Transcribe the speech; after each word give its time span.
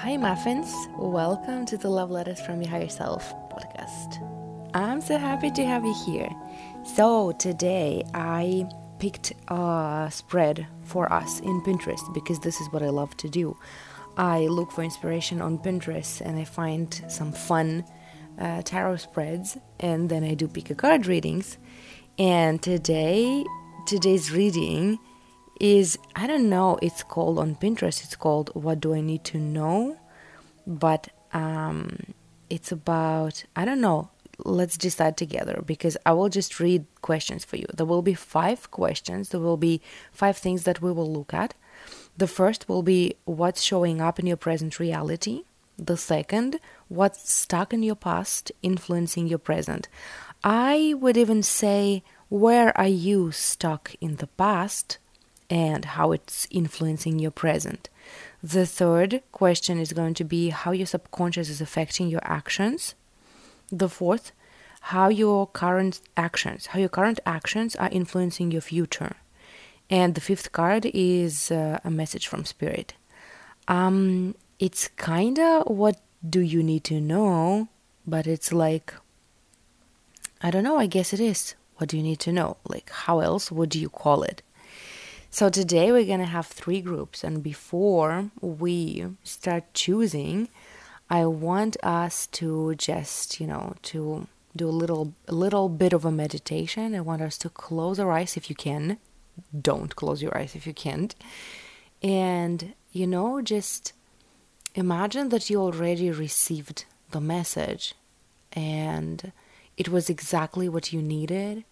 Hi, 0.00 0.18
Muffins. 0.18 0.70
Welcome 0.98 1.64
to 1.64 1.78
the 1.78 1.88
Love 1.88 2.10
Letters 2.10 2.38
from 2.42 2.60
Your 2.60 2.70
Higher 2.70 2.88
Self 2.88 3.32
podcast. 3.48 4.20
I'm 4.74 5.00
so 5.00 5.16
happy 5.16 5.50
to 5.52 5.64
have 5.64 5.86
you 5.86 5.94
here. 6.04 6.28
So, 6.84 7.32
today 7.32 8.04
I 8.12 8.68
picked 8.98 9.32
a 9.48 10.08
spread 10.12 10.66
for 10.84 11.10
us 11.10 11.40
in 11.40 11.62
Pinterest 11.62 12.12
because 12.12 12.38
this 12.40 12.60
is 12.60 12.70
what 12.72 12.82
I 12.82 12.90
love 12.90 13.16
to 13.16 13.30
do. 13.30 13.56
I 14.18 14.40
look 14.48 14.70
for 14.70 14.84
inspiration 14.84 15.40
on 15.40 15.58
Pinterest 15.58 16.20
and 16.20 16.38
I 16.38 16.44
find 16.44 17.02
some 17.08 17.32
fun 17.32 17.82
uh, 18.38 18.60
tarot 18.62 18.96
spreads 18.96 19.56
and 19.80 20.10
then 20.10 20.24
I 20.24 20.34
do 20.34 20.46
pick 20.46 20.68
a 20.68 20.74
card 20.74 21.06
readings. 21.06 21.56
And 22.18 22.62
today, 22.62 23.46
today's 23.86 24.30
reading 24.30 24.98
is 25.60 25.98
I 26.14 26.26
don't 26.26 26.48
know, 26.48 26.78
it's 26.82 27.02
called 27.02 27.38
on 27.38 27.56
Pinterest, 27.56 28.04
it's 28.04 28.16
called 28.16 28.50
What 28.54 28.80
Do 28.80 28.94
I 28.94 29.00
Need 29.00 29.24
to 29.24 29.38
Know? 29.38 29.98
But 30.66 31.08
um, 31.32 32.14
it's 32.50 32.72
about, 32.72 33.44
I 33.54 33.64
don't 33.64 33.80
know, 33.80 34.10
let's 34.44 34.76
decide 34.76 35.16
together 35.16 35.62
because 35.64 35.96
I 36.04 36.12
will 36.12 36.28
just 36.28 36.60
read 36.60 36.84
questions 37.02 37.44
for 37.44 37.56
you. 37.56 37.66
There 37.74 37.86
will 37.86 38.02
be 38.02 38.14
five 38.14 38.70
questions, 38.70 39.30
there 39.30 39.40
will 39.40 39.56
be 39.56 39.80
five 40.12 40.36
things 40.36 40.64
that 40.64 40.82
we 40.82 40.92
will 40.92 41.10
look 41.10 41.32
at. 41.32 41.54
The 42.16 42.26
first 42.26 42.68
will 42.68 42.82
be 42.82 43.16
what's 43.24 43.62
showing 43.62 44.00
up 44.00 44.18
in 44.18 44.26
your 44.26 44.36
present 44.36 44.78
reality. 44.78 45.44
The 45.78 45.98
second, 45.98 46.58
what's 46.88 47.30
stuck 47.30 47.74
in 47.74 47.82
your 47.82 47.96
past 47.96 48.50
influencing 48.62 49.26
your 49.26 49.38
present. 49.38 49.88
I 50.42 50.94
would 50.96 51.18
even 51.18 51.42
say, 51.42 52.02
where 52.28 52.76
are 52.78 52.88
you 52.88 53.30
stuck 53.30 53.94
in 54.00 54.16
the 54.16 54.26
past 54.26 54.98
and 55.48 55.84
how 55.84 56.12
it's 56.12 56.46
influencing 56.50 57.18
your 57.18 57.30
present. 57.30 57.88
The 58.42 58.66
third 58.66 59.22
question 59.32 59.78
is 59.78 59.92
going 59.92 60.14
to 60.14 60.24
be 60.24 60.50
how 60.50 60.72
your 60.72 60.86
subconscious 60.86 61.48
is 61.48 61.60
affecting 61.60 62.08
your 62.08 62.20
actions. 62.24 62.94
The 63.70 63.88
fourth, 63.88 64.32
how 64.80 65.08
your 65.08 65.46
current 65.48 66.00
actions, 66.16 66.66
how 66.66 66.78
your 66.78 66.88
current 66.88 67.20
actions 67.26 67.74
are 67.76 67.88
influencing 67.90 68.52
your 68.52 68.60
future. 68.60 69.16
And 69.90 70.14
the 70.14 70.20
fifth 70.20 70.52
card 70.52 70.86
is 70.94 71.50
uh, 71.50 71.78
a 71.84 71.90
message 71.90 72.26
from 72.26 72.44
spirit. 72.44 72.94
Um, 73.68 74.34
it's 74.58 74.88
kind 74.96 75.38
of 75.38 75.66
what 75.66 76.00
do 76.28 76.40
you 76.40 76.62
need 76.62 76.84
to 76.84 77.00
know, 77.00 77.68
but 78.06 78.26
it's 78.26 78.52
like 78.52 78.94
I 80.42 80.50
don't 80.50 80.64
know, 80.64 80.78
I 80.78 80.86
guess 80.86 81.12
it 81.12 81.20
is. 81.20 81.54
What 81.76 81.88
do 81.90 81.96
you 81.96 82.02
need 82.02 82.20
to 82.20 82.32
know? 82.32 82.56
Like 82.68 82.90
how 82.90 83.20
else 83.20 83.50
would 83.50 83.74
you 83.74 83.88
call 83.88 84.22
it? 84.22 84.42
So 85.30 85.50
today 85.50 85.92
we're 85.92 86.06
going 86.06 86.20
to 86.20 86.26
have 86.26 86.46
three 86.46 86.80
groups 86.80 87.22
and 87.22 87.42
before 87.42 88.30
we 88.40 89.06
start 89.22 89.64
choosing, 89.74 90.48
I 91.10 91.26
want 91.26 91.76
us 91.82 92.26
to 92.28 92.74
just, 92.76 93.38
you 93.40 93.46
know, 93.46 93.74
to 93.82 94.28
do 94.54 94.68
a 94.68 94.70
little 94.70 95.12
a 95.28 95.34
little 95.34 95.68
bit 95.68 95.92
of 95.92 96.04
a 96.04 96.10
meditation. 96.10 96.94
I 96.94 97.00
want 97.00 97.22
us 97.22 97.36
to 97.38 97.50
close 97.50 97.98
our 98.00 98.10
eyes 98.10 98.36
if 98.36 98.48
you 98.48 98.56
can. 98.56 98.98
Don't 99.60 99.94
close 99.94 100.22
your 100.22 100.36
eyes 100.36 100.54
if 100.54 100.66
you 100.66 100.72
can't. 100.72 101.14
And 102.02 102.74
you 102.92 103.06
know, 103.06 103.42
just 103.42 103.92
imagine 104.74 105.28
that 105.28 105.50
you 105.50 105.60
already 105.60 106.10
received 106.10 106.86
the 107.10 107.20
message 107.20 107.94
and 108.52 109.32
it 109.76 109.90
was 109.90 110.08
exactly 110.08 110.68
what 110.68 110.92
you 110.92 111.02
needed 111.02 111.64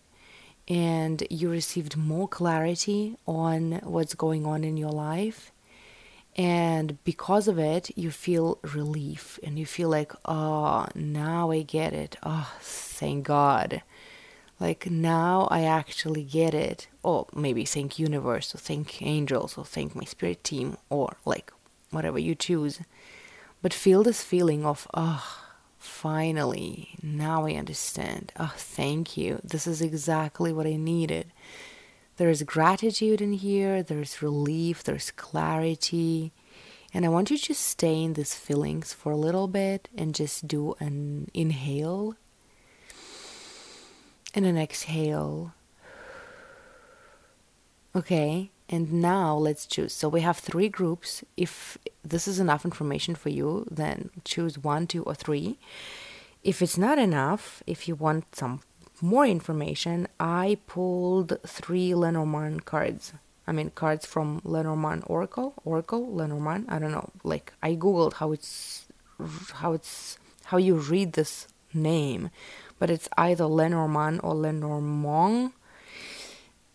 and 0.69 1.27
you 1.31 1.51
received 1.51 1.97
more 1.97 2.29
clarity 2.29 3.17
on 3.27 3.81
what's 3.83 4.15
going 4.15 4.47
on 4.47 4.65
in 4.65 4.77
your 4.77 4.91
life. 4.91 5.53
And 6.37 7.03
because 7.05 7.47
of 7.47 7.59
it, 7.59 7.97
you 7.97 8.11
feel 8.11 8.59
relief 8.62 9.38
and 9.43 9.59
you 9.59 9.66
feel 9.66 9.88
like, 9.88 10.12
oh, 10.25 10.87
now 10.94 11.50
I 11.50 11.62
get 11.62 11.93
it. 11.93 12.16
Oh, 12.22 12.53
thank 12.61 13.27
God. 13.27 13.83
Like 14.59 14.91
now 14.91 15.47
I 15.50 15.62
actually 15.62 16.25
get 16.25 16.55
it. 16.55 16.88
Or 17.03 17.27
maybe 17.34 17.65
thank 17.65 17.99
universe 17.99 18.55
or 18.55 18.59
thank 18.59 19.00
angels 19.03 19.56
or 19.56 19.65
thank 19.65 19.94
my 19.94 20.05
spirit 20.05 20.43
team 20.43 20.77
or 20.88 21.17
like 21.25 21.53
whatever 21.91 22.19
you 22.19 22.34
choose. 22.34 22.81
But 23.62 23.72
feel 23.72 24.03
this 24.03 24.22
feeling 24.22 24.67
of, 24.67 24.88
oh, 24.94 25.44
Finally, 25.84 26.97
now 27.03 27.45
I 27.45 27.53
understand. 27.53 28.33
Oh, 28.41 28.55
thank 28.56 29.19
you. 29.19 29.39
This 29.45 29.67
is 29.67 29.83
exactly 29.83 30.50
what 30.50 30.67
I 30.67 30.77
needed. 30.77 31.31
There 32.17 32.31
is 32.31 32.43
gratitude 32.43 33.21
in 33.21 33.34
here, 33.34 33.83
there's 33.83 34.23
relief, 34.23 34.83
there's 34.83 35.11
clarity. 35.11 36.33
And 36.94 37.05
I 37.05 37.11
want 37.11 37.31
you 37.31 37.37
to 37.37 37.55
stay 37.55 38.03
in 38.03 38.15
these 38.15 38.34
feelings 38.34 38.94
for 38.94 39.12
a 39.12 39.17
little 39.17 39.47
bit 39.47 39.91
and 39.97 40.15
just 40.15 40.49
do 40.49 40.75
an 40.81 41.31
inhale 41.34 42.15
and 44.34 44.47
an 44.47 44.56
exhale. 44.56 45.53
Okay, 47.94 48.50
and 48.69 48.92
now 48.92 49.36
let's 49.36 49.66
choose. 49.66 49.92
So 49.92 50.08
we 50.08 50.22
have 50.22 50.38
three 50.38 50.69
groups. 50.69 51.22
If 51.36 51.78
this 52.02 52.26
is 52.26 52.41
enough 52.41 52.64
information 52.64 53.14
for 53.14 53.28
you, 53.28 53.66
then 53.70 54.10
choose 54.25 54.58
one, 54.58 54.86
two, 54.86 55.02
or 55.02 55.14
three. 55.14 55.58
If 56.42 56.62
it's 56.62 56.78
not 56.78 56.98
enough, 56.98 57.62
if 57.66 57.88
you 57.88 57.94
want 57.94 58.34
some 58.34 58.60
more 59.00 59.26
information, 59.26 60.08
I 60.19 60.58
pulled 60.66 61.38
three 61.47 61.94
Lenormand 61.94 62.64
cards. 62.64 63.12
I 63.47 63.52
mean, 63.52 63.70
cards 63.70 64.06
from 64.06 64.41
Lenormand 64.44 65.04
Oracle, 65.06 65.54
Oracle, 65.64 66.06
Lenormand. 66.14 66.66
I 66.69 66.78
don't 66.78 66.92
know. 66.92 67.10
Like 67.22 67.52
I 67.62 67.75
googled 67.75 68.14
how 68.14 68.32
it's 68.32 68.86
how 69.54 69.72
it's 69.72 70.19
how 70.46 70.56
you 70.56 70.76
read 70.76 71.12
this 71.12 71.48
name, 71.75 72.31
but 72.78 72.91
it's 72.91 73.08
either 73.19 73.44
Lenormand 73.44 74.20
or 74.22 74.34
Lenormand 74.34 75.52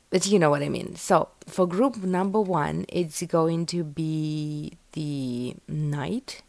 but 0.09 0.25
you 0.27 0.39
know 0.39 0.49
what 0.49 0.63
I 0.63 0.69
mean. 0.69 0.95
So 0.95 1.29
for 1.45 1.67
group 1.67 1.97
number 1.97 2.41
one, 2.41 2.85
it's 2.89 3.21
going 3.23 3.65
to 3.67 3.83
be 3.83 4.73
the 4.93 5.55
knight. 5.67 6.41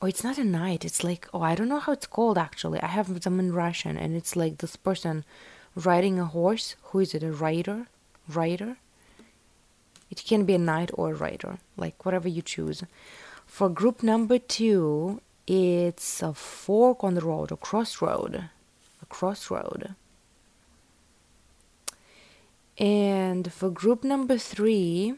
Oh, 0.00 0.06
it's 0.06 0.24
not 0.24 0.38
a 0.38 0.44
knight. 0.44 0.84
It's 0.84 1.04
like 1.04 1.28
oh, 1.32 1.42
I 1.42 1.54
don't 1.54 1.68
know 1.68 1.80
how 1.80 1.92
it's 1.92 2.06
called 2.06 2.38
actually. 2.38 2.80
I 2.80 2.86
have 2.86 3.20
them 3.20 3.38
in 3.40 3.52
Russian, 3.52 3.96
and 3.96 4.16
it's 4.16 4.36
like 4.36 4.58
this 4.58 4.76
person 4.76 5.24
riding 5.74 6.18
a 6.18 6.24
horse. 6.24 6.76
Who 6.86 7.00
is 7.00 7.14
it? 7.14 7.22
A 7.22 7.32
rider? 7.32 7.86
Rider? 8.28 8.76
It 10.10 10.24
can 10.26 10.44
be 10.44 10.54
a 10.54 10.58
knight 10.58 10.90
or 10.92 11.12
a 11.12 11.14
rider, 11.14 11.58
like 11.76 12.04
whatever 12.04 12.28
you 12.28 12.42
choose. 12.42 12.84
For 13.46 13.68
group 13.68 14.02
number 14.02 14.38
two, 14.38 15.20
it's 15.46 16.22
a 16.22 16.34
fork 16.34 17.02
on 17.02 17.14
the 17.14 17.22
road, 17.22 17.50
a 17.50 17.56
crossroad, 17.56 18.34
a 19.00 19.06
crossroad. 19.06 19.94
And 22.78 23.52
for 23.52 23.70
group 23.70 24.02
number 24.02 24.38
three, 24.38 25.14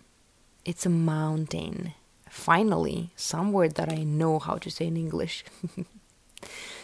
it's 0.64 0.86
a 0.86 0.90
mountain. 0.90 1.94
Finally, 2.28 3.10
some 3.14 3.52
word 3.52 3.76
that 3.76 3.92
I 3.92 4.02
know 4.02 4.38
how 4.38 4.56
to 4.56 4.70
say 4.70 4.88
in 4.88 4.96
English. 4.96 5.44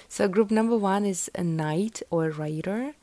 so, 0.09 0.29
group 0.29 0.51
number 0.51 0.77
one 0.77 1.05
is 1.05 1.29
a 1.35 1.43
knight 1.43 2.03
or 2.11 2.27
a 2.27 2.31
rider. 2.31 2.95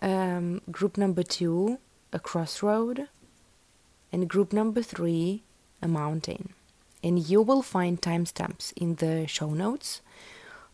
Um, 0.00 0.60
group 0.70 0.96
number 0.96 1.22
two, 1.22 1.78
a 2.12 2.20
crossroad. 2.20 3.08
And 4.12 4.28
group 4.28 4.52
number 4.52 4.82
three, 4.82 5.42
a 5.82 5.88
mountain. 5.88 6.54
And 7.02 7.18
you 7.18 7.42
will 7.42 7.62
find 7.62 8.00
timestamps 8.00 8.72
in 8.76 8.94
the 8.96 9.26
show 9.26 9.50
notes 9.50 10.00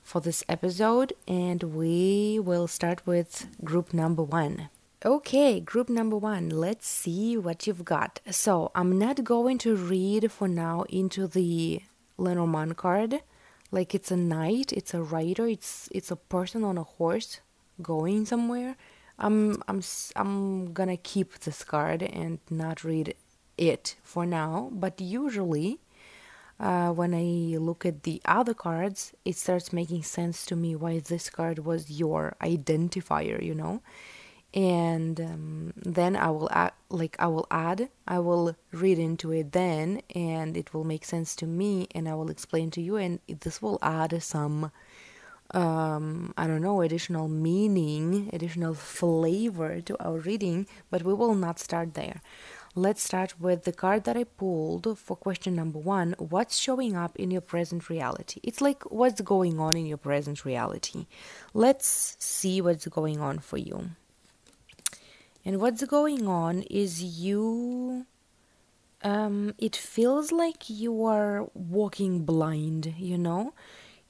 for 0.03 0.21
this 0.21 0.45
episode. 0.49 1.15
And 1.27 1.63
we 1.63 2.39
will 2.39 2.69
start 2.69 3.07
with 3.07 3.47
group 3.65 3.95
number 3.95 4.22
one. 4.22 4.69
Okay, 5.02 5.60
group 5.60 5.88
number 5.88 6.18
one, 6.18 6.50
let's 6.50 6.86
see 6.86 7.34
what 7.34 7.66
you've 7.66 7.86
got. 7.86 8.20
So, 8.30 8.70
I'm 8.74 8.98
not 8.98 9.24
going 9.24 9.56
to 9.58 9.74
read 9.74 10.30
for 10.30 10.47
now 10.47 10.82
into 10.91 11.26
the 11.26 11.80
Lenormand 12.18 12.76
card. 12.76 13.22
Like 13.70 13.94
it's 13.94 14.10
a 14.10 14.16
knight, 14.16 14.74
it's 14.74 14.92
a 14.92 15.00
rider, 15.02 15.47
it's 15.47 15.88
it's 15.91 16.10
a 16.10 16.16
person 16.16 16.64
on 16.64 16.76
a 16.76 16.82
horse 16.82 17.41
going 17.80 18.26
somewhere. 18.26 18.76
I'm 19.18 19.62
I'm 19.68 19.80
I'm 20.16 20.74
gonna 20.74 20.98
keep 20.98 21.38
this 21.38 21.64
card 21.64 22.02
and 22.02 22.38
not 22.50 22.84
read 22.84 23.14
it 23.56 23.97
for 24.02 24.26
now, 24.26 24.68
but 24.70 25.00
usually 25.00 25.80
uh, 26.58 26.91
when 26.91 27.14
I 27.14 27.56
look 27.56 27.86
at 27.86 28.02
the 28.02 28.20
other 28.26 28.52
cards, 28.52 29.14
it 29.24 29.36
starts 29.36 29.72
making 29.72 30.02
sense 30.02 30.44
to 30.47 30.56
me 30.56 30.76
why 30.76 30.98
this 30.98 31.30
card 31.30 31.60
was 31.60 31.91
your 31.91 32.36
identifier, 32.42 33.42
you 33.42 33.54
know? 33.54 33.80
And 34.52 35.20
um, 35.20 35.72
then 35.76 36.16
I 36.16 36.30
will 36.30 36.48
add, 36.50 36.72
like 36.88 37.16
I 37.18 37.28
will 37.28 37.47
add, 37.50 37.88
I 38.08 38.18
will 38.18 38.56
read 38.72 38.98
into 38.98 39.30
it 39.32 39.52
then, 39.52 40.02
and 40.14 40.56
it 40.56 40.74
will 40.74 40.84
make 40.84 41.04
sense 41.04 41.36
to 41.36 41.47
me, 41.47 41.86
and 41.94 42.08
I 42.08 42.14
will 42.14 42.30
explain 42.30 42.70
to 42.72 42.80
you, 42.80 42.97
and 42.97 43.20
this 43.28 43.62
will 43.62 43.78
add 43.80 44.20
some, 44.22 44.72
um, 45.52 46.34
I 46.36 46.47
don't 46.48 46.62
know, 46.62 46.80
additional 46.82 47.28
meaning, 47.28 48.28
additional 48.32 48.74
flavor 48.74 49.80
to 49.82 50.04
our 50.04 50.18
reading, 50.18 50.66
but 50.91 51.04
we 51.04 51.14
will 51.14 51.34
not 51.34 51.58
start 51.60 51.94
there. 51.94 52.20
let's 52.76 53.02
start 53.02 53.34
with 53.41 53.64
the 53.64 53.72
card 53.72 54.04
that 54.04 54.16
I 54.16 54.24
pulled 54.24 54.97
for 54.98 55.16
question 55.16 55.56
number 55.56 55.78
one 55.78 56.14
What's 56.18 56.56
showing 56.58 56.97
up 56.97 57.16
in 57.16 57.30
your 57.30 57.41
present 57.41 57.91
reality? 57.91 58.41
It's 58.44 58.60
like 58.60 58.84
what's 58.91 59.20
going 59.20 59.58
on 59.58 59.76
in 59.76 59.86
your 59.86 59.98
present 59.98 60.44
reality. 60.44 61.06
Let's 61.52 62.16
see 62.20 62.60
what's 62.60 62.86
going 62.86 63.20
on 63.20 63.38
for 63.41 63.58
you. 63.58 63.91
And 65.45 65.60
what's 65.60 65.84
going 65.84 66.27
on 66.27 66.63
is 66.63 67.03
you. 67.03 68.07
Um, 69.03 69.54
it 69.59 69.75
feels 69.75 70.31
like 70.31 70.69
you 70.69 71.04
are 71.07 71.48
walking 71.54 72.27
blind, 72.27 72.95
you 72.98 73.16
know? 73.16 73.54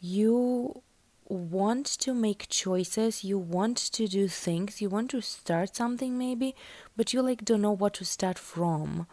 You 0.00 0.82
want 1.28 1.86
to 1.86 2.12
make 2.12 2.48
choices, 2.48 3.22
you 3.22 3.38
want 3.38 3.76
to 3.76 4.08
do 4.08 4.26
things, 4.26 4.82
you 4.82 4.88
want 4.88 5.10
to 5.10 5.20
start 5.20 5.76
something 5.76 6.18
maybe, 6.18 6.56
but 6.96 7.12
you 7.12 7.22
like 7.22 7.44
don't 7.44 7.62
know 7.62 7.70
what 7.70 7.94
to 7.94 8.04
start 8.04 8.36
from 8.36 9.06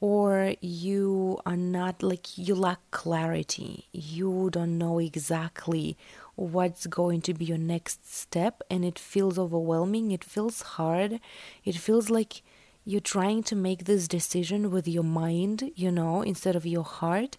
or 0.00 0.54
you 0.60 1.40
are 1.46 1.56
not 1.56 2.02
like 2.02 2.36
you 2.36 2.54
lack 2.54 2.78
clarity. 2.90 3.88
You 3.90 4.50
don't 4.52 4.78
know 4.78 4.98
exactly 4.98 5.96
what's 6.36 6.86
going 6.86 7.20
to 7.22 7.34
be 7.34 7.44
your 7.44 7.58
next 7.58 8.12
step 8.12 8.62
and 8.70 8.84
it 8.84 8.98
feels 8.98 9.38
overwhelming, 9.38 10.10
it 10.10 10.24
feels 10.24 10.62
hard. 10.62 11.20
It 11.64 11.76
feels 11.76 12.10
like 12.10 12.42
you're 12.84 13.00
trying 13.00 13.42
to 13.44 13.56
make 13.56 13.84
this 13.84 14.06
decision 14.08 14.70
with 14.70 14.86
your 14.86 15.04
mind, 15.04 15.70
you 15.74 15.90
know, 15.90 16.22
instead 16.22 16.54
of 16.56 16.66
your 16.66 16.84
heart, 16.84 17.36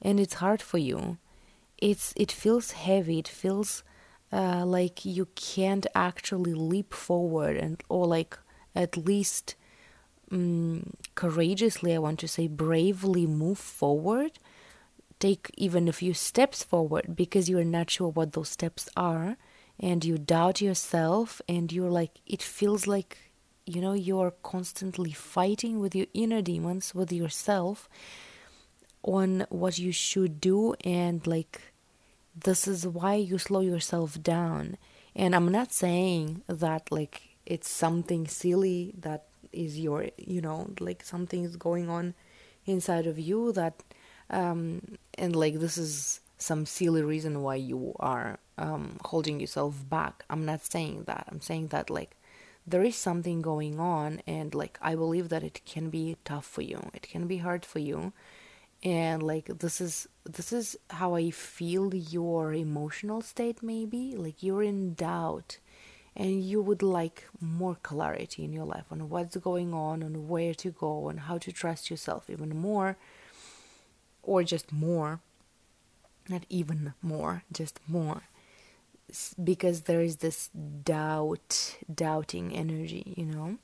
and 0.00 0.18
it's 0.18 0.34
hard 0.34 0.62
for 0.62 0.78
you 0.78 1.18
it's 1.78 2.12
it 2.16 2.32
feels 2.32 2.72
heavy 2.72 3.18
it 3.18 3.28
feels 3.28 3.82
uh, 4.32 4.64
like 4.64 5.04
you 5.04 5.28
can't 5.34 5.86
actually 5.94 6.54
leap 6.54 6.92
forward 6.92 7.56
and 7.56 7.82
or 7.88 8.06
like 8.06 8.38
at 8.74 8.96
least 8.96 9.54
um, 10.32 10.92
courageously 11.14 11.94
i 11.94 11.98
want 11.98 12.18
to 12.18 12.28
say 12.28 12.46
bravely 12.46 13.26
move 13.26 13.58
forward 13.58 14.38
take 15.18 15.50
even 15.56 15.88
a 15.88 15.92
few 15.92 16.14
steps 16.14 16.62
forward 16.62 17.16
because 17.16 17.48
you're 17.48 17.64
not 17.64 17.90
sure 17.90 18.08
what 18.08 18.32
those 18.32 18.50
steps 18.50 18.88
are 18.96 19.36
and 19.78 20.04
you 20.04 20.18
doubt 20.18 20.60
yourself 20.60 21.40
and 21.48 21.72
you're 21.72 21.90
like 21.90 22.20
it 22.26 22.42
feels 22.42 22.86
like 22.86 23.18
you 23.66 23.80
know 23.80 23.92
you're 23.92 24.32
constantly 24.42 25.12
fighting 25.12 25.80
with 25.80 25.94
your 25.94 26.06
inner 26.14 26.42
demons 26.42 26.94
with 26.94 27.12
yourself 27.12 27.88
on 29.02 29.46
what 29.48 29.78
you 29.78 29.92
should 29.92 30.40
do 30.40 30.74
and 30.84 31.26
like 31.26 31.72
this 32.34 32.68
is 32.68 32.86
why 32.86 33.14
you 33.14 33.38
slow 33.38 33.60
yourself 33.60 34.22
down. 34.22 34.76
And 35.14 35.34
i'm 35.34 35.50
not 35.50 35.72
saying 35.72 36.42
that 36.46 36.92
like 36.92 37.22
it's 37.46 37.70
something 37.70 38.26
silly 38.26 38.92
that 38.98 39.24
is 39.52 39.78
your 39.78 40.08
you 40.18 40.42
know 40.42 40.70
like 40.78 41.02
something 41.02 41.42
is 41.42 41.56
going 41.56 41.88
on 41.88 42.14
inside 42.66 43.06
of 43.06 43.18
you 43.18 43.52
that 43.52 43.82
um 44.30 44.98
and 45.14 45.34
like 45.36 45.60
this 45.60 45.78
is 45.78 46.20
some 46.38 46.66
silly 46.66 47.02
reason 47.02 47.42
why 47.42 47.54
you 47.54 47.94
are 47.98 48.38
um 48.58 48.98
holding 49.04 49.40
yourself 49.40 49.88
back. 49.88 50.24
I'm 50.28 50.44
not 50.44 50.64
saying 50.64 51.04
that. 51.06 51.26
I'm 51.30 51.40
saying 51.40 51.68
that 51.68 51.90
like 51.90 52.16
there 52.66 52.82
is 52.82 52.96
something 52.96 53.40
going 53.42 53.78
on 53.78 54.20
and 54.26 54.52
like 54.52 54.76
i 54.82 54.96
believe 54.96 55.28
that 55.28 55.44
it 55.44 55.60
can 55.64 55.88
be 55.90 56.16
tough 56.24 56.44
for 56.46 56.62
you. 56.62 56.90
It 56.94 57.02
can 57.02 57.26
be 57.26 57.38
hard 57.38 57.64
for 57.64 57.78
you. 57.78 58.12
And 58.82 59.22
like 59.22 59.46
this 59.58 59.80
is 59.80 60.08
this 60.24 60.52
is 60.52 60.76
how 60.90 61.14
i 61.14 61.30
feel 61.30 61.94
your 61.94 62.52
emotional 62.52 63.20
state 63.22 63.62
maybe. 63.62 64.14
Like 64.16 64.42
you're 64.42 64.62
in 64.62 64.94
doubt. 64.94 65.58
And 66.18 66.42
you 66.42 66.62
would 66.62 66.82
like 66.82 67.24
more 67.42 67.76
clarity 67.82 68.42
in 68.42 68.50
your 68.54 68.64
life 68.64 68.86
on 68.90 69.10
what's 69.10 69.36
going 69.36 69.74
on 69.74 70.02
and 70.02 70.30
where 70.30 70.54
to 70.54 70.70
go 70.70 71.10
and 71.10 71.20
how 71.20 71.36
to 71.36 71.52
trust 71.52 71.90
yourself 71.90 72.30
even 72.30 72.56
more 72.56 72.96
or 74.26 74.42
just 74.42 74.72
more 74.72 75.20
not 76.28 76.44
even 76.48 76.92
more 77.00 77.44
just 77.52 77.80
more 77.86 78.22
because 79.42 79.82
there 79.82 80.00
is 80.00 80.16
this 80.16 80.48
doubt 80.48 81.76
doubting 81.94 82.52
energy 82.54 83.14
you 83.16 83.24
know 83.24 83.58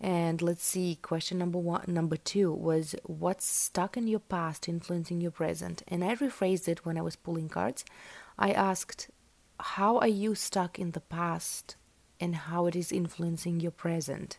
and 0.00 0.42
let's 0.42 0.64
see, 0.64 0.98
question 1.00 1.38
number 1.38 1.58
one, 1.58 1.84
number 1.88 2.16
two 2.16 2.52
was 2.52 2.94
what's 3.04 3.46
stuck 3.46 3.96
in 3.96 4.06
your 4.06 4.20
past 4.20 4.68
influencing 4.68 5.20
your 5.20 5.30
present? 5.30 5.82
And 5.88 6.04
I 6.04 6.14
rephrased 6.14 6.68
it 6.68 6.84
when 6.84 6.98
I 6.98 7.02
was 7.02 7.16
pulling 7.16 7.48
cards. 7.48 7.84
I 8.38 8.52
asked, 8.52 9.10
how 9.58 9.98
are 9.98 10.08
you 10.08 10.34
stuck 10.34 10.78
in 10.78 10.90
the 10.90 11.00
past 11.00 11.76
and 12.20 12.34
how 12.34 12.66
it 12.66 12.76
is 12.76 12.92
influencing 12.92 13.60
your 13.60 13.70
present? 13.70 14.36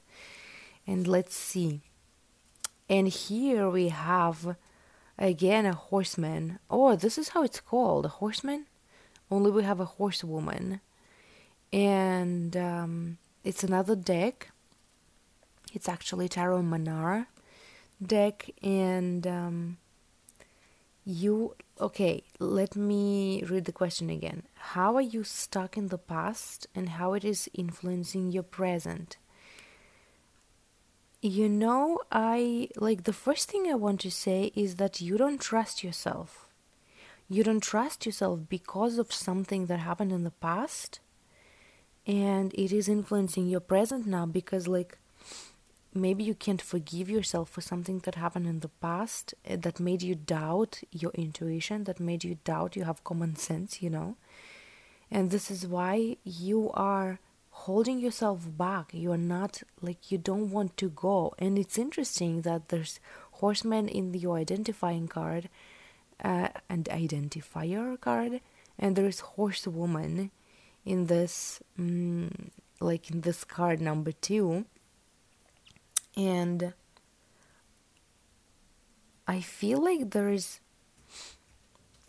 And 0.85 1.07
let's 1.07 1.35
see. 1.35 1.81
And 2.87 3.07
here 3.07 3.67
we 3.67 3.89
have 3.89 4.55
again 5.17 5.65
a 5.65 5.73
horseman. 5.73 6.59
Oh, 6.69 6.95
this 6.95 7.17
is 7.17 7.29
how 7.29 7.43
it's 7.43 7.59
called 7.59 8.05
a 8.05 8.09
horseman. 8.09 8.65
Only 9.29 9.51
we 9.51 9.63
have 9.63 9.79
a 9.79 9.85
horsewoman. 9.85 10.81
And 11.73 12.55
um, 12.55 13.17
it's 13.43 13.63
another 13.63 13.95
deck 13.95 14.51
it's 15.73 15.89
actually 15.89 16.29
Tarot 16.29 16.63
Manara 16.63 17.27
deck, 18.03 18.49
and 18.61 19.25
um, 19.27 19.77
you 21.05 21.55
okay. 21.79 22.23
Let 22.39 22.75
me 22.75 23.43
read 23.43 23.65
the 23.65 23.71
question 23.71 24.09
again. 24.09 24.43
How 24.55 24.95
are 24.95 25.01
you 25.01 25.23
stuck 25.23 25.77
in 25.77 25.87
the 25.87 25.97
past, 25.97 26.67
and 26.73 26.89
how 26.89 27.13
it 27.13 27.23
is 27.23 27.49
influencing 27.53 28.31
your 28.31 28.43
present? 28.43 29.17
You 31.27 31.49
know, 31.49 31.99
I 32.09 32.69
like 32.77 33.03
the 33.03 33.11
first 33.11 33.51
thing 33.51 33.67
I 33.67 33.73
want 33.73 33.99
to 33.99 34.09
say 34.09 34.53
is 34.55 34.77
that 34.77 35.01
you 35.01 35.17
don't 35.17 35.41
trust 35.41 35.83
yourself. 35.83 36.47
You 37.27 37.43
don't 37.43 37.59
trust 37.59 38.05
yourself 38.05 38.39
because 38.47 38.97
of 38.97 39.11
something 39.11 39.65
that 39.65 39.79
happened 39.79 40.13
in 40.13 40.23
the 40.23 40.31
past 40.31 41.01
and 42.05 42.53
it 42.53 42.71
is 42.71 42.87
influencing 42.87 43.47
your 43.47 43.59
present 43.59 44.07
now 44.07 44.25
because 44.25 44.69
like 44.69 44.99
maybe 45.93 46.23
you 46.23 46.33
can't 46.33 46.61
forgive 46.61 47.09
yourself 47.09 47.49
for 47.49 47.59
something 47.59 47.99
that 48.05 48.15
happened 48.15 48.47
in 48.47 48.61
the 48.61 48.71
past 48.79 49.33
eh, 49.43 49.57
that 49.57 49.81
made 49.81 50.01
you 50.01 50.15
doubt 50.15 50.79
your 50.93 51.11
intuition, 51.11 51.83
that 51.83 51.99
made 51.99 52.23
you 52.23 52.37
doubt 52.45 52.77
you 52.77 52.85
have 52.85 53.03
common 53.03 53.35
sense, 53.35 53.81
you 53.81 53.89
know. 53.89 54.15
And 55.11 55.29
this 55.29 55.51
is 55.51 55.67
why 55.67 56.15
you 56.23 56.71
are 56.73 57.19
holding 57.65 57.99
yourself 57.99 58.47
back. 58.57 58.93
You 58.93 59.11
are 59.11 59.25
not 59.35 59.61
like 59.81 60.11
you 60.11 60.17
don't 60.17 60.51
want 60.51 60.77
to 60.77 60.89
go. 60.89 61.33
And 61.39 61.57
it's 61.57 61.77
interesting 61.77 62.41
that 62.41 62.69
there's 62.69 62.99
horseman 63.33 63.87
in 63.87 64.13
your 64.13 64.37
identifying 64.37 65.07
card 65.07 65.49
uh, 66.23 66.49
and 66.69 66.85
identifier 66.85 67.99
card, 67.99 68.41
and 68.79 68.95
there's 68.95 69.19
horsewoman 69.19 70.31
in 70.85 71.05
this, 71.07 71.61
um, 71.77 72.51
like 72.79 73.11
in 73.11 73.21
this 73.21 73.43
card 73.43 73.81
number 73.81 74.11
two 74.11 74.65
and 76.17 76.73
I 79.27 79.39
feel 79.39 79.79
like 79.81 80.11
there 80.11 80.29
is 80.29 80.59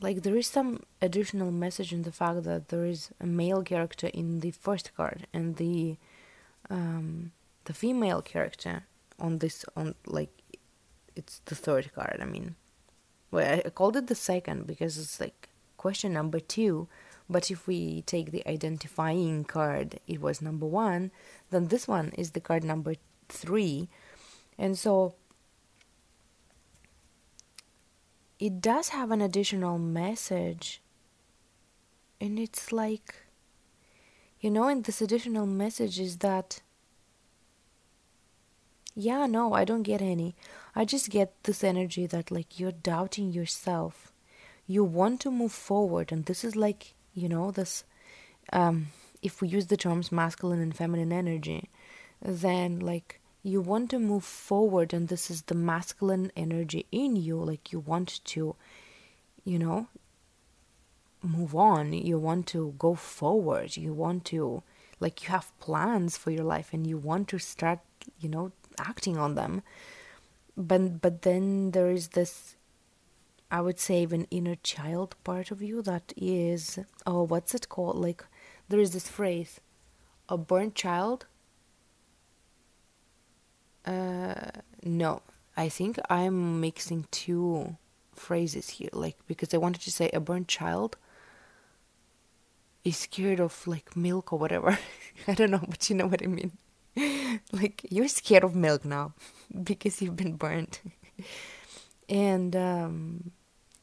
like 0.00 0.22
there 0.22 0.36
is 0.36 0.46
some 0.46 0.82
additional 1.02 1.50
message 1.50 1.92
in 1.92 2.02
the 2.02 2.12
fact 2.12 2.44
that 2.44 2.68
there 2.68 2.84
is 2.84 3.10
a 3.20 3.26
male 3.26 3.62
character 3.62 4.08
in 4.08 4.40
the 4.40 4.52
first 4.52 4.94
card 4.96 5.26
and 5.32 5.56
the 5.56 5.96
um, 6.70 7.32
the 7.64 7.72
female 7.72 8.22
character 8.22 8.84
on 9.18 9.38
this 9.38 9.64
on 9.76 9.94
like 10.06 10.30
it's 11.16 11.40
the 11.46 11.54
third 11.54 11.92
card. 11.94 12.18
I 12.20 12.24
mean, 12.24 12.54
well, 13.30 13.60
I 13.66 13.70
called 13.70 13.96
it 13.96 14.06
the 14.06 14.14
second 14.14 14.66
because 14.66 14.96
it's 14.96 15.20
like 15.20 15.48
question 15.76 16.12
number 16.12 16.40
two. 16.40 16.88
But 17.30 17.50
if 17.50 17.66
we 17.66 18.02
take 18.02 18.30
the 18.30 18.46
identifying 18.48 19.44
card, 19.44 20.00
it 20.06 20.20
was 20.20 20.40
number 20.40 20.64
one. 20.64 21.10
Then 21.50 21.66
this 21.66 21.86
one 21.86 22.12
is 22.16 22.30
the 22.30 22.40
card 22.40 22.64
number 22.64 22.94
three. 23.28 23.88
And 24.56 24.78
so 24.78 25.14
it 28.38 28.60
does 28.60 28.90
have 28.90 29.10
an 29.10 29.20
additional 29.20 29.78
message. 29.78 30.80
And 32.20 32.38
it's 32.38 32.72
like, 32.72 33.14
you 34.40 34.50
know, 34.50 34.68
and 34.68 34.84
this 34.84 35.00
additional 35.00 35.46
message 35.46 35.98
is 35.98 36.18
that, 36.18 36.62
yeah, 38.94 39.26
no, 39.26 39.52
I 39.52 39.64
don't 39.64 39.82
get 39.82 40.02
any. 40.02 40.34
I 40.74 40.84
just 40.84 41.10
get 41.10 41.32
this 41.44 41.62
energy 41.62 42.06
that, 42.06 42.30
like, 42.30 42.58
you're 42.58 42.72
doubting 42.72 43.32
yourself. 43.32 44.12
You 44.66 44.84
want 44.84 45.20
to 45.20 45.30
move 45.30 45.52
forward. 45.52 46.12
And 46.12 46.26
this 46.26 46.44
is 46.44 46.56
like, 46.56 46.94
you 47.14 47.28
know, 47.28 47.50
this, 47.50 47.84
um, 48.52 48.88
if 49.22 49.40
we 49.40 49.48
use 49.48 49.66
the 49.66 49.76
terms 49.76 50.10
masculine 50.12 50.60
and 50.60 50.76
feminine 50.76 51.12
energy, 51.12 51.70
then, 52.20 52.80
like, 52.80 53.17
you 53.42 53.60
want 53.60 53.90
to 53.90 53.98
move 53.98 54.24
forward 54.24 54.92
and 54.92 55.08
this 55.08 55.30
is 55.30 55.42
the 55.42 55.54
masculine 55.54 56.30
energy 56.36 56.86
in 56.90 57.16
you 57.16 57.36
like 57.36 57.72
you 57.72 57.78
want 57.78 58.20
to 58.24 58.56
you 59.44 59.58
know 59.58 59.86
move 61.22 61.54
on. 61.54 61.92
You 61.92 62.18
want 62.18 62.46
to 62.48 62.74
go 62.78 62.94
forward. 62.94 63.76
You 63.76 63.92
want 63.92 64.24
to 64.26 64.62
like 65.00 65.22
you 65.24 65.30
have 65.30 65.58
plans 65.60 66.16
for 66.16 66.30
your 66.30 66.44
life 66.44 66.70
and 66.72 66.86
you 66.86 66.98
want 66.98 67.28
to 67.28 67.38
start 67.38 67.80
you 68.20 68.28
know 68.28 68.52
acting 68.78 69.16
on 69.16 69.34
them. 69.34 69.62
But 70.56 71.00
but 71.00 71.22
then 71.22 71.72
there 71.72 71.90
is 71.90 72.08
this 72.08 72.56
I 73.50 73.60
would 73.60 73.78
say 73.78 74.02
even 74.02 74.26
inner 74.30 74.56
child 74.56 75.16
part 75.24 75.50
of 75.50 75.62
you 75.62 75.82
that 75.82 76.12
is 76.16 76.78
oh 77.06 77.22
what's 77.22 77.54
it 77.54 77.68
called? 77.68 77.96
Like 77.96 78.24
there 78.68 78.80
is 78.80 78.92
this 78.92 79.08
phrase 79.08 79.60
a 80.28 80.36
burnt 80.36 80.74
child 80.74 81.26
uh 83.88 84.50
no. 84.82 85.22
I 85.56 85.68
think 85.68 85.98
I'm 86.08 86.60
mixing 86.60 87.06
two 87.10 87.76
phrases 88.14 88.68
here 88.68 88.90
like 88.92 89.16
because 89.26 89.54
I 89.54 89.58
wanted 89.58 89.82
to 89.82 89.92
say 89.92 90.10
a 90.12 90.20
burnt 90.20 90.48
child 90.48 90.96
is 92.84 92.96
scared 92.96 93.40
of 93.40 93.66
like 93.66 93.96
milk 93.96 94.32
or 94.32 94.38
whatever. 94.38 94.78
I 95.28 95.34
don't 95.34 95.50
know 95.50 95.64
but 95.68 95.88
you 95.88 95.96
know 95.96 96.06
what 96.06 96.22
I 96.22 96.26
mean. 96.26 96.52
Like 97.52 97.86
you're 97.90 98.08
scared 98.08 98.44
of 98.44 98.54
milk 98.54 98.84
now 98.84 99.14
because 99.70 100.02
you've 100.02 100.16
been 100.16 100.36
burnt. 100.36 100.80
And 102.08 102.54
um 102.56 103.32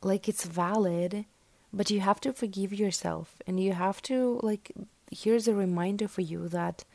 like 0.02 0.30
it's 0.30 0.46
valid 0.46 1.26
but 1.74 1.90
you 1.92 2.00
have 2.00 2.22
to 2.22 2.32
forgive 2.32 2.74
yourself 2.74 3.28
and 3.48 3.60
you 3.60 3.74
have 3.74 4.02
to 4.04 4.40
like 4.44 4.72
here's 5.12 5.48
a 5.48 5.54
reminder 5.54 6.08
for 6.08 6.22
you 6.22 6.48
that 6.50 6.86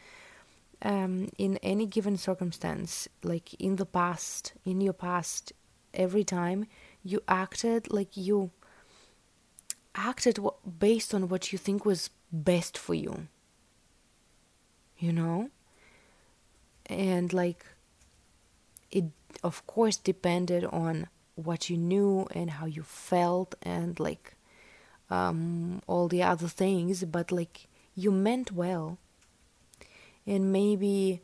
um, 0.82 1.28
in 1.38 1.56
any 1.58 1.87
given 1.87 2.16
circumstance 2.16 3.08
like 3.22 3.54
in 3.54 3.76
the 3.76 3.87
past 3.87 4.52
in 4.64 4.80
your 4.80 4.92
past 4.92 5.52
every 5.92 6.25
time 6.25 6.66
you 7.02 7.20
acted 7.28 7.92
like 7.92 8.16
you 8.16 8.50
acted 9.94 10.38
based 10.78 11.12
on 11.12 11.28
what 11.28 11.52
you 11.52 11.58
think 11.58 11.84
was 11.84 12.10
best 12.32 12.78
for 12.78 12.94
you 12.94 13.26
you 14.99 15.12
know 15.12 15.50
and 16.87 17.32
like 17.32 17.64
it 18.90 19.04
of 19.42 19.66
course 19.66 19.96
depended 19.96 20.64
on 20.64 21.08
what 21.34 21.70
you 21.70 21.76
knew 21.76 22.26
and 22.32 22.50
how 22.50 22.66
you 22.66 22.82
felt 22.82 23.54
and 23.62 23.99
like 23.99 24.37
um, 25.10 25.82
all 25.87 26.08
the 26.08 26.22
other 26.22 26.49
things, 26.49 27.04
but 27.04 27.32
like 27.32 27.66
you 27.94 28.10
meant 28.10 28.52
well. 28.52 28.99
And 30.30 30.52
maybe 30.52 31.22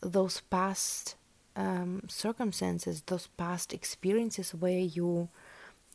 those 0.00 0.40
past 0.40 1.16
um, 1.56 2.04
circumstances, 2.08 3.02
those 3.04 3.26
past 3.36 3.74
experiences 3.74 4.54
where 4.54 4.78
you, 4.78 5.28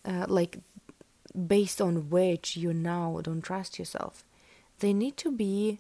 uh, 0.06 0.28
like, 0.30 0.60
based 1.48 1.82
on 1.82 2.12
which 2.12 2.56
you 2.56 2.72
now 2.72 3.20
don't 3.24 3.42
trust 3.42 3.80
yourself, 3.80 4.24
they 4.78 4.94
need 4.94 5.18
to 5.18 5.32
be 5.32 5.80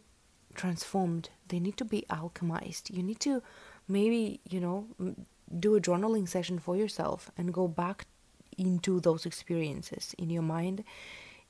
transformed. 0.55 1.29
They 1.50 1.59
need 1.59 1.77
to 1.77 1.85
be 1.85 2.03
alchemized. 2.09 2.89
You 2.89 3.03
need 3.03 3.19
to 3.19 3.43
maybe, 3.88 4.39
you 4.50 4.59
know, 4.59 4.88
do 5.59 5.75
a 5.75 5.81
journaling 5.81 6.27
session 6.27 6.57
for 6.57 6.75
yourself 6.75 7.29
and 7.38 7.53
go 7.53 7.67
back 7.67 8.07
into 8.57 9.00
those 9.00 9.27
experiences 9.27 10.15
in 10.17 10.31
your 10.31 10.41
mind 10.41 10.83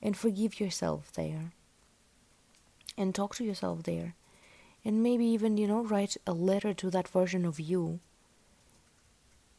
and 0.02 0.18
forgive 0.18 0.60
yourself 0.60 1.14
there 1.14 1.54
and 2.98 3.16
talk 3.16 3.34
to 3.36 3.46
yourself 3.46 3.84
there 3.84 4.16
and 4.84 5.04
maybe 5.04 5.26
even 5.26 5.58
you 5.58 5.68
know 5.68 5.84
write 5.84 6.18
a 6.26 6.34
letter 6.34 6.74
to 6.74 6.90
that 6.90 7.08
version 7.08 7.46
of 7.46 7.60
you 7.60 8.00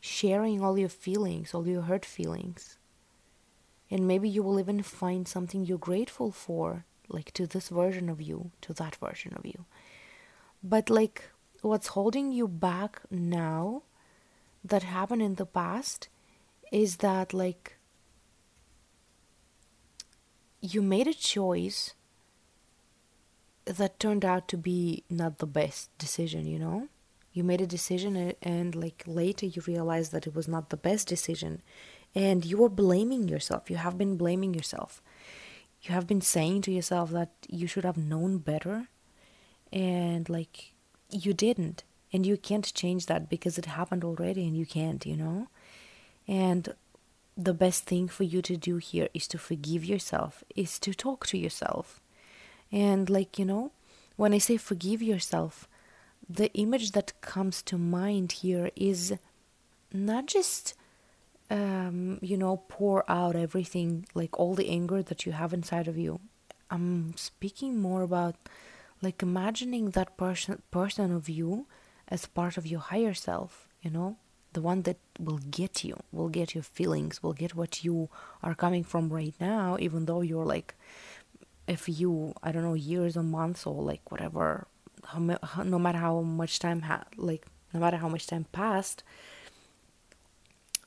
sharing 0.00 0.60
all 0.62 0.76
your 0.76 0.88
feelings 0.88 1.54
all 1.54 1.66
your 1.66 1.82
hurt 1.82 2.04
feelings. 2.04 2.76
And 3.90 4.08
maybe 4.08 4.28
you 4.28 4.42
will 4.42 4.58
even 4.58 4.82
find 4.82 5.28
something 5.28 5.64
you're 5.64 5.76
grateful 5.76 6.32
for 6.32 6.86
like 7.08 7.30
to 7.32 7.46
this 7.46 7.68
version 7.68 8.08
of 8.08 8.22
you 8.22 8.50
to 8.62 8.72
that 8.74 8.96
version 8.96 9.34
of 9.34 9.44
you. 9.44 9.66
But 10.62 10.88
like 10.88 11.30
what's 11.60 11.88
holding 11.88 12.32
you 12.32 12.48
back 12.48 13.02
now 13.10 13.82
that 14.64 14.82
happened 14.82 15.22
in 15.22 15.34
the 15.36 15.46
past 15.46 16.08
is 16.72 16.96
that 16.96 17.32
like 17.32 17.76
you 20.60 20.80
made 20.80 21.06
a 21.06 21.14
choice 21.14 21.94
that 23.64 23.99
turned 23.99 24.25
out 24.25 24.49
to 24.49 24.57
be 24.57 25.04
not 25.09 25.38
the 25.38 25.47
best 25.47 25.97
decision, 25.99 26.47
you 26.47 26.59
know? 26.59 26.88
You 27.33 27.45
made 27.45 27.61
a 27.61 27.66
decision 27.66 28.16
and, 28.16 28.35
and 28.42 28.75
like 28.75 29.04
later 29.07 29.47
you 29.47 29.62
realized 29.66 30.12
that 30.12 30.26
it 30.26 30.35
was 30.35 30.49
not 30.49 30.71
the 30.71 30.76
best 30.76 31.09
decision 31.09 31.62
and 32.14 32.45
you 32.45 32.59
were 32.59 32.69
blaming 32.69 33.28
yourself. 33.28 33.71
You 33.71 33.76
have 33.76 33.97
been 33.97 34.16
blaming 34.16 34.52
yourself. 34.52 35.00
You 35.83 35.95
have 35.95 36.07
been 36.07 36.21
saying 36.21 36.62
to 36.62 36.73
yourself 36.73 37.11
that 37.11 37.31
you 37.49 37.66
should 37.66 37.85
have 37.85 37.97
known 37.97 38.38
better 38.38 38.88
and 39.73 40.28
like 40.28 40.73
you 41.11 41.33
didn't 41.33 41.85
and 42.12 42.26
you 42.26 42.37
can't 42.37 42.75
change 42.75 43.07
that 43.07 43.28
because 43.28 43.57
it 43.57 43.64
happened 43.64 44.04
already 44.04 44.47
and 44.47 44.57
you 44.57 44.66
can't 44.66 45.07
you 45.07 45.16
know 45.16 45.49
and 46.28 46.75
the 47.37 47.54
best 47.54 47.85
thing 47.85 48.07
for 48.07 48.25
you 48.25 48.42
to 48.42 48.57
do 48.57 48.76
here 48.76 49.09
is 49.14 49.26
to 49.26 49.38
forgive 49.38 49.85
yourself 49.85 50.45
is 50.54 50.78
to 50.78 50.92
talk 50.92 51.26
to 51.26 51.38
yourself 51.38 52.00
and 52.72 53.08
like 53.08 53.38
you 53.38 53.44
know 53.44 53.70
when 54.16 54.32
i 54.32 54.38
say 54.38 54.56
forgive 54.56 55.02
yourself 55.02 55.68
the 56.28 56.52
image 56.54 56.92
that 56.92 57.20
comes 57.20 57.62
to 57.62 57.76
mind 57.76 58.32
here 58.32 58.70
is 58.74 59.14
not 59.92 60.26
just 60.26 60.74
um, 61.50 62.18
you 62.22 62.36
know 62.36 62.62
pour 62.68 63.08
out 63.10 63.36
everything 63.36 64.06
like 64.14 64.38
all 64.38 64.54
the 64.54 64.70
anger 64.70 65.02
that 65.02 65.26
you 65.26 65.32
have 65.32 65.52
inside 65.52 65.88
of 65.88 65.98
you. 65.98 66.20
I'm 66.70 67.14
speaking 67.16 67.78
more 67.78 68.02
about 68.02 68.36
like 69.02 69.22
imagining 69.22 69.90
that 69.90 70.16
person 70.16 70.62
person 70.70 71.12
of 71.12 71.28
you 71.28 71.66
as 72.08 72.26
part 72.26 72.56
of 72.56 72.66
your 72.66 72.80
higher 72.80 73.14
self, 73.14 73.68
you 73.82 73.90
know, 73.90 74.16
the 74.52 74.62
one 74.62 74.82
that 74.82 74.98
will 75.18 75.40
get 75.50 75.84
you, 75.84 75.96
will 76.12 76.28
get 76.28 76.54
your 76.54 76.64
feelings, 76.64 77.22
will 77.22 77.32
get 77.32 77.54
what 77.54 77.84
you 77.84 78.08
are 78.42 78.54
coming 78.54 78.84
from 78.84 79.12
right 79.12 79.34
now, 79.40 79.76
even 79.78 80.06
though 80.06 80.20
you're 80.20 80.44
like 80.46 80.74
a 81.72 81.76
few, 81.76 82.34
I 82.42 82.52
don't 82.52 82.62
know, 82.62 82.74
years 82.74 83.16
or 83.16 83.22
months 83.22 83.66
or 83.66 83.82
like 83.82 84.10
whatever, 84.10 84.66
no 85.16 85.78
matter 85.78 85.98
how 85.98 86.20
much 86.20 86.58
time, 86.58 86.82
ha- 86.82 87.04
like, 87.16 87.46
no 87.72 87.80
matter 87.80 87.96
how 87.96 88.08
much 88.08 88.26
time 88.26 88.46
passed, 88.52 89.02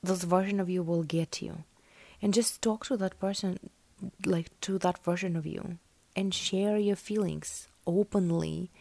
this 0.04 0.24
version 0.24 0.60
of 0.60 0.70
you 0.70 0.84
will 0.84 1.04
get 1.04 1.42
you. 1.42 1.64
And 2.22 2.34
just 2.34 2.62
talk 2.62 2.86
to 2.86 2.98
that 2.98 3.20
person, 3.20 3.60
like 4.26 4.50
to 4.62 4.78
that 4.80 5.04
version 5.04 5.36
of 5.36 5.46
you, 5.46 5.78
and 6.16 6.34
share 6.34 6.78
your 6.78 6.96
feelings 6.96 7.68
openly 7.86 8.72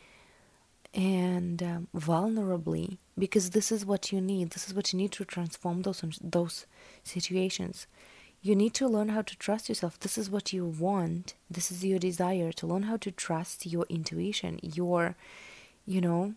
and 0.94 1.62
um, 1.62 1.88
vulnerably 1.94 2.98
because 3.18 3.50
this 3.50 3.72
is 3.72 3.84
what 3.84 4.12
you 4.12 4.20
need 4.20 4.50
this 4.50 4.68
is 4.68 4.74
what 4.74 4.92
you 4.92 4.96
need 4.96 5.10
to 5.10 5.24
transform 5.24 5.82
those 5.82 6.02
those 6.22 6.66
situations 7.02 7.86
you 8.44 8.54
need 8.54 8.74
to 8.74 8.86
learn 8.86 9.08
how 9.08 9.22
to 9.22 9.36
trust 9.38 9.70
yourself. 9.70 9.98
This 9.98 10.18
is 10.18 10.28
what 10.28 10.52
you 10.52 10.66
want. 10.66 11.32
This 11.50 11.72
is 11.72 11.82
your 11.82 11.98
desire 11.98 12.52
to 12.52 12.66
learn 12.66 12.82
how 12.82 12.98
to 12.98 13.10
trust 13.10 13.64
your 13.64 13.86
intuition 13.88 14.60
your 14.62 15.16
you 15.86 16.02
know 16.02 16.34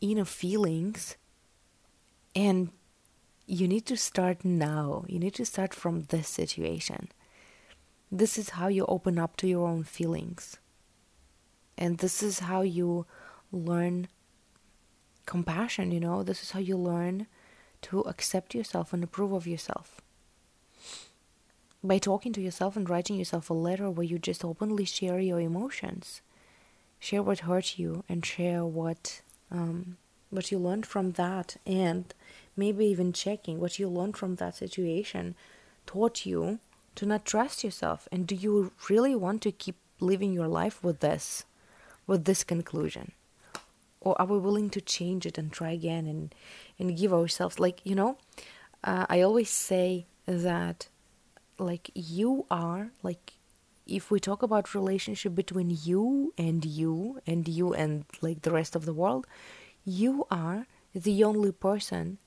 inner 0.00 0.24
feelings. 0.24 1.16
And 2.34 2.70
you 3.46 3.68
need 3.68 3.86
to 3.86 3.96
start 3.96 4.44
now. 4.44 5.04
You 5.06 5.20
need 5.20 5.34
to 5.34 5.46
start 5.46 5.72
from 5.72 6.06
this 6.08 6.26
situation. 6.26 7.08
This 8.10 8.36
is 8.36 8.50
how 8.58 8.66
you 8.66 8.84
open 8.86 9.16
up 9.16 9.36
to 9.36 9.46
your 9.46 9.68
own 9.68 9.84
feelings. 9.84 10.58
And 11.78 11.98
this 11.98 12.20
is 12.20 12.40
how 12.40 12.62
you 12.62 13.06
learn 13.52 14.08
compassion, 15.24 15.92
you 15.92 16.00
know, 16.00 16.24
this 16.24 16.42
is 16.42 16.50
how 16.50 16.58
you 16.58 16.76
learn 16.76 17.28
to 17.82 18.00
accept 18.00 18.56
yourself 18.56 18.92
and 18.92 19.04
approve 19.04 19.32
of 19.32 19.46
yourself. 19.46 20.01
By 21.84 21.98
talking 21.98 22.32
to 22.34 22.40
yourself 22.40 22.76
and 22.76 22.88
writing 22.88 23.16
yourself 23.16 23.50
a 23.50 23.54
letter 23.54 23.90
where 23.90 24.06
you 24.06 24.18
just 24.18 24.44
openly 24.44 24.84
share 24.84 25.18
your 25.18 25.40
emotions, 25.40 26.20
share 27.00 27.22
what 27.22 27.40
hurt 27.40 27.78
you, 27.78 28.04
and 28.08 28.24
share 28.24 28.64
what 28.64 29.20
um, 29.50 29.96
what 30.30 30.50
you 30.50 30.58
learned 30.58 30.86
from 30.86 31.12
that, 31.12 31.56
and 31.66 32.14
maybe 32.56 32.86
even 32.86 33.12
checking 33.12 33.58
what 33.58 33.78
you 33.78 33.88
learned 33.88 34.16
from 34.16 34.36
that 34.36 34.56
situation 34.56 35.34
taught 35.84 36.24
you 36.24 36.60
to 36.94 37.04
not 37.04 37.24
trust 37.24 37.64
yourself. 37.64 38.08
And 38.12 38.26
do 38.26 38.34
you 38.34 38.72
really 38.88 39.14
want 39.14 39.42
to 39.42 39.52
keep 39.52 39.76
living 40.00 40.32
your 40.32 40.48
life 40.48 40.82
with 40.82 41.00
this, 41.00 41.44
with 42.06 42.24
this 42.24 42.44
conclusion? 42.44 43.12
or 44.04 44.20
are 44.20 44.26
we 44.26 44.38
willing 44.38 44.68
to 44.70 44.80
change 44.80 45.24
it 45.26 45.38
and 45.38 45.52
try 45.52 45.70
again 45.70 46.06
and 46.06 46.34
and 46.78 46.96
give 46.96 47.12
ourselves 47.12 47.58
like 47.58 47.80
you 47.84 47.94
know 47.94 48.16
uh, 48.84 49.06
i 49.08 49.20
always 49.20 49.48
say 49.48 50.06
that 50.26 50.88
like 51.62 51.90
you 51.94 52.46
are 52.50 52.90
like 53.02 53.34
if 53.86 54.10
we 54.10 54.20
talk 54.20 54.42
about 54.42 54.74
relationship 54.74 55.34
between 55.34 55.76
you 55.82 56.32
and 56.38 56.64
you 56.64 57.20
and 57.26 57.48
you 57.48 57.72
and 57.72 58.04
like 58.20 58.42
the 58.42 58.50
rest 58.50 58.76
of 58.76 58.84
the 58.84 58.94
world 58.94 59.26
you 59.84 60.26
are 60.30 60.66
the 60.94 61.24
only 61.24 61.52
person 61.52 62.18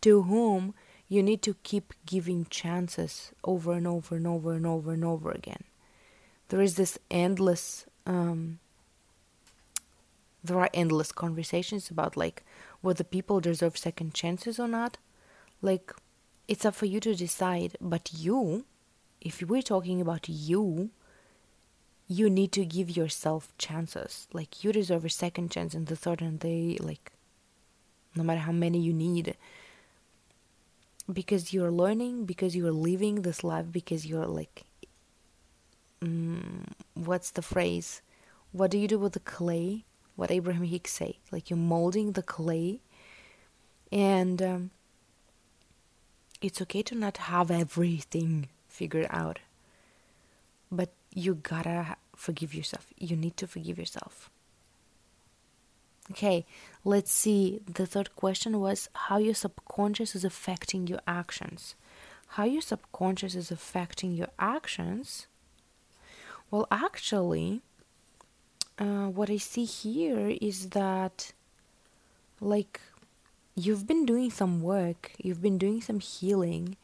to 0.00 0.22
whom 0.22 0.74
you 1.08 1.22
need 1.22 1.42
to 1.42 1.54
keep 1.62 1.92
giving 2.04 2.46
chances 2.46 3.32
over 3.44 3.72
and 3.72 3.86
over 3.86 4.16
and 4.16 4.26
over 4.26 4.52
and 4.52 4.66
over 4.66 4.92
and 4.92 5.04
over 5.04 5.30
again. 5.30 5.64
There 6.48 6.60
is 6.60 6.76
this 6.76 6.98
endless 7.10 7.86
um, 8.06 8.58
there 10.42 10.60
are 10.60 10.70
endless 10.72 11.10
conversations 11.10 11.90
about 11.90 12.16
like 12.16 12.44
whether 12.80 13.02
people 13.02 13.40
deserve 13.40 13.76
second 13.76 14.14
chances 14.14 14.60
or 14.60 14.68
not. 14.68 14.98
Like 15.60 15.92
it's 16.46 16.64
up 16.64 16.74
for 16.74 16.86
you 16.86 17.00
to 17.00 17.14
decide 17.14 17.76
but 17.80 18.10
you 18.12 18.64
if 19.26 19.42
we're 19.42 19.62
talking 19.62 20.00
about 20.00 20.28
you 20.28 20.90
you 22.08 22.30
need 22.30 22.52
to 22.52 22.64
give 22.64 22.96
yourself 22.96 23.52
chances. 23.58 24.28
Like 24.32 24.62
you 24.62 24.72
deserve 24.72 25.04
a 25.04 25.10
second 25.10 25.50
chance 25.50 25.74
and 25.74 25.88
the 25.88 25.96
third 25.96 26.22
and 26.22 26.38
the 26.38 26.78
like 26.78 27.10
no 28.14 28.22
matter 28.22 28.40
how 28.40 28.52
many 28.52 28.78
you 28.78 28.92
need. 28.92 29.36
Because 31.12 31.52
you're 31.52 31.72
learning 31.72 32.24
because 32.24 32.54
you're 32.54 32.72
living 32.72 33.22
this 33.22 33.42
life 33.42 33.66
because 33.72 34.06
you're 34.06 34.26
like 34.26 34.64
mm, 36.00 36.64
what's 36.94 37.32
the 37.32 37.42
phrase? 37.42 38.02
What 38.52 38.70
do 38.70 38.78
you 38.78 38.86
do 38.86 38.98
with 39.00 39.14
the 39.14 39.20
clay? 39.34 39.84
What 40.14 40.30
abraham 40.30 40.62
hicks 40.62 40.92
say 40.92 41.18
like 41.32 41.50
you're 41.50 41.68
molding 41.74 42.12
the 42.12 42.22
clay. 42.22 42.80
And 43.90 44.40
um, 44.42 44.70
it's 46.40 46.60
okay 46.62 46.82
to 46.82 46.94
not 46.94 47.16
have 47.16 47.50
everything 47.50 48.48
figured 48.78 49.06
out. 49.10 49.38
But 50.70 50.90
you 51.14 51.34
gotta 51.34 51.96
forgive 52.14 52.54
yourself. 52.54 52.84
You 52.96 53.16
need 53.16 53.36
to 53.38 53.46
forgive 53.46 53.78
yourself. 53.78 54.30
Okay 56.10 56.44
let's 56.84 57.10
see. 57.10 57.60
The 57.66 57.86
third 57.86 58.14
question 58.14 58.60
was 58.60 58.88
how 58.94 59.18
your 59.18 59.34
subconscious 59.34 60.14
is 60.14 60.24
affecting 60.24 60.86
your 60.86 61.00
actions. 61.06 61.74
How 62.34 62.44
your 62.44 62.62
subconscious 62.62 63.34
is 63.34 63.50
affecting 63.50 64.12
your 64.12 64.28
actions? 64.38 65.26
Well 66.50 66.68
actually 66.70 67.62
uh, 68.78 69.08
what 69.18 69.30
i 69.30 69.38
see 69.38 69.64
here 69.64 70.36
is 70.40 70.68
that 70.80 71.32
like 72.40 72.80
you've 73.54 73.86
been 73.86 74.04
doing 74.04 74.30
some 74.30 74.60
work, 74.60 75.12
you've 75.18 75.40
been 75.40 75.56
doing 75.56 75.80
some 75.80 75.98
healing, 75.98 76.76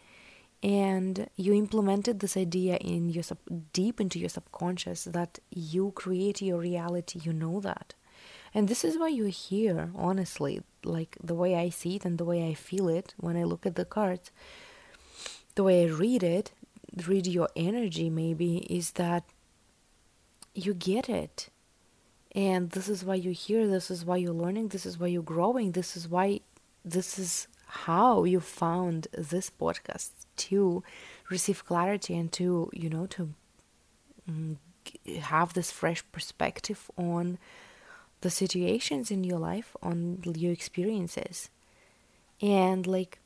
and 0.62 1.28
you 1.37 1.52
implemented 1.54 2.21
this 2.21 2.37
idea 2.37 2.76
in 2.76 3.09
your 3.09 3.23
sub- 3.23 3.73
deep 3.73 4.00
into 4.00 4.19
your 4.19 4.28
subconscious 4.28 5.04
that 5.04 5.38
you 5.50 5.92
create 5.92 6.40
your 6.40 6.59
reality. 6.59 7.21
You 7.23 7.33
know 7.33 7.61
that, 7.61 7.95
and 8.54 8.69
this 8.69 8.85
is 8.85 8.99
why 8.99 9.09
you're 9.09 9.28
here. 9.28 9.90
Honestly, 9.95 10.62
like 10.85 11.16
the 11.23 11.35
way 11.35 11.57
I 11.57 11.69
see 11.69 11.97
it 11.97 12.04
and 12.04 12.19
the 12.19 12.25
way 12.25 12.49
I 12.49 12.54
feel 12.54 12.88
it 12.88 13.14
when 13.19 13.37
I 13.37 13.45
look 13.45 13.66
at 13.66 13.75
the 13.75 13.85
cards, 13.85 14.31
the 15.54 15.64
way 15.64 15.85
I 15.85 15.88
read 15.88 16.23
it, 16.23 16.52
read 17.07 17.26
your 17.26 17.49
energy. 17.57 18.09
Maybe 18.09 18.59
is 18.71 18.92
that 18.92 19.25
you 20.54 20.75
get 20.75 21.09
it 21.09 21.49
and 22.33 22.71
this 22.71 22.88
is 22.88 23.04
why 23.04 23.14
you're 23.14 23.33
here 23.33 23.66
this 23.66 23.90
is 23.90 24.04
why 24.04 24.16
you're 24.16 24.33
learning 24.33 24.69
this 24.69 24.87
is 24.87 24.99
why 24.99 25.07
you're 25.07 25.23
growing 25.23 25.73
this 25.73 25.97
is 25.97 26.09
why 26.09 26.40
this 26.85 27.19
is 27.19 27.47
how 27.72 28.24
you 28.24 28.38
found 28.38 29.08
this 29.12 29.48
podcast 29.48 30.10
to 30.36 30.82
receive 31.30 31.64
clarity 31.64 32.14
and 32.14 32.30
to 32.32 32.70
you 32.74 32.90
know 32.90 33.06
to 33.06 33.30
mm, 34.30 34.56
have 35.20 35.54
this 35.54 35.70
fresh 35.70 36.04
perspective 36.12 36.90
on 36.98 37.38
the 38.20 38.30
situations 38.30 39.10
in 39.10 39.24
your 39.24 39.38
life 39.38 39.74
on 39.82 40.22
your 40.24 40.52
experiences. 40.52 41.50
And 42.40 42.86
like 42.86 43.18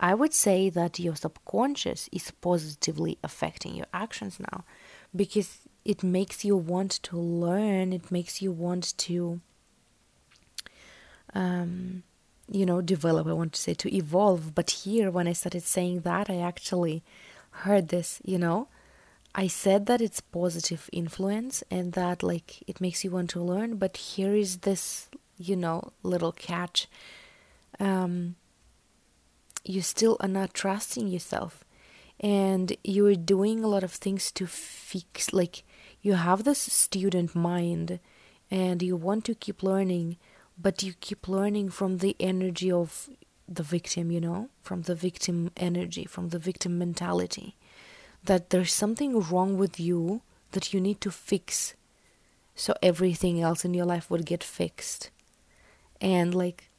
i 0.00 0.14
would 0.14 0.34
say 0.34 0.68
that 0.68 0.98
your 0.98 1.14
subconscious 1.14 2.08
is 2.10 2.32
positively 2.40 3.18
affecting 3.22 3.74
your 3.74 3.86
actions 3.94 4.40
now 4.40 4.64
because 5.14 5.68
it 5.84 6.02
makes 6.02 6.44
you 6.44 6.56
want 6.56 6.90
to 7.02 7.16
learn 7.16 7.92
it 7.92 8.10
makes 8.10 8.42
you 8.42 8.50
want 8.50 8.96
to 8.98 9.40
um, 11.34 12.02
you 12.52 12.66
know, 12.66 12.82
develop, 12.82 13.26
I 13.26 13.32
want 13.32 13.54
to 13.54 13.60
say 13.60 13.74
to 13.74 13.94
evolve. 13.94 14.54
But 14.54 14.70
here, 14.70 15.10
when 15.10 15.26
I 15.26 15.32
started 15.32 15.62
saying 15.62 16.00
that, 16.00 16.28
I 16.28 16.36
actually 16.36 17.02
heard 17.50 17.88
this, 17.88 18.20
you 18.24 18.38
know. 18.38 18.68
I 19.34 19.46
said 19.46 19.86
that 19.86 20.02
it's 20.02 20.20
positive 20.20 20.90
influence 20.92 21.64
and 21.70 21.94
that 21.94 22.22
like 22.22 22.62
it 22.68 22.82
makes 22.82 23.02
you 23.02 23.10
want 23.10 23.30
to 23.30 23.40
learn, 23.40 23.76
but 23.76 23.96
here 23.96 24.34
is 24.34 24.58
this, 24.58 25.08
you 25.38 25.56
know, 25.56 25.92
little 26.02 26.32
catch. 26.32 26.86
Um, 27.80 28.36
you 29.64 29.80
still 29.80 30.18
are 30.20 30.28
not 30.28 30.52
trusting 30.52 31.08
yourself 31.08 31.64
and 32.20 32.76
you're 32.84 33.14
doing 33.14 33.64
a 33.64 33.68
lot 33.68 33.82
of 33.82 33.92
things 33.92 34.30
to 34.32 34.46
fix 34.46 35.32
like 35.32 35.62
you 36.02 36.14
have 36.14 36.44
this 36.44 36.58
student 36.58 37.34
mind 37.34 37.98
and 38.50 38.82
you 38.82 38.96
want 38.96 39.24
to 39.24 39.34
keep 39.34 39.62
learning 39.62 40.18
but 40.62 40.82
you 40.82 40.94
keep 41.00 41.28
learning 41.28 41.70
from 41.70 41.98
the 41.98 42.14
energy 42.20 42.70
of 42.70 43.10
the 43.48 43.62
victim, 43.62 44.10
you 44.10 44.20
know, 44.20 44.48
from 44.62 44.82
the 44.82 44.94
victim 44.94 45.50
energy, 45.56 46.04
from 46.04 46.28
the 46.28 46.38
victim 46.38 46.78
mentality, 46.78 47.56
that 48.24 48.50
there's 48.50 48.72
something 48.72 49.20
wrong 49.20 49.58
with 49.58 49.80
you 49.80 50.22
that 50.52 50.72
you 50.72 50.80
need 50.80 51.00
to 51.00 51.10
fix 51.10 51.74
so 52.54 52.74
everything 52.82 53.40
else 53.40 53.64
in 53.64 53.74
your 53.74 53.86
life 53.86 54.10
would 54.10 54.24
get 54.26 54.44
fixed. 54.44 55.10
And 56.00 56.34
like, 56.34 56.70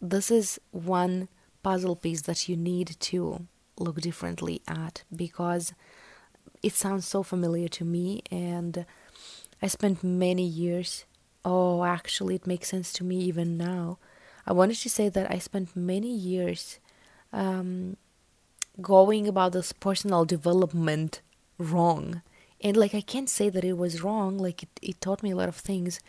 this 0.00 0.30
is 0.30 0.60
one 0.70 1.28
puzzle 1.62 1.96
piece 1.96 2.22
that 2.22 2.48
you 2.48 2.56
need 2.56 2.96
to 3.00 3.46
look 3.78 4.00
differently 4.00 4.62
at 4.68 5.02
because 5.14 5.72
it 6.62 6.72
sounds 6.72 7.06
so 7.06 7.22
familiar 7.22 7.68
to 7.68 7.84
me. 7.84 8.22
And 8.30 8.84
I 9.62 9.66
spent 9.66 10.04
many 10.04 10.46
years 10.46 11.04
Oh, 11.44 11.84
actually, 11.84 12.36
it 12.36 12.46
makes 12.46 12.68
sense 12.68 12.92
to 12.94 13.04
me 13.04 13.16
even 13.16 13.56
now. 13.56 13.98
I 14.46 14.52
wanted 14.52 14.76
to 14.78 14.90
say 14.90 15.08
that 15.08 15.30
I 15.30 15.38
spent 15.38 15.76
many 15.76 16.14
years 16.14 16.78
um, 17.32 17.96
going 18.80 19.28
about 19.28 19.52
this 19.52 19.72
personal 19.72 20.24
development 20.24 21.20
wrong. 21.58 22.22
And 22.60 22.76
like, 22.76 22.94
I 22.94 23.00
can't 23.02 23.28
say 23.28 23.50
that 23.50 23.64
it 23.64 23.76
was 23.76 24.02
wrong, 24.02 24.38
like, 24.38 24.62
it, 24.62 24.68
it 24.80 25.00
taught 25.00 25.22
me 25.22 25.32
a 25.32 25.36
lot 25.36 25.48
of 25.48 25.56
things, 25.56 26.00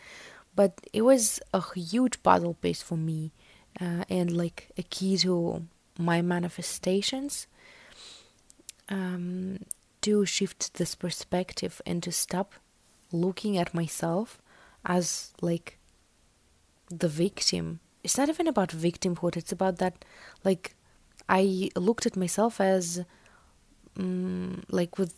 but 0.54 0.80
it 0.92 1.02
was 1.02 1.40
a 1.52 1.62
huge 1.74 2.22
puzzle 2.22 2.54
piece 2.54 2.82
for 2.82 2.96
me 2.96 3.32
uh, 3.80 4.04
and 4.08 4.34
like 4.34 4.70
a 4.78 4.82
key 4.82 5.18
to 5.18 5.66
my 5.98 6.22
manifestations 6.22 7.46
um, 8.88 9.58
to 10.00 10.24
shift 10.24 10.74
this 10.74 10.94
perspective 10.94 11.82
and 11.84 12.02
to 12.02 12.12
stop 12.12 12.54
looking 13.12 13.58
at 13.58 13.74
myself 13.74 14.40
as 14.86 15.32
like 15.40 15.78
the 16.88 17.08
victim. 17.08 17.80
It's 18.02 18.16
not 18.16 18.28
even 18.28 18.46
about 18.46 18.70
victimhood, 18.70 19.36
it's 19.36 19.52
about 19.52 19.78
that 19.78 20.04
like 20.44 20.74
I 21.28 21.70
looked 21.74 22.06
at 22.06 22.16
myself 22.16 22.60
as 22.60 23.04
um, 23.98 24.62
like 24.70 24.98
with 24.98 25.14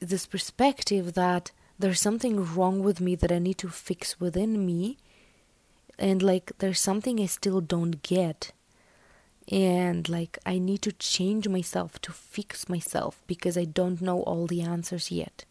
this 0.00 0.26
perspective 0.26 1.14
that 1.14 1.52
there's 1.78 2.00
something 2.00 2.54
wrong 2.54 2.82
with 2.82 3.00
me 3.00 3.14
that 3.14 3.30
I 3.30 3.38
need 3.38 3.58
to 3.58 3.68
fix 3.68 4.18
within 4.18 4.66
me 4.66 4.98
and 5.98 6.22
like 6.22 6.52
there's 6.58 6.80
something 6.80 7.20
I 7.20 7.26
still 7.26 7.60
don't 7.60 8.02
get 8.02 8.52
and 9.50 10.08
like 10.08 10.38
I 10.44 10.58
need 10.58 10.82
to 10.82 10.92
change 10.92 11.48
myself 11.48 12.00
to 12.02 12.12
fix 12.12 12.68
myself 12.68 13.22
because 13.26 13.56
I 13.56 13.64
don't 13.64 14.02
know 14.02 14.22
all 14.22 14.46
the 14.46 14.62
answers 14.62 15.10
yet. 15.10 15.44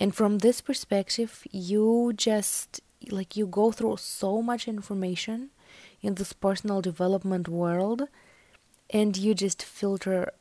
And 0.00 0.14
from 0.14 0.38
this 0.38 0.62
perspective, 0.62 1.46
you 1.52 2.14
just 2.16 2.80
like 3.10 3.36
you 3.36 3.46
go 3.46 3.70
through 3.70 3.98
so 3.98 4.40
much 4.42 4.66
information 4.66 5.50
in 6.00 6.14
this 6.14 6.32
personal 6.32 6.80
development 6.80 7.48
world 7.48 8.08
and 8.88 9.16
you 9.16 9.34
just 9.34 9.62
filter 9.62 10.32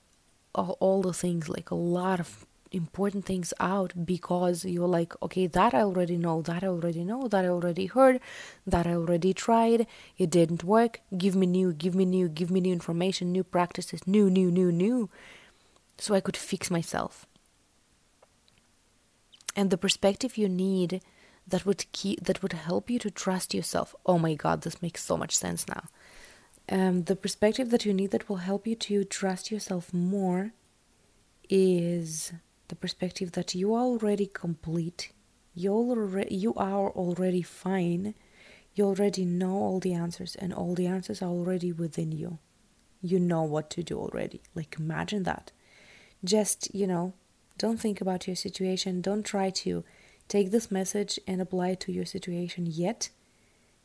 all, 0.56 0.78
all 0.80 1.02
the 1.02 1.14
things 1.14 1.48
like 1.50 1.72
a 1.72 1.76
lot 1.76 2.20
of 2.20 2.46
important 2.72 3.26
things 3.26 3.54
out 3.60 3.94
because 4.06 4.64
you're 4.64 4.88
like 4.88 5.14
okay 5.24 5.48
that 5.48 5.74
i 5.74 5.82
already 5.82 6.18
know 6.18 6.40
that 6.44 6.64
i 6.64 6.68
already 6.68 7.04
know 7.04 7.28
that 7.28 7.44
i 7.44 7.48
already 7.48 7.88
heard 7.88 8.20
that 8.68 8.86
i 8.86 8.94
already 8.94 9.34
tried 9.34 9.88
it 10.20 10.30
didn't 10.30 10.64
work. 10.64 11.02
Give 11.18 11.36
me 11.36 11.48
new 11.48 11.74
give 11.74 11.96
me 11.96 12.06
new 12.06 12.28
give 12.30 12.52
me 12.52 12.60
new 12.60 12.74
information 12.74 13.32
new 13.32 13.44
practices 13.44 14.06
new 14.06 14.30
new 14.30 14.52
new 14.52 14.72
new 14.72 15.10
so 15.98 16.14
i 16.14 16.20
could 16.20 16.38
fix 16.38 16.70
myself 16.70 17.26
and 19.60 19.72
the 19.72 19.78
perspective 19.78 20.38
you 20.38 20.48
need 20.48 21.02
that 21.46 21.66
would 21.66 21.84
keep 21.92 22.24
that 22.24 22.42
would 22.42 22.54
help 22.54 22.90
you 22.90 22.98
to 23.00 23.12
trust 23.12 23.54
yourself. 23.54 23.94
Oh 24.06 24.18
my 24.18 24.34
god, 24.34 24.62
this 24.62 24.82
makes 24.82 25.04
so 25.04 25.18
much 25.18 25.36
sense 25.36 25.68
now. 25.68 25.84
Um, 26.70 27.04
the 27.04 27.16
perspective 27.26 27.70
that 27.72 27.86
you 27.86 27.94
need 27.94 28.12
that 28.12 28.30
will 28.30 28.44
help 28.50 28.66
you 28.66 28.76
to 28.88 29.04
trust 29.04 29.52
yourself 29.52 29.94
more 29.94 30.54
is 31.50 32.32
the 32.70 32.76
perspective 32.76 33.34
that 33.34 33.54
you 33.54 33.74
are 33.74 33.84
already 33.84 34.28
complete. 34.28 35.12
You 35.54 35.74
already 35.74 36.36
you 36.36 36.54
are 36.56 36.90
already 36.92 37.42
fine. 37.42 38.16
You 38.76 38.86
already 38.86 39.26
know 39.26 39.56
all 39.66 39.80
the 39.82 39.94
answers, 39.94 40.36
and 40.36 40.54
all 40.54 40.74
the 40.74 40.88
answers 40.88 41.22
are 41.22 41.34
already 41.40 41.74
within 41.74 42.14
you. 42.14 42.40
You 43.02 43.20
know 43.20 43.44
what 43.44 43.70
to 43.72 43.84
do 43.84 44.00
already. 44.00 44.42
Like 44.56 44.78
imagine 44.80 45.24
that. 45.24 45.52
Just 46.24 46.74
you 46.74 46.88
know, 46.88 47.14
don't 47.60 47.80
think 47.80 48.02
about 48.02 48.26
your 48.26 48.36
situation. 48.36 49.02
Don't 49.02 49.24
try 49.24 49.52
to 49.52 49.84
take 50.28 50.50
this 50.50 50.72
message 50.72 51.20
and 51.28 51.40
apply 51.40 51.70
it 51.70 51.80
to 51.82 51.92
your 51.92 52.06
situation 52.06 52.66
yet. 52.66 53.10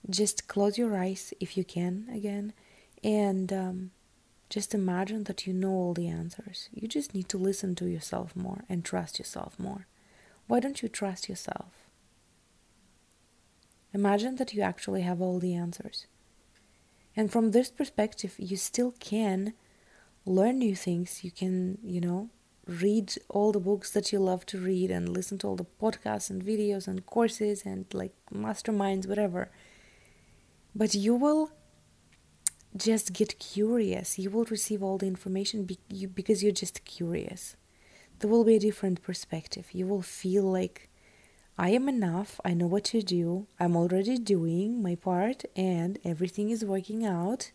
Just 0.09 0.49
close 0.49 0.79
your 0.79 0.97
eyes 0.97 1.35
if 1.41 1.57
you 1.57 1.65
can 1.65 2.09
again 2.13 2.55
and 3.03 3.53
um, 3.53 3.91
Just 4.55 4.75
imagine 4.75 5.25
that 5.25 5.47
you 5.47 5.53
know 5.53 5.71
all 5.71 5.95
the 5.95 6.07
answers. 6.09 6.69
You 6.73 6.87
just 6.87 7.15
need 7.15 7.29
to 7.31 7.39
listen 7.39 7.75
to 7.77 7.87
yourself 7.87 8.37
more 8.37 8.65
and 8.69 8.85
trust 8.85 9.19
yourself 9.19 9.59
more. 9.59 9.87
Why 10.47 10.61
don't 10.61 10.81
you 10.83 10.89
trust 10.89 11.29
yourself? 11.29 11.73
Imagine 13.93 14.37
that 14.37 14.53
you 14.55 14.63
actually 14.63 15.03
have 15.03 15.21
all 15.21 15.39
the 15.39 15.55
answers. 15.55 16.07
And 17.17 17.33
from 17.33 17.51
this 17.51 17.71
perspective, 17.71 18.35
you 18.39 18.57
still 18.57 18.93
can 19.01 19.55
learn 20.27 20.59
new 20.59 20.77
things. 20.77 21.25
You 21.25 21.31
can, 21.31 21.79
you 21.83 22.01
know, 22.01 22.29
read 22.67 23.15
all 23.29 23.53
the 23.53 23.61
books 23.61 23.91
that 23.91 24.13
you 24.13 24.19
love 24.19 24.47
to 24.47 24.59
read 24.59 24.91
and 24.91 25.09
listen 25.09 25.39
to 25.39 25.47
all 25.47 25.57
the 25.57 25.67
podcasts 25.81 26.31
and 26.31 26.43
videos 26.43 26.89
and 26.89 27.05
courses 27.07 27.63
and 27.65 27.87
like 27.93 28.15
masterminds, 28.33 29.07
whatever. 29.07 29.51
But 30.75 30.95
you 30.95 31.15
will 31.15 31.51
just 32.77 33.13
get 33.13 33.39
curious. 33.39 34.19
You 34.19 34.31
will 34.31 34.45
receive 34.45 34.83
all 34.83 34.99
the 34.99 35.07
information 35.07 35.65
be- 35.65 35.79
you, 35.89 36.09
because 36.09 36.43
you're 36.43 36.53
just 36.53 36.85
curious. 36.85 37.57
There 38.19 38.31
will 38.31 38.45
be 38.45 38.57
a 38.57 38.61
different 38.61 39.03
perspective. 39.03 39.67
You 39.73 39.87
will 39.87 40.03
feel 40.03 40.45
like 40.45 40.89
I 41.59 41.71
am 41.71 41.89
enough. 41.89 42.41
I 42.45 42.55
know 42.55 42.67
what 42.67 42.85
to 42.85 43.03
do. 43.03 43.47
I'm 43.61 43.77
already 43.77 44.19
doing 44.19 44.83
my 44.83 44.95
part 44.95 45.45
and 45.55 45.99
everything 46.05 46.51
is 46.51 46.65
working 46.65 47.05
out. 47.05 47.53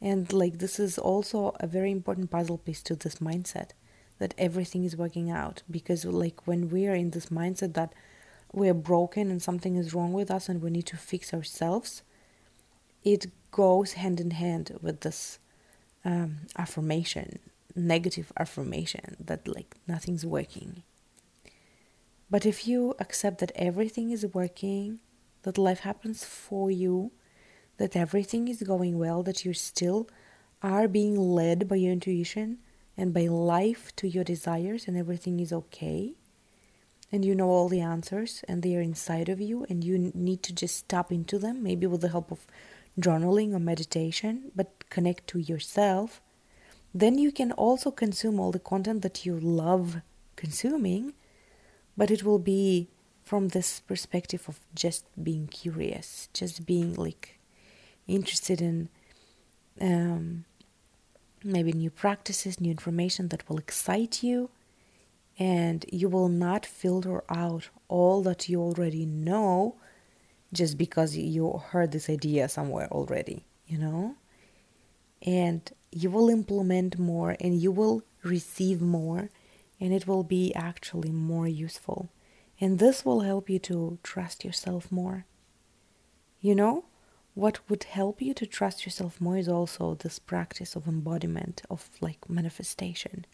And 0.00 0.32
like 0.32 0.58
this 0.58 0.78
is 0.78 0.98
also 0.98 1.56
a 1.58 1.66
very 1.66 1.90
important 1.90 2.30
puzzle 2.30 2.58
piece 2.58 2.82
to 2.84 2.94
this 2.94 3.16
mindset 3.16 3.70
that 4.18 4.34
everything 4.36 4.84
is 4.84 4.96
working 4.96 5.30
out 5.30 5.62
because 5.70 6.04
like 6.04 6.46
when 6.46 6.68
we 6.68 6.86
are 6.86 6.94
in 6.94 7.10
this 7.10 7.26
mindset 7.26 7.74
that 7.74 7.92
we're 8.52 8.74
broken 8.74 9.30
and 9.30 9.42
something 9.42 9.76
is 9.76 9.94
wrong 9.94 10.12
with 10.12 10.30
us 10.30 10.48
and 10.48 10.62
we 10.62 10.70
need 10.70 10.86
to 10.86 10.96
fix 10.96 11.32
ourselves, 11.32 12.02
it 13.04 13.26
goes 13.50 13.92
hand 13.94 14.20
in 14.20 14.32
hand 14.32 14.76
with 14.82 15.00
this 15.00 15.38
um, 16.04 16.38
affirmation, 16.56 17.38
negative 17.74 18.32
affirmation 18.38 19.16
that 19.20 19.46
like 19.46 19.76
nothing's 19.86 20.26
working. 20.26 20.82
But 22.30 22.44
if 22.44 22.66
you 22.66 22.94
accept 22.98 23.38
that 23.38 23.52
everything 23.54 24.10
is 24.10 24.26
working, 24.26 25.00
that 25.42 25.56
life 25.56 25.80
happens 25.80 26.24
for 26.24 26.70
you, 26.70 27.12
that 27.78 27.96
everything 27.96 28.48
is 28.48 28.62
going 28.62 28.98
well, 28.98 29.22
that 29.22 29.44
you 29.44 29.54
still 29.54 30.08
are 30.62 30.88
being 30.88 31.16
led 31.16 31.68
by 31.68 31.76
your 31.76 31.92
intuition 31.92 32.58
and 32.98 33.14
by 33.14 33.26
life 33.26 33.94
to 33.96 34.08
your 34.08 34.24
desires, 34.24 34.86
and 34.86 34.96
everything 34.96 35.40
is 35.40 35.52
okay, 35.52 36.12
and 37.10 37.24
you 37.24 37.34
know 37.34 37.48
all 37.48 37.68
the 37.68 37.80
answers, 37.80 38.44
and 38.48 38.62
they 38.62 38.76
are 38.76 38.82
inside 38.82 39.30
of 39.30 39.40
you, 39.40 39.64
and 39.70 39.82
you 39.82 40.10
need 40.14 40.42
to 40.42 40.52
just 40.52 40.88
tap 40.88 41.10
into 41.10 41.38
them, 41.38 41.62
maybe 41.62 41.86
with 41.86 42.02
the 42.02 42.08
help 42.08 42.30
of 42.30 42.46
journaling 43.00 43.54
or 43.54 43.60
meditation, 43.60 44.50
but 44.54 44.90
connect 44.90 45.26
to 45.28 45.38
yourself, 45.38 46.20
then 46.92 47.16
you 47.16 47.30
can 47.30 47.52
also 47.52 47.90
consume 47.90 48.40
all 48.40 48.50
the 48.50 48.58
content 48.58 49.02
that 49.02 49.24
you 49.24 49.38
love 49.38 50.02
consuming, 50.36 51.12
but 51.96 52.10
it 52.10 52.24
will 52.24 52.38
be 52.38 52.88
from 53.22 53.48
this 53.48 53.80
perspective 53.80 54.48
of 54.48 54.58
just 54.74 55.04
being 55.22 55.46
curious, 55.46 56.28
just 56.32 56.64
being 56.66 56.94
like 56.94 57.38
interested 58.06 58.60
in 58.60 58.88
um, 59.80 60.44
maybe 61.44 61.72
new 61.72 61.90
practices, 61.90 62.60
new 62.60 62.70
information 62.70 63.28
that 63.28 63.48
will 63.48 63.58
excite 63.58 64.22
you, 64.22 64.50
and 65.38 65.84
you 65.92 66.08
will 66.08 66.28
not 66.28 66.66
filter 66.66 67.22
out 67.28 67.68
all 67.88 68.22
that 68.22 68.48
you 68.48 68.60
already 68.60 69.06
know 69.06 69.76
just 70.52 70.76
because 70.76 71.16
you 71.16 71.62
heard 71.70 71.92
this 71.92 72.08
idea 72.08 72.48
somewhere 72.48 72.88
already, 72.90 73.44
you 73.66 73.78
know? 73.78 74.16
And 75.22 75.70
you 75.92 76.10
will 76.10 76.28
implement 76.28 76.98
more 76.98 77.36
and 77.40 77.60
you 77.60 77.70
will 77.70 78.02
receive 78.22 78.80
more, 78.80 79.30
and 79.80 79.92
it 79.92 80.06
will 80.06 80.24
be 80.24 80.54
actually 80.54 81.10
more 81.10 81.46
useful. 81.46 82.08
And 82.60 82.78
this 82.78 83.04
will 83.04 83.20
help 83.20 83.48
you 83.48 83.58
to 83.60 83.98
trust 84.02 84.44
yourself 84.44 84.90
more. 84.90 85.24
You 86.40 86.54
know? 86.54 86.84
What 87.38 87.60
would 87.70 87.84
help 87.84 88.20
you 88.20 88.34
to 88.34 88.44
trust 88.44 88.84
yourself 88.84 89.20
more 89.20 89.36
is 89.36 89.48
also 89.48 89.94
this 89.94 90.18
practice 90.18 90.74
of 90.74 90.88
embodiment, 90.88 91.62
of 91.70 91.88
like 92.00 92.28
manifestation. 92.28 93.24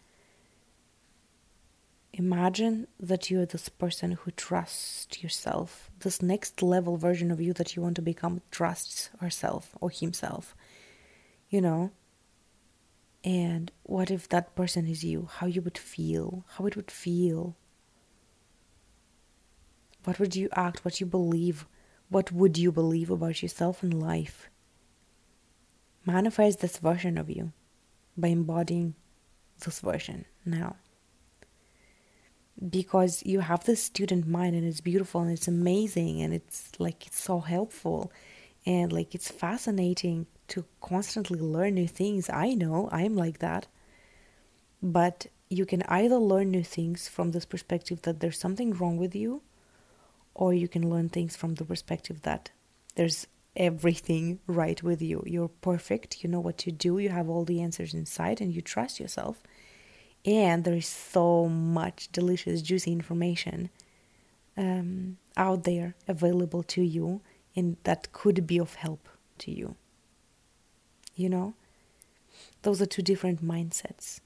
Imagine 2.13 2.85
that 2.99 3.31
you're 3.31 3.47
this 3.47 3.67
person 3.67 4.11
who 4.11 4.29
trusts 4.29 5.23
yourself. 5.23 5.89
This 6.01 6.21
next 6.21 6.61
level 6.61 6.97
version 6.97 7.31
of 7.31 7.41
you 7.41 7.51
that 7.53 7.75
you 7.75 7.81
want 7.81 7.95
to 7.95 8.03
become 8.03 8.43
trusts 8.51 9.09
herself 9.19 9.75
or 9.81 9.89
himself. 9.89 10.55
You 11.49 11.61
know? 11.61 11.91
And 13.23 13.71
what 13.81 14.11
if 14.11 14.29
that 14.29 14.55
person 14.55 14.85
is 14.85 15.03
you? 15.03 15.29
How 15.37 15.47
you 15.47 15.63
would 15.63 15.79
feel? 15.79 16.45
How 16.57 16.67
it 16.67 16.75
would 16.75 16.91
feel? 16.91 17.55
What 20.03 20.19
would 20.19 20.35
you 20.35 20.47
act? 20.53 20.85
What 20.85 20.99
you 20.99 21.07
believe? 21.07 21.65
What 22.09 22.31
would 22.31 22.57
you 22.57 22.71
believe 22.71 23.09
about 23.09 23.41
yourself 23.41 23.81
and 23.81 23.99
life? 23.99 24.49
Manifest 26.05 26.59
this 26.59 26.77
version 26.77 27.17
of 27.17 27.29
you 27.29 27.51
by 28.15 28.27
embodying 28.27 28.95
this 29.63 29.79
version 29.79 30.25
now. 30.45 30.75
Because 32.69 33.23
you 33.25 33.41
have 33.41 33.65
this 33.65 33.83
student 33.83 34.27
mind 34.27 34.55
and 34.55 34.65
it's 34.65 34.81
beautiful 34.81 35.21
and 35.21 35.31
it's 35.31 35.47
amazing 35.47 36.21
and 36.21 36.33
it's 36.33 36.71
like 36.79 37.05
it's 37.07 37.19
so 37.19 37.39
helpful 37.39 38.11
and 38.65 38.93
like 38.93 39.13
it's 39.13 39.29
fascinating 39.29 40.27
to 40.47 40.65
constantly 40.79 41.39
learn 41.39 41.73
new 41.73 41.87
things. 41.87 42.29
I 42.29 42.53
know 42.53 42.87
I'm 42.91 43.15
like 43.15 43.39
that. 43.39 43.67
But 44.81 45.27
you 45.49 45.65
can 45.65 45.81
either 45.83 46.17
learn 46.17 46.51
new 46.51 46.63
things 46.63 47.07
from 47.07 47.31
this 47.31 47.45
perspective 47.45 48.03
that 48.03 48.19
there's 48.19 48.39
something 48.39 48.73
wrong 48.73 48.97
with 48.97 49.15
you 49.15 49.41
or 50.35 50.53
you 50.53 50.67
can 50.67 50.89
learn 50.89 51.09
things 51.09 51.35
from 51.35 51.55
the 51.55 51.65
perspective 51.65 52.21
that 52.21 52.51
there's 52.95 53.25
everything 53.55 54.39
right 54.47 54.83
with 54.83 55.01
you. 55.01 55.23
You're 55.25 55.47
perfect, 55.47 56.23
you 56.23 56.29
know 56.29 56.41
what 56.41 56.57
to 56.59 56.71
do, 56.71 56.99
you 56.99 57.09
have 57.09 57.29
all 57.29 57.45
the 57.45 57.61
answers 57.61 57.93
inside, 57.93 58.41
and 58.41 58.53
you 58.53 58.61
trust 58.61 58.99
yourself. 58.99 59.41
And 60.25 60.63
there 60.63 60.75
is 60.75 60.87
so 60.87 61.47
much 61.47 62.11
delicious, 62.11 62.61
juicy 62.61 62.91
information 62.91 63.69
um, 64.57 65.17
out 65.37 65.63
there 65.63 65.95
available 66.07 66.63
to 66.63 66.81
you, 66.81 67.21
and 67.55 67.77
that 67.83 68.11
could 68.11 68.45
be 68.45 68.57
of 68.57 68.75
help 68.75 69.07
to 69.39 69.51
you. 69.51 69.75
You 71.15 71.29
know, 71.29 71.53
those 72.63 72.81
are 72.81 72.85
two 72.85 73.01
different 73.01 73.45
mindsets. 73.45 74.19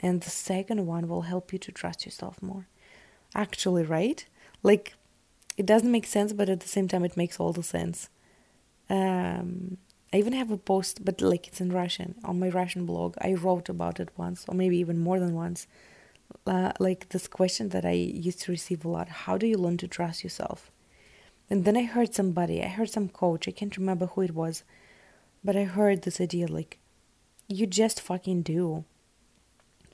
And 0.00 0.20
the 0.20 0.30
second 0.30 0.86
one 0.86 1.08
will 1.08 1.22
help 1.22 1.52
you 1.52 1.58
to 1.58 1.72
trust 1.72 2.04
yourself 2.04 2.40
more 2.40 2.68
actually 3.34 3.84
right. 3.84 4.24
Like, 4.62 4.94
it 5.56 5.66
doesn't 5.66 5.90
make 5.90 6.06
sense, 6.06 6.32
but 6.32 6.48
at 6.48 6.60
the 6.60 6.68
same 6.68 6.88
time, 6.88 7.04
it 7.04 7.16
makes 7.16 7.38
all 7.38 7.52
the 7.52 7.62
sense. 7.62 8.08
Um, 8.88 9.78
I 10.12 10.16
even 10.16 10.32
have 10.32 10.50
a 10.50 10.56
post, 10.56 11.04
but 11.04 11.20
like 11.20 11.48
it's 11.48 11.60
in 11.60 11.70
Russian 11.70 12.14
on 12.24 12.40
my 12.40 12.48
Russian 12.48 12.86
blog. 12.86 13.16
I 13.20 13.34
wrote 13.34 13.68
about 13.68 14.00
it 14.00 14.08
once, 14.16 14.46
or 14.48 14.54
maybe 14.54 14.78
even 14.78 14.98
more 14.98 15.20
than 15.20 15.34
once. 15.34 15.66
Uh, 16.46 16.72
like 16.78 17.10
this 17.10 17.26
question 17.28 17.70
that 17.70 17.84
I 17.84 17.92
used 17.92 18.40
to 18.42 18.52
receive 18.52 18.84
a 18.84 18.88
lot: 18.88 19.08
How 19.08 19.36
do 19.36 19.46
you 19.46 19.58
learn 19.58 19.76
to 19.78 19.88
trust 19.88 20.24
yourself? 20.24 20.70
And 21.50 21.64
then 21.64 21.76
I 21.76 21.84
heard 21.84 22.14
somebody, 22.14 22.62
I 22.62 22.68
heard 22.68 22.90
some 22.90 23.08
coach, 23.08 23.48
I 23.48 23.52
can't 23.52 23.76
remember 23.76 24.06
who 24.06 24.22
it 24.22 24.34
was, 24.34 24.64
but 25.42 25.56
I 25.56 25.64
heard 25.64 26.02
this 26.02 26.20
idea 26.20 26.46
like, 26.46 26.78
you 27.48 27.66
just 27.66 28.00
fucking 28.00 28.42
do 28.42 28.84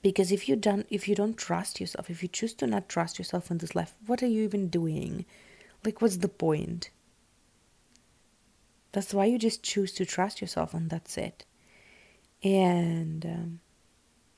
because 0.05 0.31
if 0.31 0.47
you 0.47 0.55
don't 0.55 0.85
if 0.91 1.07
you 1.07 1.15
don't 1.15 1.35
trust 1.35 1.81
yourself 1.81 2.11
if 2.11 2.21
you 2.21 2.27
choose 2.27 2.53
to 2.53 2.67
not 2.67 2.87
trust 2.87 3.17
yourself 3.17 3.49
in 3.49 3.57
this 3.57 3.73
life 3.73 3.95
what 4.05 4.21
are 4.21 4.27
you 4.27 4.43
even 4.43 4.67
doing? 4.67 5.25
Like 5.83 5.99
what's 5.99 6.17
the 6.17 6.27
point? 6.27 6.91
That's 8.91 9.15
why 9.15 9.25
you 9.25 9.39
just 9.39 9.63
choose 9.63 9.91
to 9.93 10.05
trust 10.05 10.41
yourself 10.41 10.75
and 10.75 10.91
that's 10.91 11.17
it. 11.17 11.43
And 12.43 13.25
um, 13.25 13.59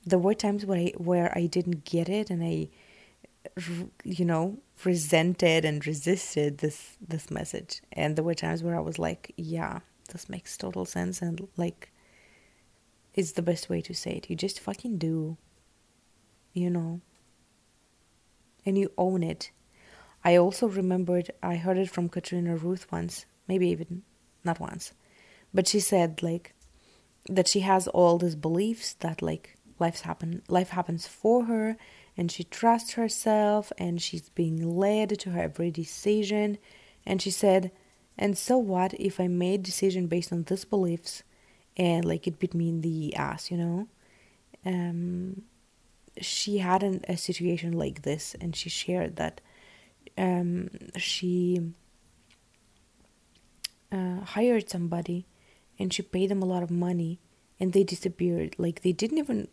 there 0.06 0.18
were 0.18 0.32
times 0.32 0.64
where 0.64 0.78
I, 0.78 0.92
where 0.96 1.30
I 1.36 1.44
didn't 1.44 1.84
get 1.84 2.08
it 2.08 2.30
and 2.30 2.42
I 2.42 2.70
you 4.04 4.24
know 4.24 4.56
resented 4.86 5.66
and 5.66 5.86
resisted 5.86 6.58
this 6.58 6.96
this 7.06 7.30
message. 7.30 7.82
And 7.92 8.16
there 8.16 8.24
were 8.24 8.42
times 8.46 8.62
where 8.62 8.74
I 8.74 8.80
was 8.80 8.98
like 8.98 9.34
yeah 9.36 9.80
this 10.12 10.30
makes 10.30 10.56
total 10.56 10.86
sense 10.86 11.20
and 11.20 11.46
like 11.58 11.92
it's 13.12 13.32
the 13.32 13.42
best 13.42 13.68
way 13.68 13.82
to 13.82 13.92
say 13.92 14.12
it. 14.12 14.30
You 14.30 14.36
just 14.36 14.60
fucking 14.60 14.96
do 14.96 15.36
you 16.52 16.70
know, 16.70 17.00
and 18.64 18.76
you 18.78 18.92
own 18.98 19.22
it. 19.22 19.50
I 20.24 20.36
also 20.36 20.66
remembered, 20.68 21.30
I 21.42 21.56
heard 21.56 21.78
it 21.78 21.90
from 21.90 22.08
Katrina 22.08 22.56
Ruth 22.56 22.90
once, 22.90 23.26
maybe 23.46 23.68
even 23.68 24.02
not 24.44 24.60
once, 24.60 24.92
but 25.54 25.68
she 25.68 25.80
said, 25.80 26.22
like, 26.22 26.54
that 27.28 27.48
she 27.48 27.60
has 27.60 27.88
all 27.88 28.18
these 28.18 28.36
beliefs 28.36 28.94
that, 28.94 29.22
like, 29.22 29.56
life's 29.78 30.02
happen, 30.02 30.42
life 30.48 30.70
happens 30.70 31.06
for 31.06 31.44
her, 31.44 31.76
and 32.16 32.32
she 32.32 32.44
trusts 32.44 32.94
herself, 32.94 33.72
and 33.78 34.02
she's 34.02 34.28
being 34.30 34.76
led 34.76 35.18
to 35.20 35.30
her 35.30 35.42
every 35.42 35.70
decision. 35.70 36.58
And 37.06 37.22
she 37.22 37.30
said, 37.30 37.70
and 38.18 38.36
so 38.36 38.58
what 38.58 38.92
if 38.94 39.20
I 39.20 39.28
made 39.28 39.62
decision 39.62 40.08
based 40.08 40.32
on 40.32 40.42
these 40.42 40.64
beliefs 40.64 41.22
and 41.76 42.04
like 42.04 42.26
it 42.26 42.40
bit 42.40 42.52
me 42.52 42.68
in 42.68 42.80
the 42.80 43.14
ass, 43.14 43.50
you 43.50 43.56
know. 43.56 43.88
Um, 44.66 45.42
she 46.20 46.58
had 46.58 46.82
an, 46.82 47.04
a 47.08 47.16
situation 47.16 47.72
like 47.72 48.02
this, 48.02 48.36
and 48.40 48.54
she 48.54 48.68
shared 48.68 49.16
that 49.16 49.40
um, 50.16 50.70
she 50.96 51.72
uh, 53.92 54.20
hired 54.20 54.68
somebody 54.68 55.26
and 55.78 55.92
she 55.92 56.02
paid 56.02 56.30
them 56.30 56.42
a 56.42 56.46
lot 56.46 56.62
of 56.62 56.70
money 56.70 57.20
and 57.60 57.72
they 57.72 57.84
disappeared. 57.84 58.54
Like 58.58 58.82
they 58.82 58.92
didn't 58.92 59.18
even 59.18 59.48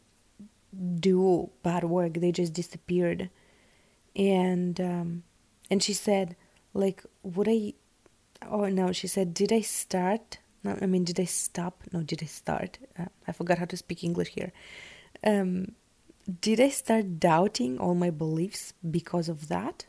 do 0.99 1.49
bad 1.63 1.84
work, 1.86 2.15
they 2.15 2.32
just 2.32 2.54
disappeared. 2.54 3.30
And 4.15 4.80
um, 4.80 5.23
and 5.69 5.82
she 5.82 5.93
said, 5.93 6.36
like, 6.73 7.04
would 7.23 7.47
I? 7.49 7.73
Oh 8.49 8.67
no, 8.69 8.91
she 8.91 9.08
said, 9.08 9.34
did 9.34 9.51
I 9.51 9.62
start? 9.62 10.39
No, 10.63 10.78
I 10.82 10.86
mean, 10.88 11.04
did 11.04 11.19
I 11.19 11.25
stop? 11.25 11.84
No, 11.91 12.01
did 12.01 12.23
I 12.23 12.25
start? 12.25 12.80
Uh, 12.97 13.06
I 13.28 13.32
forgot 13.32 13.60
how 13.60 13.65
to 13.65 13.78
speak 13.78 14.04
English 14.04 14.30
here. 14.30 14.51
Um, 15.23 15.73
did 16.41 16.59
I 16.59 16.69
start 16.69 17.19
doubting 17.19 17.77
all 17.77 17.95
my 17.95 18.09
beliefs 18.09 18.73
because 18.89 19.29
of 19.29 19.47
that? 19.47 19.85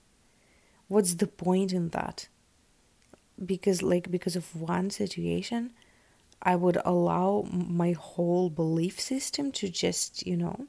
What's 0.88 1.14
the 1.14 1.26
point 1.26 1.72
in 1.72 1.88
that? 1.90 2.28
Because, 3.44 3.82
like, 3.82 4.10
because 4.10 4.36
of 4.36 4.54
one 4.54 4.90
situation, 4.90 5.72
I 6.42 6.56
would 6.56 6.78
allow 6.84 7.46
my 7.50 7.92
whole 7.92 8.50
belief 8.50 9.00
system 9.00 9.50
to 9.52 9.68
just, 9.68 10.26
you 10.26 10.36
know, 10.36 10.66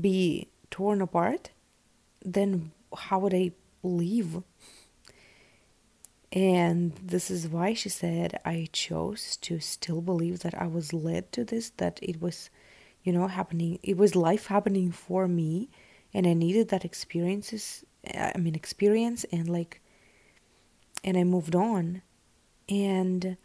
be 0.00 0.48
torn 0.70 1.00
apart. 1.00 1.50
Then 2.24 2.72
how 2.94 3.20
would 3.20 3.34
I 3.34 3.52
live? 3.82 4.42
And 6.32 6.92
this 7.02 7.30
is 7.30 7.48
why 7.48 7.72
she 7.72 7.88
said 7.88 8.38
I 8.44 8.68
chose 8.72 9.36
to 9.38 9.58
still 9.60 10.02
believe 10.02 10.40
that 10.40 10.60
I 10.60 10.66
was 10.66 10.92
led 10.92 11.32
to 11.32 11.44
this, 11.44 11.70
that 11.78 11.98
it 12.02 12.20
was 12.20 12.50
you 13.06 13.12
know 13.12 13.28
happening 13.28 13.78
it 13.82 13.96
was 13.96 14.16
life 14.16 14.46
happening 14.46 14.90
for 14.90 15.28
me 15.28 15.70
and 16.12 16.26
i 16.26 16.34
needed 16.34 16.68
that 16.68 16.84
experiences 16.84 17.84
i 18.14 18.36
mean 18.36 18.54
experience 18.54 19.24
and 19.32 19.48
like 19.48 19.80
and 21.04 21.16
i 21.16 21.24
moved 21.24 21.54
on. 21.54 22.02
And 22.68 23.36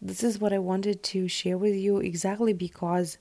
this 0.00 0.22
is 0.22 0.38
what 0.38 0.52
i 0.52 0.58
wanted 0.58 1.02
to 1.02 1.28
share 1.28 1.58
with 1.58 1.74
you 1.74 1.98
exactly 1.98 2.52
because 2.52 3.18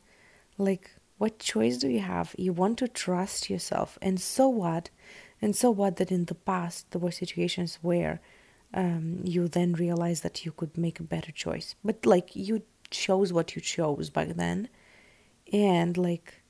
like 0.58 0.91
what 1.17 1.38
choice 1.38 1.78
do 1.78 1.88
you 1.88 2.00
have? 2.00 2.34
You 2.38 2.52
want 2.52 2.80
to 2.80 2.88
trust 2.88 3.48
yourself. 3.48 4.00
And 4.02 4.20
so 4.20 4.50
what? 4.50 4.89
And 5.39 5.56
so 5.56 5.70
what 5.70 5.98
that 5.98 6.12
in 6.12 6.26
the 6.26 6.36
past 6.36 6.89
there 6.91 7.02
were 7.02 7.12
situations 7.12 7.78
where 7.82 8.22
um, 8.74 9.22
you 9.24 9.48
then 9.48 9.74
realize 9.74 10.22
that 10.22 10.46
you 10.46 10.52
could 10.52 10.78
make 10.78 11.00
a 11.00 11.04
better 11.04 11.32
choice. 11.32 11.76
But 11.84 12.06
like 12.06 12.36
you 12.36 12.63
chose 12.89 13.32
what 13.32 13.56
you 13.56 13.62
chose 13.62 14.10
back 14.10 14.30
then 14.30 14.70
and 15.52 15.98
like 15.98 16.42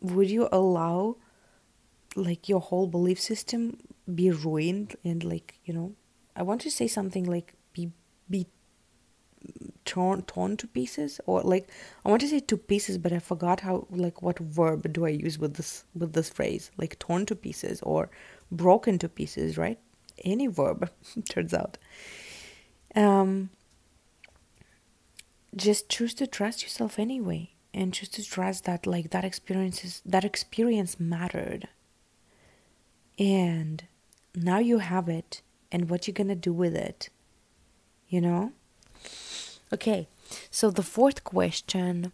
would 0.00 0.30
you 0.30 0.48
allow 0.52 1.16
like 2.14 2.48
your 2.48 2.60
whole 2.60 2.86
belief 2.86 3.20
system 3.20 3.78
be 4.14 4.30
ruined 4.30 4.96
and 5.04 5.24
like 5.24 5.58
you 5.64 5.72
know 5.72 5.92
i 6.34 6.42
want 6.42 6.60
to 6.60 6.70
say 6.70 6.86
something 6.86 7.24
like 7.24 7.54
be 7.72 7.90
be 8.30 8.46
torn 9.84 10.22
torn 10.22 10.56
to 10.56 10.66
pieces 10.66 11.20
or 11.26 11.40
like 11.42 11.68
i 12.04 12.08
want 12.08 12.20
to 12.20 12.28
say 12.28 12.40
to 12.40 12.56
pieces 12.56 12.98
but 12.98 13.12
i 13.12 13.18
forgot 13.18 13.60
how 13.60 13.86
like 13.90 14.20
what 14.22 14.38
verb 14.38 14.92
do 14.92 15.06
i 15.06 15.08
use 15.08 15.38
with 15.38 15.54
this 15.54 15.84
with 15.94 16.12
this 16.14 16.28
phrase 16.28 16.70
like 16.76 16.98
torn 16.98 17.24
to 17.24 17.36
pieces 17.36 17.80
or 17.82 18.10
broken 18.50 18.98
to 18.98 19.08
pieces 19.08 19.58
right? 19.58 19.78
Any 20.24 20.46
verb 20.46 20.90
turns 21.28 21.52
out. 21.52 21.78
Um 22.94 23.50
just 25.54 25.88
choose 25.88 26.14
to 26.14 26.26
trust 26.26 26.62
yourself 26.62 26.98
anyway 26.98 27.50
and 27.76 27.92
just 27.92 28.14
to 28.14 28.22
stress 28.22 28.60
that 28.62 28.86
like 28.86 29.10
that 29.10 29.24
experiences 29.24 30.02
that 30.04 30.24
experience 30.24 30.98
mattered. 30.98 31.68
And 33.18 33.84
now 34.34 34.58
you 34.58 34.78
have 34.78 35.08
it 35.08 35.42
and 35.70 35.88
what 35.88 36.08
you're 36.08 36.14
gonna 36.14 36.34
do 36.34 36.52
with 36.52 36.74
it? 36.74 37.10
You 38.08 38.20
know? 38.20 38.52
Okay 39.72 40.08
so 40.50 40.70
the 40.70 40.82
fourth 40.82 41.22
question 41.24 42.12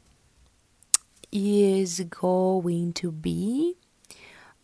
is 1.31 2.01
going 2.11 2.92
to 2.92 3.11
be 3.11 3.77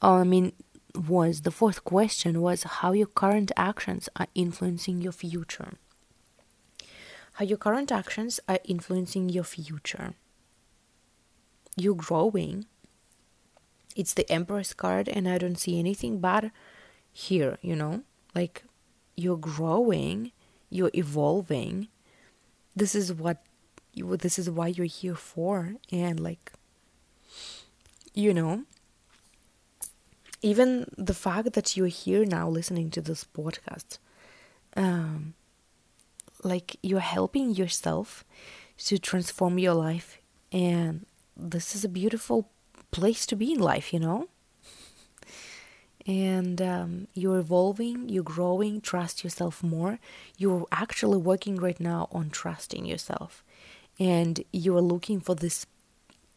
oh, 0.02 0.16
i 0.16 0.24
mean 0.24 0.52
was 0.94 1.42
the 1.42 1.50
fourth 1.50 1.84
question 1.84 2.40
was 2.40 2.62
how 2.64 2.92
your 2.92 3.06
current 3.06 3.52
actions 3.56 4.08
are 4.16 4.26
influencing 4.34 5.00
your 5.00 5.12
future. 5.12 5.74
How 7.34 7.44
your 7.44 7.58
current 7.58 7.92
actions 7.92 8.40
are 8.48 8.58
influencing 8.64 9.28
your 9.28 9.44
future 9.44 10.14
you're 11.80 11.94
growing. 11.94 12.66
It's 13.96 14.14
the 14.14 14.30
Empress 14.30 14.74
card, 14.74 15.08
and 15.08 15.28
I 15.28 15.38
don't 15.38 15.58
see 15.58 15.78
anything 15.78 16.20
bad 16.20 16.52
here, 17.12 17.58
you 17.62 17.74
know? 17.74 18.02
Like, 18.34 18.64
you're 19.16 19.36
growing, 19.36 20.32
you're 20.70 20.90
evolving. 20.94 21.88
This 22.76 22.94
is 22.94 23.12
what 23.12 23.38
you, 23.92 24.16
this 24.16 24.38
is 24.38 24.48
why 24.48 24.68
you're 24.68 24.86
here 24.86 25.16
for. 25.16 25.74
And, 25.90 26.20
like, 26.20 26.52
you 28.14 28.32
know, 28.32 28.62
even 30.42 30.86
the 30.96 31.14
fact 31.14 31.54
that 31.54 31.76
you're 31.76 31.88
here 31.88 32.24
now 32.24 32.48
listening 32.48 32.90
to 32.90 33.00
this 33.00 33.24
podcast, 33.24 33.98
um, 34.76 35.34
like, 36.44 36.76
you're 36.82 37.00
helping 37.00 37.50
yourself 37.50 38.24
to 38.78 38.98
transform 38.98 39.58
your 39.58 39.74
life 39.74 40.18
and 40.52 41.04
this 41.38 41.74
is 41.74 41.84
a 41.84 41.88
beautiful 41.88 42.50
place 42.90 43.26
to 43.26 43.36
be 43.36 43.52
in 43.52 43.60
life, 43.60 43.92
you 43.92 44.00
know? 44.00 44.28
and 46.06 46.60
um, 46.62 47.06
you're 47.14 47.38
evolving, 47.38 48.08
you're 48.08 48.22
growing, 48.22 48.80
trust 48.80 49.22
yourself 49.22 49.62
more. 49.62 49.98
You're 50.36 50.66
actually 50.72 51.18
working 51.18 51.56
right 51.56 51.78
now 51.78 52.08
on 52.10 52.30
trusting 52.30 52.86
yourself. 52.86 53.44
And 53.98 54.42
you 54.52 54.76
are 54.76 54.82
looking 54.82 55.20
for 55.20 55.34
these 55.34 55.66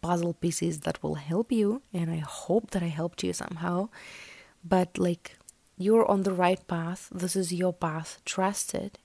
puzzle 0.02 0.34
pieces 0.34 0.82
that 0.82 1.02
will 1.02 1.16
help 1.16 1.52
you. 1.52 1.82
And 1.94 2.12
I 2.12 2.18
hope 2.18 2.72
that 2.72 2.84
I 2.84 2.88
helped 2.88 3.24
you 3.24 3.32
somehow. 3.32 3.90
But 4.64 4.98
like, 4.98 5.38
you're 5.78 6.10
on 6.10 6.24
the 6.24 6.34
right 6.34 6.66
path. 6.68 7.08
This 7.12 7.36
is 7.36 7.54
your 7.54 7.74
path. 7.74 8.20
Trust 8.26 8.74
it. 8.76 8.98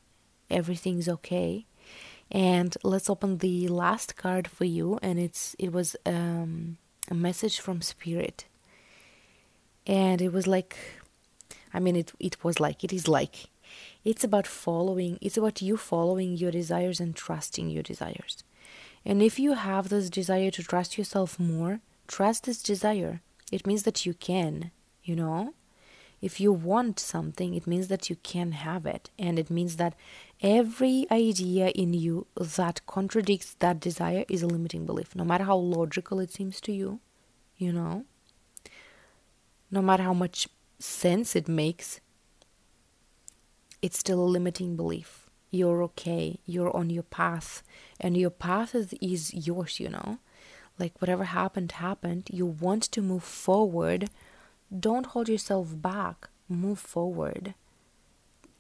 Everything's 0.51 1.09
okay 1.09 1.67
and 2.31 2.77
let's 2.83 3.09
open 3.09 3.39
the 3.39 3.69
last 3.69 4.17
card 4.17 4.49
for 4.49 4.65
you 4.65 4.99
and 5.03 5.19
it's 5.19 5.55
it 5.59 5.73
was 5.73 5.97
um, 6.05 6.77
a 7.11 7.15
message 7.15 7.61
from 7.61 7.83
spirit. 7.83 8.47
And 9.87 10.21
it 10.21 10.33
was 10.33 10.47
like 10.47 10.77
i 11.73 11.79
mean 11.79 11.97
it 11.97 12.13
it 12.19 12.43
was 12.43 12.59
like 12.59 12.83
it 12.83 12.93
is 12.93 13.07
like 13.07 13.51
it's 14.05 14.25
about 14.25 14.47
following 14.47 15.19
it's 15.21 15.37
about 15.37 15.61
you 15.63 15.77
following 15.77 16.37
your 16.37 16.51
desires 16.51 17.01
and 17.01 17.15
trusting 17.15 17.71
your 17.71 17.83
desires. 17.83 18.43
And 19.05 19.23
if 19.23 19.39
you 19.39 19.53
have 19.53 19.89
this 19.89 20.11
desire 20.11 20.51
to 20.51 20.63
trust 20.63 20.99
yourself 20.99 21.39
more 21.39 21.81
trust 22.09 22.45
this 22.45 22.63
desire. 22.63 23.21
It 23.53 23.67
means 23.67 23.85
that 23.85 24.05
you 24.05 24.15
can 24.15 24.71
you 25.05 25.15
know 25.15 25.55
if 26.21 26.41
you 26.41 26.53
want 26.53 26.99
something, 26.99 27.55
it 27.55 27.67
means 27.67 27.89
that 27.89 28.09
you 28.09 28.17
can 28.17 28.53
have 28.53 28.87
it. 28.87 29.11
And 29.19 29.39
it 29.39 29.51
means 29.51 29.77
that 29.77 29.95
every 30.41 31.07
idea 31.11 31.69
in 31.69 31.93
you 31.93 32.27
that 32.37 32.85
contradicts 32.87 33.55
that 33.59 33.81
desire 33.81 34.25
is 34.29 34.43
a 34.43 34.47
limiting 34.47 34.87
belief, 34.87 35.15
no 35.15 35.25
matter 35.25 35.45
how 35.45 35.57
logical 35.57 36.19
it 36.21 36.33
seems 36.33 36.61
to 36.63 36.73
you, 36.73 37.01
you 37.59 37.73
know? 37.73 38.05
No 39.71 39.83
matter 39.83 40.05
how 40.05 40.15
much 40.15 40.49
sense 40.79 41.37
it 41.37 41.49
makes, 41.49 42.01
it's 43.83 43.99
still 43.99 44.21
a 44.21 44.25
limiting 44.25 44.77
belief. 44.77 45.29
You're 45.51 45.83
okay, 45.85 46.41
you're 46.47 46.75
on 46.75 46.91
your 46.91 47.03
path, 47.03 47.63
and 48.01 48.17
your 48.17 48.31
path 48.31 48.75
is, 48.75 48.95
is 49.01 49.35
yours, 49.35 49.79
you 49.81 49.91
know? 49.91 50.19
Like 50.79 51.01
whatever 51.01 51.25
happened, 51.25 51.73
happened. 51.73 52.29
You 52.33 52.47
want 52.47 52.83
to 52.85 53.03
move 53.03 53.23
forward 53.23 54.11
don't 54.71 55.07
hold 55.07 55.29
yourself 55.29 55.81
back. 55.81 56.29
Move 56.49 56.79
forward. 56.79 57.55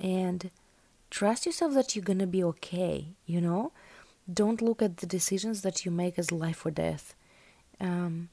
And 0.00 0.50
trust 1.10 1.46
yourself 1.46 1.74
that 1.74 1.94
you're 1.94 2.04
to 2.04 2.26
be 2.26 2.44
okay, 2.44 3.08
you 3.24 3.40
know? 3.40 3.72
Don't 4.32 4.60
look 4.60 4.82
at 4.82 4.98
the 4.98 5.06
decisions 5.06 5.62
that 5.62 5.84
you 5.84 5.90
make 5.90 6.18
as 6.18 6.32
life 6.32 6.66
or 6.66 6.70
death. 6.70 7.14
Um, 7.80 8.28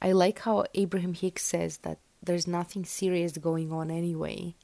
I 0.00 0.12
like 0.12 0.40
how 0.40 0.66
Abraham 0.74 1.14
Hicks 1.14 1.44
says 1.44 1.78
that 1.78 1.98
there's 2.22 2.46
nothing 2.46 2.84
serious 2.84 3.38
going 3.38 3.72
on 3.72 3.90
anyway. 3.90 4.54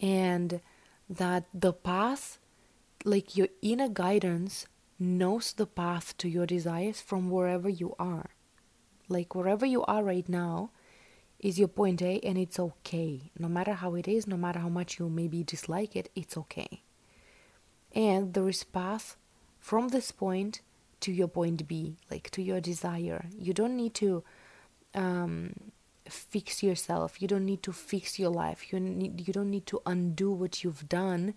And 0.00 0.60
that 1.08 1.44
the 1.54 1.72
path, 1.72 2.38
like 3.04 3.36
your 3.36 3.48
inner 3.62 3.88
guidance, 3.88 4.66
knows 4.98 5.52
the 5.52 5.66
path 5.66 6.16
to 6.18 6.28
your 6.28 6.46
desires 6.46 7.00
from 7.00 7.30
wherever 7.30 7.68
you 7.68 7.94
are. 7.98 8.30
Like 9.08 9.34
wherever 9.34 9.66
you 9.66 9.82
are 9.84 10.02
right 10.02 10.28
now, 10.28 10.70
is 11.42 11.58
your 11.58 11.68
point 11.68 12.00
A 12.00 12.20
and 12.20 12.38
it's 12.38 12.58
okay. 12.58 13.32
No 13.38 13.48
matter 13.48 13.72
how 13.72 13.96
it 13.96 14.06
is, 14.06 14.26
no 14.26 14.36
matter 14.36 14.60
how 14.60 14.68
much 14.68 14.98
you 14.98 15.08
maybe 15.08 15.42
dislike 15.42 15.96
it, 15.96 16.08
it's 16.14 16.36
okay. 16.36 16.82
And 17.94 18.32
there 18.32 18.48
is 18.48 18.62
path 18.62 19.16
from 19.58 19.88
this 19.88 20.12
point 20.12 20.60
to 21.00 21.12
your 21.12 21.28
point 21.28 21.66
B, 21.66 21.96
like 22.10 22.30
to 22.30 22.42
your 22.42 22.60
desire. 22.60 23.26
You 23.36 23.52
don't 23.52 23.76
need 23.76 23.92
to 23.94 24.22
um, 24.94 25.54
fix 26.08 26.62
yourself. 26.62 27.20
You 27.20 27.26
don't 27.26 27.44
need 27.44 27.62
to 27.64 27.72
fix 27.72 28.20
your 28.20 28.30
life. 28.30 28.72
You 28.72 28.78
need, 28.78 29.26
you 29.26 29.32
don't 29.32 29.50
need 29.50 29.66
to 29.66 29.82
undo 29.84 30.30
what 30.30 30.62
you've 30.62 30.88
done. 30.88 31.34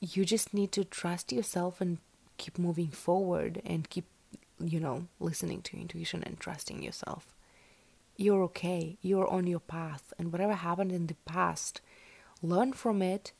You 0.00 0.24
just 0.24 0.54
need 0.54 0.70
to 0.72 0.84
trust 0.84 1.32
yourself 1.32 1.80
and 1.80 1.98
keep 2.36 2.56
moving 2.56 2.88
forward 2.88 3.60
and 3.66 3.90
keep, 3.90 4.04
you 4.60 4.78
know, 4.78 5.08
listening 5.18 5.60
to 5.62 5.76
intuition 5.76 6.22
and 6.22 6.38
trusting 6.38 6.84
yourself. 6.84 7.34
You're 8.20 8.42
okay. 8.50 8.98
You're 9.00 9.28
on 9.28 9.46
your 9.46 9.60
path, 9.60 10.12
and 10.18 10.32
whatever 10.32 10.54
happened 10.54 10.90
in 10.90 11.06
the 11.06 11.14
past, 11.24 11.80
learn 12.42 12.72
from 12.72 13.00
it. 13.00 13.32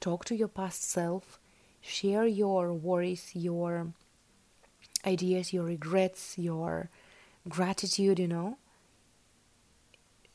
Talk 0.00 0.24
to 0.24 0.34
your 0.34 0.48
past 0.48 0.82
self. 0.82 1.38
Share 1.82 2.26
your 2.26 2.72
worries, 2.72 3.30
your 3.34 3.92
ideas, 5.06 5.52
your 5.52 5.64
regrets, 5.64 6.38
your 6.38 6.88
gratitude, 7.46 8.18
you 8.18 8.26
know. 8.26 8.56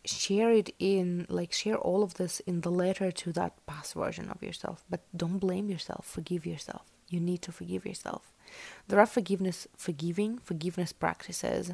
Share 0.05 0.51
it 0.51 0.69
in, 0.77 1.25
like, 1.27 1.51
share 1.51 1.77
all 1.77 2.03
of 2.03 2.13
this 2.13 2.39
in 2.41 2.61
the 2.61 2.71
letter 2.71 3.11
to 3.11 3.31
that 3.33 3.65
past 3.65 3.95
version 3.95 4.29
of 4.29 4.43
yourself. 4.43 4.83
But 4.87 5.01
don't 5.15 5.39
blame 5.39 5.69
yourself, 5.69 6.05
forgive 6.05 6.45
yourself. 6.45 6.85
You 7.09 7.19
need 7.19 7.41
to 7.41 7.51
forgive 7.51 7.83
yourself. 7.83 8.31
There 8.87 8.99
are 8.99 9.07
forgiveness, 9.07 9.67
forgiving, 9.75 10.37
forgiveness 10.37 10.93
practices 10.93 11.73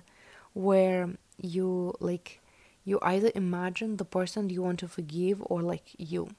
where 0.54 1.10
you, 1.38 1.94
like, 2.00 2.39
you 2.86 3.00
either 3.02 3.32
imagine 3.36 3.98
the 3.98 4.06
person 4.06 4.50
you 4.50 4.62
want 4.62 4.80
to 4.80 4.88
forgive 4.88 5.42
or, 5.46 5.62
like, 5.62 5.96
you 5.98 6.30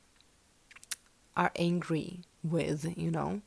are 1.36 1.50
angry 1.56 2.20
with, 2.42 2.96
you 2.96 3.10
know 3.10 3.42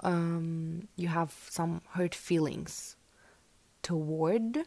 um, 0.00 0.88
you 0.96 1.08
have 1.08 1.34
some 1.50 1.82
hurt 1.90 2.14
feelings 2.14 2.96
toward, 3.82 4.64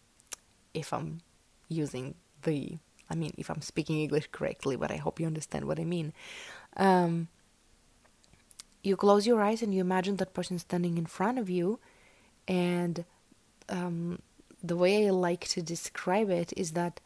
if 0.74 0.92
I'm 0.92 1.20
using 1.68 2.14
the, 2.42 2.78
I 3.08 3.14
mean, 3.14 3.32
if 3.38 3.50
I'm 3.50 3.62
speaking 3.62 4.00
English 4.00 4.28
correctly, 4.32 4.76
but 4.76 4.90
I 4.90 4.96
hope 4.96 5.20
you 5.20 5.26
understand 5.26 5.66
what 5.66 5.78
I 5.78 5.84
mean. 5.84 6.12
Um, 6.76 7.28
you 8.82 8.96
close 8.96 9.26
your 9.26 9.40
eyes 9.40 9.62
and 9.62 9.74
you 9.74 9.80
imagine 9.80 10.16
that 10.16 10.34
person 10.34 10.58
standing 10.58 10.98
in 10.98 11.06
front 11.06 11.38
of 11.38 11.50
you, 11.50 11.78
and 12.48 13.04
um, 13.68 14.20
the 14.68 14.76
way 14.76 15.06
I 15.06 15.10
like 15.10 15.46
to 15.48 15.62
describe 15.62 16.30
it 16.30 16.52
is 16.56 16.72
that 16.72 17.00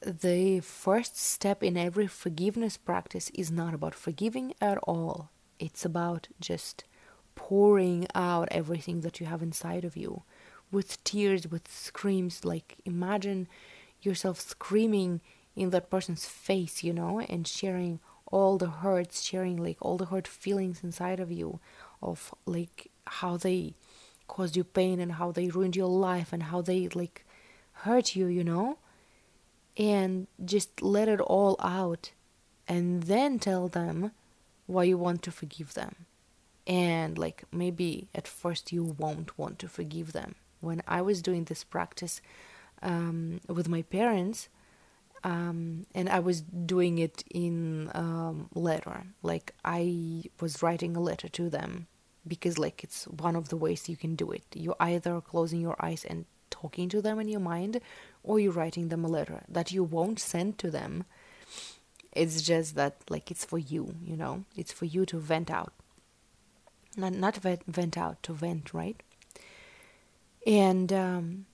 the 0.00 0.60
first 0.60 1.18
step 1.18 1.62
in 1.62 1.76
every 1.76 2.06
forgiveness 2.06 2.76
practice 2.76 3.30
is 3.30 3.50
not 3.50 3.74
about 3.74 3.94
forgiving 3.94 4.54
at 4.60 4.78
all. 4.78 5.30
It's 5.58 5.84
about 5.84 6.28
just 6.40 6.84
pouring 7.34 8.06
out 8.14 8.48
everything 8.50 9.00
that 9.00 9.20
you 9.20 9.26
have 9.26 9.42
inside 9.42 9.84
of 9.84 9.96
you 9.96 10.22
with 10.70 11.02
tears, 11.04 11.48
with 11.48 11.70
screams. 11.70 12.44
Like, 12.44 12.76
imagine 12.84 13.48
yourself 14.02 14.40
screaming 14.40 15.20
in 15.54 15.70
that 15.70 15.90
person's 15.90 16.26
face, 16.26 16.82
you 16.82 16.92
know, 16.92 17.20
and 17.20 17.46
sharing 17.46 18.00
all 18.26 18.58
the 18.58 18.70
hurts, 18.70 19.22
sharing 19.22 19.56
like 19.56 19.78
all 19.80 19.96
the 19.96 20.06
hurt 20.06 20.26
feelings 20.26 20.82
inside 20.82 21.20
of 21.20 21.30
you 21.32 21.60
of 22.02 22.34
like 22.44 22.90
how 23.06 23.36
they 23.36 23.74
caused 24.28 24.56
you 24.56 24.64
pain 24.64 25.00
and 25.00 25.12
how 25.12 25.32
they 25.32 25.48
ruined 25.48 25.76
your 25.76 25.88
life 25.88 26.32
and 26.32 26.44
how 26.44 26.60
they 26.60 26.88
like 26.88 27.24
hurt 27.72 28.16
you, 28.16 28.26
you 28.26 28.44
know? 28.44 28.78
And 29.76 30.26
just 30.44 30.82
let 30.82 31.08
it 31.08 31.20
all 31.20 31.56
out 31.60 32.12
and 32.66 33.04
then 33.04 33.38
tell 33.38 33.68
them 33.68 34.12
why 34.66 34.84
you 34.84 34.98
want 34.98 35.22
to 35.22 35.30
forgive 35.30 35.74
them. 35.74 36.06
And 36.66 37.16
like 37.16 37.44
maybe 37.52 38.08
at 38.14 38.26
first 38.26 38.72
you 38.72 38.96
won't 38.98 39.38
want 39.38 39.58
to 39.60 39.68
forgive 39.68 40.12
them. 40.12 40.34
When 40.60 40.82
I 40.88 41.02
was 41.02 41.22
doing 41.22 41.44
this 41.44 41.62
practice 41.62 42.20
um, 42.82 43.40
with 43.46 43.68
my 43.68 43.82
parents, 43.82 44.48
um, 45.22 45.86
and 45.94 46.08
I 46.08 46.20
was 46.20 46.40
doing 46.40 46.98
it 46.98 47.24
in 47.30 47.90
um, 47.94 48.48
letter, 48.54 49.04
like 49.22 49.52
I 49.64 50.24
was 50.40 50.62
writing 50.62 50.96
a 50.96 51.00
letter 51.00 51.28
to 51.28 51.50
them 51.50 51.86
because 52.26 52.58
like 52.58 52.82
it's 52.84 53.04
one 53.04 53.36
of 53.36 53.48
the 53.48 53.56
ways 53.56 53.88
you 53.88 53.96
can 53.96 54.16
do 54.16 54.30
it. 54.32 54.44
You're 54.54 54.76
either 54.80 55.20
closing 55.20 55.60
your 55.60 55.76
eyes 55.80 56.04
and 56.04 56.24
talking 56.50 56.88
to 56.88 57.02
them 57.02 57.20
in 57.20 57.28
your 57.28 57.40
mind, 57.40 57.80
or 58.22 58.38
you're 58.38 58.52
writing 58.52 58.88
them 58.88 59.04
a 59.04 59.08
letter 59.08 59.42
that 59.48 59.72
you 59.72 59.84
won't 59.84 60.18
send 60.18 60.58
to 60.58 60.70
them 60.70 61.04
it's 62.16 62.40
just 62.40 62.74
that 62.76 62.96
like 63.10 63.30
it's 63.30 63.44
for 63.44 63.58
you, 63.58 63.94
you 64.02 64.16
know. 64.16 64.44
It's 64.56 64.72
for 64.72 64.86
you 64.86 65.04
to 65.06 65.18
vent 65.18 65.50
out. 65.50 65.72
Not 66.96 67.12
not 67.12 67.36
vent, 67.36 67.62
vent 67.66 67.98
out, 67.98 68.22
to 68.24 68.32
vent, 68.32 68.72
right? 68.72 69.00
And 70.46 70.92
um, 70.92 71.46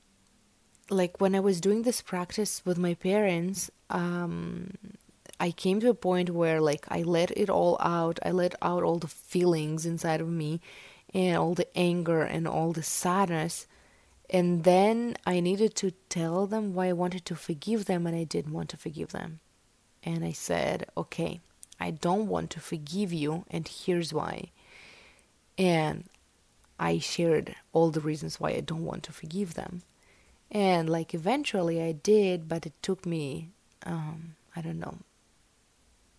like 0.89 1.21
when 1.21 1.35
I 1.35 1.41
was 1.41 1.61
doing 1.61 1.83
this 1.83 2.01
practice 2.01 2.63
with 2.65 2.79
my 2.79 2.95
parents, 2.95 3.71
um, 3.91 4.75
I 5.41 5.51
came 5.51 5.81
to 5.81 5.91
a 5.91 5.95
point 5.95 6.31
where 6.31 6.61
like 6.61 6.87
I 6.89 7.03
let 7.03 7.31
it 7.37 7.51
all 7.51 7.77
out. 7.81 8.19
I 8.25 8.31
let 8.31 8.55
out 8.63 8.83
all 8.83 8.99
the 8.99 9.09
feelings 9.09 9.85
inside 9.87 10.21
of 10.21 10.29
me 10.29 10.61
and 11.13 11.37
all 11.37 11.55
the 11.55 11.77
anger 11.77 12.23
and 12.23 12.47
all 12.47 12.73
the 12.73 12.83
sadness. 12.83 13.67
And 14.31 14.65
then 14.65 15.17
I 15.27 15.41
needed 15.41 15.75
to 15.77 15.91
tell 16.09 16.47
them 16.47 16.75
why 16.75 16.89
I 16.89 16.93
wanted 16.93 17.25
to 17.27 17.37
forgive 17.37 17.85
them 17.85 18.07
and 18.07 18.17
I 18.17 18.25
didn't 18.25 18.53
want 18.53 18.71
to 18.71 18.77
forgive 18.77 19.13
them 19.13 19.41
and 20.05 20.25
I 20.25 20.33
said, 20.33 20.87
okay, 20.97 21.41
I 21.79 21.91
don't 21.91 22.29
want 22.29 22.51
to 22.51 22.61
forgive 22.61 23.13
you, 23.13 23.45
and 23.51 23.67
here's 23.69 24.13
why. 24.13 24.51
And 25.57 26.05
I 26.79 26.99
shared 26.99 27.55
all 27.73 27.91
the 27.91 28.01
reasons 28.01 28.41
why 28.41 28.51
I 28.51 28.61
don't 28.61 28.85
want 28.85 29.05
to 29.05 29.13
forgive 29.13 29.55
them. 29.55 29.83
And 30.51 30.89
like 30.89 31.15
eventually 31.15 31.81
I 31.81 31.93
did, 31.93 32.49
but 32.49 32.67
it 32.67 32.75
took 32.83 33.07
me, 33.07 33.51
um, 33.87 34.35
I 34.55 34.61
don't 34.61 34.79
know, 34.79 34.99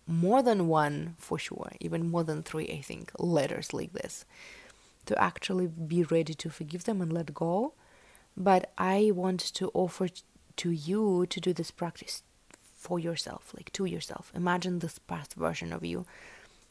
more 0.07 0.43
than 0.43 0.67
one 0.67 1.15
for 1.17 1.39
sure, 1.39 1.71
even 1.79 2.09
more 2.09 2.23
than 2.23 2.43
three, 2.43 2.69
I 2.69 2.81
think, 2.81 3.11
letters 3.17 3.73
like 3.73 3.93
this 3.93 4.25
to 5.05 5.21
actually 5.21 5.67
be 5.67 6.03
ready 6.03 6.33
to 6.33 6.49
forgive 6.49 6.85
them 6.85 7.01
and 7.01 7.11
let 7.11 7.33
go. 7.33 7.73
But 8.35 8.71
I 8.77 9.11
want 9.13 9.39
to 9.55 9.69
offer 9.73 10.07
to 10.57 10.71
you 10.71 11.25
to 11.29 11.39
do 11.39 11.53
this 11.53 11.71
practice 11.71 12.23
for 12.75 12.99
yourself, 12.99 13.53
like 13.55 13.71
to 13.73 13.85
yourself. 13.85 14.31
Imagine 14.35 14.79
this 14.79 14.99
past 14.99 15.35
version 15.35 15.71
of 15.71 15.85
you 15.85 16.05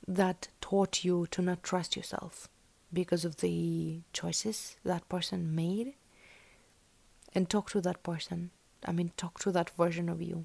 that 0.07 0.49
taught 0.61 1.05
you 1.05 1.27
to 1.31 1.43
not 1.43 1.63
trust 1.63 1.97
yourself 1.97 2.49
because 2.93 3.25
of 3.25 3.37
the 3.39 4.01
choices 4.13 4.77
that 4.85 5.09
person 5.09 5.55
made. 5.55 5.95
And 7.35 7.49
talk 7.49 7.71
to 7.71 7.81
that 7.81 8.03
person. 8.03 8.51
I 8.85 8.93
mean, 8.93 9.13
talk 9.17 9.39
to 9.41 9.53
that 9.53 9.71
version 9.71 10.11
of 10.11 10.21
you 10.21 10.45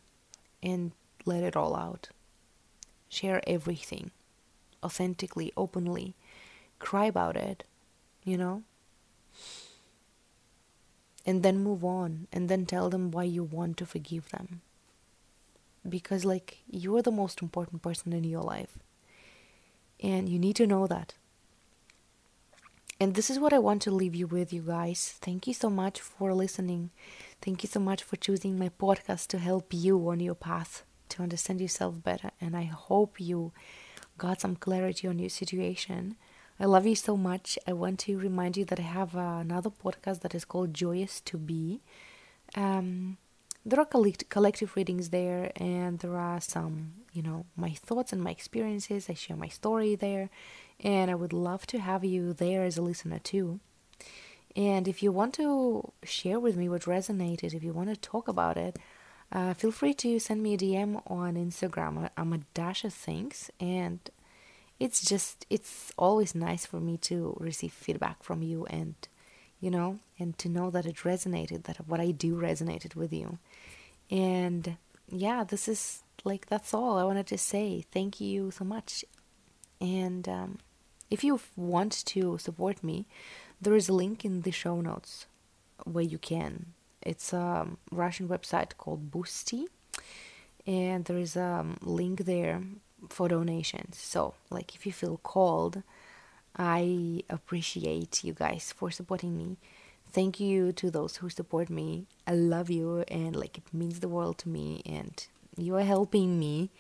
and 0.64 0.94
let 1.26 1.44
it 1.44 1.58
all 1.58 1.76
out. 1.76 2.10
Share 3.10 3.42
everything 3.48 4.12
authentically, 4.84 5.52
openly. 5.58 6.16
Cry 6.80 7.06
about 7.06 7.36
it, 7.36 7.64
you 8.24 8.38
know? 8.38 8.64
And 11.26 11.44
then 11.44 11.60
move 11.60 11.84
on 11.84 12.28
and 12.32 12.48
then 12.48 12.66
tell 12.66 12.90
them 12.90 13.12
why 13.12 13.24
you 13.24 13.44
want 13.44 13.78
to 13.78 13.86
forgive 13.86 14.30
them. 14.30 14.62
Because 15.88 16.24
like 16.24 16.60
you're 16.70 17.02
the 17.02 17.12
most 17.12 17.42
important 17.42 17.82
person 17.82 18.14
in 18.14 18.24
your 18.24 18.44
life. 18.44 18.80
And 20.02 20.30
you 20.30 20.40
need 20.40 20.56
to 20.58 20.68
know 20.68 20.88
that. 20.88 21.16
And 23.00 23.14
this 23.14 23.30
is 23.30 23.38
what 23.38 23.54
i 23.54 23.60
want 23.60 23.84
to 23.84 23.92
leave 23.92 24.16
you 24.16 24.26
with 24.26 24.52
you 24.52 24.62
guys. 24.62 25.16
Thank 25.22 25.48
you 25.48 25.54
so 25.54 25.70
much 25.70 26.02
for 26.02 26.34
listening. 26.34 26.90
Thank 27.42 27.64
you 27.64 27.70
so 27.70 27.80
much 27.80 28.02
for 28.04 28.16
choosing 28.16 28.58
my 28.58 28.70
podcast 28.70 29.28
to 29.28 29.38
help 29.38 29.72
you 29.72 30.10
on 30.10 30.20
your 30.20 30.34
path 30.36 30.84
to 31.10 31.24
understand 31.24 31.62
yourself 31.62 32.02
better 32.04 32.32
and 32.40 32.56
i 32.56 32.64
hope 32.64 33.20
you 33.20 33.52
got 34.18 34.42
some 34.42 34.56
clarity 34.56 35.08
on 35.08 35.20
your 35.20 35.30
situation. 35.30 36.16
I 36.60 36.66
love 36.66 36.86
you 36.86 36.96
so 36.96 37.16
much. 37.16 37.58
I 37.68 37.74
want 37.74 38.00
to 38.00 38.18
remind 38.18 38.58
you 38.58 38.66
that 38.66 38.80
i 38.80 38.84
have 38.84 39.16
uh, 39.16 39.40
another 39.42 39.70
podcast 39.70 40.22
that 40.22 40.36
is 40.36 40.46
called 40.46 40.74
joyous 40.74 41.22
to 41.22 41.38
be. 41.38 41.82
Um, 42.56 43.18
there 43.66 43.80
are 43.80 43.86
collect- 43.86 44.30
collective 44.30 44.76
readings 44.76 45.10
there 45.10 45.52
and 45.58 46.00
there 46.00 46.18
are 46.18 46.40
some 46.40 46.94
you 47.12 47.22
know 47.22 47.46
my 47.56 47.72
thoughts 47.72 48.12
and 48.14 48.24
my 48.24 48.32
experiences. 48.32 49.10
I 49.10 49.14
share 49.14 49.38
my 49.38 49.50
story 49.50 49.96
there 49.96 50.30
and 50.80 51.10
i 51.10 51.16
would 51.16 51.34
love 51.34 51.66
to 51.66 51.80
have 51.80 52.06
you 52.06 52.34
there 52.34 52.64
as 52.64 52.78
a 52.78 52.82
listener 52.82 53.20
too. 53.20 53.60
And 54.56 54.88
if 54.88 55.04
you 55.04 55.12
want 55.12 55.34
to 55.36 55.92
share 56.04 56.40
with 56.40 56.56
me 56.58 56.70
what 56.70 56.84
resonated 56.84 57.54
if 57.54 57.64
you 57.64 57.74
want 57.74 57.90
to 57.90 57.96
talk 57.96 58.28
about 58.28 58.58
it 58.58 58.78
uh, 59.32 59.54
feel 59.54 59.72
free 59.72 59.94
to 59.94 60.20
send 60.20 60.42
me 60.42 60.54
a 60.54 60.58
dm 60.58 61.02
on 61.08 61.36
instagram 61.36 62.10
i'm 62.18 62.34
a 62.34 62.40
dashathinks 62.56 63.50
and 63.60 64.10
it's 64.80 65.04
just 65.04 65.46
it's 65.50 65.92
always 65.98 66.36
nice 66.36 66.66
for 66.66 66.80
me 66.80 66.98
to 66.98 67.36
receive 67.40 67.74
feedback 67.74 68.22
from 68.24 68.42
you 68.42 68.66
and 68.68 68.96
you 69.60 69.72
know, 69.72 70.00
and 70.20 70.38
to 70.38 70.50
know 70.50 70.70
that 70.70 70.86
it 70.86 70.98
resonated, 70.98 71.64
that 71.64 71.78
what 71.88 72.00
I 72.00 72.12
do 72.12 72.36
resonated 72.36 72.96
with 72.96 73.12
you. 73.12 73.40
And 74.12 74.78
yeah, 75.12 75.44
this 75.44 75.68
is 75.68 76.04
like, 76.24 76.48
that's 76.48 76.74
all 76.74 76.98
I 76.98 77.04
wanted 77.04 77.28
to 77.28 77.38
say. 77.38 77.86
Thank 77.92 78.22
you 78.22 78.52
so 78.52 78.64
much. 78.64 79.04
And 79.82 80.28
um, 80.30 80.58
if 81.10 81.24
you 81.24 81.40
want 81.56 82.06
to 82.06 82.38
support 82.38 82.84
me, 82.84 83.06
there 83.60 83.76
is 83.76 83.90
a 83.90 83.94
link 83.94 84.24
in 84.24 84.42
the 84.42 84.52
show 84.52 84.82
notes 84.82 85.26
where 85.86 86.04
you 86.04 86.18
can. 86.18 86.74
It's 87.08 87.32
a 87.32 87.66
Russian 87.90 88.28
website 88.28 88.72
called 88.78 89.12
Boosty, 89.12 89.64
and 90.66 91.06
there 91.06 91.18
is 91.18 91.38
a 91.38 91.66
link 91.82 92.26
there 92.26 92.62
for 93.10 93.30
donations. 93.30 93.98
So, 93.98 94.34
like, 94.50 94.76
if 94.76 94.86
you 94.86 94.92
feel 94.92 95.18
called, 95.18 95.84
I 96.58 97.24
appreciate 97.30 98.26
you 98.26 98.34
guys 98.34 98.74
for 98.76 98.92
supporting 98.92 99.38
me. 99.38 99.58
Thank 100.12 100.42
you 100.42 100.74
to 100.74 100.92
those 100.92 101.18
who 101.18 101.30
support 101.30 101.70
me. 101.70 102.08
I 102.26 102.34
love 102.34 102.70
you, 102.70 103.06
and 103.08 103.36
like, 103.36 103.58
it 103.58 103.74
means 103.74 104.02
the 104.02 104.10
world 104.10 104.38
to 104.40 104.50
me, 104.50 104.82
and 104.86 105.16
you 105.56 105.76
are 105.78 105.88
helping 105.96 106.38
me 106.38 106.72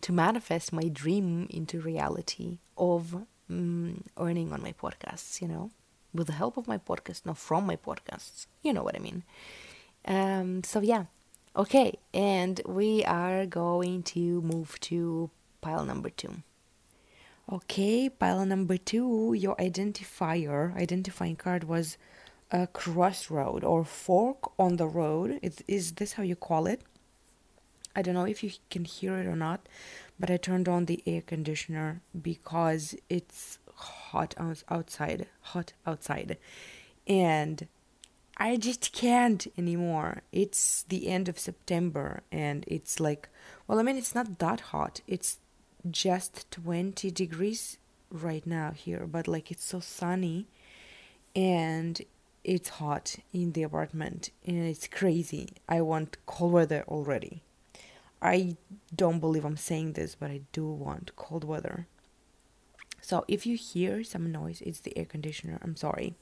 to 0.00 0.12
manifest 0.12 0.72
my 0.72 0.88
dream 0.88 1.46
into 1.50 1.78
reality 1.78 2.58
of 2.78 3.14
um, 3.50 4.04
earning 4.18 4.50
on 4.50 4.62
my 4.62 4.72
podcasts, 4.72 5.42
you 5.42 5.48
know, 5.48 5.70
with 6.14 6.28
the 6.28 6.32
help 6.42 6.56
of 6.56 6.66
my 6.66 6.78
podcast, 6.78 7.26
not 7.26 7.36
from 7.36 7.66
my 7.66 7.76
podcasts. 7.76 8.46
You 8.62 8.72
know 8.72 8.82
what 8.82 8.96
I 8.96 9.00
mean. 9.00 9.24
Um, 10.04 10.62
so, 10.64 10.80
yeah. 10.80 11.04
Okay, 11.56 11.98
and 12.12 12.60
we 12.66 13.04
are 13.04 13.46
going 13.46 14.02
to 14.02 14.42
move 14.42 14.78
to 14.80 15.30
pile 15.60 15.84
number 15.84 16.10
two. 16.10 16.42
Okay, 17.52 18.08
pile 18.08 18.44
number 18.44 18.76
two, 18.76 19.34
your 19.34 19.54
identifier, 19.56 20.74
identifying 20.76 21.36
card 21.36 21.64
was 21.64 21.96
a 22.50 22.66
crossroad 22.66 23.62
or 23.62 23.84
fork 23.84 24.52
on 24.58 24.76
the 24.76 24.86
road. 24.86 25.38
Is, 25.42 25.62
is 25.68 25.92
this 25.92 26.14
how 26.14 26.22
you 26.22 26.36
call 26.36 26.66
it? 26.66 26.80
I 27.94 28.02
don't 28.02 28.14
know 28.14 28.26
if 28.26 28.42
you 28.42 28.50
can 28.70 28.84
hear 28.84 29.16
it 29.18 29.26
or 29.26 29.36
not, 29.36 29.68
but 30.18 30.30
I 30.30 30.36
turned 30.36 30.68
on 30.68 30.86
the 30.86 31.02
air 31.06 31.20
conditioner 31.20 32.00
because 32.20 32.96
it's 33.08 33.58
hot 33.74 34.34
outside, 34.68 35.26
hot 35.40 35.72
outside, 35.86 36.38
and 37.06 37.68
I 38.36 38.56
just 38.56 38.92
can't 38.92 39.46
anymore. 39.56 40.22
It's 40.32 40.84
the 40.88 41.08
end 41.08 41.28
of 41.28 41.38
September 41.38 42.22
and 42.32 42.64
it's 42.66 42.98
like, 42.98 43.28
well, 43.66 43.78
I 43.78 43.82
mean, 43.82 43.96
it's 43.96 44.14
not 44.14 44.38
that 44.40 44.60
hot. 44.60 45.00
It's 45.06 45.38
just 45.88 46.50
20 46.50 47.10
degrees 47.10 47.78
right 48.10 48.46
now 48.46 48.72
here, 48.72 49.06
but 49.06 49.28
like 49.28 49.50
it's 49.50 49.64
so 49.64 49.80
sunny 49.80 50.46
and 51.36 52.00
it's 52.42 52.68
hot 52.70 53.16
in 53.32 53.52
the 53.52 53.62
apartment 53.62 54.30
and 54.46 54.58
it's 54.64 54.88
crazy. 54.88 55.50
I 55.68 55.80
want 55.80 56.16
cold 56.26 56.52
weather 56.52 56.84
already. 56.88 57.42
I 58.20 58.56
don't 58.94 59.20
believe 59.20 59.44
I'm 59.44 59.56
saying 59.56 59.92
this, 59.92 60.14
but 60.14 60.30
I 60.30 60.40
do 60.52 60.66
want 60.66 61.14
cold 61.14 61.44
weather. 61.44 61.86
So 63.00 63.24
if 63.28 63.44
you 63.46 63.56
hear 63.56 64.02
some 64.02 64.32
noise, 64.32 64.62
it's 64.62 64.80
the 64.80 64.96
air 64.96 65.04
conditioner. 65.04 65.58
I'm 65.62 65.76
sorry. 65.76 66.14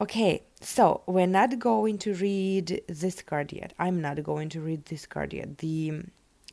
Okay, 0.00 0.42
so 0.60 1.02
we're 1.06 1.26
not 1.26 1.58
going 1.58 1.98
to 1.98 2.14
read 2.14 2.82
this 2.88 3.20
card 3.22 3.52
yet. 3.52 3.74
I'm 3.78 4.00
not 4.00 4.22
going 4.22 4.48
to 4.50 4.60
read 4.60 4.86
this 4.86 5.06
card 5.06 5.32
yet, 5.32 5.58
the 5.58 6.02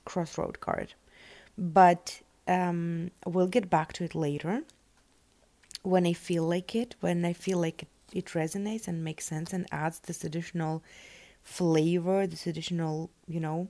crossroad 0.06 0.60
card. 0.60 0.94
But 1.58 2.22
um, 2.48 3.12
we'll 3.26 3.48
get 3.48 3.70
back 3.70 3.94
to 3.94 4.04
it 4.04 4.14
later 4.16 4.64
when 5.84 6.06
I 6.06 6.14
feel 6.14 6.44
like 6.44 6.76
it, 6.76 6.96
when 7.00 7.24
I 7.24 7.34
feel 7.34 7.60
like 7.60 7.84
it, 7.84 7.90
it 8.12 8.26
resonates 8.28 8.88
and 8.88 9.04
makes 9.04 9.26
sense 9.26 9.54
and 9.54 9.68
adds 9.72 10.00
this 10.00 10.24
additional 10.24 10.84
flavor, 11.44 12.28
this 12.28 12.48
additional, 12.48 13.10
you 13.28 13.40
know, 13.40 13.70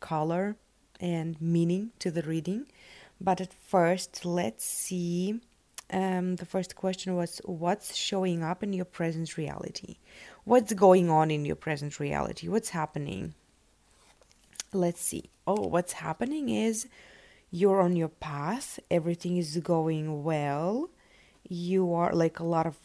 color 0.00 0.56
and 0.98 1.40
meaning 1.40 1.90
to 1.98 2.10
the 2.10 2.22
reading. 2.22 2.66
But 3.20 3.40
at 3.40 3.52
first, 3.52 4.24
let's 4.24 4.64
see. 4.64 5.40
Um, 5.92 6.36
the 6.36 6.46
first 6.46 6.76
question 6.76 7.16
was 7.16 7.40
What's 7.44 7.96
showing 7.96 8.42
up 8.42 8.62
in 8.62 8.72
your 8.72 8.84
present 8.84 9.36
reality? 9.36 9.96
What's 10.44 10.72
going 10.72 11.10
on 11.10 11.30
in 11.30 11.44
your 11.44 11.56
present 11.56 11.98
reality? 11.98 12.48
What's 12.48 12.70
happening? 12.70 13.34
Let's 14.72 15.00
see. 15.00 15.30
Oh, 15.46 15.66
what's 15.66 15.94
happening 15.94 16.48
is 16.48 16.86
you're 17.50 17.80
on 17.80 17.96
your 17.96 18.08
path, 18.08 18.78
everything 18.90 19.36
is 19.36 19.56
going 19.56 20.22
well. 20.22 20.90
You 21.48 21.92
are 21.92 22.12
like 22.12 22.38
a 22.38 22.44
lot 22.44 22.66
of 22.66 22.76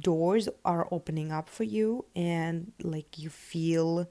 doors 0.00 0.48
are 0.64 0.88
opening 0.90 1.30
up 1.30 1.48
for 1.48 1.62
you, 1.62 2.06
and 2.16 2.72
like 2.82 3.18
you 3.18 3.30
feel 3.30 4.08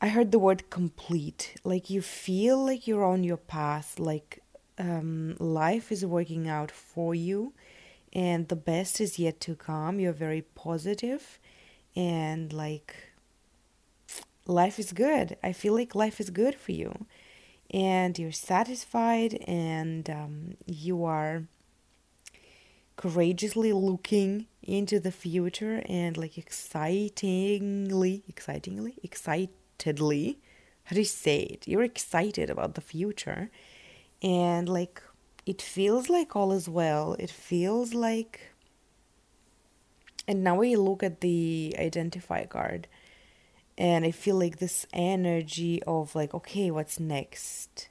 I 0.00 0.08
heard 0.08 0.30
the 0.30 0.38
word 0.38 0.70
complete. 0.70 1.56
Like 1.64 1.90
you 1.90 2.02
feel 2.02 2.64
like 2.64 2.86
you're 2.86 3.04
on 3.04 3.24
your 3.24 3.38
path, 3.38 3.98
like 3.98 4.43
um, 4.78 5.36
life 5.38 5.92
is 5.92 6.04
working 6.04 6.48
out 6.48 6.70
for 6.70 7.14
you, 7.14 7.52
and 8.12 8.48
the 8.48 8.56
best 8.56 9.00
is 9.00 9.18
yet 9.18 9.40
to 9.40 9.54
come. 9.54 10.00
You're 10.00 10.12
very 10.12 10.42
positive, 10.42 11.38
and 11.94 12.52
like 12.52 12.94
life 14.46 14.78
is 14.78 14.92
good. 14.92 15.36
I 15.42 15.52
feel 15.52 15.74
like 15.74 15.94
life 15.94 16.20
is 16.20 16.30
good 16.30 16.54
for 16.54 16.72
you, 16.72 17.06
and 17.70 18.18
you're 18.18 18.32
satisfied, 18.32 19.34
and 19.46 20.08
um, 20.10 20.56
you 20.66 21.04
are 21.04 21.44
courageously 22.96 23.72
looking 23.72 24.46
into 24.62 25.00
the 25.00 25.10
future 25.12 25.82
and 25.86 26.16
like 26.16 26.38
excitingly 26.38 28.22
excitingly 28.28 28.94
excitedly 29.02 30.38
how 30.84 30.94
do 30.94 31.00
you 31.00 31.04
say 31.04 31.40
it 31.40 31.66
you're 31.66 31.82
excited 31.82 32.48
about 32.48 32.74
the 32.74 32.80
future 32.80 33.50
and 34.22 34.68
like 34.68 35.02
it 35.46 35.60
feels 35.60 36.08
like 36.08 36.34
all 36.34 36.52
is 36.52 36.68
well. 36.68 37.14
It 37.18 37.30
feels 37.30 37.94
like 37.94 38.54
and 40.26 40.42
now 40.42 40.56
we 40.56 40.76
look 40.76 41.02
at 41.02 41.20
the 41.20 41.74
identify 41.78 42.44
card 42.44 42.88
and 43.76 44.04
i 44.04 44.10
feel 44.10 44.36
like 44.36 44.58
this 44.58 44.86
energy 44.92 45.82
of 45.86 46.14
like 46.14 46.32
okay 46.34 46.70
what's 46.70 46.98
next? 46.98 47.88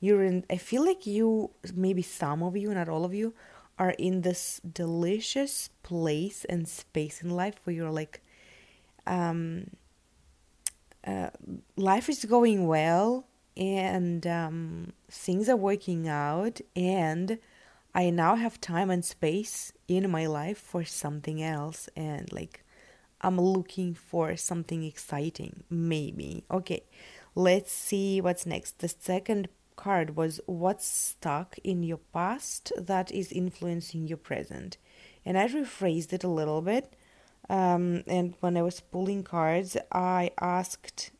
You're 0.00 0.24
in 0.24 0.44
i 0.50 0.56
feel 0.56 0.84
like 0.84 1.06
you 1.06 1.50
maybe 1.74 2.02
some 2.02 2.42
of 2.42 2.56
you 2.56 2.72
not 2.74 2.88
all 2.88 3.04
of 3.04 3.14
you 3.14 3.34
are 3.78 3.94
in 3.98 4.22
this 4.22 4.60
delicious 4.60 5.70
place 5.82 6.44
and 6.46 6.68
space 6.68 7.22
in 7.22 7.30
life 7.30 7.60
where 7.64 7.74
you're 7.74 7.90
like 7.90 8.22
um 9.06 9.70
uh, 11.06 11.30
life 11.76 12.10
is 12.10 12.24
going 12.26 12.66
well 12.66 13.26
and 13.60 14.26
um, 14.26 14.92
things 15.10 15.48
are 15.48 15.56
working 15.56 16.08
out 16.08 16.60
and 16.74 17.38
i 17.94 18.10
now 18.10 18.34
have 18.36 18.60
time 18.60 18.90
and 18.90 19.04
space 19.04 19.72
in 19.88 20.10
my 20.10 20.26
life 20.26 20.58
for 20.58 20.84
something 20.84 21.42
else 21.42 21.88
and 21.96 22.32
like 22.32 22.64
i'm 23.20 23.38
looking 23.40 23.94
for 23.94 24.36
something 24.36 24.84
exciting 24.84 25.62
maybe. 25.70 26.44
Okay 26.50 26.82
let's 27.34 27.72
see 27.72 28.20
what's 28.20 28.46
next. 28.46 28.80
The 28.80 28.88
second 28.88 29.48
card 29.76 30.16
was 30.16 30.40
what's 30.46 30.86
stuck 30.86 31.56
in 31.64 31.82
your 31.82 32.00
past 32.12 32.72
that 32.76 33.10
is 33.12 33.32
influencing 33.32 34.08
your 34.08 34.18
present? 34.18 34.76
And 35.24 35.38
i 35.38 35.46
rephrased 35.46 36.12
it 36.12 36.24
a 36.24 36.28
little 36.28 36.62
bit 36.62 36.96
um, 37.48 38.04
and 38.06 38.34
when 38.40 38.56
I 38.56 38.62
was 38.62 38.78
pulling 38.80 39.24
cards, 39.24 39.76
I 39.90 40.30
asked, 40.40 41.10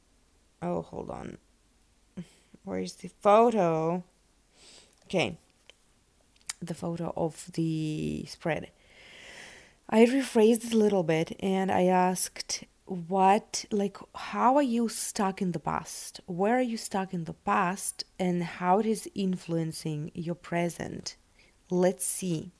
oh, 0.62 0.82
hold 0.82 1.10
on. 1.10 1.38
Where's 2.70 2.92
the 2.92 3.10
photo? 3.20 4.04
Okay. 5.06 5.36
The 6.62 6.72
photo 6.72 7.12
of 7.16 7.50
the 7.54 8.24
spread. 8.28 8.70
I 9.88 10.04
rephrased 10.06 10.66
it 10.66 10.72
a 10.72 10.76
little 10.76 11.02
bit 11.02 11.36
and 11.40 11.72
I 11.72 11.86
asked, 11.86 12.62
what, 12.86 13.64
like, 13.72 13.96
how 14.14 14.54
are 14.54 14.62
you 14.62 14.88
stuck 14.88 15.42
in 15.42 15.50
the 15.50 15.58
past? 15.58 16.20
Where 16.26 16.58
are 16.58 16.68
you 16.72 16.76
stuck 16.76 17.12
in 17.12 17.24
the 17.24 17.32
past 17.32 18.04
and 18.20 18.44
how 18.44 18.78
it 18.78 18.86
is 18.86 19.10
influencing 19.16 20.12
your 20.14 20.36
present? 20.36 21.16
Let's 21.70 22.06
see 22.06 22.52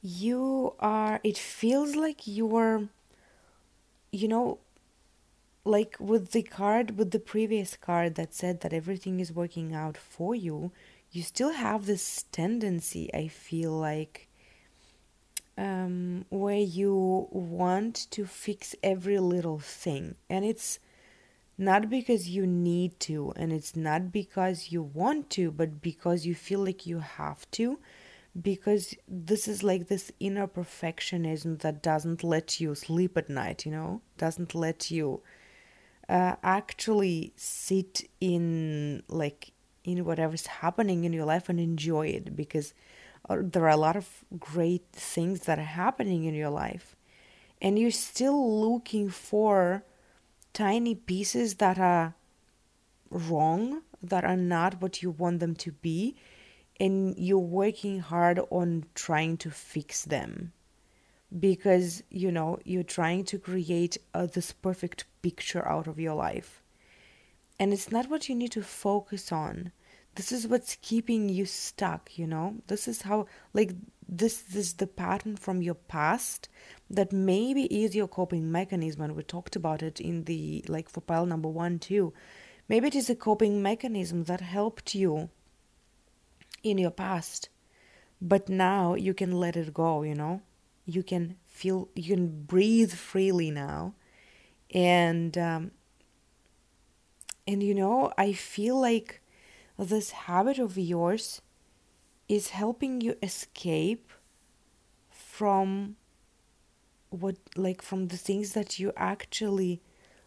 you 0.00 0.74
are 0.80 1.18
it 1.24 1.38
feels 1.38 1.96
like 1.96 2.26
you're 2.26 2.90
you 4.12 4.28
know 4.28 4.58
like 5.64 5.96
with 5.98 6.32
the 6.32 6.42
card 6.42 6.98
with 6.98 7.10
the 7.10 7.20
previous 7.20 7.76
card 7.76 8.14
that 8.16 8.34
said 8.34 8.60
that 8.60 8.72
everything 8.72 9.20
is 9.20 9.32
working 9.32 9.74
out 9.74 9.96
for 9.96 10.34
you 10.34 10.70
you 11.10 11.22
still 11.22 11.52
have 11.52 11.86
this 11.86 12.24
tendency 12.32 13.12
i 13.14 13.26
feel 13.28 13.72
like 13.72 14.28
um, 15.56 16.24
where 16.30 16.58
you 16.58 17.28
want 17.30 18.10
to 18.10 18.26
fix 18.26 18.74
every 18.82 19.18
little 19.18 19.58
thing. 19.58 20.16
And 20.28 20.44
it's 20.44 20.78
not 21.56 21.88
because 21.88 22.28
you 22.28 22.46
need 22.46 22.98
to 22.98 23.32
and 23.36 23.52
it's 23.52 23.76
not 23.76 24.10
because 24.10 24.72
you 24.72 24.82
want 24.82 25.30
to 25.30 25.52
but 25.52 25.80
because 25.80 26.26
you 26.26 26.34
feel 26.34 26.58
like 26.58 26.84
you 26.84 26.98
have 26.98 27.48
to 27.52 27.78
because 28.42 28.92
this 29.06 29.46
is 29.46 29.62
like 29.62 29.86
this 29.86 30.10
inner 30.18 30.48
perfectionism 30.48 31.60
that 31.60 31.80
doesn't 31.80 32.24
let 32.24 32.58
you 32.60 32.74
sleep 32.74 33.16
at 33.16 33.30
night, 33.30 33.64
you 33.64 33.70
know, 33.70 34.00
doesn't 34.18 34.52
let 34.52 34.90
you 34.90 35.22
uh, 36.08 36.36
actually 36.42 37.32
sit 37.36 38.08
in 38.20 39.02
like 39.08 39.52
in 39.84 40.04
whatever's 40.04 40.46
happening 40.46 41.04
in 41.04 41.12
your 41.12 41.24
life 41.24 41.48
and 41.48 41.60
enjoy 41.60 42.06
it 42.06 42.34
because 42.34 42.72
uh, 43.28 43.36
there 43.40 43.64
are 43.64 43.68
a 43.68 43.76
lot 43.76 43.96
of 43.96 44.24
great 44.38 44.84
things 44.92 45.40
that 45.40 45.58
are 45.58 45.62
happening 45.62 46.24
in 46.24 46.34
your 46.34 46.50
life. 46.50 46.96
And 47.60 47.78
you're 47.78 47.90
still 47.90 48.60
looking 48.60 49.08
for 49.10 49.84
tiny 50.52 50.94
pieces 50.94 51.56
that 51.56 51.78
are 51.78 52.14
wrong 53.10 53.82
that 54.02 54.24
are 54.24 54.36
not 54.36 54.82
what 54.82 55.02
you 55.02 55.10
want 55.10 55.40
them 55.40 55.54
to 55.54 55.72
be 55.72 56.16
and 56.80 57.14
you're 57.16 57.38
working 57.38 58.00
hard 58.00 58.40
on 58.50 58.84
trying 58.94 59.36
to 59.36 59.50
fix 59.50 60.04
them 60.04 60.52
because 61.38 62.02
you 62.10 62.30
know 62.30 62.58
you're 62.64 62.82
trying 62.82 63.24
to 63.24 63.38
create 63.38 63.98
uh, 64.14 64.26
this 64.26 64.52
perfect 64.52 65.04
picture 65.22 65.66
out 65.66 65.86
of 65.86 65.98
your 65.98 66.14
life. 66.14 66.62
And 67.58 67.72
it's 67.72 67.90
not 67.90 68.10
what 68.10 68.28
you 68.28 68.34
need 68.34 68.52
to 68.52 68.62
focus 68.62 69.30
on. 69.32 69.72
This 70.16 70.32
is 70.32 70.46
what's 70.46 70.76
keeping 70.80 71.28
you 71.28 71.44
stuck 71.44 72.18
you 72.18 72.26
know? 72.26 72.56
This 72.66 72.86
is 72.86 73.02
how 73.02 73.26
like 73.52 73.72
this, 74.08 74.42
this 74.42 74.66
is 74.66 74.72
the 74.74 74.86
pattern 74.86 75.36
from 75.36 75.62
your 75.62 75.74
past 75.74 76.48
that 76.90 77.12
maybe 77.12 77.64
is 77.64 77.96
your 77.96 78.08
coping 78.08 78.52
mechanism 78.52 79.02
and 79.02 79.16
we 79.16 79.22
talked 79.22 79.56
about 79.56 79.82
it 79.82 80.00
in 80.00 80.24
the 80.24 80.64
like 80.68 80.88
for 80.88 81.00
pile 81.00 81.26
number 81.26 81.48
one 81.48 81.78
too. 81.78 82.12
Maybe 82.68 82.88
it 82.88 82.94
is 82.94 83.10
a 83.10 83.16
coping 83.16 83.62
mechanism 83.62 84.24
that 84.24 84.40
helped 84.40 84.94
you 84.94 85.30
in 86.62 86.78
your 86.78 86.90
past 86.90 87.48
but 88.20 88.48
now 88.48 88.94
you 88.94 89.12
can 89.12 89.32
let 89.32 89.56
it 89.56 89.74
go 89.74 90.02
you 90.02 90.14
know 90.14 90.40
you 90.84 91.02
can 91.02 91.36
feel 91.44 91.88
you 91.94 92.14
can 92.14 92.44
breathe 92.44 92.92
freely 92.92 93.50
now. 93.50 93.94
And 94.72 95.36
um, 95.38 95.70
and 97.46 97.62
you 97.62 97.74
know 97.74 98.12
i 98.16 98.32
feel 98.32 98.80
like 98.80 99.20
this 99.78 100.10
habit 100.10 100.58
of 100.58 100.78
yours 100.78 101.42
is 102.28 102.50
helping 102.50 103.00
you 103.00 103.16
escape 103.22 104.12
from 105.10 105.96
what 107.10 107.36
like 107.56 107.82
from 107.82 108.08
the 108.08 108.16
things 108.16 108.52
that 108.52 108.78
you 108.78 108.92
actually 108.96 109.82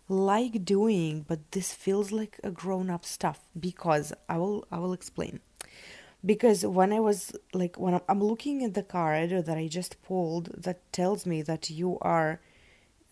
like 0.08 0.64
doing 0.64 1.26
but 1.28 1.52
this 1.52 1.74
feels 1.74 2.12
like 2.12 2.40
a 2.44 2.52
grown 2.52 2.90
up 2.90 3.04
stuff 3.04 3.40
because 3.60 4.14
i 4.30 4.38
will 4.38 4.66
i 4.72 4.78
will 4.78 4.94
explain 4.94 5.40
because 6.28 6.66
when 6.66 6.94
i 6.94 7.00
was 7.00 7.32
like 7.54 7.80
when 7.80 8.00
i'm 8.10 8.24
looking 8.24 8.64
at 8.64 8.76
the 8.76 8.84
card 8.84 9.32
that 9.48 9.58
i 9.58 9.68
just 9.68 10.02
pulled 10.04 10.52
that 10.66 10.80
tells 10.92 11.26
me 11.26 11.42
that 11.42 11.70
you 11.70 11.98
are 12.02 12.40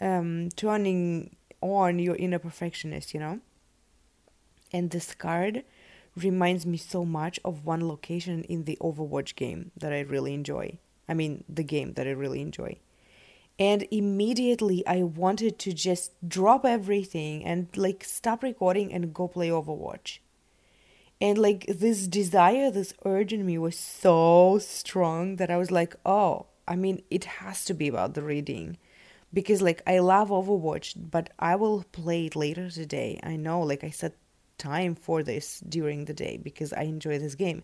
um 0.01 0.49
turning 0.55 1.36
on 1.61 1.97
your 1.97 2.16
inner 2.18 2.39
perfectionist 2.39 3.13
you 3.13 3.20
know 3.20 3.39
and 4.72 4.91
this 4.91 5.16
card 5.16 5.63
reminds 6.16 6.66
me 6.66 6.78
so 6.78 7.05
much 7.05 7.39
of 7.43 7.66
one 7.66 7.88
location 7.88 8.43
in 8.43 8.63
the 8.63 8.78
Overwatch 8.82 9.36
game 9.36 9.72
that 9.78 9.91
I 9.91 9.99
really 10.01 10.34
enjoy. 10.34 10.78
I 11.07 11.13
mean, 11.13 11.43
the 11.49 11.63
game 11.63 11.93
that 11.93 12.07
I 12.07 12.11
really 12.11 12.41
enjoy. 12.41 12.80
And 13.59 13.88
immediately 13.91 14.86
I 14.86 15.03
wanted 15.03 15.59
to 15.59 15.74
just 15.74 16.11
drop 16.28 16.66
everything 16.66 17.45
and 17.45 17.68
like 17.76 18.03
stop 18.03 18.43
recording 18.43 18.91
and 18.93 19.13
go 19.13 19.28
play 19.28 19.49
Overwatch. 19.49 20.20
And 21.22 21.38
like 21.38 21.66
this 21.68 22.07
desire, 22.07 22.70
this 22.70 22.93
urge 23.05 23.32
in 23.32 23.45
me 23.45 23.57
was 23.57 23.78
so 23.78 24.59
strong 24.59 25.38
that 25.38 25.49
I 25.49 25.57
was 25.57 25.72
like, 25.72 25.95
oh, 26.05 26.47
I 26.68 26.76
mean, 26.76 27.01
it 27.09 27.26
has 27.26 27.63
to 27.66 27.74
be 27.74 27.88
about 27.88 28.13
the 28.13 28.22
reading. 28.22 28.78
Because 29.34 29.61
like 29.61 29.82
I 29.88 29.99
love 29.99 30.30
Overwatch, 30.30 30.93
but 30.97 31.30
I 31.39 31.55
will 31.55 31.84
play 31.91 32.28
it 32.28 32.36
later 32.36 32.70
today. 32.70 33.20
I 33.24 33.36
know, 33.36 33.61
like 33.61 33.84
I 33.84 33.89
said 33.89 34.13
time 34.57 34.95
for 34.95 35.24
this 35.24 35.59
during 35.68 36.05
the 36.05 36.13
day 36.13 36.38
because 36.41 36.72
I 36.74 36.84
enjoy 36.84 37.20
this 37.20 37.36
game. 37.36 37.63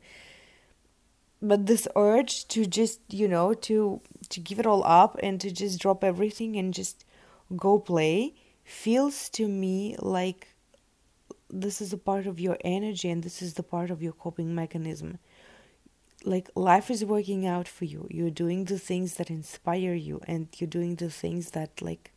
But 1.41 1.65
this 1.65 1.87
urge 1.95 2.47
to 2.49 2.65
just, 2.65 2.99
you 3.09 3.27
know, 3.27 3.53
to 3.53 4.01
to 4.29 4.39
give 4.39 4.59
it 4.59 4.65
all 4.65 4.83
up 4.85 5.17
and 5.23 5.41
to 5.41 5.51
just 5.51 5.79
drop 5.79 6.03
everything 6.03 6.55
and 6.55 6.73
just 6.73 7.05
go 7.55 7.79
play 7.79 8.35
feels 8.63 9.29
to 9.29 9.47
me 9.47 9.95
like 9.99 10.55
this 11.51 11.81
is 11.81 11.91
a 11.91 11.97
part 11.97 12.25
of 12.25 12.39
your 12.39 12.57
energy 12.61 13.09
and 13.09 13.23
this 13.23 13.41
is 13.41 13.55
the 13.55 13.63
part 13.63 13.91
of 13.91 14.01
your 14.01 14.13
coping 14.13 14.55
mechanism. 14.55 15.19
Like 16.23 16.49
life 16.55 16.89
is 16.89 17.03
working 17.03 17.45
out 17.45 17.67
for 17.67 17.85
you. 17.85 18.07
You're 18.09 18.29
doing 18.29 18.65
the 18.65 18.79
things 18.79 19.15
that 19.15 19.29
inspire 19.29 19.93
you 19.93 20.21
and 20.27 20.47
you're 20.57 20.67
doing 20.67 20.95
the 20.95 21.09
things 21.09 21.51
that 21.51 21.81
like 21.81 22.11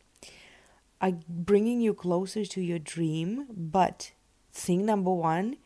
are 1.01 1.13
bringing 1.27 1.81
you 1.81 1.93
closer 1.93 2.45
to 2.45 2.61
your 2.61 2.79
dream, 2.79 3.45
but 3.49 4.13
thing 4.53 4.85
number 4.85 5.11
one, 5.11 5.57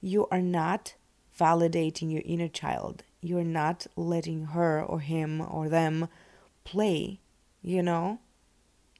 you 0.00 0.26
are 0.30 0.42
not 0.42 0.94
validating 1.38 2.12
your 2.12 2.22
inner 2.24 2.48
child. 2.48 3.02
You're 3.20 3.44
not 3.44 3.86
letting 3.96 4.46
her 4.46 4.82
or 4.82 5.00
him 5.00 5.40
or 5.40 5.68
them 5.68 6.08
play, 6.64 7.20
you 7.62 7.82
know? 7.82 8.20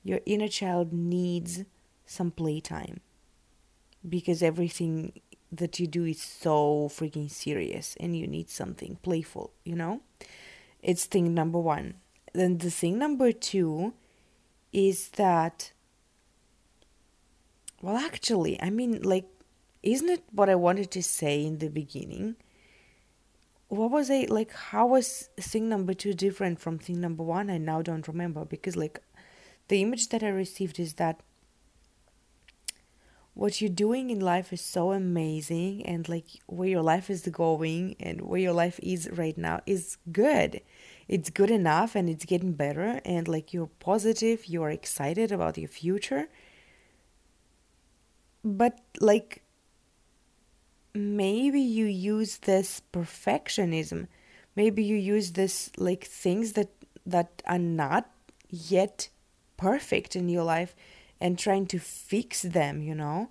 Your 0.03 0.21
inner 0.27 0.49
child 0.49 0.93
needs 0.93 1.65
some 2.05 2.31
playtime 2.31 3.01
because 4.09 4.43
everything 4.43 5.21
that 5.53 5.79
you 5.79 5.87
do 5.87 6.05
is 6.05 6.21
so 6.21 6.89
freaking 6.93 7.31
serious 7.31 7.97
and 8.01 8.17
you 8.17 8.27
need 8.27 8.51
something 8.51 8.99
playful, 9.03 9.53
you 9.65 9.75
know? 9.75 10.01
It's 10.83 11.07
thing 11.07 11.35
number 11.35 11.59
one. 11.59 11.95
Then 12.33 12.59
the 12.59 12.71
thing 12.71 12.99
number 12.99 13.33
two 13.33 13.95
is 14.73 15.09
that, 15.11 15.73
well, 17.81 17.97
actually, 17.97 18.61
I 18.61 18.71
mean, 18.71 19.03
like, 19.03 19.27
isn't 19.83 20.09
it 20.09 20.25
what 20.33 20.51
I 20.51 20.55
wanted 20.55 20.91
to 20.93 21.03
say 21.03 21.45
in 21.45 21.59
the 21.59 21.69
beginning? 21.69 22.37
What 23.69 23.91
was 23.91 24.11
I 24.11 24.27
like? 24.29 24.53
How 24.53 24.87
was 24.87 25.31
thing 25.39 25.69
number 25.69 25.95
two 25.95 26.13
different 26.13 26.61
from 26.61 26.79
thing 26.79 27.01
number 27.01 27.23
one? 27.23 27.51
I 27.51 27.59
now 27.59 27.83
don't 27.83 28.07
remember 28.07 28.45
because, 28.45 28.77
like, 28.77 29.01
the 29.69 29.83
image 29.83 30.09
that 30.11 30.23
I 30.23 30.29
received 30.29 30.79
is 30.79 30.95
that 30.95 31.21
what 33.37 33.61
you're 33.61 33.69
doing 33.87 34.09
in 34.09 34.21
life 34.21 34.51
is 34.53 34.63
so 34.63 34.93
amazing, 34.93 35.85
and 35.85 36.09
like 36.09 36.25
where 36.47 36.69
your 36.69 36.83
life 36.83 37.11
is 37.11 37.23
going 37.29 37.95
and 38.01 38.23
where 38.23 38.41
your 38.41 38.55
life 38.55 38.81
is 38.83 39.09
right 39.13 39.37
now 39.37 39.61
is 39.67 39.99
good. 40.11 40.63
It's 41.07 41.31
good 41.31 41.51
enough 41.51 41.95
and 41.95 42.09
it's 42.09 42.25
getting 42.25 42.55
better, 42.55 43.01
and 43.05 43.29
like 43.29 43.53
you're 43.53 43.71
positive, 43.79 44.47
you're 44.47 44.71
excited 44.71 45.31
about 45.31 45.59
your 45.59 45.69
future. 45.69 46.29
But 48.43 48.81
like 49.01 49.43
maybe 50.95 51.61
you 51.61 51.85
use 51.85 52.39
this 52.39 52.81
perfectionism 52.91 54.07
maybe 54.57 54.83
you 54.83 54.97
use 54.97 55.33
this 55.33 55.71
like 55.77 56.05
things 56.05 56.53
that 56.53 56.71
that 57.05 57.43
are 57.47 57.59
not 57.59 58.11
yet 58.49 59.09
perfect 59.57 60.17
in 60.17 60.29
your 60.29 60.43
life 60.43 60.75
and 61.21 61.39
trying 61.39 61.67
to 61.67 61.79
fix 61.79 62.43
them 62.43 62.83
you 62.83 62.95
know? 62.95 63.31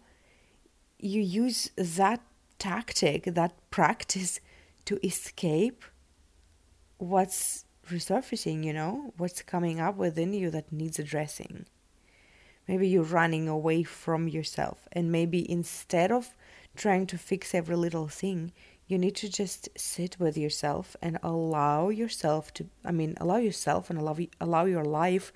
You 0.99 1.21
use 1.21 1.71
that 1.77 2.21
tactic 2.57 3.25
that 3.25 3.53
practice 3.69 4.39
to 4.86 5.05
escape 5.05 5.83
what's 6.97 7.65
resurfacing 7.89 8.63
you 8.63 8.73
know? 8.73 9.13
What's 9.17 9.41
coming 9.41 9.79
up 9.79 9.97
within 9.97 10.33
you 10.33 10.49
that 10.51 10.71
needs 10.71 10.99
addressing. 10.99 11.65
Maybe 12.67 12.88
you're 12.88 13.03
running 13.03 13.47
away 13.47 13.83
from 13.83 14.27
yourself 14.27 14.88
and 14.91 15.11
maybe 15.11 15.49
instead 15.49 16.11
of 16.11 16.36
trying 16.75 17.07
to 17.07 17.17
fix 17.17 17.53
every 17.53 17.75
little 17.75 18.07
thing. 18.07 18.51
You 18.88 18.97
need 18.97 19.15
to 19.17 19.29
just 19.29 19.69
sit 19.75 20.19
with 20.19 20.38
yourself 20.38 20.95
and 21.01 21.17
allow 21.23 21.89
yourself 21.89 22.53
to, 22.55 22.67
I 22.83 22.91
mean, 22.91 23.15
allow 23.19 23.38
yourself 23.38 23.89
and 23.89 23.97
allow, 23.97 24.17
allow 24.39 24.65
your 24.65 24.86
life 24.86 25.33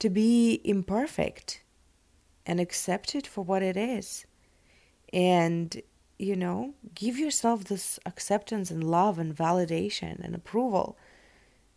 to 0.00 0.10
be 0.10 0.60
imperfect 0.64 1.61
and 2.46 2.60
accept 2.60 3.14
it 3.14 3.26
for 3.26 3.44
what 3.44 3.62
it 3.62 3.76
is. 3.76 4.26
And, 5.12 5.80
you 6.18 6.36
know, 6.36 6.74
give 6.94 7.18
yourself 7.18 7.64
this 7.64 7.98
acceptance 8.06 8.70
and 8.70 8.82
love 8.84 9.18
and 9.18 9.36
validation 9.36 10.18
and 10.24 10.34
approval 10.34 10.96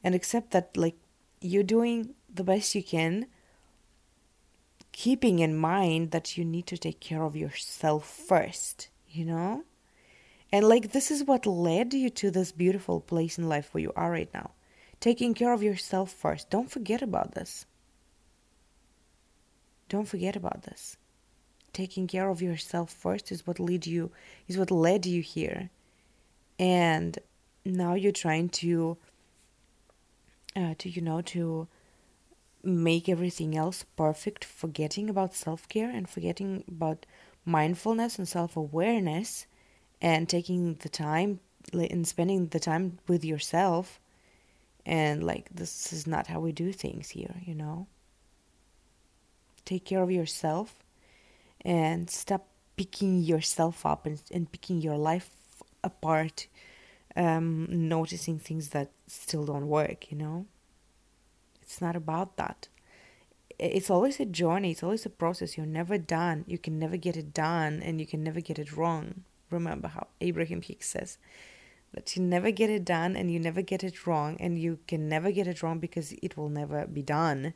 and 0.03 0.15
accept 0.15 0.51
that, 0.51 0.75
like, 0.77 0.95
you're 1.41 1.63
doing 1.63 2.15
the 2.33 2.43
best 2.43 2.75
you 2.75 2.83
can 2.83 3.27
keeping 4.95 5.39
in 5.39 5.53
mind 5.53 6.11
that 6.11 6.37
you 6.37 6.45
need 6.45 6.65
to 6.65 6.77
take 6.77 7.01
care 7.01 7.23
of 7.23 7.35
yourself 7.35 8.09
first, 8.09 8.87
you 9.09 9.25
know? 9.25 9.61
And 10.53 10.69
like 10.69 10.93
this 10.93 11.11
is 11.11 11.25
what 11.25 11.45
led 11.45 11.93
you 11.93 12.09
to 12.11 12.31
this 12.31 12.53
beautiful 12.53 13.01
place 13.01 13.37
in 13.37 13.49
life 13.49 13.73
where 13.73 13.81
you 13.81 13.91
are 13.97 14.09
right 14.09 14.33
now. 14.33 14.51
Taking 15.01 15.33
care 15.33 15.51
of 15.51 15.61
yourself 15.61 16.13
first. 16.13 16.49
Don't 16.49 16.71
forget 16.71 17.01
about 17.01 17.33
this. 17.33 17.65
Don't 19.89 20.07
forget 20.07 20.35
about 20.35 20.63
this. 20.63 20.97
Taking 21.73 22.07
care 22.07 22.29
of 22.29 22.41
yourself 22.41 22.91
first 22.91 23.31
is 23.31 23.45
what 23.45 23.59
led 23.59 23.85
you 23.85 24.11
is 24.47 24.57
what 24.57 24.71
led 24.71 25.05
you 25.05 25.21
here. 25.21 25.69
And 26.57 27.19
now 27.63 27.95
you're 27.95 28.11
trying 28.11 28.49
to 28.49 28.97
uh, 30.55 30.75
to 30.77 30.89
you 30.89 31.01
know 31.01 31.21
to 31.21 31.67
make 32.63 33.07
everything 33.09 33.55
else 33.55 33.85
perfect, 33.95 34.45
forgetting 34.45 35.09
about 35.09 35.35
self 35.35 35.67
care 35.67 35.89
and 35.89 36.09
forgetting 36.09 36.63
about 36.67 37.05
mindfulness 37.45 38.17
and 38.17 38.27
self 38.27 38.55
awareness, 38.55 39.45
and 40.01 40.29
taking 40.29 40.75
the 40.75 40.89
time 40.89 41.39
and 41.73 42.07
spending 42.07 42.47
the 42.47 42.59
time 42.59 42.99
with 43.07 43.25
yourself 43.25 43.99
and 44.85 45.23
like 45.23 45.49
this 45.53 45.91
is 45.91 46.05
not 46.05 46.27
how 46.27 46.39
we 46.39 46.51
do 46.51 46.71
things 46.71 47.09
here 47.09 47.35
you 47.43 47.55
know 47.55 47.87
take 49.65 49.85
care 49.85 50.01
of 50.01 50.11
yourself 50.11 50.83
and 51.61 52.09
stop 52.09 52.47
picking 52.75 53.21
yourself 53.21 53.85
up 53.85 54.05
and, 54.05 54.21
and 54.31 54.51
picking 54.51 54.81
your 54.81 54.97
life 54.97 55.29
apart 55.83 56.47
um, 57.15 57.67
noticing 57.69 58.37
things 58.37 58.69
that 58.69 58.91
still 59.07 59.45
don't 59.45 59.67
work 59.67 60.11
you 60.11 60.17
know? 60.17 60.45
It's 61.61 61.81
not 61.81 61.95
about 61.95 62.37
that. 62.37 62.67
It's 63.57 63.89
always 63.89 64.19
a 64.19 64.25
journey. 64.25 64.71
It's 64.71 64.83
always 64.83 65.05
a 65.05 65.09
process. 65.09 65.57
You're 65.57 65.65
never 65.65 65.97
done. 65.97 66.43
You 66.45 66.59
can 66.59 66.77
never 66.77 66.97
get 66.97 67.17
it 67.17 67.33
done 67.33 67.81
and 67.81 67.99
you 67.99 68.05
can 68.05 68.23
never 68.23 68.39
get 68.41 68.59
it 68.59 68.75
wrong. 68.77 69.23
Remember 69.49 69.87
how 69.87 70.07
abraham 70.21 70.61
hicks 70.61 70.89
says 70.89 71.17
that 71.93 72.15
you 72.15 72.21
never 72.21 72.51
get 72.51 72.69
it 72.69 72.83
done 72.83 73.15
and 73.15 73.31
you 73.31 73.39
never 73.39 73.61
get 73.61 73.83
it 73.83 74.05
wrong 74.05 74.35
and 74.39 74.59
you 74.59 74.79
can 74.87 75.07
never 75.07 75.31
get 75.31 75.47
it 75.47 75.63
wrong 75.63 75.79
because 75.79 76.11
it 76.21 76.35
will 76.35 76.49
never 76.49 76.85
be 76.85 77.01
done 77.01 77.53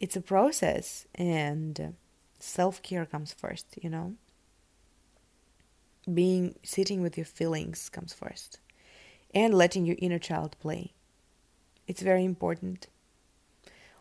it's 0.00 0.16
a 0.16 0.20
process 0.20 1.06
and 1.14 1.94
self-care 2.38 3.04
comes 3.04 3.32
first 3.32 3.66
you 3.82 3.90
know? 3.90 4.14
Being 6.12 6.54
sitting 6.62 7.02
with 7.02 7.16
your 7.18 7.26
feelings 7.26 7.88
comes 7.88 8.12
first 8.12 8.60
and 9.34 9.52
letting 9.52 9.84
your 9.84 9.96
inner 9.98 10.18
child 10.18 10.56
play. 10.58 10.94
It's 11.86 12.00
very 12.00 12.24
important. 12.24 12.86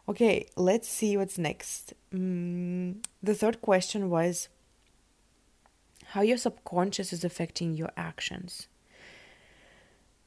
Okay 0.08 0.46
let's 0.56 0.88
see 0.88 1.18
what's 1.18 1.38
next. 1.38 1.94
Mm, 2.14 3.04
the 3.22 3.36
third 3.36 3.62
question 3.62 4.10
was 4.10 4.48
how 6.12 6.22
your 6.22 6.38
subconscious 6.38 7.12
is 7.12 7.26
affecting 7.26 7.74
your 7.74 7.92
actions 7.98 8.68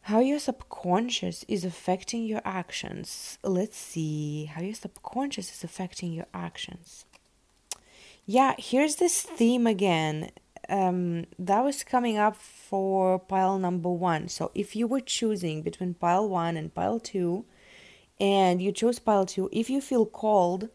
how 0.03 0.21
your 0.21 0.39
subconscious 0.39 1.45
is 1.49 1.65
affecting 1.65 2.25
your 2.25 2.43
actions 2.45 3.39
let's 3.43 3.77
see 3.77 4.47
how 4.47 4.61
your 4.63 4.75
subconscious 4.75 5.53
is 5.53 5.65
affecting 5.65 6.13
your 6.13 6.27
actions 6.33 7.05
yeah 8.27 8.55
here's 8.59 8.97
this 8.97 9.23
theme 9.23 9.67
again 9.67 10.31
um, 10.71 11.27
that 11.39 11.63
was 11.65 11.83
coming 11.83 12.17
up 12.17 12.37
for 12.37 13.19
pile 13.19 13.59
number 13.59 13.91
one. 13.91 14.29
So 14.29 14.53
if 14.55 14.77
you 14.77 14.87
were 14.87 15.01
choosing 15.01 15.63
between 15.63 15.95
pile 15.95 16.29
one 16.29 16.57
and 16.57 16.73
pile 16.73 17.01
two, 17.01 17.45
and 18.21 18.63
you 18.63 18.71
chose 18.73 18.99
pile 18.99 19.27
two, 19.27 19.49
if 19.53 19.69
you 19.69 19.81
feel 19.81 20.07
called, 20.07 20.69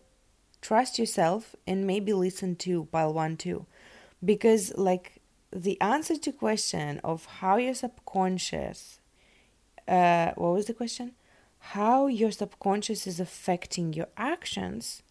trust 0.62 1.00
yourself 1.00 1.56
and 1.66 1.88
maybe 1.88 2.12
listen 2.12 2.56
to 2.58 2.86
pile 2.86 3.14
one 3.14 3.38
too. 3.38 3.66
Because, 4.24 4.74
like, 4.76 5.22
the 5.52 5.80
answer 5.80 6.18
to 6.18 6.32
question 6.32 7.00
of 7.04 7.26
how 7.26 7.56
your 7.58 7.74
subconscious, 7.74 9.00
uh, 9.88 10.32
what 10.36 10.54
was 10.54 10.66
the 10.66 10.74
question? 10.74 11.14
How 11.60 12.08
your 12.08 12.32
subconscious 12.32 13.08
is 13.08 13.20
affecting 13.20 13.94
your 13.94 14.08
actions. 14.18 15.04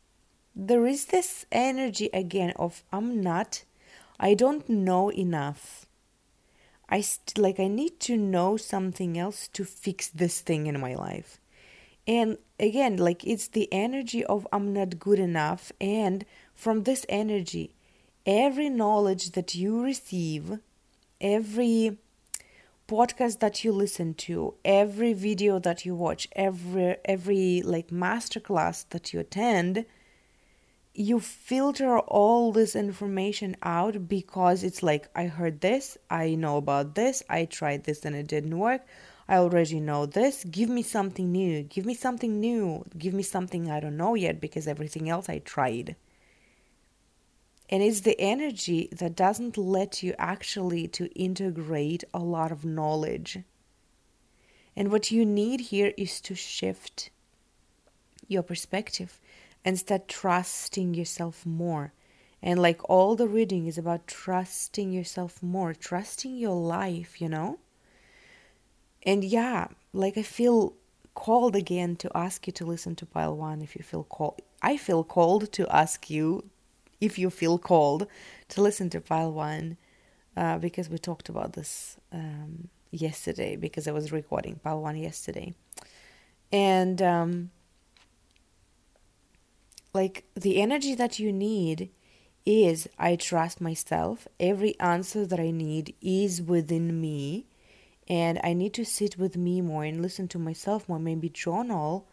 There 0.55 0.87
is 0.87 1.07
this 1.07 1.47
energy 1.51 2.11
again 2.13 2.53
of 2.57 2.85
I'm 2.93 3.21
not 3.21 3.65
I 4.19 4.35
don't 4.35 4.69
know 4.69 5.11
enough. 5.11 5.87
I 6.89 7.01
st- 7.01 7.39
like 7.39 7.59
I 7.59 7.69
need 7.69 7.99
to 8.01 8.17
know 8.17 8.57
something 8.57 9.19
else 9.19 9.49
to 9.49 9.65
fix 9.65 10.09
this 10.09 10.41
thing 10.41 10.67
in 10.67 10.79
my 10.81 10.95
life. 10.95 11.41
And 12.07 12.39
again, 12.61 12.97
like 12.99 13.27
it's 13.27 13.49
the 13.49 13.69
energy 13.73 14.25
of 14.25 14.47
I'm 14.53 14.73
not 14.73 14.99
good 14.99 15.19
enough 15.19 15.73
and 15.81 16.25
from 16.55 16.85
this 16.85 17.05
energy, 17.09 17.75
every 18.27 18.69
knowledge 18.69 19.33
that 19.33 19.55
you 19.55 19.83
receive, 19.83 20.59
every 21.21 21.99
podcast 22.87 23.41
that 23.41 23.65
you 23.65 23.73
listen 23.73 24.15
to, 24.15 24.55
every 24.65 25.13
video 25.13 25.59
that 25.59 25.85
you 25.85 25.95
watch, 25.95 26.29
every 26.33 26.97
every 27.05 27.63
like 27.63 27.89
masterclass 27.89 28.85
that 28.91 29.13
you 29.13 29.21
attend, 29.21 29.87
you 30.95 31.19
filter 31.19 31.99
all 31.99 32.53
this 32.53 32.77
information 32.77 33.57
out 33.63 34.09
because 34.09 34.63
it's 34.63 34.83
like 34.83 35.09
I 35.15 35.27
heard 35.27 35.61
this, 35.61 35.97
I 36.11 36.35
know 36.35 36.59
about 36.59 36.95
this, 36.95 37.23
I 37.29 37.47
tried 37.47 37.85
this 37.85 38.05
and 38.05 38.15
it 38.15 38.27
didn't 38.27 38.59
work. 38.59 38.87
I 39.27 39.37
already 39.37 39.81
know 39.81 40.05
this. 40.05 40.45
Give 40.45 40.69
me 40.69 40.83
something 40.83 41.33
new. 41.33 41.63
Give 41.63 41.87
me 41.87 41.95
something 41.95 42.41
new. 42.41 42.85
Give 42.99 43.15
me 43.15 43.23
something 43.23 43.71
I 43.71 43.81
don't 43.81 43.97
know 43.97 44.15
yet 44.15 44.39
because 44.39 44.69
everything 44.69 45.09
else 45.09 45.31
I 45.31 45.39
tried. 45.39 45.97
And 47.75 47.83
it's 47.83 48.03
the 48.03 48.21
energy 48.21 48.89
that 48.93 49.17
doesn't 49.17 49.59
let 49.59 50.01
you 50.01 50.15
actually 50.17 50.87
to 50.87 51.13
integrate 51.19 52.05
a 52.15 52.21
lot 52.21 52.53
of 52.53 52.65
knowledge. 52.65 53.41
And 54.77 54.93
what 54.93 55.11
you 55.11 55.27
need 55.27 55.61
here 55.61 55.93
is 55.97 56.21
to 56.21 56.37
shift 56.37 57.11
your 58.29 58.45
perspective 58.45 59.19
and 59.65 59.77
start 59.77 60.07
trusting 60.07 60.95
yourself 60.95 61.45
more. 61.45 61.93
And 62.41 62.63
like 62.63 62.89
all 62.89 63.17
the 63.17 63.27
reading 63.27 63.67
is 63.67 63.77
about 63.77 64.07
trusting 64.07 64.93
yourself 64.93 65.43
more, 65.43 65.75
trusting 65.75 66.37
your 66.37 66.55
life, 66.55 67.21
you 67.21 67.29
know? 67.29 67.59
And 69.03 69.25
yeah, 69.25 69.67
like 69.93 70.17
I 70.17 70.23
feel 70.23 70.75
called 71.15 71.57
again 71.57 71.97
to 71.97 72.17
ask 72.17 72.47
you 72.47 72.53
to 72.53 72.65
listen 72.65 72.95
to 72.95 73.05
pile 73.05 73.37
one 73.37 73.63
if 73.63 73.75
you 73.75 73.83
feel 73.83 74.05
called. 74.05 74.43
I 74.63 74.77
feel 74.77 75.03
called 75.03 75.51
to 75.55 75.67
ask 75.75 76.09
you 76.09 76.51
if 77.05 77.19
you 77.19 77.31
feel 77.31 77.59
called 77.59 78.07
to 78.49 78.63
listen 78.63 78.91
to 78.91 79.01
pile 79.01 79.33
one 79.33 79.77
uh, 80.37 80.59
because 80.59 80.89
we 80.89 80.99
talked 80.99 81.29
about 81.29 81.53
this 81.53 81.97
um, 82.13 82.69
yesterday 82.91 83.57
because 83.57 83.87
I 83.87 83.93
was 83.93 84.13
recording 84.13 84.61
pile 84.63 84.81
one 84.81 84.97
yesterday. 84.97 85.55
And 86.51 87.01
um, 87.03 87.51
like 89.93 90.25
the 90.35 90.61
energy 90.61 90.95
that 90.95 91.19
you 91.19 91.33
need 91.33 91.91
is 92.47 92.89
I 92.99 93.17
trust 93.17 93.61
myself. 93.61 94.29
Every 94.39 94.79
answer 94.79 95.27
that 95.27 95.41
I 95.41 95.51
need 95.51 95.95
is 96.01 96.43
within 96.43 97.01
me. 97.01 97.47
And 98.07 98.39
I 98.45 98.53
need 98.53 98.75
to 98.75 98.85
sit 98.85 99.17
with 99.17 99.37
me 99.37 99.63
more 99.63 99.85
and 99.85 100.03
listen 100.03 100.29
to 100.29 100.39
myself 100.39 100.89
more, 100.89 100.99
maybe 100.99 101.31
journal, 101.31 102.07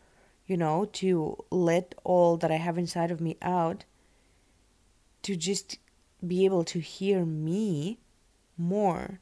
you 0.48 0.56
know, 0.56 0.86
to 0.94 1.44
let 1.52 1.96
all 2.06 2.38
that 2.38 2.52
I 2.52 2.56
have 2.56 2.78
inside 2.78 3.12
of 3.12 3.20
me 3.20 3.38
out, 3.42 3.84
to 5.24 5.36
just 5.36 5.78
be 6.26 6.46
able 6.46 6.64
to 6.66 6.80
hear 6.80 7.26
me 7.26 8.00
more. 8.58 9.20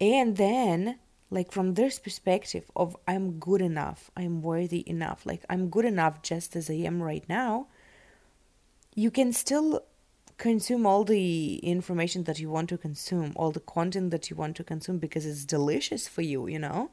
And 0.00 0.36
then 0.36 0.98
like 1.30 1.50
from 1.50 1.74
this 1.74 1.98
perspective 1.98 2.70
of 2.76 2.96
i'm 3.08 3.38
good 3.38 3.60
enough 3.60 4.10
i'm 4.16 4.42
worthy 4.42 4.88
enough 4.88 5.26
like 5.26 5.44
i'm 5.50 5.68
good 5.68 5.84
enough 5.84 6.22
just 6.22 6.54
as 6.54 6.70
i 6.70 6.74
am 6.74 7.02
right 7.02 7.24
now 7.28 7.66
you 8.94 9.10
can 9.10 9.32
still 9.32 9.82
consume 10.38 10.86
all 10.86 11.02
the 11.04 11.56
information 11.58 12.24
that 12.24 12.38
you 12.38 12.48
want 12.48 12.68
to 12.68 12.78
consume 12.78 13.32
all 13.36 13.50
the 13.50 13.60
content 13.60 14.10
that 14.10 14.30
you 14.30 14.36
want 14.36 14.54
to 14.56 14.62
consume 14.62 14.98
because 14.98 15.26
it's 15.26 15.44
delicious 15.44 16.06
for 16.06 16.22
you 16.22 16.46
you 16.46 16.58
know 16.58 16.90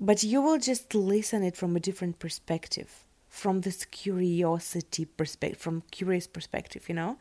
but 0.00 0.24
you 0.24 0.42
will 0.42 0.58
just 0.58 0.94
listen 0.94 1.42
it 1.42 1.56
from 1.56 1.76
a 1.76 1.80
different 1.80 2.18
perspective 2.18 3.04
from 3.32 3.62
this 3.62 3.86
curiosity 3.86 5.06
perspective 5.06 5.58
from 5.58 5.82
curious 5.90 6.26
perspective 6.26 6.86
you 6.86 6.94
know 6.94 7.16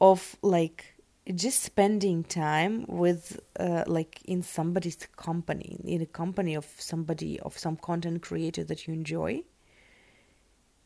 of 0.00 0.36
like 0.40 0.96
just 1.34 1.62
spending 1.62 2.22
time 2.22 2.84
with 2.88 3.40
uh, 3.58 3.82
like 3.86 4.22
in 4.24 4.42
somebody's 4.42 4.96
company 5.16 5.78
in 5.84 6.00
a 6.00 6.06
company 6.06 6.54
of 6.54 6.66
somebody 6.78 7.38
of 7.40 7.58
some 7.58 7.76
content 7.76 8.22
creator 8.22 8.62
that 8.64 8.86
you 8.86 8.94
enjoy. 8.94 9.42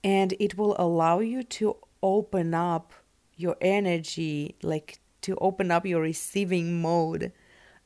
And 0.02 0.34
it 0.40 0.56
will 0.56 0.74
allow 0.78 1.20
you 1.20 1.42
to 1.42 1.76
open 2.02 2.54
up 2.54 2.92
your 3.36 3.56
energy 3.60 4.56
like 4.62 5.00
to 5.22 5.36
open 5.36 5.70
up 5.70 5.84
your 5.84 6.00
receiving 6.00 6.80
mode 6.80 7.32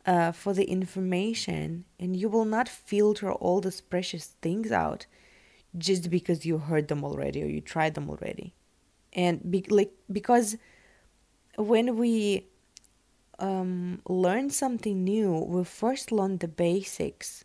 uh, 0.06 0.30
for 0.30 0.52
the 0.52 0.64
information. 0.64 1.84
And 1.98 2.14
you 2.14 2.28
will 2.28 2.44
not 2.44 2.68
filter 2.68 3.32
all 3.32 3.60
these 3.60 3.80
precious 3.80 4.26
things 4.40 4.70
out 4.70 5.06
just 5.76 6.10
because 6.10 6.46
you 6.46 6.58
heard 6.58 6.88
them 6.88 7.04
already 7.04 7.42
or 7.42 7.46
you 7.46 7.60
tried 7.60 7.94
them 7.94 8.08
already 8.08 8.54
and 9.12 9.50
be, 9.50 9.64
like 9.68 9.92
because 10.10 10.56
when 11.56 11.96
we 11.96 12.46
um, 13.38 14.00
learn 14.08 14.50
something 14.50 15.04
new, 15.04 15.32
we 15.32 15.64
first 15.64 16.12
learn 16.12 16.38
the 16.38 16.48
basics. 16.48 17.44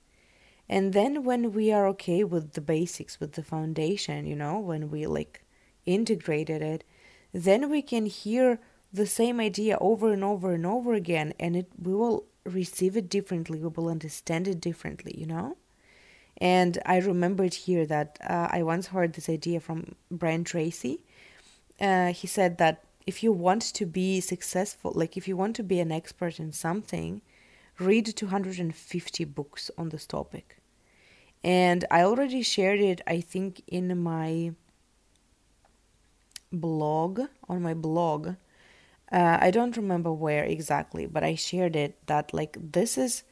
And 0.67 0.93
then 0.93 1.23
when 1.23 1.51
we 1.53 1.71
are 1.71 1.87
okay 1.87 2.23
with 2.23 2.53
the 2.53 2.61
basics, 2.61 3.19
with 3.19 3.33
the 3.33 3.43
foundation, 3.43 4.25
you 4.27 4.35
know, 4.35 4.59
when 4.59 4.89
we 4.89 5.07
like 5.07 5.43
integrated 5.85 6.61
it, 6.61 6.83
then 7.33 7.69
we 7.69 7.81
can 7.81 8.05
hear 8.05 8.59
the 8.91 9.05
same 9.07 9.39
idea 9.39 9.77
over 9.79 10.11
and 10.11 10.23
over 10.23 10.53
and 10.53 10.65
over 10.65 10.93
again 10.93 11.33
and 11.39 11.55
it 11.55 11.67
we 11.77 11.93
will 11.93 12.25
receive 12.43 12.97
it 12.97 13.09
differently, 13.09 13.59
we 13.59 13.67
will 13.67 13.89
understand 13.89 14.47
it 14.47 14.59
differently, 14.59 15.13
you 15.17 15.25
know? 15.25 15.55
And 16.41 16.77
I 16.85 16.97
remembered 16.99 17.53
here 17.53 17.85
that 17.85 18.17
uh, 18.21 18.47
I 18.51 18.63
once 18.63 18.87
heard 18.87 19.13
this 19.13 19.29
idea 19.29 19.59
from 19.59 19.95
Brian 20.09 20.43
Tracy. 20.43 21.03
Uh, 21.79 22.13
he 22.13 22.27
said 22.27 22.57
that 22.57 22.83
if 23.05 23.23
you 23.23 23.31
want 23.31 23.61
to 23.61 23.85
be 23.85 24.21
successful, 24.21 24.91
like 24.95 25.17
if 25.17 25.27
you 25.27 25.35
want 25.35 25.55
to 25.57 25.63
be 25.63 25.79
an 25.79 25.91
expert 25.91 26.39
in 26.39 26.51
something, 26.51 27.21
read 27.79 28.05
250 28.05 29.23
books 29.25 29.71
on 29.77 29.89
this 29.89 30.05
topic. 30.05 30.57
And 31.43 31.85
I 31.89 32.03
already 32.03 32.41
shared 32.41 32.79
it, 32.79 33.01
I 33.07 33.21
think, 33.21 33.61
in 33.67 33.97
my 34.01 34.51
blog, 36.51 37.21
on 37.47 37.61
my 37.61 37.73
blog. 37.73 38.35
Uh, 39.11 39.37
I 39.41 39.49
don't 39.49 39.77
remember 39.77 40.11
where 40.11 40.43
exactly, 40.43 41.05
but 41.05 41.23
I 41.23 41.35
shared 41.35 41.75
it 41.75 42.05
that, 42.07 42.33
like, 42.33 42.57
this 42.59 42.97
is 42.97 43.23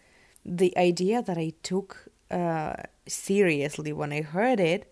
the 0.46 0.76
idea 0.78 1.22
that 1.22 1.38
I 1.38 1.54
took 1.62 2.07
uh, 2.32 2.74
seriously 3.08 3.94
when 3.94 4.12
I 4.12 4.22
heard 4.22 4.60
it. 4.60 4.92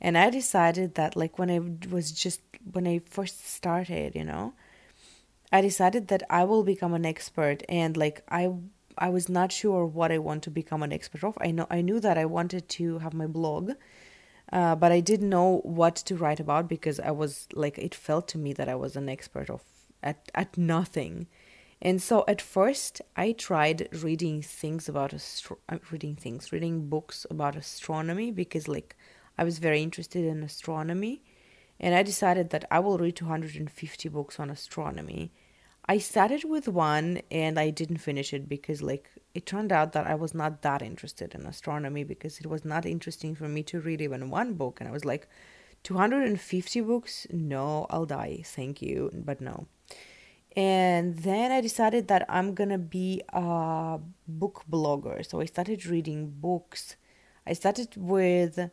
And 0.00 0.18
I 0.18 0.28
decided 0.30 0.94
that, 0.96 1.16
like, 1.16 1.38
when 1.38 1.50
I 1.50 1.60
was 1.90 2.12
just, 2.12 2.40
when 2.72 2.86
I 2.86 2.98
first 2.98 3.46
started, 3.48 4.14
you 4.14 4.24
know, 4.24 4.52
I 5.50 5.62
decided 5.62 6.08
that 6.08 6.22
I 6.28 6.44
will 6.44 6.64
become 6.64 6.92
an 6.92 7.06
expert 7.06 7.62
and, 7.68 7.96
like, 7.96 8.22
I 8.28 8.52
I 8.98 9.08
was 9.10 9.28
not 9.28 9.52
sure 9.52 9.84
what 9.84 10.10
I 10.10 10.18
want 10.18 10.42
to 10.44 10.50
become 10.50 10.82
an 10.82 10.92
expert 10.92 11.22
of. 11.24 11.36
I 11.40 11.50
know 11.50 11.66
I 11.70 11.80
knew 11.82 12.00
that 12.00 12.16
I 12.18 12.24
wanted 12.24 12.68
to 12.70 12.98
have 12.98 13.12
my 13.14 13.26
blog, 13.26 13.72
uh, 14.52 14.74
but 14.76 14.92
I 14.92 15.00
didn't 15.00 15.28
know 15.28 15.60
what 15.64 15.96
to 15.96 16.16
write 16.16 16.40
about 16.40 16.68
because 16.68 16.98
I 17.00 17.10
was 17.10 17.46
like 17.52 17.78
it 17.78 17.94
felt 17.94 18.28
to 18.28 18.38
me 18.38 18.52
that 18.54 18.68
I 18.68 18.74
was 18.74 18.96
an 18.96 19.08
expert 19.08 19.50
of 19.50 19.62
at 20.02 20.30
at 20.34 20.56
nothing. 20.56 21.26
And 21.82 22.00
so 22.00 22.24
at 22.26 22.40
first 22.40 23.02
I 23.16 23.32
tried 23.32 23.88
reading 24.02 24.42
things 24.42 24.88
about 24.88 25.12
astro- 25.12 25.58
uh, 25.68 25.78
reading 25.90 26.16
things, 26.16 26.52
reading 26.52 26.88
books 26.88 27.26
about 27.30 27.56
astronomy 27.56 28.30
because 28.30 28.66
like 28.66 28.96
I 29.36 29.44
was 29.44 29.58
very 29.58 29.82
interested 29.82 30.24
in 30.24 30.42
astronomy. 30.42 31.22
And 31.78 31.94
I 31.94 32.02
decided 32.02 32.50
that 32.50 32.64
I 32.70 32.78
will 32.80 32.96
read 32.96 33.16
250 33.16 34.08
books 34.08 34.40
on 34.40 34.48
astronomy. 34.48 35.32
I 35.86 35.98
started 35.98 36.44
with 36.44 36.66
one 36.66 37.20
and 37.30 37.58
I 37.58 37.68
didn't 37.70 37.98
finish 37.98 38.32
it 38.32 38.48
because 38.48 38.80
like 38.80 39.10
it 39.34 39.44
turned 39.44 39.70
out 39.70 39.92
that 39.92 40.06
I 40.06 40.14
was 40.14 40.32
not 40.34 40.62
that 40.62 40.80
interested 40.80 41.34
in 41.34 41.44
astronomy 41.44 42.02
because 42.02 42.38
it 42.38 42.46
was 42.46 42.64
not 42.64 42.86
interesting 42.86 43.34
for 43.34 43.46
me 43.48 43.62
to 43.64 43.80
read 43.80 44.00
even 44.00 44.30
one 44.30 44.54
book. 44.54 44.80
And 44.80 44.88
I 44.88 44.92
was 44.92 45.04
like 45.04 45.28
250 45.82 46.80
books? 46.80 47.26
No 47.30 47.86
I'll 47.90 48.06
die. 48.06 48.40
Thank 48.44 48.80
you. 48.80 49.10
But 49.12 49.42
no 49.42 49.68
and 50.56 51.18
then 51.18 51.52
I 51.52 51.60
decided 51.60 52.08
that 52.08 52.24
I'm 52.28 52.54
gonna 52.54 52.78
be 52.78 53.22
a 53.28 53.98
book 54.26 54.64
blogger. 54.70 55.24
So 55.28 55.40
I 55.40 55.44
started 55.44 55.84
reading 55.86 56.32
books. 56.40 56.96
I 57.46 57.52
started 57.52 57.94
with 57.96 58.70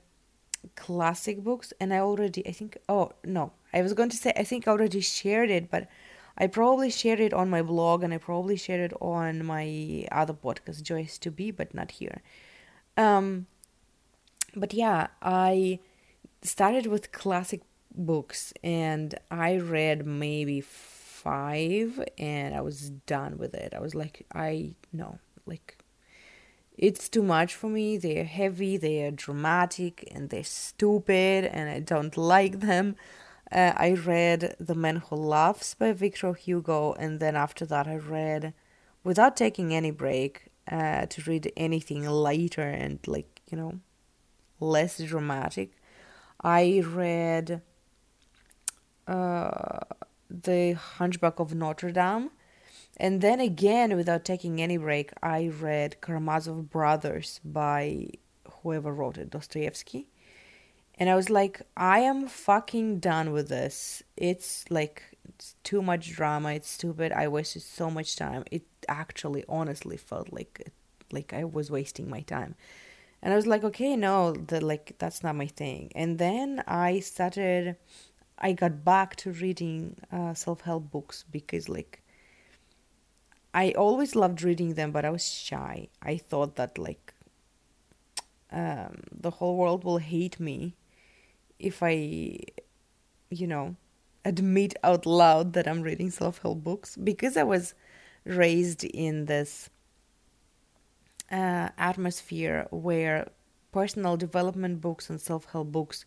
classic 0.75 1.43
books 1.43 1.73
and 1.81 1.93
I 1.93 1.99
already 1.99 2.47
I 2.47 2.53
think 2.53 2.77
oh 2.87 3.11
no. 3.25 3.51
I 3.73 3.81
was 3.81 3.93
going 3.93 4.09
to 4.09 4.17
say 4.17 4.31
I 4.37 4.43
think 4.43 4.67
I 4.67 4.71
already 4.71 5.01
shared 5.01 5.49
it 5.49 5.69
but 5.69 5.87
I 6.37 6.47
probably 6.47 6.89
shared 6.89 7.19
it 7.19 7.33
on 7.33 7.49
my 7.49 7.61
blog 7.61 8.01
and 8.01 8.13
I 8.13 8.17
probably 8.17 8.55
shared 8.55 8.91
it 8.91 8.97
on 8.99 9.45
my 9.45 10.07
other 10.11 10.33
podcast, 10.33 10.81
Joyous 10.81 11.19
to 11.19 11.29
Be, 11.29 11.51
but 11.51 11.75
not 11.75 11.91
here. 11.91 12.21
Um, 12.97 13.45
but 14.55 14.73
yeah, 14.73 15.07
I 15.21 15.79
started 16.41 16.87
with 16.87 17.11
classic 17.11 17.61
books 17.93 18.51
and 18.63 19.13
I 19.29 19.57
read 19.57 20.07
maybe 20.07 20.61
five 21.23 22.03
and 22.17 22.53
I 22.53 22.61
was 22.61 22.89
done 22.89 23.37
with 23.37 23.53
it. 23.53 23.73
I 23.75 23.79
was 23.79 23.95
like, 23.95 24.25
I 24.33 24.75
know, 24.91 25.19
like, 25.45 25.77
it's 26.77 27.07
too 27.07 27.23
much 27.23 27.55
for 27.55 27.69
me. 27.69 27.97
They're 27.97 28.25
heavy, 28.25 28.77
they're 28.77 29.11
dramatic, 29.11 30.09
and 30.11 30.29
they're 30.29 30.43
stupid, 30.43 31.45
and 31.45 31.69
I 31.69 31.79
don't 31.79 32.17
like 32.35 32.59
them. 32.59 32.95
Uh, 33.51 33.73
I 33.75 33.93
read 33.93 34.55
The 34.59 34.75
Man 34.75 34.97
Who 34.97 35.15
Laughs 35.15 35.75
by 35.75 35.93
Victor 35.93 36.33
Hugo, 36.33 36.93
and 36.93 37.19
then 37.19 37.35
after 37.35 37.65
that, 37.67 37.87
I 37.87 37.97
read, 37.97 38.53
without 39.03 39.37
taking 39.37 39.73
any 39.73 39.91
break, 39.91 40.49
uh, 40.71 41.05
to 41.05 41.21
read 41.29 41.51
anything 41.55 42.05
lighter 42.05 42.61
and 42.61 42.99
like, 43.05 43.41
you 43.51 43.57
know, 43.57 43.79
less 44.59 44.97
dramatic. 44.97 45.71
I 46.41 46.81
read 46.85 47.61
uh, 49.07 49.79
The 50.33 50.73
Hunchback 50.73 51.39
of 51.39 51.53
Notre 51.53 51.91
Dame. 51.91 52.31
And 52.97 53.21
then 53.21 53.39
again, 53.39 53.95
without 53.95 54.25
taking 54.25 54.61
any 54.61 54.77
break, 54.77 55.11
I 55.21 55.47
read 55.47 56.01
Karamazov 56.01 56.69
Brothers 56.69 57.39
by 57.43 58.07
whoever 58.61 58.93
wrote 58.93 59.17
it, 59.17 59.29
Dostoevsky. 59.29 60.09
And 60.95 61.09
I 61.09 61.15
was 61.15 61.29
like, 61.29 61.61
I 61.75 61.99
am 61.99 62.27
fucking 62.27 62.99
done 62.99 63.31
with 63.31 63.49
this. 63.49 64.03
It's 64.15 64.65
like 64.69 65.17
it's 65.27 65.55
too 65.63 65.81
much 65.81 66.11
drama. 66.11 66.53
It's 66.53 66.69
stupid. 66.69 67.11
I 67.11 67.27
wasted 67.27 67.63
so 67.63 67.89
much 67.89 68.15
time. 68.15 68.43
It 68.51 68.63
actually, 68.87 69.43
honestly, 69.49 69.97
felt 69.97 70.31
like 70.31 70.71
like 71.11 71.33
I 71.33 71.45
was 71.45 71.71
wasting 71.71 72.09
my 72.09 72.21
time. 72.21 72.55
And 73.23 73.33
I 73.33 73.35
was 73.35 73.47
like, 73.47 73.63
okay, 73.63 73.95
no, 73.95 74.33
that 74.33 74.61
like 74.61 74.95
that's 74.99 75.23
not 75.23 75.35
my 75.35 75.47
thing. 75.47 75.91
And 75.95 76.19
then 76.19 76.63
I 76.67 76.99
started. 76.99 77.77
I 78.37 78.53
got 78.53 78.83
back 78.83 79.15
to 79.17 79.31
reading 79.31 79.95
uh, 80.11 80.33
self 80.33 80.61
help 80.61 80.91
books 80.91 81.23
because 81.29 81.69
like 81.69 82.01
I 83.53 83.71
always 83.71 84.15
loved 84.15 84.41
reading 84.41 84.73
them, 84.73 84.91
but 84.91 85.05
I 85.05 85.11
was 85.11 85.25
shy. 85.25 85.89
I 86.01 86.17
thought 86.17 86.55
that 86.55 86.77
like 86.77 87.13
um, 88.51 89.03
the 89.11 89.29
whole 89.31 89.57
world 89.57 89.83
will 89.83 89.99
hate 89.99 90.39
me 90.39 90.75
if 91.59 91.81
I, 91.81 92.39
you 93.29 93.47
know, 93.47 93.75
admit 94.25 94.75
out 94.83 95.05
loud 95.05 95.53
that 95.53 95.67
I'm 95.67 95.81
reading 95.81 96.09
self 96.11 96.39
help 96.41 96.63
books 96.63 96.95
because 96.95 97.37
I 97.37 97.43
was 97.43 97.73
raised 98.25 98.83
in 98.83 99.25
this 99.25 99.69
uh, 101.31 101.69
atmosphere 101.77 102.67
where 102.71 103.27
personal 103.71 104.17
development 104.17 104.81
books 104.81 105.09
and 105.09 105.19
self 105.19 105.45
help 105.45 105.71
books 105.71 106.05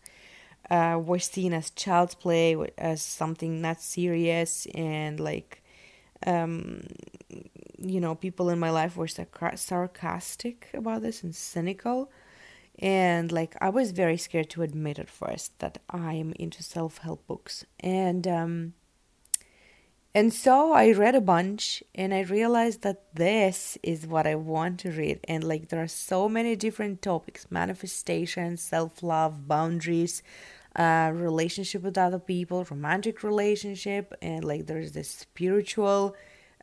uh, 0.69 0.99
were 1.03 1.19
seen 1.19 1.53
as 1.53 1.69
child's 1.71 2.15
play, 2.15 2.55
as 2.77 3.01
something 3.01 3.61
not 3.61 3.81
serious, 3.81 4.67
and 4.73 5.19
like, 5.19 5.63
um, 6.25 6.83
you 7.77 7.99
know, 7.99 8.15
people 8.15 8.49
in 8.49 8.59
my 8.59 8.69
life 8.69 8.97
were 8.97 9.07
sarcastic 9.07 10.69
about 10.73 11.01
this 11.01 11.23
and 11.23 11.35
cynical. 11.35 12.09
And 12.79 13.31
like 13.31 13.55
i 13.59 13.69
was 13.69 13.91
very 13.91 14.17
scared 14.17 14.49
to 14.51 14.61
admit 14.61 14.99
at 14.99 15.09
first 15.09 15.57
that 15.59 15.79
i'm 15.89 16.33
into 16.33 16.61
self-help 16.61 17.25
books. 17.25 17.65
And 17.79 18.27
um 18.27 18.73
and 20.13 20.33
so 20.33 20.73
i 20.73 20.91
read 20.91 21.15
a 21.15 21.21
bunch 21.21 21.83
and 21.95 22.13
i 22.13 22.21
realized 22.21 22.81
that 22.83 23.13
this 23.15 23.77
is 23.81 24.05
what 24.05 24.27
i 24.27 24.35
want 24.35 24.79
to 24.81 24.91
read. 24.91 25.19
And 25.27 25.43
like 25.43 25.69
there 25.69 25.81
are 25.81 25.87
so 25.87 26.29
many 26.29 26.55
different 26.55 27.01
topics 27.01 27.47
manifestation 27.49 28.57
self-love 28.57 29.47
boundaries 29.47 30.21
relationship 30.77 31.81
with 31.83 31.97
other 31.97 32.19
people 32.19 32.65
romantic 32.69 33.23
relationship 33.23 34.13
and 34.21 34.43
like 34.43 34.67
there's 34.67 34.91
this 34.91 35.09
spiritual 35.09 36.15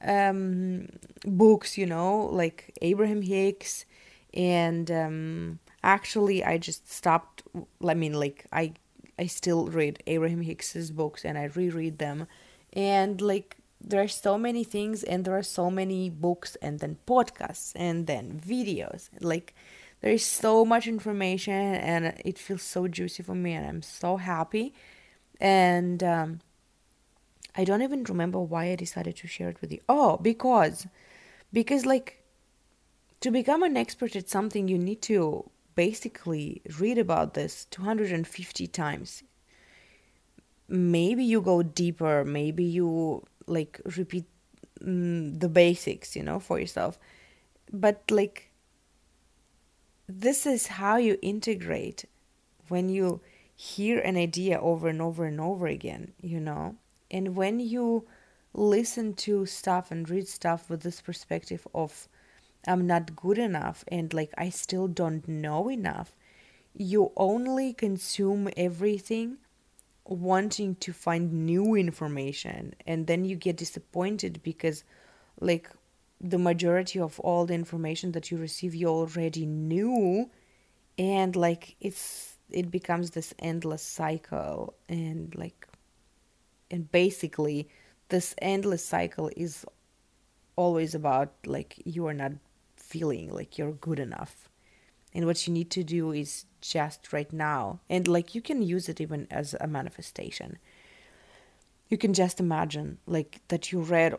um 0.02 0.86
books 1.24 1.76
you 1.76 1.86
know 1.86 2.26
like 2.26 2.76
abraham 2.82 3.22
hicks. 3.22 3.84
And 4.32 4.90
um 4.90 5.58
actually 5.84 6.42
i 6.44 6.58
just 6.58 6.90
stopped 6.90 7.42
i 7.86 7.94
mean 7.94 8.14
like 8.14 8.46
i 8.52 8.72
i 9.18 9.26
still 9.26 9.66
read 9.66 10.02
abraham 10.08 10.40
hicks's 10.40 10.90
books 10.90 11.24
and 11.24 11.38
i 11.38 11.44
reread 11.44 11.98
them. 11.98 12.26
And 12.72 13.20
like 13.20 13.56
there 13.80 14.02
are 14.02 14.08
so 14.08 14.38
many 14.38 14.64
things 14.64 15.02
and 15.04 15.24
there 15.24 15.36
are 15.36 15.42
so 15.42 15.70
many 15.70 16.08
books 16.10 16.56
and 16.62 16.80
then 16.80 16.98
podcasts 17.06 17.72
and 17.76 18.06
then 18.06 18.40
videos. 18.44 19.10
Like 19.20 19.54
there 20.04 20.12
is 20.12 20.22
so 20.22 20.66
much 20.66 20.86
information 20.86 21.54
and 21.54 22.12
it 22.26 22.38
feels 22.38 22.60
so 22.60 22.86
juicy 22.86 23.22
for 23.22 23.34
me 23.34 23.54
and 23.54 23.66
i'm 23.66 23.80
so 23.80 24.18
happy. 24.18 24.74
And 25.40 26.02
um, 26.04 26.40
i 27.56 27.64
don't 27.64 27.80
even 27.80 28.04
remember 28.04 28.38
why 28.38 28.70
i 28.70 28.76
decided 28.76 29.16
to 29.16 29.26
share 29.26 29.48
it 29.48 29.62
with 29.62 29.72
you. 29.72 29.80
Oh 29.88 30.18
because 30.18 30.86
because 31.54 31.86
like 31.86 32.22
to 33.22 33.30
become 33.30 33.62
an 33.62 33.78
expert 33.78 34.14
at 34.14 34.28
something 34.28 34.68
you 34.68 34.76
need 34.76 35.00
to 35.02 35.50
basically 35.74 36.60
read 36.78 36.98
about 36.98 37.32
this 37.32 37.64
250 37.70 38.66
times. 38.66 39.22
Maybe 40.68 41.24
you 41.24 41.40
go 41.40 41.62
deeper 41.62 42.26
maybe 42.26 42.64
you 42.64 43.24
like 43.46 43.80
repeat 43.96 44.26
mm, 44.82 45.40
the 45.40 45.48
basics 45.48 46.14
you 46.14 46.22
know 46.22 46.40
for 46.40 46.60
yourself. 46.60 46.98
But 47.72 48.02
like 48.10 48.50
this 50.08 50.46
is 50.46 50.66
how 50.66 50.96
you 50.96 51.18
integrate 51.22 52.04
when 52.68 52.88
you 52.88 53.20
hear 53.56 53.98
an 54.00 54.16
idea 54.16 54.58
over 54.60 54.88
and 54.88 55.00
over 55.00 55.24
and 55.24 55.40
over 55.40 55.66
again 55.66 56.12
you 56.20 56.40
know 56.40 56.74
and 57.10 57.36
when 57.36 57.60
you 57.60 58.06
listen 58.54 59.14
to 59.14 59.44
stuff 59.44 59.90
and 59.90 60.08
read 60.08 60.28
stuff 60.28 60.70
with 60.70 60.82
this 60.82 61.00
perspective 61.00 61.66
of 61.74 62.08
I'm 62.66 62.86
not 62.86 63.16
good 63.16 63.38
enough 63.38 63.84
and 63.88 64.12
like 64.14 64.32
I 64.38 64.48
still 64.50 64.88
don't 64.88 65.26
know 65.28 65.68
enough. 65.68 66.16
You 66.72 67.12
only 67.16 67.72
consume 67.72 68.48
everything 68.56 69.38
wanting 70.06 70.76
to 70.76 70.92
find 70.92 71.32
new 71.46 71.74
information 71.74 72.74
and 72.86 73.06
then 73.06 73.24
you 73.24 73.36
get 73.36 73.56
disappointed 73.56 74.40
because 74.42 74.84
like 75.40 75.70
the 76.20 76.38
majority 76.38 76.98
of 76.98 77.20
all 77.20 77.46
the 77.46 77.54
information 77.54 78.12
that 78.12 78.30
you 78.30 78.38
receive 78.38 78.74
you 78.74 78.88
already 78.88 79.46
knew. 79.46 80.30
And 80.98 81.34
like 81.36 81.76
it's 81.80 82.36
it 82.50 82.70
becomes 82.70 83.10
this 83.10 83.34
endless 83.38 83.82
cycle. 83.82 84.74
And 84.88 85.34
like 85.34 85.66
and 86.70 86.90
basically 86.90 87.68
this 88.08 88.34
endless 88.38 88.84
cycle 88.84 89.30
is 89.36 89.64
always 90.56 90.94
about 90.94 91.32
like 91.46 91.82
you 91.84 92.06
are 92.06 92.14
not 92.14 92.32
feeling 92.76 93.32
like 93.32 93.58
you're 93.58 93.72
good 93.72 93.98
enough. 93.98 94.48
And 95.12 95.26
what 95.26 95.46
you 95.46 95.52
need 95.52 95.70
to 95.70 95.84
do 95.84 96.10
is 96.12 96.44
just 96.60 97.12
right 97.12 97.32
now. 97.32 97.80
And 97.88 98.08
like 98.08 98.34
you 98.34 98.42
can 98.42 98.62
use 98.62 98.88
it 98.88 99.00
even 99.00 99.26
as 99.30 99.54
a 99.60 99.66
manifestation. 99.66 100.58
You 101.88 101.98
can 101.98 102.14
just 102.14 102.40
imagine 102.40 102.98
like 103.06 103.40
that 103.48 103.70
you 103.70 103.80
read 103.80 104.18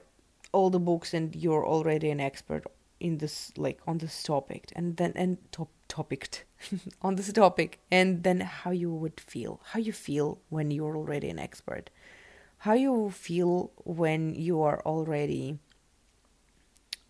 all 0.55 0.69
the 0.69 0.79
books 0.79 1.13
and 1.13 1.35
you're 1.35 1.67
already 1.67 2.09
an 2.09 2.21
expert 2.21 2.63
in 3.01 3.17
this 3.17 3.51
like 3.57 3.79
on 3.85 3.97
this 3.97 4.23
topic 4.23 4.71
and 4.73 4.95
then 4.95 5.11
and 5.15 5.37
top 5.51 5.69
topic 5.89 6.47
on 7.01 7.15
this 7.15 7.31
topic 7.33 7.79
and 7.91 8.23
then 8.23 8.39
how 8.39 8.71
you 8.71 8.89
would 8.89 9.19
feel 9.19 9.59
how 9.71 9.79
you 9.79 9.91
feel 9.91 10.39
when 10.49 10.71
you're 10.71 10.95
already 10.95 11.29
an 11.29 11.39
expert. 11.39 11.89
How 12.59 12.73
you 12.73 13.11
feel 13.11 13.71
when 13.83 14.33
you 14.33 14.61
are 14.61 14.81
already 14.85 15.59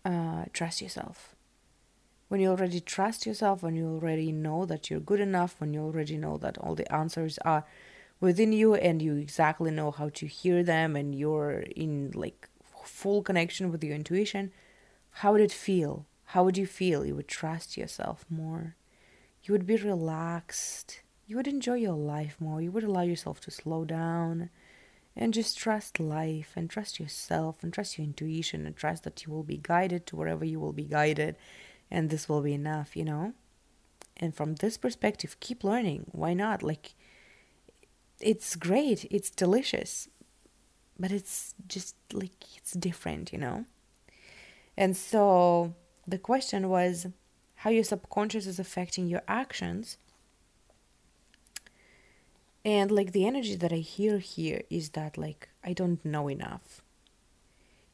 uh, 0.04 0.44
trust 0.52 0.82
yourself. 0.82 1.34
When 2.28 2.40
you 2.40 2.50
already 2.50 2.80
trust 2.80 3.24
yourself 3.24 3.62
when 3.62 3.76
you 3.76 3.86
already 3.86 4.32
know 4.32 4.66
that 4.66 4.90
you're 4.90 5.08
good 5.12 5.20
enough 5.20 5.54
when 5.60 5.72
you 5.72 5.82
already 5.82 6.16
know 6.18 6.36
that 6.38 6.58
all 6.58 6.74
the 6.74 6.90
answers 6.92 7.38
are 7.44 7.64
within 8.18 8.52
you 8.52 8.74
and 8.74 9.00
you 9.00 9.14
exactly 9.16 9.70
know 9.70 9.92
how 9.92 10.08
to 10.08 10.26
hear 10.26 10.64
them 10.64 10.96
and 10.96 11.14
you're 11.14 11.60
in 11.84 12.10
like 12.14 12.48
full 12.88 13.22
connection 13.22 13.70
with 13.70 13.82
your 13.82 13.94
intuition 13.94 14.52
how 15.20 15.32
would 15.32 15.40
it 15.40 15.50
feel? 15.52 16.04
How 16.26 16.44
would 16.44 16.58
you 16.58 16.66
feel? 16.66 17.06
You 17.06 17.14
would 17.16 17.26
trust 17.26 17.78
yourself 17.78 18.26
more. 18.28 18.76
You 19.42 19.52
would 19.52 19.66
be 19.66 19.76
relaxed. 19.76 21.00
You 21.26 21.36
would 21.36 21.46
enjoy 21.46 21.76
your 21.76 21.94
life 21.94 22.36
more. 22.38 22.60
You 22.60 22.70
would 22.72 22.84
allow 22.84 23.00
yourself 23.00 23.40
to 23.40 23.50
slow 23.50 23.86
down 23.86 24.50
and 25.16 25.32
just 25.32 25.56
trust 25.56 25.98
life 25.98 26.52
and 26.54 26.68
trust 26.68 27.00
yourself 27.00 27.62
and 27.62 27.72
trust 27.72 27.96
your 27.96 28.04
intuition 28.04 28.66
and 28.66 28.76
trust 28.76 29.04
that 29.04 29.24
you 29.24 29.32
will 29.32 29.42
be 29.42 29.56
guided 29.56 30.04
to 30.08 30.16
wherever 30.16 30.44
you 30.44 30.60
will 30.60 30.74
be 30.74 30.84
guided 30.84 31.36
and 31.90 32.10
this 32.10 32.28
will 32.28 32.42
be 32.42 32.52
enough 32.52 32.94
you 32.94 33.04
know? 33.06 33.32
And 34.18 34.34
from 34.34 34.56
this 34.56 34.76
perspective 34.76 35.40
keep 35.40 35.64
learning. 35.64 36.08
Why 36.12 36.34
not? 36.34 36.62
Like 36.62 36.92
it's 38.20 38.54
great. 38.54 39.06
It's 39.10 39.30
delicious 39.30 40.08
but 40.98 41.12
it's 41.12 41.54
just 41.68 41.94
like 42.12 42.56
it's 42.56 42.72
different 42.72 43.32
you 43.32 43.38
know 43.38 43.64
and 44.76 44.96
so 44.96 45.74
the 46.06 46.18
question 46.18 46.68
was 46.68 47.06
how 47.56 47.70
your 47.70 47.84
subconscious 47.84 48.46
is 48.46 48.58
affecting 48.58 49.06
your 49.06 49.22
actions 49.26 49.98
and 52.66 52.90
like 52.90 53.12
the 53.12 53.24
energy 53.24 53.54
that 53.54 53.72
I 53.72 53.76
hear 53.76 54.18
here 54.18 54.62
is 54.70 54.90
that 54.90 55.16
like 55.16 55.48
I 55.62 55.72
don't 55.72 56.04
know 56.04 56.26
enough. 56.28 56.82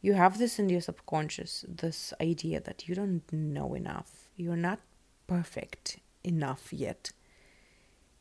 You 0.01 0.15
have 0.15 0.39
this 0.39 0.59
in 0.59 0.71
your 0.71 0.81
subconscious, 0.81 1.67
this 1.69 2.15
idea 2.23 2.59
that 2.61 2.89
you 2.89 2.95
don't 2.95 3.31
know 3.31 3.75
enough. 3.75 4.31
You're 4.35 4.57
not 4.57 4.81
perfect 5.27 5.99
enough 6.25 6.73
yet. 6.73 7.13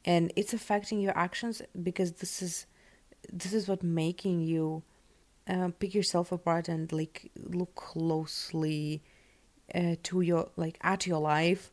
And 0.03 0.33
it's 0.35 0.53
affecting 0.53 0.99
your 0.99 1.17
actions 1.17 1.61
because 1.81 2.11
this 2.13 2.41
is 2.41 2.65
this 3.31 3.53
is 3.53 3.67
what 3.67 3.83
making 3.83 4.41
you 4.41 4.83
uh, 5.47 5.69
pick 5.79 5.93
yourself 5.93 6.31
apart 6.31 6.69
and 6.69 6.91
like 6.91 7.31
look 7.35 7.75
closely 7.75 9.01
uh, 9.73 9.95
to 10.03 10.21
your 10.21 10.49
like 10.55 10.77
at 10.81 11.07
your 11.07 11.19
life 11.19 11.71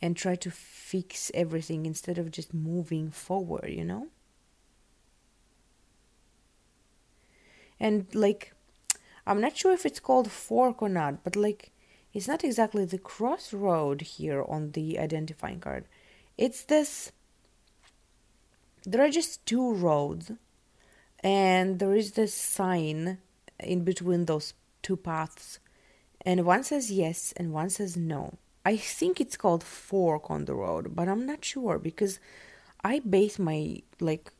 and 0.00 0.16
try 0.16 0.34
to 0.36 0.50
fix 0.50 1.30
everything 1.34 1.84
instead 1.84 2.18
of 2.18 2.30
just 2.30 2.54
moving 2.54 3.10
forward 3.10 3.68
you 3.68 3.84
know? 3.84 4.08
And 7.80 8.06
like 8.14 8.52
i'm 9.26 9.40
not 9.40 9.56
sure 9.56 9.72
if 9.72 9.84
it's 9.84 10.00
called 10.00 10.30
fork 10.30 10.82
or 10.82 10.88
not 10.88 11.22
but 11.22 11.36
like 11.36 11.72
it's 12.14 12.28
not 12.28 12.44
exactly 12.44 12.84
the 12.84 12.98
crossroad 12.98 14.00
here 14.00 14.44
on 14.48 14.72
the 14.72 14.98
identifying 14.98 15.60
card. 15.60 15.84
It's 16.36 16.64
this 16.64 17.12
there 18.84 19.04
are 19.04 19.10
just 19.10 19.44
two 19.44 19.74
roads 19.74 20.32
and 21.22 21.78
there 21.78 21.94
is 21.94 22.12
this 22.12 22.34
sign 22.34 23.18
in 23.58 23.84
between 23.84 24.26
those 24.26 24.54
two 24.82 24.96
paths. 24.96 25.58
And 26.22 26.44
one 26.44 26.64
says 26.64 26.90
yes 26.90 27.32
and 27.36 27.52
one 27.52 27.70
says 27.70 27.96
no. 27.96 28.38
I 28.64 28.76
think 28.76 29.20
it's 29.20 29.36
called 29.36 29.64
fork 29.64 30.30
on 30.30 30.44
the 30.44 30.54
road 30.54 30.94
but 30.94 31.08
i'm 31.08 31.24
not 31.24 31.42
sure 31.42 31.78
because 31.78 32.20
i 32.84 32.98
base 32.98 33.38
my 33.38 33.80
like 33.98 34.30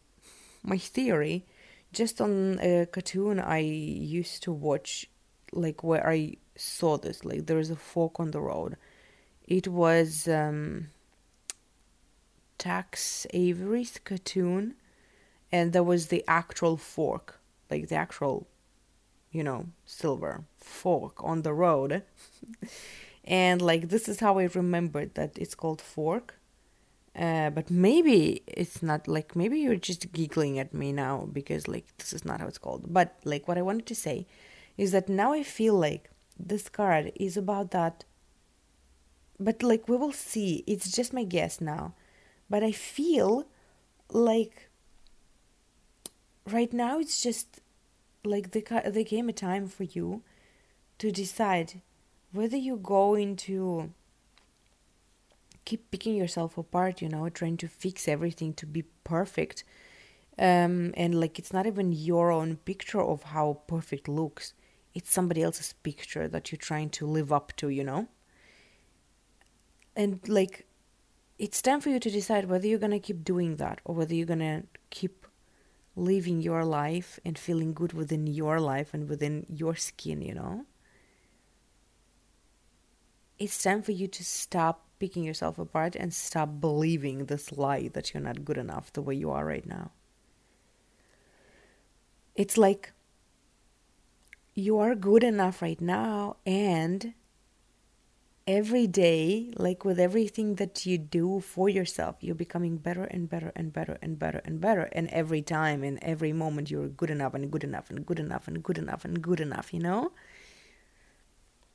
my 0.62 0.76
theory 0.76 1.46
just 1.92 2.20
on 2.20 2.58
a 2.60 2.86
cartoon 2.86 3.40
I 3.40 3.58
used 3.58 4.42
to 4.44 4.52
watch, 4.52 5.06
like 5.52 5.82
where 5.82 6.06
I 6.06 6.36
saw 6.56 6.98
this, 6.98 7.24
like 7.24 7.46
there 7.46 7.58
is 7.58 7.70
a 7.70 7.76
fork 7.76 8.20
on 8.20 8.30
the 8.30 8.40
road. 8.40 8.76
It 9.46 9.68
was 9.68 10.28
um, 10.28 10.88
Tex 12.58 13.26
Avery's 13.32 13.98
cartoon, 14.04 14.74
and 15.50 15.72
there 15.72 15.82
was 15.82 16.08
the 16.08 16.24
actual 16.28 16.76
fork, 16.76 17.40
like 17.70 17.88
the 17.88 17.96
actual, 17.96 18.46
you 19.32 19.42
know, 19.42 19.66
silver 19.84 20.44
fork 20.56 21.22
on 21.24 21.42
the 21.42 21.52
road. 21.52 22.02
and 23.24 23.60
like 23.60 23.88
this 23.88 24.08
is 24.08 24.20
how 24.20 24.38
I 24.38 24.44
remembered 24.44 25.14
that 25.14 25.38
it's 25.38 25.54
called 25.54 25.80
fork 25.80 26.38
uh, 27.18 27.50
but 27.50 27.68
maybe 27.68 28.42
it's 28.46 28.80
not 28.80 29.08
like 29.08 29.34
maybe 29.34 29.58
you're 29.58 29.74
just 29.74 30.12
giggling 30.12 30.56
at 30.58 30.72
me 30.72 30.92
now 30.92 31.28
because 31.32 31.66
like 31.66 31.84
this 31.98 32.12
is 32.12 32.24
not 32.24 32.40
how 32.40 32.46
it's 32.46 32.58
called. 32.58 32.92
But 32.92 33.16
like 33.24 33.48
what 33.48 33.58
I 33.58 33.62
wanted 33.62 33.86
to 33.86 33.94
say 33.94 34.26
is 34.76 34.92
that 34.92 35.08
now 35.08 35.32
I 35.32 35.42
feel 35.42 35.74
like 35.74 36.10
this 36.38 36.68
card 36.68 37.10
is 37.16 37.36
about 37.36 37.72
that. 37.72 38.04
But 39.40 39.64
like 39.64 39.88
we 39.88 39.96
will 39.96 40.12
see. 40.12 40.62
It's 40.68 40.92
just 40.92 41.12
my 41.12 41.24
guess 41.24 41.60
now. 41.60 41.94
But 42.48 42.62
I 42.62 42.70
feel 42.70 43.48
like 44.10 44.67
right 46.52 46.72
now 46.72 46.98
it's 46.98 47.22
just 47.22 47.60
like 48.24 48.50
the 48.50 48.62
there 48.86 49.04
came 49.04 49.28
a 49.28 49.32
time 49.32 49.68
for 49.68 49.84
you 49.84 50.22
to 50.98 51.10
decide 51.10 51.80
whether 52.32 52.56
you 52.56 52.76
go 52.76 53.14
into 53.14 53.92
keep 55.68 55.90
picking 55.90 56.16
yourself 56.16 56.56
apart, 56.56 57.02
you 57.02 57.10
know, 57.10 57.28
trying 57.28 57.58
to 57.58 57.68
fix 57.68 58.08
everything 58.08 58.54
to 58.54 58.64
be 58.64 58.84
perfect. 59.04 59.64
Um, 60.38 60.94
and 60.96 61.20
like 61.20 61.38
it's 61.38 61.52
not 61.52 61.66
even 61.66 61.92
your 61.92 62.32
own 62.32 62.56
picture 62.56 63.02
of 63.02 63.22
how 63.34 63.60
perfect 63.66 64.08
looks, 64.08 64.54
it's 64.94 65.12
somebody 65.12 65.42
else's 65.42 65.74
picture 65.82 66.26
that 66.26 66.50
you're 66.50 66.66
trying 66.70 66.88
to 66.90 67.06
live 67.06 67.30
up 67.32 67.52
to, 67.56 67.68
you 67.68 67.84
know? 67.84 68.08
And 69.94 70.26
like 70.26 70.66
it's 71.38 71.60
time 71.60 71.82
for 71.82 71.90
you 71.90 72.00
to 72.00 72.10
decide 72.10 72.48
whether 72.48 72.66
you're 72.66 72.78
gonna 72.78 72.98
keep 72.98 73.22
doing 73.22 73.56
that 73.56 73.80
or 73.84 73.94
whether 73.94 74.14
you're 74.14 74.32
gonna 74.34 74.62
keep 74.88 75.26
living 75.98 76.40
your 76.40 76.64
life 76.64 77.18
and 77.24 77.38
feeling 77.38 77.74
good 77.74 77.92
within 77.92 78.26
your 78.26 78.60
life 78.60 78.94
and 78.94 79.08
within 79.08 79.44
your 79.48 79.74
skin, 79.74 80.22
you 80.22 80.34
know? 80.34 80.64
It's 83.38 83.62
time 83.62 83.82
for 83.82 83.92
you 83.92 84.06
to 84.06 84.24
stop 84.24 84.84
picking 84.98 85.24
yourself 85.24 85.58
apart 85.58 85.96
and 85.96 86.12
stop 86.14 86.60
believing 86.60 87.26
this 87.26 87.52
lie 87.52 87.88
that 87.88 88.12
you're 88.12 88.22
not 88.22 88.44
good 88.44 88.58
enough 88.58 88.92
the 88.92 89.02
way 89.02 89.14
you 89.14 89.30
are 89.30 89.44
right 89.44 89.66
now. 89.66 89.90
It's 92.34 92.56
like 92.56 92.92
you 94.54 94.78
are 94.78 94.94
good 94.94 95.22
enough 95.22 95.62
right 95.62 95.80
now, 95.80 96.36
and 96.46 97.14
every 98.48 98.86
day, 98.86 99.50
like 99.56 99.84
with 99.84 100.00
everything 100.00 100.54
that 100.54 100.86
you 100.86 100.96
do 100.96 101.38
for 101.38 101.68
yourself, 101.68 102.16
you're 102.20 102.34
becoming 102.34 102.78
better 102.78 103.04
and 103.04 103.28
better 103.28 103.52
and 103.54 103.74
better 103.74 103.98
and 104.00 104.18
better 104.18 104.40
and 104.42 104.58
better. 104.58 104.88
And 104.92 105.08
every 105.10 105.42
time, 105.42 105.84
in 105.84 106.02
every 106.02 106.32
moment, 106.32 106.70
you're 106.70 106.88
good 106.88 107.10
enough 107.10 107.34
and 107.34 107.50
good 107.50 107.62
enough 107.62 107.90
and 107.90 108.06
good 108.06 108.18
enough 108.18 108.48
and 108.48 108.62
good 108.62 108.78
enough 108.78 109.04
and 109.04 109.20
good 109.20 109.40
enough, 109.40 109.74
you 109.74 109.80
know? 109.80 110.12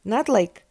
Not 0.03 0.27
like 0.27 0.63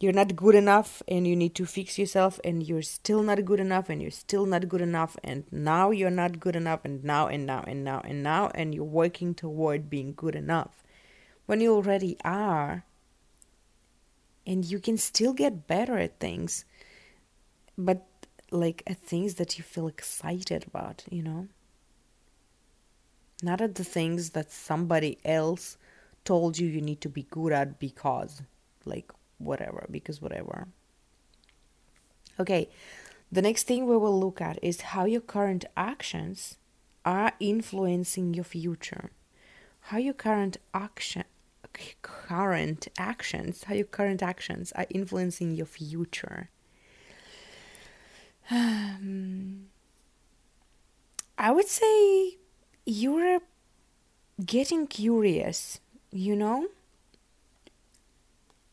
you're 0.00 0.14
not 0.14 0.34
good 0.34 0.54
enough 0.54 1.02
and 1.06 1.26
you 1.28 1.36
need 1.36 1.54
to 1.56 1.66
fix 1.66 1.98
yourself 1.98 2.40
and 2.42 2.66
you're 2.66 2.82
still 2.82 3.22
not 3.22 3.44
good 3.44 3.60
enough 3.60 3.90
and 3.90 4.00
you're 4.00 4.10
still 4.10 4.46
not 4.46 4.68
good 4.70 4.80
enough 4.80 5.18
and 5.22 5.44
now 5.52 5.90
you're 5.90 6.10
not 6.10 6.40
good 6.40 6.56
enough 6.56 6.80
and 6.82 7.04
now 7.04 7.28
and 7.28 7.46
now 7.46 7.62
and 7.68 7.84
now 7.84 8.00
and 8.04 8.22
now 8.22 8.50
and 8.54 8.74
you're 8.74 8.84
working 8.84 9.32
toward 9.32 9.88
being 9.88 10.12
good 10.12 10.34
enough 10.34 10.82
when 11.46 11.60
you 11.60 11.72
already 11.72 12.16
are 12.24 12.84
and 14.46 14.64
you 14.64 14.78
can 14.78 14.96
still 14.96 15.32
get 15.32 15.66
better 15.66 15.98
at 15.98 16.18
things 16.18 16.64
but 17.76 18.06
like 18.50 18.82
at 18.86 18.98
things 18.98 19.34
that 19.34 19.56
you 19.56 19.64
feel 19.64 19.86
excited 19.86 20.64
about 20.66 21.04
you 21.10 21.22
know 21.22 21.48
not 23.42 23.60
at 23.60 23.74
the 23.74 23.84
things 23.84 24.30
that 24.30 24.52
somebody 24.52 25.18
else 25.24 25.76
told 26.24 26.58
you 26.58 26.68
you 26.68 26.80
need 26.80 27.00
to 27.00 27.08
be 27.08 27.24
good 27.24 27.52
at 27.52 27.78
because, 27.80 28.42
like, 28.84 29.10
whatever, 29.38 29.86
because 29.90 30.22
whatever. 30.22 30.68
Okay, 32.38 32.68
the 33.30 33.42
next 33.42 33.66
thing 33.66 33.86
we 33.86 33.96
will 33.96 34.18
look 34.18 34.40
at 34.40 34.58
is 34.62 34.92
how 34.92 35.04
your 35.04 35.20
current 35.20 35.64
actions 35.76 36.56
are 37.04 37.32
influencing 37.40 38.32
your 38.32 38.44
future. 38.44 39.10
How 39.86 39.98
your 39.98 40.14
current 40.14 40.58
action 40.72 41.24
current 42.02 42.88
actions, 42.98 43.64
how 43.64 43.74
your 43.74 43.86
current 43.86 44.22
actions 44.22 44.72
are 44.72 44.86
influencing 44.90 45.54
your 45.54 45.66
future. 45.66 46.50
Um, 48.50 49.66
I 51.38 51.50
would 51.50 51.68
say 51.68 52.38
you're 52.84 53.40
getting 54.44 54.86
curious, 54.86 55.80
you 56.10 56.36
know? 56.36 56.68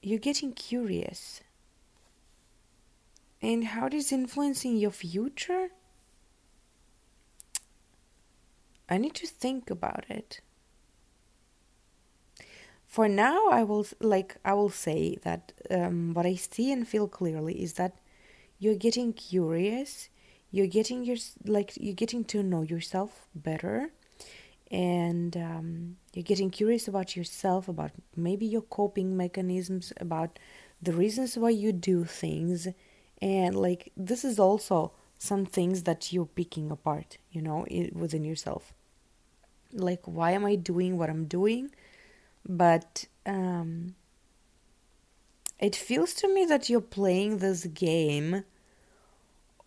You're 0.01 0.19
getting 0.19 0.53
curious. 0.53 1.41
And 3.41 3.65
how 3.65 3.87
it 3.87 3.93
is 3.93 4.11
influencing 4.11 4.77
your 4.77 4.91
future? 4.91 5.69
I 8.89 8.97
need 8.97 9.13
to 9.15 9.27
think 9.27 9.69
about 9.69 10.05
it. 10.09 10.41
For 12.89 13.07
now, 13.07 13.39
I 13.49 13.61
will 13.63 13.85
like 14.01 14.31
I 14.43 14.53
will 14.53 14.73
say 14.87 15.17
that 15.23 15.53
um, 15.69 16.13
what 16.15 16.25
I 16.25 16.35
see 16.35 16.71
and 16.73 16.87
feel 16.87 17.07
clearly 17.07 17.55
is 17.61 17.73
that 17.73 17.93
you're 18.59 18.81
getting 18.87 19.13
curious 19.13 20.09
you're 20.51 20.67
getting 20.67 21.03
your 21.03 21.17
like 21.45 21.73
you're 21.77 21.93
getting 21.93 22.23
to 22.25 22.43
know 22.43 22.61
yourself 22.61 23.27
better 23.35 23.91
and 24.71 25.35
um, 25.37 25.95
you're 26.13 26.23
getting 26.23 26.49
curious 26.49 26.87
about 26.87 27.15
yourself 27.15 27.67
about 27.67 27.91
maybe 28.15 28.45
your 28.45 28.61
coping 28.61 29.15
mechanisms 29.15 29.93
about 29.97 30.39
the 30.81 30.93
reasons 30.93 31.37
why 31.37 31.49
you 31.49 31.71
do 31.71 32.03
things 32.03 32.67
and 33.21 33.55
like 33.55 33.91
this 33.97 34.23
is 34.23 34.39
also 34.39 34.91
some 35.17 35.45
things 35.45 35.83
that 35.83 36.11
you're 36.13 36.25
picking 36.25 36.71
apart 36.71 37.17
you 37.31 37.41
know 37.41 37.65
within 37.93 38.23
yourself. 38.23 38.73
Like 39.71 40.01
why 40.05 40.31
am 40.31 40.45
i 40.45 40.55
doing 40.55 40.97
what 40.97 41.11
i'm 41.11 41.25
doing 41.25 41.69
but 42.47 43.05
um 43.25 43.95
it 45.59 45.75
feels 45.75 46.13
to 46.13 46.33
me 46.33 46.45
that 46.45 46.69
you're 46.69 46.81
playing 46.81 47.39
this 47.39 47.65
game 47.65 48.43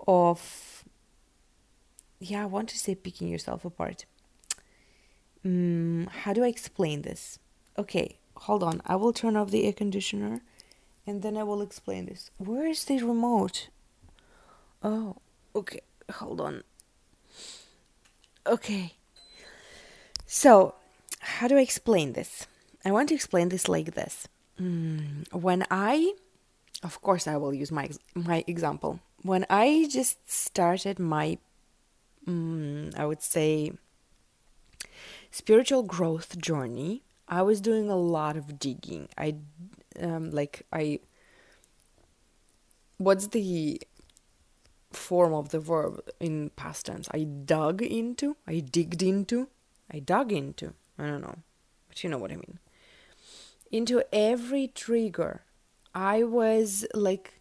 of 0.07 0.85
yeah, 2.19 2.43
I 2.43 2.47
want 2.47 2.69
to 2.69 2.79
say 2.79 2.95
picking 2.95 3.29
yourself 3.29 3.65
apart. 3.65 4.05
Mm, 5.45 6.09
how 6.09 6.33
do 6.33 6.45
I 6.45 6.49
explain 6.49 7.03
this? 7.03 7.39
Okay, 7.77 8.19
hold 8.37 8.63
on. 8.63 8.81
I 8.87 8.95
will 8.97 9.13
turn 9.13 9.37
off 9.37 9.51
the 9.51 9.65
air 9.65 9.73
conditioner 9.73 10.41
and 11.07 11.23
then 11.23 11.37
I 11.37 11.43
will 11.43 11.63
explain 11.63 12.07
this. 12.07 12.31
Where 12.39 12.67
is 12.67 12.85
the 12.85 13.03
remote? 13.03 13.69
Oh, 14.83 15.17
okay. 15.55 15.81
Hold 16.11 16.41
on. 16.41 16.63
Okay. 18.47 18.95
So, 20.27 20.77
how 21.19 21.49
do 21.49 21.57
I 21.57 21.61
explain 21.61 22.13
this? 22.13 22.47
I 22.85 22.91
want 22.91 23.09
to 23.11 23.15
explain 23.15 23.49
this 23.49 23.69
like 23.69 23.95
this. 23.95 24.29
Mm, 24.61 25.33
when 25.33 25.65
I, 25.71 26.15
of 26.83 27.01
course, 27.01 27.27
I 27.27 27.37
will 27.37 27.55
use 27.55 27.73
my 27.73 27.91
my 28.15 28.45
example. 28.47 29.01
When 29.23 29.47
I 29.49 29.87
just 29.89 30.31
started 30.31 30.99
my 30.99 31.39
mm, 32.27 32.97
I 32.97 33.07
would 33.07 33.23
say, 33.23 33.73
spiritual 35.31 35.83
growth 35.83 36.39
journey, 36.39 37.03
I 37.29 37.43
was 37.43 37.61
doing 37.61 37.91
a 37.91 37.97
lot 37.97 38.37
of 38.37 38.59
digging. 38.59 39.09
I, 39.17 39.37
um, 40.01 40.31
like, 40.31 40.67
I, 40.73 41.01
what's 42.99 43.29
the 43.29 43.81
form 44.93 45.33
of 45.33 45.51
the 45.51 45.61
verb 45.61 46.01
in 46.21 46.51
past 46.57 46.87
tense? 46.87 47.09
I 47.13 47.25
dug 47.25 47.83
into, 47.83 48.37
I 48.47 48.61
digged 48.61 49.03
into, 49.03 49.49
I 49.91 49.99
dug 50.01 50.33
into, 50.33 50.75
I 50.99 51.07
don't 51.07 51.23
know, 51.23 51.39
but 51.89 52.03
you 52.05 52.11
know 52.11 52.19
what 52.19 52.33
I 52.33 52.37
mean. 52.37 52.59
Into 53.73 54.05
every 54.13 54.69
trigger. 54.69 55.43
I 55.95 56.23
was 56.23 56.87
like 56.95 57.41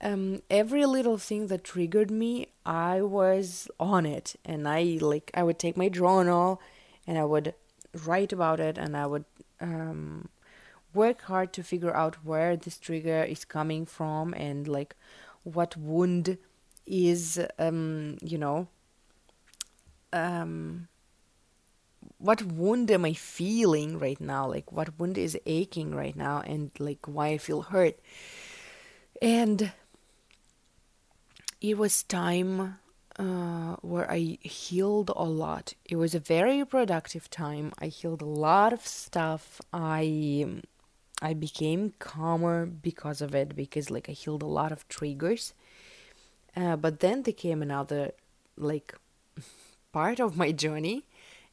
um, 0.00 0.42
every 0.50 0.84
little 0.84 1.16
thing 1.16 1.46
that 1.46 1.64
triggered 1.64 2.10
me, 2.10 2.48
I 2.66 3.00
was 3.00 3.68
on 3.80 4.04
it, 4.04 4.36
and 4.44 4.68
I 4.68 4.98
like 5.00 5.30
I 5.32 5.42
would 5.42 5.58
take 5.58 5.76
my 5.76 5.88
journal, 5.88 6.60
and 7.06 7.16
I 7.16 7.24
would 7.24 7.54
write 8.04 8.32
about 8.32 8.60
it, 8.60 8.76
and 8.76 8.96
I 8.96 9.06
would 9.06 9.24
um, 9.60 10.28
work 10.92 11.22
hard 11.22 11.52
to 11.54 11.62
figure 11.62 11.94
out 11.94 12.24
where 12.24 12.56
this 12.56 12.78
trigger 12.78 13.22
is 13.22 13.44
coming 13.44 13.86
from, 13.86 14.34
and 14.34 14.68
like 14.68 14.94
what 15.44 15.76
wound 15.76 16.36
is, 16.84 17.40
um, 17.58 18.18
you 18.20 18.36
know, 18.38 18.68
um, 20.12 20.88
what 22.18 22.42
wound 22.42 22.90
am 22.90 23.04
I 23.04 23.12
feeling 23.12 23.98
right 23.98 24.20
now? 24.20 24.48
Like 24.48 24.72
what 24.72 24.98
wound 24.98 25.18
is 25.18 25.38
aching 25.46 25.94
right 25.94 26.16
now, 26.16 26.40
and 26.40 26.70
like 26.78 27.06
why 27.06 27.28
I 27.28 27.38
feel 27.38 27.62
hurt, 27.62 27.98
and 29.22 29.72
it 31.60 31.78
was 31.78 32.02
time 32.02 32.78
uh, 33.18 33.76
where 33.80 34.10
I 34.10 34.38
healed 34.40 35.10
a 35.14 35.24
lot. 35.24 35.74
It 35.84 35.96
was 35.96 36.14
a 36.14 36.18
very 36.20 36.64
productive 36.64 37.30
time. 37.30 37.72
I 37.78 37.86
healed 37.86 38.22
a 38.22 38.26
lot 38.26 38.72
of 38.72 38.86
stuff. 38.86 39.60
I 39.72 40.62
I 41.22 41.32
became 41.32 41.94
calmer 41.98 42.66
because 42.66 43.22
of 43.22 43.34
it 43.34 43.54
because 43.56 43.90
like 43.90 44.08
I 44.08 44.12
healed 44.12 44.42
a 44.42 44.46
lot 44.46 44.72
of 44.72 44.86
triggers. 44.88 45.54
Uh, 46.56 46.76
but 46.76 47.00
then 47.00 47.22
there 47.22 47.34
came 47.34 47.62
another 47.62 48.12
like 48.56 48.94
part 49.92 50.20
of 50.20 50.36
my 50.36 50.52
journey, 50.52 51.04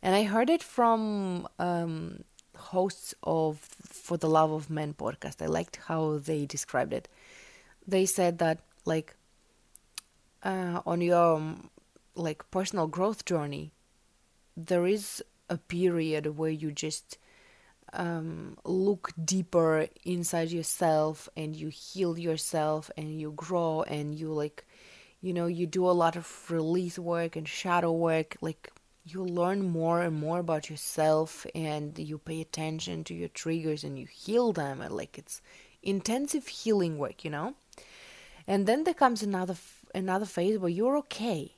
and 0.02 0.16
I 0.16 0.24
heard 0.24 0.50
it 0.50 0.64
from 0.64 1.48
um, 1.60 2.24
hosts 2.56 3.14
of 3.24 3.60
For 3.60 4.18
the 4.18 4.30
Love 4.30 4.52
of 4.52 4.70
Men 4.70 4.94
podcast. 4.94 5.42
I 5.42 5.48
liked 5.48 5.78
how 5.88 6.18
they 6.18 6.46
described 6.46 6.94
it. 6.94 7.08
They 7.88 8.06
said 8.06 8.40
that 8.40 8.60
like 8.86 9.16
uh, 10.44 10.82
on 10.86 11.02
your 11.02 11.36
um, 11.38 11.70
like 12.16 12.50
personal 12.52 12.88
growth 12.88 13.26
journey, 13.26 13.72
there 14.58 14.86
is 14.86 15.24
a 15.50 15.58
period 15.58 16.38
where 16.38 16.50
you 16.50 16.72
just 16.72 17.18
um, 17.94 18.58
look 18.64 19.12
deeper 19.24 19.88
inside 20.04 20.50
yourself 20.50 21.28
and 21.36 21.56
you 21.56 21.68
heal 21.68 22.18
yourself 22.18 22.90
and 22.98 23.20
you 23.20 23.34
grow 23.36 23.84
and 23.84 24.16
you 24.16 24.32
like 24.32 24.66
you 25.20 25.34
know 25.34 25.46
you 25.46 25.68
do 25.68 25.86
a 25.86 25.92
lot 25.92 26.16
of 26.16 26.50
release 26.50 26.98
work 26.98 27.36
and 27.36 27.48
shadow 27.48 27.92
work 27.92 28.38
like 28.40 28.72
you 29.04 29.24
learn 29.24 29.68
more 29.68 30.02
and 30.02 30.16
more 30.16 30.40
about 30.40 30.70
yourself 30.70 31.46
and 31.56 31.98
you 31.98 32.18
pay 32.18 32.42
attention 32.42 33.04
to 33.06 33.14
your 33.14 33.30
triggers 33.30 33.84
and 33.84 33.98
you 33.98 34.06
heal 34.06 34.54
them. 34.54 34.82
And 34.82 34.96
like 34.96 35.18
it's 35.18 35.42
intensive 35.82 36.48
healing 36.48 36.98
work 36.98 37.24
you 37.24 37.32
know? 37.32 37.56
And 38.48 38.68
then 38.68 38.84
there 38.84 38.94
comes 38.94 39.24
another 39.24 39.56
another 39.94 40.26
phase 40.26 40.58
where 40.58 40.70
you're 40.70 40.98
okay, 40.98 41.56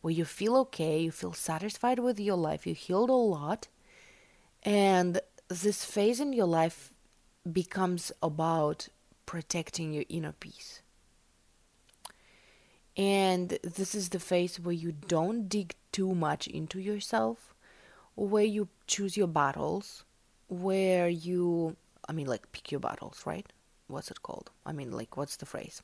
where 0.00 0.12
you 0.12 0.24
feel 0.24 0.56
okay, 0.56 1.00
you 1.00 1.10
feel 1.10 1.32
satisfied 1.32 1.98
with 1.98 2.18
your 2.20 2.36
life, 2.36 2.66
you 2.66 2.74
healed 2.74 3.10
a 3.10 3.12
lot, 3.12 3.68
and 4.62 5.20
this 5.48 5.84
phase 5.84 6.20
in 6.20 6.32
your 6.32 6.46
life 6.46 6.92
becomes 7.50 8.12
about 8.22 8.88
protecting 9.26 9.92
your 9.92 10.04
inner 10.08 10.32
peace. 10.32 10.80
And 12.96 13.58
this 13.62 13.94
is 13.94 14.08
the 14.08 14.18
phase 14.18 14.58
where 14.58 14.74
you 14.74 14.92
don't 14.92 15.48
dig 15.48 15.74
too 15.92 16.14
much 16.14 16.46
into 16.46 16.80
yourself, 16.80 17.54
where 18.14 18.44
you 18.44 18.68
choose 18.86 19.16
your 19.16 19.26
battles, 19.26 20.04
where 20.48 21.08
you, 21.08 21.76
I 22.08 22.12
mean, 22.12 22.26
like, 22.26 22.50
pick 22.52 22.70
your 22.70 22.80
battles, 22.80 23.22
right? 23.26 23.46
What's 23.88 24.10
it 24.10 24.22
called? 24.22 24.50
I 24.64 24.72
mean, 24.72 24.92
like, 24.92 25.16
what's 25.16 25.36
the 25.36 25.46
phrase? 25.46 25.82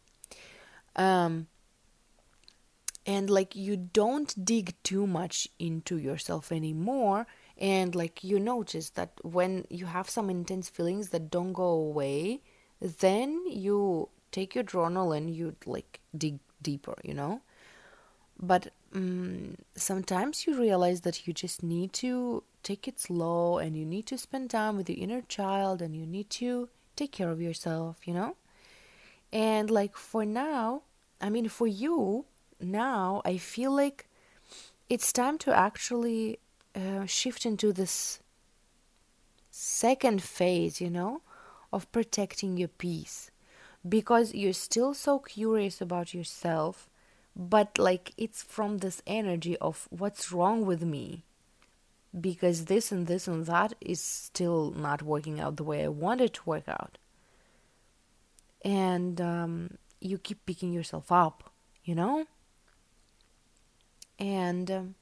Um, 0.97 1.49
and 3.07 3.29
like 3.29 3.57
you 3.57 3.77
don't 3.77 4.45
dig 4.45 4.75
too 4.83 5.07
much 5.07 5.49
into 5.59 5.99
yourself 5.99 6.53
anymore 6.53 7.27
and 7.59 7.95
like 7.95 8.23
you 8.23 8.39
notice 8.39 8.91
that 8.91 9.13
when 9.23 9.65
you 9.71 9.87
have 9.87 10.09
some 10.09 10.31
intense 10.31 10.69
feelings 10.69 11.09
that 11.09 11.31
don't 11.31 11.53
go 11.53 11.69
away 11.69 12.41
then 12.81 13.43
you 13.49 14.09
take 14.31 14.55
your 14.55 14.65
journal 14.65 15.13
and 15.13 15.35
you 15.35 15.55
like 15.67 16.01
dig 16.17 16.39
deeper 16.63 16.97
you 17.05 17.15
know? 17.15 17.41
But 18.41 18.73
um, 18.95 19.57
sometimes 19.77 20.47
you 20.47 20.59
realize 20.59 21.03
that 21.03 21.27
you 21.27 21.33
just 21.33 21.63
need 21.63 21.93
to 21.95 22.43
take 22.63 22.89
it 22.89 22.99
slow 22.99 23.59
and 23.59 23.77
you 23.77 23.85
need 23.85 24.07
to 24.07 24.19
spend 24.19 24.51
time 24.51 24.77
with 24.77 24.89
your 24.89 24.99
inner 24.99 25.23
child 25.23 25.83
and 25.83 25.95
you 25.95 26.07
need 26.07 26.31
to 26.31 26.69
take 26.97 27.13
care 27.13 27.31
of 27.31 27.41
yourself 27.41 27.99
you 28.05 28.15
know? 28.15 28.37
And 29.33 29.71
like 29.71 29.97
for 29.97 30.25
now 30.25 30.83
i 31.21 31.31
mean 31.31 31.49
for 31.49 31.67
you 31.67 32.27
now 32.63 33.23
I 33.25 33.37
feel 33.39 33.73
like 33.73 34.07
it's 34.89 35.13
time 35.13 35.39
to 35.39 35.55
actually 35.55 36.39
uh, 36.75 37.07
shift 37.07 37.45
into 37.45 37.73
this 37.73 38.21
second 39.51 40.23
phase, 40.23 40.81
you 40.81 40.91
know, 40.91 41.23
of 41.73 41.91
protecting 41.93 42.57
your 42.57 42.69
peace 42.69 43.31
because 43.89 44.35
you're 44.35 44.53
still 44.53 44.95
so 44.95 45.19
curious 45.19 45.81
about 45.81 46.15
yourself, 46.15 46.89
but 47.35 47.79
like 47.79 48.13
it's 48.17 48.43
from 48.43 48.79
this 48.79 49.03
energy 49.07 49.57
of 49.59 49.89
what's 49.91 50.33
wrong 50.33 50.65
with 50.65 50.83
me 50.83 51.25
because 52.19 52.67
this 52.67 52.93
and 52.93 53.07
this 53.07 53.27
and 53.27 53.47
that 53.47 53.75
is 53.81 54.01
still 54.01 54.71
not 54.71 55.03
working 55.03 55.41
out 55.41 55.57
the 55.57 55.65
way 55.65 55.85
I 55.85 55.89
want 55.89 56.21
it 56.21 56.35
to 56.35 56.43
work 56.45 56.69
out. 56.69 56.99
And 58.65 59.21
um, 59.21 59.79
you 60.01 60.19
keep 60.19 60.45
picking 60.47 60.73
yourself 60.73 61.11
up, 61.11 61.51
you 61.85 61.95
know? 61.95 62.27
And 64.19 64.71
um, 64.71 64.95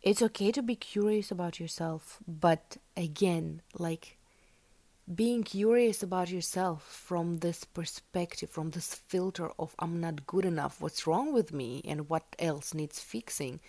it's 0.00 0.22
okay 0.22 0.52
to 0.52 0.62
be 0.62 0.76
curious 0.76 1.30
about 1.30 1.58
yourself, 1.58 2.18
but 2.26 2.76
again, 2.96 3.60
like 3.76 4.15
being 5.14 5.44
curious 5.44 6.02
about 6.02 6.30
yourself 6.30 6.82
from 6.82 7.38
this 7.38 7.62
perspective, 7.62 8.50
from 8.50 8.70
this 8.70 8.94
filter 8.94 9.50
of 9.58 9.74
I'm 9.78 10.00
not 10.00 10.26
good 10.26 10.44
enough, 10.44 10.80
what's 10.80 11.06
wrong 11.06 11.32
with 11.32 11.52
me, 11.52 11.80
and 11.84 12.08
what 12.08 12.24
else 12.40 12.74
needs 12.74 12.98
fixing, 12.98 13.60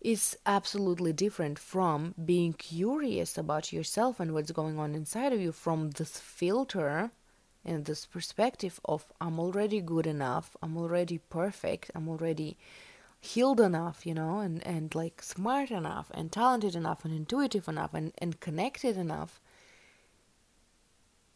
is 0.00 0.36
absolutely 0.46 1.12
different 1.12 1.58
from 1.58 2.14
being 2.24 2.54
curious 2.54 3.36
about 3.36 3.70
yourself 3.70 4.18
and 4.18 4.32
what's 4.32 4.50
going 4.50 4.78
on 4.78 4.94
inside 4.94 5.34
of 5.34 5.40
you 5.40 5.52
from 5.52 5.90
this 5.90 6.18
filter 6.18 7.10
and 7.64 7.84
this 7.84 8.06
perspective 8.06 8.80
of 8.86 9.12
I'm 9.20 9.38
already 9.38 9.82
good 9.82 10.06
enough, 10.06 10.56
I'm 10.62 10.78
already 10.78 11.18
perfect, 11.18 11.90
I'm 11.94 12.08
already 12.08 12.56
healed 13.20 13.60
enough, 13.60 14.06
you 14.06 14.14
know, 14.14 14.38
and, 14.38 14.66
and 14.66 14.92
like 14.94 15.22
smart 15.22 15.70
enough 15.70 16.10
and 16.14 16.32
talented 16.32 16.74
enough 16.74 17.04
and 17.04 17.14
intuitive 17.14 17.68
enough 17.68 17.92
and, 17.92 18.12
and 18.16 18.40
connected 18.40 18.96
enough. 18.96 19.41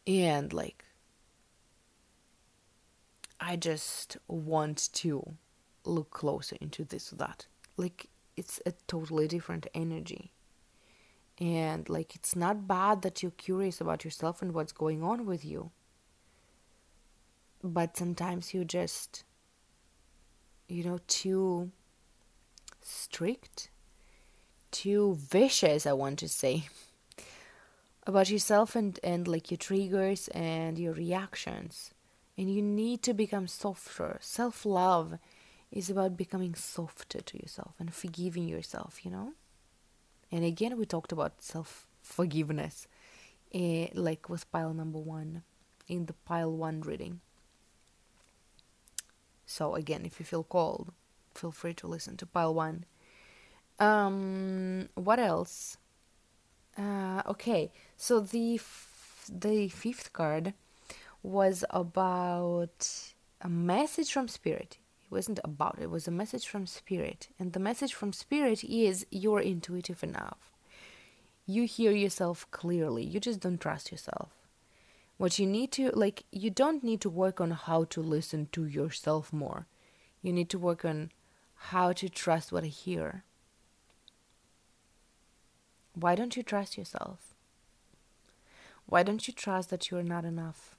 And 0.07 0.53
like, 0.53 0.85
I 3.41 3.57
just 3.57 4.17
want 4.29 4.89
to 4.95 5.35
look 5.85 6.11
closer 6.11 6.57
into 6.61 6.85
this 6.85 7.13
or 7.13 7.17
that. 7.17 7.47
Like, 7.77 8.09
it's 8.37 8.61
a 8.67 8.73
totally 8.87 9.29
different 9.29 9.67
energy. 9.75 10.33
And 11.39 11.89
like, 11.89 12.15
it's 12.15 12.35
not 12.35 12.67
bad 12.67 13.03
that 13.03 13.23
you're 13.23 13.33
curious 13.33 13.81
about 13.81 14.05
yourself 14.05 14.41
and 14.41 14.55
what's 14.55 14.73
going 14.73 15.03
on 15.03 15.27
with 15.27 15.45
you. 15.45 15.71
But 17.63 17.97
sometimes 17.97 18.55
you 18.55 18.65
just 18.65 19.25
you 20.69 20.85
know, 20.85 20.99
too 21.07 21.71
strict, 22.83 23.71
too 24.71 25.17
vicious, 25.19 25.87
I 25.87 25.93
want 25.93 26.19
to 26.21 26.29
say, 26.29 26.69
about 28.07 28.31
yourself 28.31 28.77
and, 28.77 28.99
and 29.03 29.27
like 29.27 29.51
your 29.51 29.59
triggers 29.59 30.29
and 30.29 30.79
your 30.79 30.95
reactions. 30.95 31.91
And 32.39 32.53
you 32.53 32.63
need 32.63 33.03
to 33.03 33.15
become 33.15 33.49
softer. 33.49 34.19
Self 34.21 34.65
love 34.65 35.19
is 35.73 35.91
about 35.91 36.17
becoming 36.17 36.55
softer 36.55 37.21
to 37.21 37.39
yourself 37.39 37.75
and 37.79 37.93
forgiving 37.93 38.47
yourself, 38.49 39.05
you 39.05 39.11
know? 39.11 39.33
And 40.31 40.45
again, 40.45 40.77
we 40.77 40.87
talked 40.87 41.13
about 41.13 41.43
self 41.43 41.87
forgiveness, 42.03 42.87
eh, 43.53 43.89
like 43.95 44.29
with 44.29 44.51
pile 44.53 44.73
number 44.73 44.99
one 44.99 45.43
in 45.89 46.07
the 46.07 46.13
pile 46.13 46.53
one 46.53 46.81
reading. 46.83 47.21
So 49.47 49.75
again, 49.75 50.05
if 50.05 50.19
you 50.19 50.27
feel 50.27 50.45
called, 50.45 50.93
feel 51.35 51.53
free 51.53 51.75
to 51.75 51.87
listen 51.87 52.17
to 52.19 52.27
pile 52.27 52.55
one. 52.55 52.85
Um, 53.79 54.89
what 54.95 55.19
else? 55.19 55.79
Uh, 56.79 57.23
okay, 57.27 57.71
so 57.97 58.21
the 58.21 58.57
f- 58.57 59.31
the 59.33 59.69
fifth 59.69 60.13
card 60.13 60.55
was 61.23 61.65
about 61.71 63.13
a 63.41 63.49
message 63.49 64.13
from 64.13 64.29
spirit. 64.29 64.79
It 65.05 65.11
wasn't 65.11 65.41
about 65.45 65.79
it 65.81 65.91
was 65.91 66.07
a 66.07 66.11
message 66.11 66.47
from 66.47 66.67
spirit, 66.67 67.29
and 67.39 67.53
the 67.53 67.61
message 67.61 67.95
from 67.95 68.13
spirit 68.13 68.63
is 68.65 69.07
you're 69.11 69.41
intuitive 69.41 70.03
enough. 70.03 70.53
You 71.47 71.65
hear 71.65 71.93
yourself 71.93 72.47
clearly. 72.51 73.05
You 73.05 73.21
just 73.21 73.41
don't 73.41 73.61
trust 73.61 73.91
yourself 73.91 74.47
what 75.17 75.39
you 75.39 75.47
need 75.47 75.73
to 75.73 75.91
like 75.91 76.25
you 76.31 76.51
don't 76.51 76.85
need 76.85 77.01
to 77.01 77.11
work 77.11 77.41
on 77.41 77.51
how 77.51 77.85
to 77.85 78.01
listen 78.01 78.49
to 78.53 78.67
yourself 78.67 79.33
more 79.33 79.67
you 80.23 80.33
need 80.33 80.51
to 80.51 80.59
work 80.59 80.85
on 80.85 81.11
how 81.71 81.93
to 81.93 82.09
trust 82.09 82.53
what 82.53 82.65
i 82.65 82.69
hear 82.69 83.25
why 85.99 86.15
don't 86.15 86.37
you 86.37 86.43
trust 86.43 86.77
yourself? 86.77 87.35
Why 88.85 89.03
don't 89.03 89.27
you 89.27 89.33
trust 89.33 89.71
that 89.71 89.91
you're 89.91 90.03
not 90.03 90.25
enough? 90.25 90.77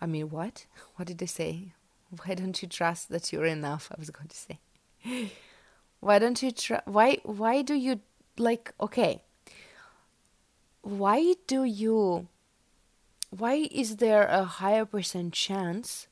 I 0.00 0.06
mean 0.06 0.30
what? 0.30 0.66
What 0.96 1.06
did 1.08 1.18
they 1.18 1.26
say? 1.26 1.72
Why 2.10 2.34
don't 2.34 2.60
you 2.60 2.68
trust 2.68 3.08
that 3.10 3.32
you're 3.32 3.46
enough? 3.46 3.88
I 3.90 3.94
was 3.98 4.10
going 4.10 4.28
to 4.28 4.36
say. 4.36 4.58
Why 6.00 6.18
don't 6.18 6.42
you 6.42 6.50
try 6.50 6.80
why 6.84 7.18
why 7.22 7.62
do 7.62 7.74
you 7.74 8.00
like 8.36 8.74
okay. 8.80 9.22
Why 10.82 11.34
do 11.46 11.62
you 11.62 12.26
why 13.30 13.68
is 13.70 13.96
there 13.98 14.26
a 14.26 14.42
higher 14.42 14.84
percent 14.84 15.32
chance 15.32 16.08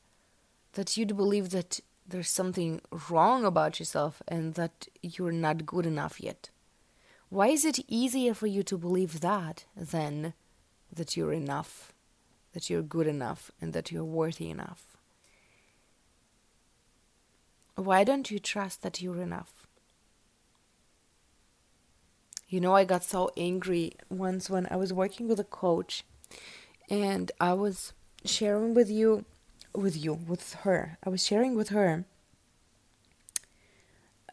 that 0.73 0.95
you'd 0.95 1.17
believe 1.17 1.49
that 1.49 1.81
there's 2.07 2.29
something 2.29 2.79
wrong 3.09 3.43
about 3.43 3.79
yourself 3.79 4.21
and 4.29 4.53
that 4.53 4.87
you're 5.01 5.33
not 5.33 5.65
good 5.65 5.85
enough 5.85 6.21
yet? 6.21 6.49
Why 7.31 7.47
is 7.47 7.63
it 7.63 7.79
easier 7.87 8.33
for 8.33 8.45
you 8.45 8.61
to 8.63 8.77
believe 8.77 9.21
that 9.21 9.63
than 9.73 10.33
that 10.91 11.15
you're 11.15 11.31
enough, 11.31 11.93
that 12.51 12.69
you're 12.69 12.81
good 12.81 13.07
enough, 13.07 13.49
and 13.61 13.71
that 13.71 13.89
you're 13.89 14.03
worthy 14.03 14.49
enough? 14.49 14.97
Why 17.75 18.03
don't 18.03 18.29
you 18.29 18.37
trust 18.37 18.81
that 18.81 19.01
you're 19.01 19.21
enough? 19.21 19.65
You 22.49 22.59
know, 22.59 22.75
I 22.75 22.83
got 22.83 23.01
so 23.01 23.31
angry 23.37 23.93
once 24.09 24.49
when 24.49 24.67
I 24.69 24.75
was 24.75 24.91
working 24.91 25.29
with 25.29 25.39
a 25.39 25.45
coach 25.45 26.03
and 26.89 27.31
I 27.39 27.53
was 27.53 27.93
sharing 28.25 28.73
with 28.73 28.89
you 28.91 29.23
with 29.73 29.95
you 29.95 30.13
with 30.13 30.53
her 30.65 30.97
I 31.01 31.09
was 31.09 31.25
sharing 31.25 31.55
with 31.55 31.69
her 31.69 32.03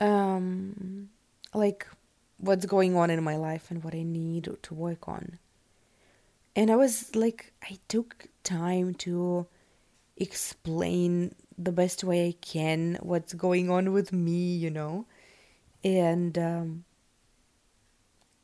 um 0.00 1.10
like 1.54 1.86
what's 2.38 2.66
going 2.66 2.96
on 2.96 3.10
in 3.10 3.22
my 3.22 3.36
life 3.36 3.70
and 3.70 3.82
what 3.84 3.94
I 3.94 4.02
need 4.02 4.48
to 4.62 4.74
work 4.74 5.08
on 5.08 5.38
and 6.56 6.70
I 6.70 6.76
was 6.76 7.14
like 7.14 7.52
I 7.62 7.78
took 7.88 8.26
time 8.42 8.94
to 8.94 9.46
explain 10.16 11.34
the 11.56 11.72
best 11.72 12.02
way 12.04 12.28
I 12.28 12.34
can 12.40 12.98
what's 13.00 13.34
going 13.34 13.70
on 13.70 13.92
with 13.92 14.12
me 14.12 14.56
you 14.56 14.70
know 14.70 15.06
and 15.84 16.36
um 16.38 16.84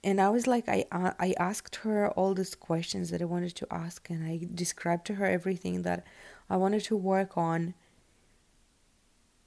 and 0.05 0.21
I 0.21 0.29
was 0.29 0.47
like, 0.47 0.69
I 0.69 0.85
uh, 0.93 1.13
I 1.19 1.35
asked 1.39 1.77
her 1.77 2.11
all 2.11 2.35
these 2.35 2.55
questions 2.55 3.11
that 3.11 3.23
I 3.23 3.25
wanted 3.25 3.57
to 3.57 3.67
ask, 3.71 4.09
and 4.11 4.23
I 4.23 4.47
described 4.55 5.07
to 5.07 5.15
her 5.15 5.25
everything 5.25 5.83
that 5.83 6.05
I 6.49 6.59
wanted 6.59 6.85
to 6.85 6.97
work 6.97 7.39
on. 7.39 7.75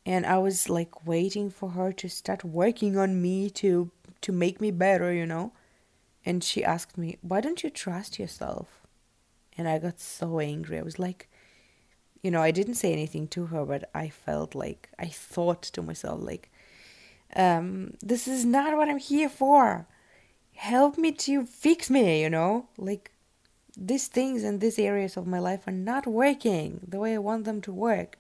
And 0.04 0.26
I 0.26 0.40
was 0.40 0.70
like 0.70 1.06
waiting 1.06 1.52
for 1.52 1.70
her 1.72 1.94
to 1.94 2.10
start 2.10 2.44
working 2.44 2.98
on 2.98 3.22
me 3.22 3.50
to 3.52 3.92
to 4.22 4.32
make 4.32 4.62
me 4.62 4.72
better, 4.72 5.12
you 5.14 5.26
know. 5.26 5.54
And 6.26 6.44
she 6.44 6.64
asked 6.64 6.98
me, 6.98 7.18
"Why 7.22 7.42
don't 7.42 7.64
you 7.64 7.70
trust 7.70 8.20
yourself?" 8.20 8.82
And 9.58 9.68
I 9.68 9.80
got 9.80 10.00
so 10.00 10.40
angry. 10.40 10.78
I 10.80 10.84
was 10.84 11.00
like, 11.00 11.30
you 12.22 12.32
know, 12.32 12.42
I 12.42 12.52
didn't 12.52 12.76
say 12.76 12.92
anything 12.92 13.28
to 13.30 13.48
her, 13.48 13.66
but 13.66 13.90
I 13.94 14.10
felt 14.10 14.56
like 14.56 14.90
I 15.00 15.08
thought 15.08 15.64
to 15.74 15.82
myself 15.82 16.22
like, 16.22 16.52
um, 17.36 17.94
"This 18.02 18.28
is 18.28 18.46
not 18.46 18.76
what 18.78 18.90
I'm 18.90 19.00
here 19.00 19.30
for." 19.30 19.88
help 20.58 20.98
me 20.98 21.12
to 21.12 21.46
fix 21.46 21.90
me, 21.90 22.22
you 22.22 22.30
know? 22.30 22.68
Like 22.78 23.12
these 23.78 24.08
things 24.08 24.44
and 24.44 24.60
these 24.60 24.80
areas 24.80 25.16
of 25.16 25.28
my 25.28 25.40
life 25.40 25.68
are 25.68 25.72
not 25.72 26.08
working 26.08 26.82
the 26.88 27.00
way 27.00 27.14
I 27.14 27.20
want 27.20 27.46
them 27.46 27.62
to 27.62 27.72
work. 27.72 28.18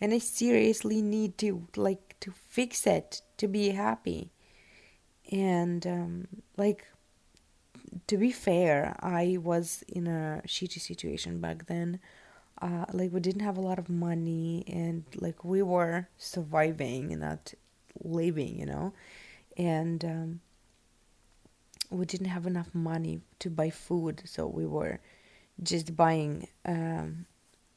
And 0.00 0.12
I 0.12 0.18
seriously 0.18 1.00
need 1.00 1.38
to 1.38 1.68
like 1.76 2.16
to 2.20 2.32
fix 2.48 2.86
it 2.86 3.22
to 3.38 3.48
be 3.48 3.70
happy. 3.70 4.30
And 5.30 5.86
um, 5.86 6.28
like 6.56 6.86
to 8.06 8.16
be 8.16 8.30
fair, 8.30 8.96
I 9.00 9.38
was 9.40 9.82
in 9.88 10.06
a 10.06 10.42
shitty 10.46 10.80
situation 10.80 11.40
back 11.40 11.66
then. 11.66 12.00
Uh, 12.60 12.86
like 12.92 13.12
we 13.12 13.20
didn't 13.20 13.42
have 13.42 13.58
a 13.58 13.60
lot 13.60 13.78
of 13.78 13.90
money 13.90 14.64
and 14.66 15.04
like 15.16 15.44
we 15.44 15.62
were 15.62 16.08
surviving 16.16 17.12
and 17.12 17.20
not 17.20 17.52
living, 18.02 18.58
you 18.58 18.66
know. 18.66 18.94
And 19.56 20.04
um, 20.04 20.40
we 21.90 22.04
didn't 22.06 22.28
have 22.28 22.46
enough 22.46 22.74
money 22.74 23.20
to 23.40 23.50
buy 23.50 23.70
food, 23.70 24.22
so 24.24 24.46
we 24.46 24.66
were 24.66 25.00
just 25.62 25.96
buying 25.96 26.48
um, 26.64 27.26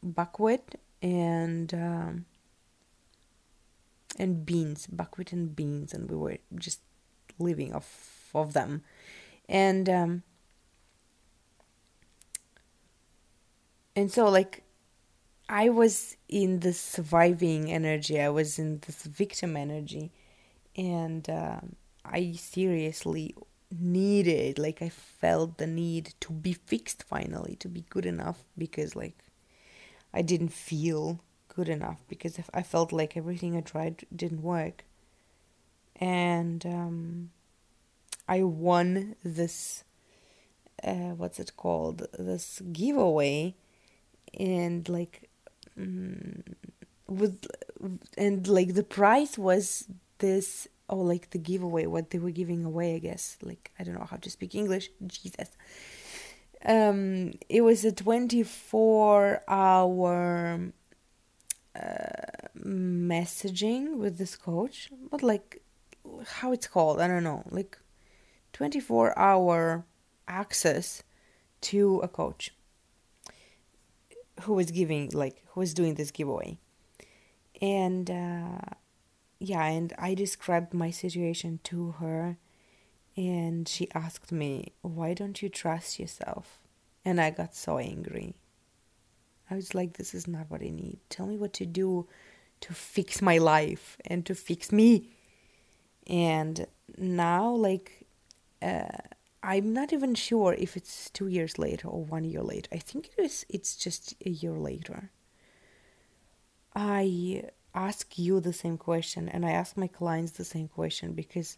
buckwheat 0.04 0.76
and 1.02 1.74
um, 1.74 2.26
and 4.18 4.46
beans, 4.46 4.88
buckwheat 4.88 5.32
and 5.34 5.56
beans, 5.56 5.94
and 5.94 6.10
we 6.10 6.16
were 6.18 6.38
just 6.56 6.82
living 7.40 7.74
off 7.74 8.30
of 8.34 8.54
them. 8.54 8.84
And 9.48 9.90
um 9.90 10.24
and 13.96 14.12
so 14.12 14.30
like 14.30 14.64
i 15.48 15.70
was 15.70 16.16
in 16.28 16.60
the 16.60 16.74
surviving 16.74 17.72
energy. 17.72 18.20
I 18.22 18.30
was 18.30 18.60
in 18.60 18.80
this 18.86 19.04
victim 19.04 19.58
energy. 19.58 20.12
And 20.78 21.30
um, 21.30 21.76
i 22.06 22.32
seriously 22.34 23.36
needed 23.72 24.58
like 24.58 24.82
i 24.82 24.90
felt 24.90 25.58
the 25.58 25.68
need 25.68 26.14
to 26.20 26.32
be 26.32 26.54
fixed 26.54 27.04
finally 27.04 27.56
to 27.60 27.68
be 27.68 27.86
good 27.90 28.06
enough 28.06 28.44
because 28.58 28.96
like 28.96 29.18
i 30.14 30.22
didn't 30.22 30.50
feel 30.54 31.20
good 31.56 31.70
enough 31.70 32.00
because 32.08 32.40
i 32.54 32.64
felt 32.64 32.92
like 32.92 33.16
everything 33.16 33.56
i 33.56 33.62
tried 33.62 34.06
didn't 34.16 34.42
work 34.42 34.86
and 36.00 36.66
um, 36.66 37.30
i 38.28 38.42
won 38.42 39.16
this 39.24 39.84
uh, 40.84 41.14
what's 41.16 41.40
it 41.40 41.56
called? 41.58 42.08
This 42.18 42.62
giveaway 42.72 43.56
and 44.38 44.88
like 44.88 45.30
mm, 45.78 46.42
with 47.08 47.46
and 48.18 48.48
like 48.48 48.76
the 48.76 48.84
price 48.84 49.38
was 49.38 49.86
this 50.20 50.68
oh 50.90 50.98
like 50.98 51.32
the 51.32 51.38
giveaway 51.40 51.86
what 51.86 52.12
they 52.12 52.20
were 52.20 52.32
giving 52.32 52.64
away 52.64 52.96
i 52.96 53.00
guess. 53.00 53.38
Like 53.42 53.72
i 53.80 53.84
don't 53.84 53.96
know 53.96 54.08
how 54.10 54.18
to 54.18 54.30
speak 54.30 54.56
english. 54.56 54.90
Jesus. 55.06 55.50
Um 56.66 57.34
it 57.50 57.62
was 57.62 57.84
a 57.86 57.92
24 57.92 59.44
hour 59.48 60.72
uh, 61.76 62.48
messaging 62.58 63.98
with 63.98 64.18
this 64.18 64.36
coach. 64.36 64.90
But 65.10 65.24
like 65.24 65.62
how 66.28 66.52
it's 66.52 66.68
called 66.68 67.00
i 67.00 67.08
don't 67.08 67.24
know 67.24 67.44
like 67.50 67.78
24 68.54 69.18
hour 69.18 69.86
access 70.28 71.04
to 71.62 72.00
a 72.04 72.08
coach 72.08 72.52
who 74.42 74.54
was 74.54 74.72
giving 74.72 75.10
like 75.12 75.44
who 75.50 75.60
was 75.60 75.74
doing 75.74 75.96
this 75.96 76.12
giveaway. 76.12 76.58
And 77.62 78.10
uh, 78.10 78.76
yeah 79.42 79.66
and 79.66 79.94
i 79.98 80.14
described 80.14 80.74
my 80.74 80.92
situation 80.92 81.60
to 81.64 81.92
her 82.00 82.38
and 83.16 83.68
she 83.68 83.90
asked 83.94 84.34
me 84.34 84.74
why 84.82 85.14
don't 85.14 85.42
you 85.42 85.50
trust 85.50 86.00
yourself? 86.00 86.60
And 87.06 87.20
i 87.20 87.30
got 87.30 87.56
so 87.56 87.78
angry. 87.78 88.36
I 89.50 89.56
was 89.56 89.74
like 89.74 89.94
this 89.98 90.14
is 90.14 90.28
not 90.28 90.50
what 90.50 90.62
i 90.62 90.70
need. 90.70 91.00
Tell 91.10 91.26
me 91.26 91.38
what 91.38 91.54
to 91.54 91.66
do 91.66 92.08
to 92.62 92.74
fix 92.74 93.22
my 93.22 93.38
life 93.38 93.98
and 94.06 94.26
to 94.26 94.36
fix 94.36 94.72
me 94.72 95.10
and 96.10 96.68
now 96.98 97.52
like 97.52 98.08
uh, 98.62 98.98
I'm 99.44 99.74
not 99.74 99.94
even 99.94 100.16
sure 100.16 100.54
if 100.56 100.76
it's 100.78 101.10
two 101.12 101.28
years 101.28 101.58
later 101.60 101.88
or 101.88 102.04
one 102.04 102.26
year 102.26 102.44
later. 102.44 102.70
I 102.74 102.80
think 102.80 103.10
it 103.18 103.22
is. 103.24 103.46
It's 103.50 103.76
just 103.78 104.16
a 104.26 104.30
year 104.30 104.54
later. 104.54 105.12
I 106.76 107.44
ask 107.76 108.18
you 108.18 108.40
the 108.40 108.54
same 108.54 108.78
question, 108.78 109.30
and 109.30 109.46
I 109.46 109.52
ask 109.52 109.78
my 109.78 109.88
clients 109.88 110.32
the 110.32 110.44
same 110.46 110.68
question 110.68 111.14
because 111.14 111.58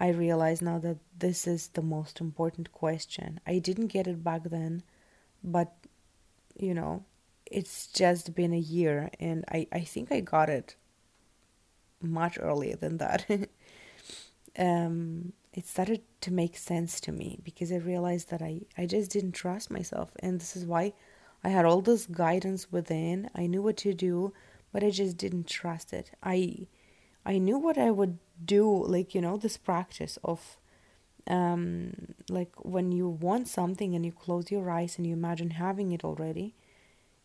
I 0.00 0.08
realize 0.10 0.62
now 0.62 0.78
that 0.80 0.98
this 1.18 1.46
is 1.46 1.68
the 1.68 1.82
most 1.82 2.20
important 2.20 2.72
question. 2.72 3.40
I 3.46 3.58
didn't 3.60 3.88
get 3.88 4.06
it 4.08 4.24
back 4.24 4.44
then, 4.44 4.82
but 5.44 5.74
you 6.56 6.74
know, 6.74 7.04
it's 7.46 7.88
just 7.88 8.34
been 8.34 8.52
a 8.54 8.58
year, 8.58 9.10
and 9.20 9.44
I 9.48 9.68
I 9.72 9.80
think 9.82 10.12
I 10.12 10.20
got 10.20 10.50
it 10.50 10.76
much 12.00 12.38
earlier 12.40 12.76
than 12.76 12.98
that. 12.98 13.26
um, 14.58 15.32
it 15.52 15.66
started 15.66 16.02
to 16.20 16.32
make 16.32 16.56
sense 16.56 17.00
to 17.00 17.12
me 17.12 17.38
because 17.42 17.72
I 17.72 17.76
realized 17.76 18.30
that 18.30 18.42
I, 18.42 18.60
I 18.76 18.86
just 18.86 19.10
didn't 19.10 19.32
trust 19.32 19.70
myself. 19.70 20.10
And 20.20 20.40
this 20.40 20.56
is 20.56 20.66
why 20.66 20.92
I 21.42 21.48
had 21.48 21.64
all 21.64 21.80
this 21.80 22.06
guidance 22.06 22.70
within. 22.70 23.30
I 23.34 23.46
knew 23.46 23.62
what 23.62 23.78
to 23.78 23.94
do, 23.94 24.32
but 24.72 24.84
I 24.84 24.90
just 24.90 25.16
didn't 25.16 25.46
trust 25.46 25.92
it. 25.92 26.10
I 26.22 26.68
I 27.24 27.38
knew 27.38 27.58
what 27.58 27.76
I 27.76 27.90
would 27.90 28.18
do, 28.44 28.84
like, 28.86 29.12
you 29.14 29.20
know, 29.20 29.36
this 29.36 29.56
practice 29.56 30.18
of 30.22 30.58
um 31.28 32.14
like 32.28 32.52
when 32.64 32.92
you 32.92 33.08
want 33.08 33.48
something 33.48 33.96
and 33.96 34.06
you 34.06 34.12
close 34.12 34.50
your 34.50 34.70
eyes 34.70 34.96
and 34.96 35.06
you 35.06 35.12
imagine 35.12 35.50
having 35.50 35.90
it 35.90 36.04
already 36.04 36.54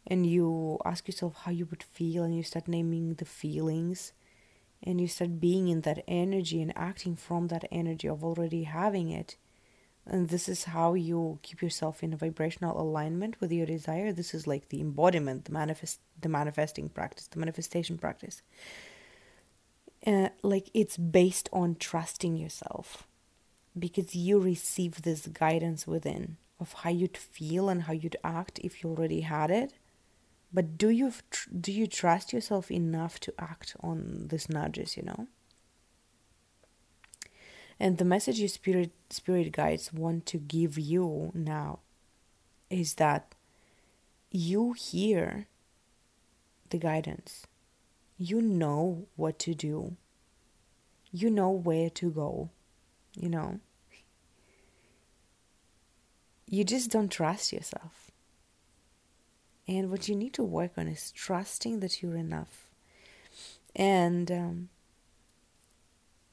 and 0.08 0.26
you 0.26 0.80
ask 0.86 1.08
yourself 1.08 1.36
how 1.44 1.52
you 1.52 1.68
would 1.68 1.84
feel 1.84 2.24
and 2.24 2.36
you 2.36 2.41
start 2.41 2.68
naming 2.68 3.14
the 3.16 3.26
feelings 3.26 4.12
and 4.84 4.99
you 4.99 5.08
start 5.08 5.40
being 5.40 5.68
in 5.68 5.82
that 5.82 6.03
energy 6.08 6.62
and 6.62 6.74
acting 6.76 7.16
from 7.16 7.48
that 7.48 7.66
energy 7.72 8.08
of 8.08 8.24
already 8.24 8.64
having 8.64 9.10
it 9.10 9.36
and 10.06 10.30
this 10.30 10.49
is 10.49 10.66
how 10.66 10.94
you 10.94 11.40
keep 11.41 11.62
yourself 11.62 12.02
in 12.02 12.14
a 12.14 12.18
vibrational 12.18 12.80
alignment 12.80 13.40
with 13.40 13.52
your 13.52 13.68
desire. 13.68 14.12
This 14.12 14.34
is 14.34 14.48
like 14.48 14.70
the 14.70 14.82
embodiment 14.82 15.45
the 15.45 15.52
manifest 15.52 15.99
the 16.20 16.30
manifesting 16.30 16.90
practice 16.90 17.28
the 17.28 17.40
manifestation 17.40 17.98
practice. 17.98 18.41
Uh, 20.06 20.30
like 20.41 20.70
it's 20.74 20.98
based 20.98 21.48
on 21.53 21.76
trusting 21.76 22.36
yourself 22.36 23.08
because 23.78 24.16
you 24.16 24.40
receive 24.40 25.03
this 25.03 25.28
guidance 25.28 25.86
within 25.86 26.38
of 26.60 26.74
how 26.74 26.90
you'd 26.90 27.18
feel 27.18 27.70
and 27.70 27.84
how 27.84 27.94
you'd 27.94 28.18
act 28.24 28.60
if 28.64 28.84
you 28.84 28.90
already 28.90 29.22
had 29.22 29.52
it 29.52 29.74
but 30.53 30.78
do 30.78 30.90
you 30.90 31.14
do 31.60 31.72
you 31.72 31.88
trust 31.88 32.34
yourself 32.34 32.72
enough 32.72 33.19
to 33.22 33.34
act 33.40 33.76
on 33.82 34.28
these 34.30 34.49
nudges 34.49 34.98
you 34.98 35.03
know? 35.03 35.28
And 37.80 37.98
the 37.98 38.06
message 38.06 38.40
your 38.40 38.49
spirit 38.49 38.91
spirit 39.10 39.52
guides 39.52 39.91
want 39.94 40.26
to 40.28 40.38
give 40.38 40.78
you 40.78 41.32
now 41.34 41.80
is 42.69 42.95
that 42.95 43.34
you 44.30 44.73
hear 44.73 45.48
the 46.69 46.78
guidance. 46.78 47.45
You 48.18 48.41
know 48.41 49.07
what 49.15 49.40
to 49.40 49.53
do. 49.53 49.98
You 51.11 51.30
know 51.30 51.49
where 51.49 51.90
to 51.90 52.10
go 52.11 52.52
you 53.15 53.30
know? 53.30 53.60
You 56.48 56.64
just 56.64 56.91
don't 56.91 57.10
trust 57.10 57.53
yourself 57.53 58.01
and 59.68 59.90
what 59.90 60.08
you 60.08 60.16
need 60.16 60.34
to 60.34 60.44
work 60.44 60.72
on 60.78 60.88
is 60.88 61.12
trusting 61.12 61.80
that 61.80 62.02
you're 62.02 62.18
enough. 62.18 62.70
And 63.76 64.32
um, 64.32 64.70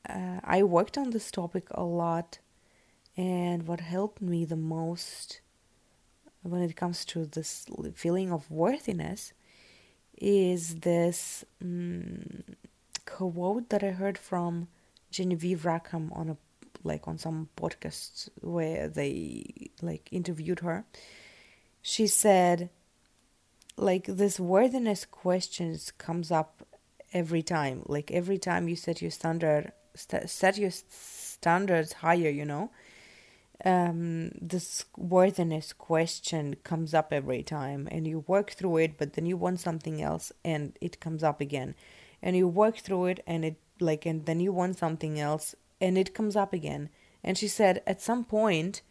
uh, 0.08 0.40
I 0.42 0.62
worked 0.62 0.98
on 0.98 1.10
this 1.10 1.30
topic 1.30 1.66
a 1.70 1.84
lot. 1.84 2.38
And 3.16 3.66
what 3.66 3.80
helped 3.80 4.22
me 4.22 4.44
the 4.44 4.56
most 4.56 5.40
when 6.42 6.62
it 6.62 6.76
comes 6.76 7.04
to 7.04 7.26
this 7.26 7.66
feeling 7.94 8.32
of 8.32 8.50
worthiness 8.50 9.32
is 10.16 10.76
this 10.76 11.44
um, 11.60 12.44
quote 13.04 13.68
that 13.70 13.82
I 13.82 13.90
heard 13.90 14.18
from 14.18 14.68
Genevieve 15.10 15.64
Rackham 15.64 16.12
on 16.12 16.30
a 16.30 16.36
like 16.84 17.08
on 17.08 17.18
some 17.18 17.48
podcasts 17.56 18.28
where 18.40 18.88
they 18.88 19.70
like 19.82 20.08
interviewed 20.12 20.60
her. 20.60 20.84
She 21.82 22.06
said, 22.06 22.70
like 23.78 24.06
this 24.06 24.40
worthiness 24.40 25.04
questions 25.04 25.92
comes 25.92 26.30
up 26.30 26.66
every 27.12 27.42
time. 27.42 27.82
Like 27.86 28.10
every 28.10 28.38
time 28.38 28.68
you 28.68 28.76
set 28.76 29.00
your 29.00 29.10
standard 29.10 29.72
st- 29.94 30.28
set 30.28 30.58
your 30.58 30.70
standards 30.70 31.94
higher 31.94 32.28
you 32.28 32.44
know? 32.44 32.70
Um, 33.64 34.30
this 34.40 34.84
worthiness 34.96 35.72
question 35.72 36.56
comes 36.62 36.94
up 36.94 37.12
every 37.12 37.42
time 37.42 37.88
and 37.90 38.06
you 38.06 38.24
work 38.28 38.52
through 38.52 38.76
it 38.76 38.96
but 38.96 39.14
then 39.14 39.26
you 39.26 39.36
want 39.36 39.58
something 39.58 40.00
else 40.00 40.30
and 40.44 40.76
it 40.80 41.00
comes 41.00 41.22
up 41.22 41.40
again. 41.40 41.74
And 42.20 42.36
you 42.36 42.48
work 42.48 42.78
through 42.78 43.06
it 43.06 43.20
and 43.26 43.44
it 43.44 43.56
like 43.80 44.06
and 44.06 44.26
then 44.26 44.40
you 44.40 44.52
want 44.52 44.78
something 44.78 45.20
else 45.20 45.54
and 45.80 45.96
it 45.96 46.14
comes 46.14 46.34
up 46.34 46.52
again. 46.52 46.90
And 47.22 47.38
she 47.38 47.48
said 47.48 47.82
at 47.86 48.02
some 48.02 48.24
point 48.24 48.82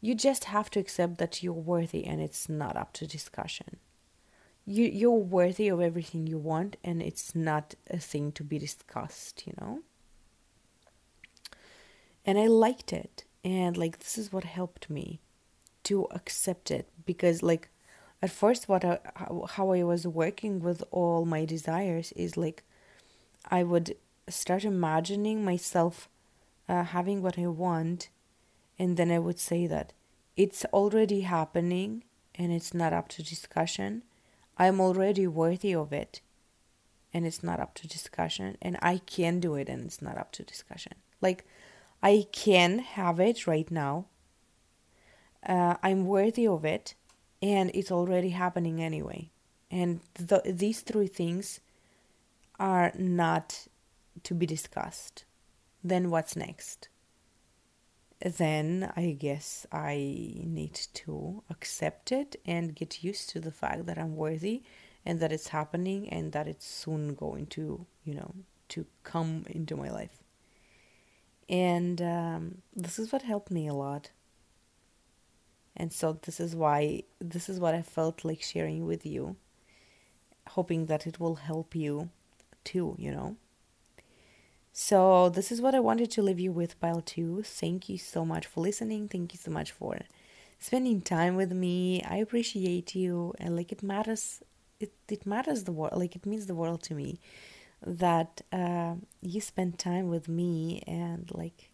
you 0.00 0.14
just 0.14 0.44
have 0.44 0.70
to 0.70 0.78
accept 0.78 1.18
that 1.18 1.42
you're 1.42 1.52
worthy 1.52 2.04
and 2.04 2.20
it's 2.20 2.48
not 2.48 2.76
up 2.76 2.92
to 2.92 3.06
discussion 3.08 3.78
you 4.66 4.84
you're 4.84 5.12
worthy 5.12 5.68
of 5.68 5.80
everything 5.80 6.26
you 6.26 6.36
want 6.36 6.76
and 6.82 7.00
it's 7.00 7.34
not 7.34 7.74
a 7.88 7.98
thing 7.98 8.32
to 8.32 8.42
be 8.42 8.58
discussed 8.58 9.46
you 9.46 9.54
know? 9.60 9.80
And 12.24 12.38
i 12.38 12.46
liked 12.48 12.92
it 12.92 13.24
and 13.44 13.76
like 13.76 14.00
this 14.00 14.18
is 14.18 14.32
what 14.32 14.44
helped 14.44 14.90
me 14.90 15.20
to 15.84 16.08
accept 16.10 16.72
it 16.72 16.88
because 17.06 17.44
like 17.44 17.68
at 18.20 18.30
first 18.30 18.68
what 18.68 18.84
I, 18.84 18.98
how 19.50 19.70
i 19.72 19.84
was 19.84 20.04
working 20.06 20.58
with 20.58 20.82
all 20.90 21.24
my 21.24 21.44
desires 21.44 22.10
is 22.12 22.36
like 22.36 22.64
i 23.48 23.62
would 23.62 23.96
start 24.28 24.64
imagining 24.64 25.44
myself 25.44 26.08
uh, 26.68 26.82
having 26.82 27.22
what 27.22 27.38
i 27.38 27.46
want 27.46 28.08
and 28.80 28.96
then 28.96 29.12
i 29.12 29.20
would 29.20 29.38
say 29.38 29.68
that 29.68 29.92
it's 30.36 30.64
already 30.66 31.20
happening 31.20 32.02
and 32.34 32.52
it's 32.52 32.74
not 32.74 32.92
up 32.92 33.06
to 33.08 33.22
discussion 33.22 34.02
I'm 34.58 34.80
already 34.80 35.26
worthy 35.26 35.74
of 35.74 35.92
it 35.92 36.20
and 37.12 37.26
it's 37.26 37.42
not 37.42 37.60
up 37.60 37.74
to 37.74 37.88
discussion 37.88 38.56
and 38.60 38.78
I 38.82 38.98
can 38.98 39.40
do 39.40 39.54
it 39.54 39.68
and 39.68 39.84
it's 39.84 40.02
not 40.02 40.18
up 40.18 40.32
to 40.32 40.42
discussion. 40.42 40.94
Like 41.20 41.44
I 42.02 42.26
can 42.32 42.80
have 42.80 43.20
it 43.20 43.46
right 43.46 43.70
now. 43.70 44.06
Uh, 45.46 45.76
I'm 45.82 46.06
worthy 46.06 46.46
of 46.46 46.64
it, 46.64 46.94
and 47.40 47.70
it's 47.72 47.92
already 47.92 48.30
happening 48.30 48.82
anyway. 48.82 49.30
And 49.70 50.00
th- 50.14 50.42
these 50.44 50.80
three 50.80 51.06
things 51.06 51.60
are 52.58 52.92
not 52.98 53.66
to 54.24 54.34
be 54.34 54.46
discussed. 54.46 55.24
Then 55.84 56.10
what's 56.10 56.36
next? 56.36 56.88
Then 58.20 58.92
I 58.96 59.16
guess 59.18 59.66
I 59.70 59.96
need 60.42 60.74
to 60.94 61.42
accept 61.50 62.12
it 62.12 62.36
and 62.46 62.74
get 62.74 63.04
used 63.04 63.28
to 63.30 63.40
the 63.40 63.52
fact 63.52 63.86
that 63.86 63.98
I'm 63.98 64.16
worthy 64.16 64.62
and 65.04 65.20
that 65.20 65.32
it's 65.32 65.48
happening 65.48 66.08
and 66.08 66.32
that 66.32 66.48
it's 66.48 66.66
soon 66.66 67.14
going 67.14 67.46
to, 67.48 67.86
you 68.04 68.14
know, 68.14 68.34
to 68.70 68.86
come 69.04 69.44
into 69.48 69.76
my 69.76 69.90
life. 69.90 70.22
And 71.48 72.00
um, 72.02 72.62
this 72.74 72.98
is 72.98 73.12
what 73.12 73.22
helped 73.22 73.50
me 73.50 73.68
a 73.68 73.74
lot. 73.74 74.10
And 75.76 75.92
so 75.92 76.18
this 76.22 76.40
is 76.40 76.56
why 76.56 77.02
this 77.20 77.48
is 77.48 77.60
what 77.60 77.74
I 77.74 77.82
felt 77.82 78.24
like 78.24 78.42
sharing 78.42 78.86
with 78.86 79.04
you, 79.04 79.36
hoping 80.48 80.86
that 80.86 81.06
it 81.06 81.20
will 81.20 81.34
help 81.36 81.76
you 81.76 82.08
too, 82.64 82.96
you 82.98 83.12
know. 83.12 83.36
So 84.78 85.30
this 85.30 85.50
is 85.50 85.62
what 85.62 85.74
I 85.74 85.80
wanted 85.80 86.10
to 86.10 86.22
leave 86.22 86.38
you 86.38 86.52
with, 86.52 86.78
pile 86.78 87.00
two. 87.00 87.40
Thank 87.42 87.88
you 87.88 87.96
so 87.96 88.26
much 88.26 88.46
for 88.46 88.60
listening. 88.60 89.08
Thank 89.08 89.32
you 89.32 89.38
so 89.42 89.50
much 89.50 89.72
for 89.72 90.00
spending 90.58 91.00
time 91.00 91.34
with 91.34 91.50
me. 91.50 92.02
I 92.02 92.16
appreciate 92.18 92.94
you, 92.94 93.32
and 93.38 93.56
like 93.56 93.72
it 93.72 93.82
matters. 93.82 94.42
It 94.78 94.92
it 95.08 95.24
matters 95.24 95.64
the 95.64 95.72
world. 95.72 95.94
Like 95.96 96.14
it 96.14 96.26
means 96.26 96.44
the 96.44 96.54
world 96.54 96.82
to 96.82 96.94
me 96.94 97.18
that 97.86 98.42
uh, 98.52 98.96
you 99.22 99.40
spend 99.40 99.78
time 99.78 100.08
with 100.08 100.28
me 100.28 100.82
and 100.86 101.30
like 101.32 101.70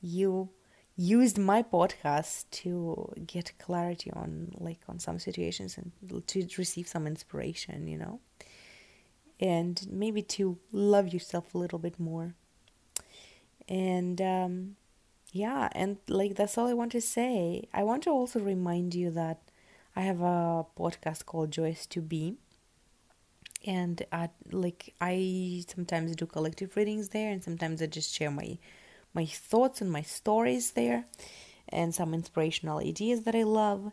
you 0.00 0.50
used 0.94 1.38
my 1.38 1.60
podcast 1.64 2.44
to 2.50 3.12
get 3.26 3.58
clarity 3.58 4.12
on 4.12 4.52
like 4.58 4.78
on 4.88 5.00
some 5.00 5.18
situations 5.18 5.76
and 5.76 5.90
to 6.28 6.46
receive 6.56 6.86
some 6.88 7.06
inspiration 7.06 7.86
you 7.86 7.96
know 7.96 8.20
and 9.40 9.86
maybe 9.90 10.22
to 10.22 10.58
love 10.72 11.12
yourself 11.12 11.54
a 11.54 11.58
little 11.58 11.78
bit 11.78 11.98
more. 11.98 12.34
And 13.68 14.20
um 14.20 14.76
yeah 15.32 15.68
and 15.72 15.98
like 16.08 16.36
that's 16.36 16.56
all 16.56 16.66
i 16.66 16.74
want 16.74 16.92
to 16.92 17.00
say. 17.00 17.68
I 17.72 17.82
want 17.82 18.02
to 18.04 18.10
also 18.10 18.40
remind 18.40 18.94
you 18.94 19.10
that 19.10 19.40
i 19.94 20.00
have 20.02 20.20
a 20.20 20.64
podcast 20.78 21.26
called 21.26 21.50
joyous 21.50 21.86
to 21.86 22.00
be. 22.00 22.36
And 23.66 24.02
I, 24.12 24.30
like 24.50 24.94
i 25.00 25.64
sometimes 25.68 26.16
do 26.16 26.26
collective 26.26 26.76
readings 26.76 27.10
there 27.10 27.30
and 27.30 27.42
sometimes 27.42 27.82
i 27.82 27.86
just 27.86 28.14
share 28.14 28.30
my 28.30 28.58
my 29.14 29.26
thoughts 29.26 29.80
and 29.80 29.90
my 29.90 30.02
stories 30.02 30.72
there 30.72 31.04
and 31.68 31.94
some 31.94 32.14
inspirational 32.14 32.78
ideas 32.78 33.22
that 33.22 33.34
I 33.34 33.42
love. 33.42 33.92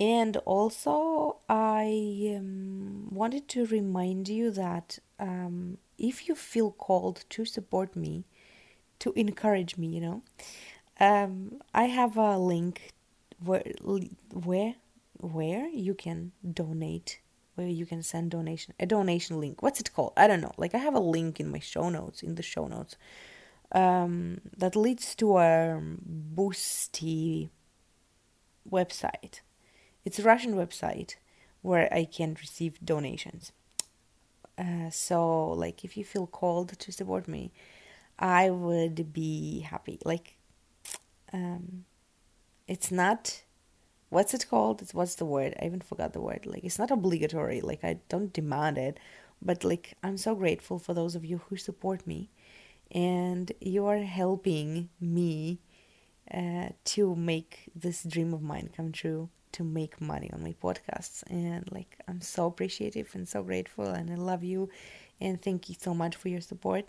And 0.00 0.36
also, 0.38 1.38
I 1.48 2.34
um, 2.36 3.08
wanted 3.10 3.46
to 3.48 3.66
remind 3.66 4.28
you 4.28 4.50
that 4.50 4.98
um, 5.18 5.78
if 5.98 6.28
you 6.28 6.34
feel 6.34 6.72
called 6.72 7.24
to 7.30 7.44
support 7.44 7.94
me, 7.94 8.24
to 8.98 9.12
encourage 9.14 9.76
me, 9.76 9.88
you 9.88 10.00
know, 10.00 10.22
um, 10.98 11.60
I 11.74 11.84
have 11.84 12.16
a 12.16 12.38
link 12.38 12.92
where 13.44 13.64
where 14.32 14.74
where 15.18 15.68
you 15.68 15.94
can 15.94 16.32
donate, 16.52 17.20
where 17.54 17.68
you 17.68 17.86
can 17.86 18.02
send 18.02 18.30
donation, 18.30 18.74
a 18.80 18.86
donation 18.86 19.40
link. 19.40 19.62
What's 19.62 19.80
it 19.80 19.92
called? 19.92 20.12
I 20.16 20.26
don't 20.26 20.40
know. 20.40 20.52
Like 20.56 20.74
I 20.74 20.78
have 20.78 20.94
a 20.94 21.00
link 21.00 21.38
in 21.38 21.50
my 21.50 21.60
show 21.60 21.88
notes, 21.90 22.22
in 22.22 22.34
the 22.34 22.42
show 22.42 22.66
notes, 22.66 22.96
um, 23.72 24.40
that 24.56 24.74
leads 24.74 25.14
to 25.16 25.38
a 25.38 25.80
Boosty 26.34 27.50
website. 28.68 29.40
It's 30.04 30.18
a 30.18 30.22
Russian 30.22 30.54
website 30.54 31.16
where 31.62 31.92
I 31.92 32.04
can 32.04 32.36
receive 32.40 32.84
donations. 32.84 33.52
Uh, 34.58 34.90
so, 34.90 35.50
like, 35.50 35.84
if 35.84 35.96
you 35.96 36.04
feel 36.04 36.26
called 36.26 36.78
to 36.78 36.92
support 36.92 37.28
me, 37.28 37.52
I 38.18 38.50
would 38.50 39.12
be 39.12 39.60
happy. 39.60 39.98
Like, 40.04 40.36
um, 41.32 41.84
it's 42.66 42.90
not. 42.90 43.42
What's 44.10 44.34
it 44.34 44.48
called? 44.50 44.82
It's 44.82 44.92
what's 44.92 45.14
the 45.14 45.24
word? 45.24 45.54
I 45.60 45.66
even 45.66 45.80
forgot 45.80 46.12
the 46.12 46.20
word. 46.20 46.44
Like, 46.44 46.64
it's 46.64 46.78
not 46.78 46.90
obligatory. 46.90 47.60
Like, 47.60 47.82
I 47.82 48.00
don't 48.10 48.32
demand 48.32 48.76
it, 48.76 48.98
but 49.40 49.64
like, 49.64 49.94
I'm 50.02 50.18
so 50.18 50.34
grateful 50.34 50.78
for 50.78 50.92
those 50.92 51.14
of 51.14 51.24
you 51.24 51.40
who 51.48 51.56
support 51.56 52.06
me 52.06 52.30
and 52.90 53.50
you 53.60 53.86
are 53.86 54.02
helping 54.02 54.90
me 55.00 55.60
uh, 56.32 56.68
to 56.84 57.14
make 57.16 57.70
this 57.74 58.04
dream 58.04 58.34
of 58.34 58.42
mine 58.42 58.68
come 58.76 58.92
true 58.92 59.30
to 59.52 59.64
make 59.64 60.00
money 60.00 60.30
on 60.32 60.42
my 60.42 60.54
podcasts. 60.62 61.22
And 61.30 61.70
like 61.72 61.98
i'm 62.08 62.20
so 62.20 62.46
appreciative 62.46 63.10
and 63.14 63.28
so 63.28 63.42
grateful 63.42 63.86
and 63.86 64.10
i 64.10 64.14
love 64.14 64.44
you 64.44 64.68
and 65.20 65.40
thank 65.40 65.68
you 65.68 65.76
so 65.78 65.94
much 65.94 66.16
for 66.16 66.28
your 66.28 66.40
support. 66.40 66.86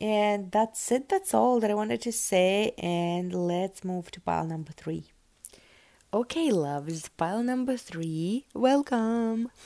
And 0.00 0.52
that's 0.52 0.92
it. 0.92 1.08
That's 1.08 1.34
all 1.34 1.60
that 1.60 1.70
i 1.70 1.74
wanted 1.74 2.00
to 2.02 2.12
say 2.12 2.72
and 2.78 3.34
let's 3.34 3.84
move 3.84 4.10
to 4.12 4.20
pile 4.20 4.46
number 4.46 4.72
three. 4.72 5.04
Okay 6.12 6.50
loves. 6.50 7.08
Pile 7.10 7.42
number 7.42 7.76
three. 7.76 8.46
Welcome. 8.54 9.50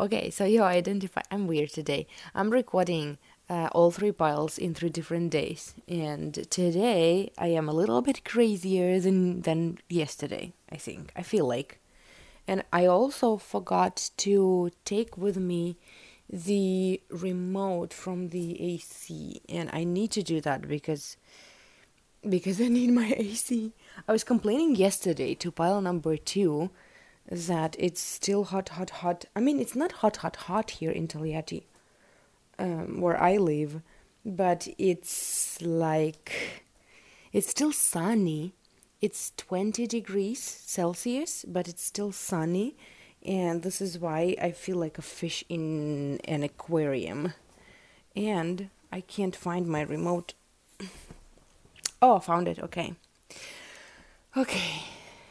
Okay 0.00 0.30
so 0.30 0.44
you 0.44 0.62
identify 0.62 1.20
i'm 1.30 1.46
weird 1.46 1.70
today. 1.70 2.08
I'm 2.34 2.50
recording 2.50 3.18
uh, 3.52 3.68
all 3.72 3.90
three 3.90 4.12
piles 4.12 4.56
in 4.56 4.72
three 4.72 4.88
different 4.88 5.30
days. 5.30 5.74
And 5.86 6.32
today 6.50 7.32
I 7.36 7.48
am 7.48 7.68
a 7.68 7.74
little 7.80 8.00
bit 8.00 8.24
crazier 8.24 8.98
than 8.98 9.42
than 9.42 9.78
yesterday. 9.90 10.54
I 10.70 10.76
think 10.76 11.12
I 11.14 11.22
feel 11.22 11.46
like, 11.46 11.78
and 12.48 12.64
I 12.72 12.86
also 12.86 13.36
forgot 13.36 14.10
to 14.24 14.70
take 14.86 15.18
with 15.18 15.36
me 15.36 15.76
the 16.30 17.02
remote 17.10 17.92
from 17.92 18.30
the 18.30 18.48
AC, 18.72 19.42
and 19.50 19.68
I 19.70 19.84
need 19.84 20.10
to 20.12 20.22
do 20.22 20.40
that 20.40 20.66
because 20.66 21.18
because 22.26 22.58
I 22.58 22.68
need 22.68 22.90
my 22.90 23.12
AC. 23.18 23.72
I 24.08 24.12
was 24.12 24.24
complaining 24.24 24.76
yesterday 24.76 25.34
to 25.34 25.52
pile 25.52 25.82
number 25.82 26.16
two 26.16 26.70
that 27.30 27.76
it's 27.78 28.00
still 28.00 28.44
hot, 28.44 28.70
hot, 28.70 28.90
hot. 29.02 29.26
I 29.36 29.40
mean, 29.40 29.60
it's 29.60 29.76
not 29.76 29.92
hot, 30.00 30.16
hot, 30.18 30.36
hot 30.48 30.70
here 30.70 30.90
in 30.90 31.06
Tolyatti 31.06 31.64
um, 32.62 33.00
where 33.00 33.20
I 33.20 33.36
live, 33.36 33.82
but 34.24 34.68
it's 34.78 35.60
like 35.60 36.62
it's 37.32 37.48
still 37.48 37.72
sunny. 37.72 38.54
It's 39.00 39.32
20 39.36 39.88
degrees 39.88 40.38
Celsius, 40.40 41.44
but 41.48 41.66
it's 41.66 41.84
still 41.84 42.12
sunny, 42.12 42.76
and 43.26 43.62
this 43.62 43.80
is 43.80 43.98
why 43.98 44.36
I 44.40 44.52
feel 44.52 44.76
like 44.76 44.96
a 44.96 45.02
fish 45.02 45.42
in 45.48 46.20
an 46.24 46.44
aquarium. 46.44 47.32
And 48.14 48.70
I 48.92 49.00
can't 49.00 49.34
find 49.34 49.66
my 49.66 49.82
remote. 49.82 50.34
Oh, 52.04 52.16
I 52.16 52.18
found 52.18 52.48
it. 52.48 52.58
Okay. 52.58 52.94
Okay. 54.36 54.82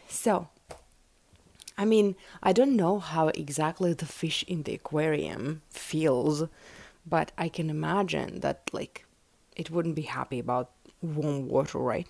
So, 0.08 0.48
I 1.78 1.84
mean, 1.84 2.16
I 2.42 2.54
don't 2.54 2.78
know 2.78 2.98
how 3.00 3.28
exactly 3.28 3.92
the 3.92 4.06
fish 4.06 4.46
in 4.48 4.64
the 4.64 4.76
aquarium 4.76 5.64
feels 5.70 6.46
but 7.06 7.32
I 7.38 7.50
can 7.50 7.70
imagine 7.70 8.40
that 8.42 8.70
like 8.72 9.06
it 9.56 9.70
wouldn't 9.70 9.96
be 9.96 10.04
happy 10.04 10.40
about 10.40 10.72
warm 11.02 11.48
water, 11.48 11.80
right? 11.80 12.08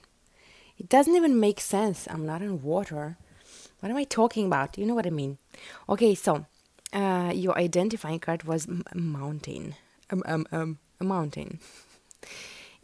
It 0.78 0.90
doesn't 0.90 1.16
even 1.16 1.40
make 1.40 1.60
sense. 1.60 2.08
I'm 2.10 2.26
not 2.26 2.42
in 2.42 2.62
water. 2.62 3.18
What 3.80 3.90
am 3.90 3.98
I 3.98 4.04
talking 4.04 4.46
about? 4.46 4.78
You 4.78 4.86
know 4.86 4.96
what 4.96 5.08
I 5.08 5.12
mean? 5.12 5.38
Okay, 5.90 6.16
so 6.16 6.46
uh, 6.94 7.32
your 7.34 7.58
identifying 7.58 8.20
card 8.20 8.44
was 8.44 8.68
m- 8.68 8.84
mountain, 8.94 9.76
um, 10.10 10.24
um, 10.26 10.46
um, 10.52 10.80
a 11.00 11.04
mountain, 11.04 11.60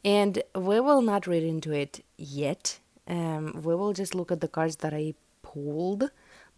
and 0.03 0.41
we 0.55 0.79
will 0.79 1.01
not 1.01 1.27
read 1.27 1.43
into 1.43 1.71
it 1.71 2.03
yet. 2.17 2.79
Um, 3.07 3.61
we 3.63 3.75
will 3.75 3.93
just 3.93 4.15
look 4.15 4.31
at 4.31 4.41
the 4.41 4.47
cards 4.47 4.77
that 4.77 4.93
I 4.93 5.13
pulled 5.41 6.09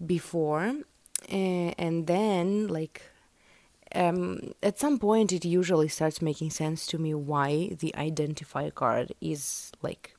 before, 0.06 0.74
uh, 1.32 1.72
and 1.78 2.08
then 2.08 2.68
like 2.68 3.02
um, 3.96 4.54
at 4.62 4.80
some 4.80 5.00
point 5.00 5.32
it 5.32 5.46
usually 5.46 5.88
starts 5.88 6.22
making 6.22 6.52
sense 6.52 6.86
to 6.88 6.98
me 6.98 7.14
why 7.14 7.76
the 7.80 7.94
identifier 7.98 8.74
card 8.74 9.14
is 9.22 9.72
like 9.82 10.16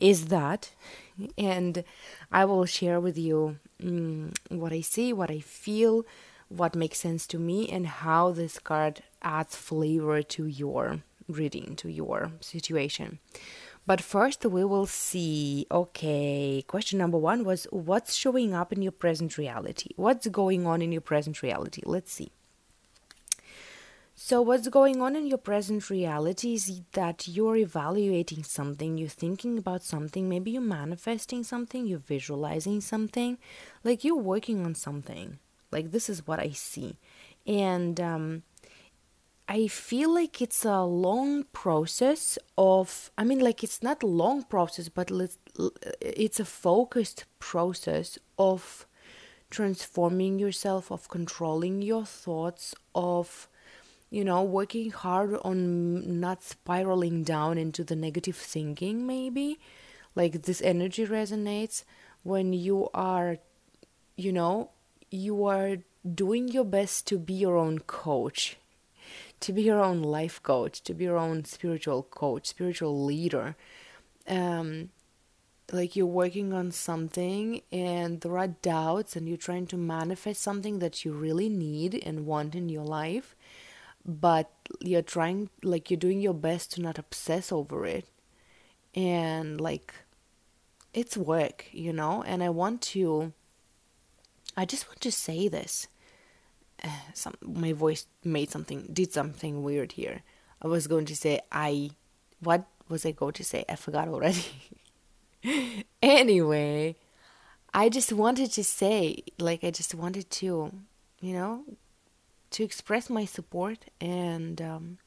is 0.00 0.26
that. 0.26 0.72
And 1.38 1.84
i 2.32 2.44
will 2.44 2.66
share 2.66 3.00
with 3.00 3.16
you 3.16 3.58
um, 3.82 4.32
what 4.48 4.72
i 4.72 4.80
see 4.80 5.12
what 5.12 5.30
i 5.30 5.38
feel 5.38 6.04
what 6.48 6.74
makes 6.74 6.98
sense 6.98 7.26
to 7.28 7.38
me 7.38 7.68
and 7.70 7.86
how 7.86 8.32
this 8.32 8.58
card 8.58 9.02
adds 9.22 9.56
flavor 9.56 10.22
to 10.22 10.46
your 10.46 11.02
reading 11.26 11.74
to 11.76 11.88
your 11.88 12.32
situation. 12.40 13.18
But 13.86 14.00
first 14.00 14.44
we 14.44 14.64
will 14.64 14.86
see 14.86 15.66
okay 15.70 16.64
question 16.66 16.98
number 16.98 17.18
1 17.18 17.44
was 17.44 17.66
what's 17.70 18.14
showing 18.14 18.54
up 18.54 18.72
in 18.72 18.82
your 18.82 18.92
present 18.92 19.38
reality? 19.38 19.90
What's 19.96 20.26
going 20.26 20.66
on 20.66 20.82
in 20.82 20.92
your 20.92 21.00
present 21.00 21.42
reality? 21.42 21.82
Let's 21.84 22.12
see 22.12 22.32
So, 24.16 24.42
what's 24.42 24.68
going 24.68 25.02
on 25.02 25.16
in 25.16 25.26
your 25.26 25.38
present 25.38 25.90
reality 25.90 26.54
is 26.54 26.82
that 26.92 27.26
you're 27.26 27.56
evaluating 27.56 28.44
something, 28.44 28.96
you're 28.96 29.08
thinking 29.08 29.58
about 29.58 29.82
something, 29.82 30.28
maybe 30.28 30.52
you're 30.52 30.62
manifesting 30.62 31.42
something, 31.42 31.84
you're 31.84 31.98
visualizing 31.98 32.80
something, 32.80 33.38
like 33.82 34.04
you're 34.04 34.14
working 34.14 34.64
on 34.64 34.76
something. 34.76 35.40
Like, 35.72 35.90
this 35.90 36.08
is 36.08 36.28
what 36.28 36.38
I 36.38 36.50
see. 36.50 36.96
And 37.44 38.00
um, 38.00 38.44
I 39.48 39.66
feel 39.66 40.14
like 40.14 40.40
it's 40.40 40.64
a 40.64 40.82
long 40.84 41.42
process 41.52 42.38
of, 42.56 43.10
I 43.18 43.24
mean, 43.24 43.40
like, 43.40 43.64
it's 43.64 43.82
not 43.82 44.04
a 44.04 44.06
long 44.06 44.44
process, 44.44 44.88
but 44.88 45.10
it's 46.00 46.38
a 46.38 46.44
focused 46.44 47.24
process 47.40 48.16
of 48.38 48.86
transforming 49.50 50.38
yourself, 50.38 50.92
of 50.92 51.08
controlling 51.08 51.82
your 51.82 52.04
thoughts, 52.04 52.76
of 52.94 53.48
you 54.10 54.24
know, 54.24 54.42
working 54.42 54.90
hard 54.90 55.36
on 55.42 56.20
not 56.20 56.42
spiraling 56.42 57.24
down 57.24 57.58
into 57.58 57.82
the 57.82 57.96
negative 57.96 58.36
thinking, 58.36 59.06
maybe. 59.06 59.58
Like 60.14 60.42
this 60.42 60.62
energy 60.62 61.06
resonates 61.06 61.82
when 62.22 62.52
you 62.52 62.88
are, 62.94 63.38
you 64.16 64.32
know, 64.32 64.70
you 65.10 65.44
are 65.46 65.78
doing 66.14 66.48
your 66.48 66.64
best 66.64 67.06
to 67.08 67.18
be 67.18 67.34
your 67.34 67.56
own 67.56 67.80
coach, 67.80 68.56
to 69.40 69.52
be 69.52 69.62
your 69.62 69.82
own 69.82 70.02
life 70.02 70.42
coach, 70.42 70.82
to 70.82 70.94
be 70.94 71.04
your 71.04 71.18
own 71.18 71.44
spiritual 71.44 72.04
coach, 72.04 72.46
spiritual 72.46 73.04
leader. 73.04 73.56
Um, 74.28 74.90
like 75.72 75.96
you're 75.96 76.06
working 76.06 76.52
on 76.52 76.70
something 76.70 77.62
and 77.72 78.20
there 78.20 78.38
are 78.38 78.48
doubts 78.48 79.16
and 79.16 79.26
you're 79.26 79.36
trying 79.36 79.66
to 79.68 79.76
manifest 79.76 80.42
something 80.42 80.78
that 80.78 81.04
you 81.04 81.12
really 81.12 81.48
need 81.48 82.00
and 82.04 82.26
want 82.26 82.54
in 82.54 82.68
your 82.68 82.84
life 82.84 83.34
but 84.04 84.50
you're 84.80 85.02
trying 85.02 85.50
like 85.62 85.90
you're 85.90 85.98
doing 85.98 86.20
your 86.20 86.34
best 86.34 86.72
to 86.72 86.82
not 86.82 86.98
obsess 86.98 87.52
over 87.52 87.86
it. 87.86 88.06
And 88.94 89.60
like 89.60 89.94
it's 90.92 91.16
work 91.16 91.66
you 91.72 91.92
know? 91.92 92.22
And 92.22 92.42
i 92.42 92.48
want 92.48 92.80
to 92.82 93.32
i 94.56 94.64
just 94.64 94.88
want 94.88 95.00
to 95.00 95.12
say 95.12 95.48
this. 95.48 95.88
Uh, 96.82 96.88
some 97.14 97.34
my 97.42 97.72
voice 97.72 98.06
made 98.22 98.50
something 98.50 98.88
did 98.92 99.12
something 99.12 99.62
weird 99.62 99.92
here. 99.92 100.22
I 100.62 100.68
was 100.68 100.86
going 100.86 101.06
to 101.06 101.16
say 101.16 101.40
i 101.50 101.90
what 102.40 102.64
was 102.88 103.06
i 103.06 103.12
going 103.12 103.32
to 103.34 103.44
say? 103.44 103.64
I 103.68 103.76
forgot 103.76 104.08
already. 104.08 104.44
Anyway 106.02 106.96
i 107.74 107.88
just 107.88 108.12
wanted 108.12 108.52
to 108.52 108.62
say 108.62 109.18
like 109.38 109.64
i 109.64 109.70
just 109.70 109.94
wanted 109.94 110.30
to 110.30 110.72
you 111.20 111.32
know 111.32 111.64
to 112.54 112.62
express 112.62 113.10
my 113.10 113.24
support 113.24 113.86
and 114.00 114.62
um, 114.62 114.98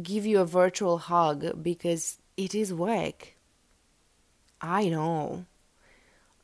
give 0.00 0.24
you 0.24 0.38
a 0.38 0.44
virtual 0.44 0.98
hug 0.98 1.60
because 1.60 2.18
it 2.36 2.54
is 2.54 2.72
work. 2.72 3.34
I 4.60 4.88
know. 4.88 5.46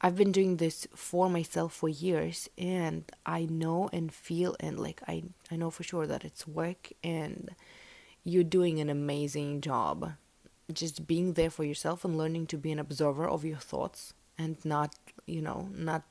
I've 0.00 0.16
been 0.16 0.32
doing 0.32 0.56
this 0.56 0.88
for 0.96 1.30
myself 1.30 1.72
for 1.72 1.88
years 1.88 2.48
and 2.58 3.04
I 3.24 3.44
know 3.44 3.88
and 3.92 4.12
feel 4.12 4.56
and 4.58 4.80
like 4.80 5.00
I 5.06 5.22
I 5.52 5.54
know 5.54 5.70
for 5.70 5.84
sure 5.84 6.08
that 6.08 6.24
it's 6.24 6.44
work 6.44 6.90
and 7.04 7.54
you're 8.24 8.42
doing 8.42 8.80
an 8.80 8.90
amazing 8.90 9.60
job. 9.60 10.14
Just 10.72 11.06
being 11.06 11.34
there 11.34 11.50
for 11.50 11.62
yourself 11.62 12.04
and 12.04 12.18
learning 12.18 12.48
to 12.48 12.58
be 12.58 12.72
an 12.72 12.80
observer 12.80 13.28
of 13.28 13.44
your 13.44 13.58
thoughts 13.58 14.14
and 14.36 14.56
not, 14.64 14.96
you 15.26 15.42
know, 15.42 15.68
not 15.72 16.02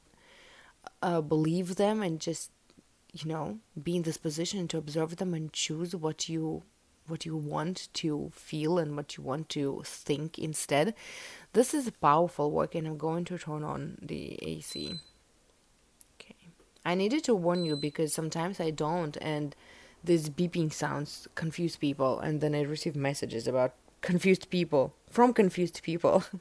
uh, 1.02 1.20
believe 1.20 1.76
them 1.76 2.02
and 2.02 2.22
just 2.22 2.52
you 3.14 3.30
know 3.30 3.60
be 3.82 3.96
in 3.96 4.04
this 4.04 4.18
position 4.18 4.68
to 4.68 4.78
observe 4.78 5.18
them 5.18 5.34
and 5.34 5.52
choose 5.54 5.96
what 5.96 6.30
you 6.30 6.64
what 7.08 7.26
you 7.26 7.36
want 7.36 7.90
to 7.94 8.32
feel 8.34 8.78
and 8.78 8.96
what 8.96 9.18
you 9.18 9.24
want 9.24 9.50
to 9.50 9.82
think 9.86 10.40
instead. 10.40 10.94
This 11.54 11.74
is 11.74 11.90
powerful 12.02 12.52
work 12.52 12.74
and 12.76 12.88
i'm 12.88 12.98
going 12.98 13.26
to 13.26 13.38
turn 13.38 13.64
on 13.64 13.98
the 14.02 14.40
ac 14.42 14.96
okay. 16.16 16.36
I 16.86 16.96
needed 16.96 17.24
to 17.26 17.36
warn 17.36 17.66
you 17.66 17.76
because 17.76 18.14
sometimes 18.14 18.60
i 18.60 18.70
don't 18.70 19.18
and 19.22 19.56
these 20.04 20.30
beeping 20.30 20.72
sounds 20.72 21.28
confuse 21.36 21.76
people 21.76 22.20
and 22.20 22.40
then 22.42 22.56
i 22.56 22.62
receive 22.62 22.96
messages 22.96 23.48
about 23.48 23.74
confused 24.02 24.50
people 24.50 24.94
from 25.10 25.34
confused 25.34 25.82
people. 25.84 26.24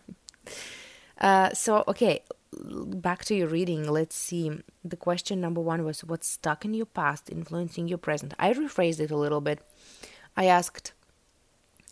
Uh, 1.20 1.52
so 1.52 1.84
okay 1.86 2.22
back 2.52 3.24
to 3.26 3.34
your 3.34 3.48
reading, 3.48 3.88
let's 3.88 4.16
see. 4.16 4.50
The 4.84 4.96
question 4.96 5.40
number 5.40 5.60
one 5.60 5.84
was 5.84 6.04
What's 6.04 6.28
stuck 6.28 6.64
in 6.64 6.74
your 6.74 6.86
past 6.86 7.30
influencing 7.30 7.88
your 7.88 7.98
present? 7.98 8.34
I 8.38 8.52
rephrased 8.52 9.00
it 9.00 9.10
a 9.10 9.16
little 9.16 9.40
bit. 9.40 9.60
I 10.36 10.46
asked, 10.46 10.92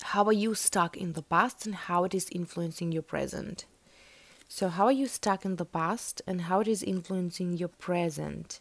How 0.02 0.24
are 0.24 0.32
you 0.32 0.55
stuck 0.55 0.97
in 0.97 1.12
the 1.12 1.22
past 1.22 1.66
and 1.66 1.74
how 1.74 2.05
it 2.05 2.14
is 2.14 2.28
influencing 2.30 2.93
your 2.93 3.02
present? 3.02 3.66
So, 4.48 4.68
how 4.68 4.86
are 4.86 4.93
you 4.93 5.06
stuck 5.06 5.44
in 5.44 5.56
the 5.56 5.64
past 5.64 6.22
and 6.26 6.43
how 6.43 6.60
it 6.60 6.68
is 6.68 6.82
influencing 6.82 7.56
your 7.56 7.68
present? 7.68 8.60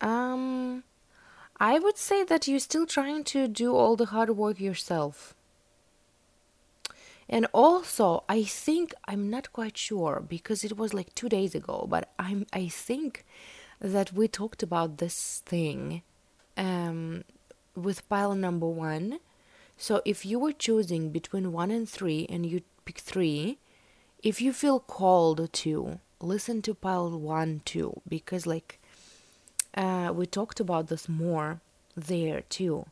Um, 0.00 0.84
I 1.58 1.78
would 1.78 1.96
say 1.96 2.22
that 2.24 2.46
you're 2.46 2.60
still 2.60 2.86
trying 2.86 3.24
to 3.24 3.48
do 3.48 3.74
all 3.74 3.96
the 3.96 4.06
hard 4.06 4.30
work 4.30 4.60
yourself. 4.60 5.35
And 7.28 7.46
also, 7.52 8.24
I 8.28 8.44
think 8.44 8.94
I'm 9.06 9.28
not 9.28 9.52
quite 9.52 9.76
sure 9.76 10.22
because 10.26 10.62
it 10.62 10.76
was 10.76 10.94
like 10.94 11.14
two 11.14 11.28
days 11.28 11.54
ago, 11.54 11.86
but 11.88 12.12
I'm 12.18 12.46
I 12.52 12.68
think 12.68 13.24
that 13.80 14.12
we 14.12 14.28
talked 14.28 14.62
about 14.62 14.98
this 14.98 15.42
thing 15.44 16.02
um, 16.56 17.24
with 17.74 18.08
pile 18.08 18.34
number 18.34 18.68
one. 18.68 19.18
So 19.76 20.00
if 20.04 20.24
you 20.24 20.38
were 20.38 20.52
choosing 20.52 21.10
between 21.10 21.52
one 21.52 21.70
and 21.70 21.88
three, 21.88 22.26
and 22.30 22.46
you 22.46 22.62
pick 22.84 22.98
three, 22.98 23.58
if 24.22 24.40
you 24.40 24.52
feel 24.52 24.80
called 24.80 25.52
to 25.52 26.00
listen 26.20 26.62
to 26.62 26.74
pile 26.74 27.10
one 27.18 27.60
too, 27.64 28.00
because 28.08 28.46
like 28.46 28.80
uh, 29.74 30.12
we 30.14 30.26
talked 30.26 30.60
about 30.60 30.86
this 30.86 31.08
more 31.08 31.60
there 31.94 32.42
too. 32.42 32.86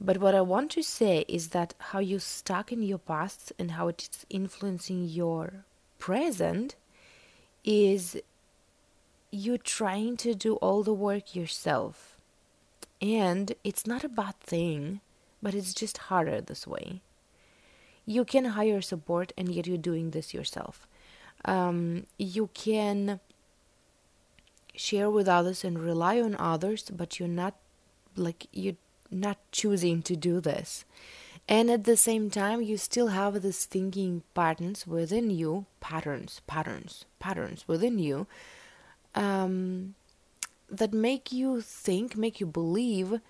But 0.00 0.18
what 0.18 0.34
I 0.34 0.42
want 0.42 0.70
to 0.72 0.82
say 0.82 1.24
is 1.26 1.48
that 1.48 1.74
how 1.78 2.00
you're 2.00 2.20
stuck 2.20 2.70
in 2.70 2.82
your 2.82 2.98
past 2.98 3.52
and 3.58 3.72
how 3.72 3.88
it's 3.88 4.26
influencing 4.28 5.06
your 5.06 5.64
present 5.98 6.76
is 7.64 8.16
you're 9.30 9.58
trying 9.58 10.16
to 10.18 10.34
do 10.34 10.56
all 10.56 10.82
the 10.82 10.94
work 10.94 11.34
yourself. 11.34 12.16
And 13.00 13.54
it's 13.64 13.86
not 13.86 14.04
a 14.04 14.08
bad 14.08 14.38
thing, 14.40 15.00
but 15.42 15.54
it's 15.54 15.74
just 15.74 15.98
harder 15.98 16.40
this 16.40 16.66
way. 16.66 17.00
You 18.04 18.24
can 18.24 18.44
hire 18.44 18.80
support 18.82 19.32
and 19.36 19.52
yet 19.52 19.66
you're 19.66 19.78
doing 19.78 20.10
this 20.10 20.32
yourself. 20.32 20.86
Um, 21.44 22.06
you 22.18 22.50
can 22.54 23.20
share 24.74 25.10
with 25.10 25.26
others 25.26 25.64
and 25.64 25.78
rely 25.78 26.20
on 26.20 26.36
others, 26.38 26.90
but 26.90 27.18
you're 27.18 27.28
not 27.28 27.54
like 28.14 28.46
you 28.52 28.76
not 29.10 29.38
choosing 29.52 30.02
to 30.02 30.16
do 30.16 30.40
this. 30.40 30.84
And 31.48 31.70
at 31.70 31.84
the 31.84 31.96
same 31.96 32.28
time, 32.28 32.60
you 32.60 32.76
still 32.76 33.08
have 33.08 33.40
this 33.40 33.66
thinking 33.66 34.22
patterns 34.34 34.86
within 34.86 35.30
you, 35.30 35.66
patterns, 35.80 36.40
patterns, 36.46 37.04
patterns 37.20 37.64
within 37.68 37.98
you 37.98 38.26
um, 39.14 39.94
that 40.68 40.92
make 40.92 41.30
you 41.30 41.60
think, 41.60 42.16
make 42.16 42.40
you 42.40 42.46
believe 42.46 43.20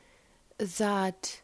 that 0.58 1.42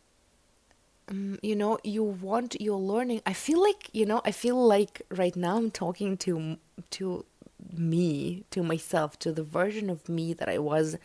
um, 1.09 1.39
you 1.43 1.55
know 1.55 1.79
you 1.85 2.03
want 2.03 2.57
you're 2.61 2.77
learning 2.77 3.21
i 3.27 3.33
feel 3.33 3.61
like 3.61 3.91
you 3.93 4.07
know 4.07 4.23
i 4.25 4.31
feel 4.31 4.57
like 4.57 5.03
right 5.11 5.37
now 5.37 5.57
i'm 5.57 5.71
talking 5.71 6.17
to 6.17 6.57
to 6.91 7.25
me 7.73 8.45
to 8.51 8.63
myself 8.63 9.19
to 9.19 9.33
the 9.33 9.43
version 9.43 9.91
of 9.91 10.09
me 10.09 10.33
that 10.33 10.49
i 10.49 10.59
was 10.59 10.97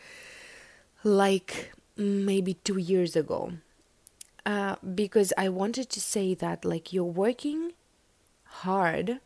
like 1.04 1.72
maybe 1.98 2.54
two 2.54 2.78
years 2.78 3.16
ago 3.16 3.52
uh, 4.46 4.76
because 4.94 5.32
I 5.36 5.48
wanted 5.50 5.90
to 5.90 6.00
say 6.00 6.32
that 6.34 6.64
like 6.64 6.92
you're 6.92 7.04
working 7.04 7.72
hard 8.44 9.20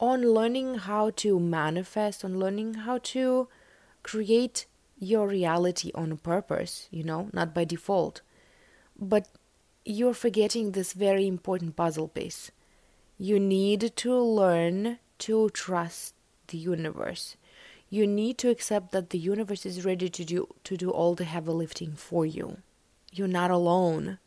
on 0.00 0.22
learning 0.22 0.76
how 0.76 1.10
to 1.10 1.40
manifest, 1.40 2.24
on 2.24 2.38
learning 2.38 2.74
how 2.74 2.98
to 2.98 3.48
create 4.02 4.66
your 4.98 5.28
reality 5.28 5.90
on 5.94 6.16
purpose, 6.16 6.88
you 6.90 7.02
know, 7.02 7.28
not 7.32 7.52
by 7.52 7.64
default. 7.64 8.22
But 8.98 9.28
you're 9.84 10.14
forgetting 10.14 10.72
this 10.72 10.92
very 10.92 11.26
important 11.26 11.76
puzzle 11.76 12.08
piece. 12.08 12.50
You 13.18 13.40
need 13.40 13.96
to 13.96 14.14
learn 14.16 14.98
to 15.18 15.50
trust 15.50 16.14
the 16.46 16.58
universe 16.58 17.36
you 17.90 18.06
need 18.06 18.38
to 18.38 18.50
accept 18.50 18.92
that 18.92 19.10
the 19.10 19.18
universe 19.18 19.64
is 19.64 19.84
ready 19.84 20.08
to 20.08 20.24
do 20.24 20.48
to 20.64 20.76
do 20.76 20.90
all 20.90 21.14
the 21.14 21.24
heavy 21.24 21.50
lifting 21.50 21.92
for 21.92 22.26
you. 22.26 22.58
You're 23.12 23.28
not 23.28 23.50
alone 23.50 24.18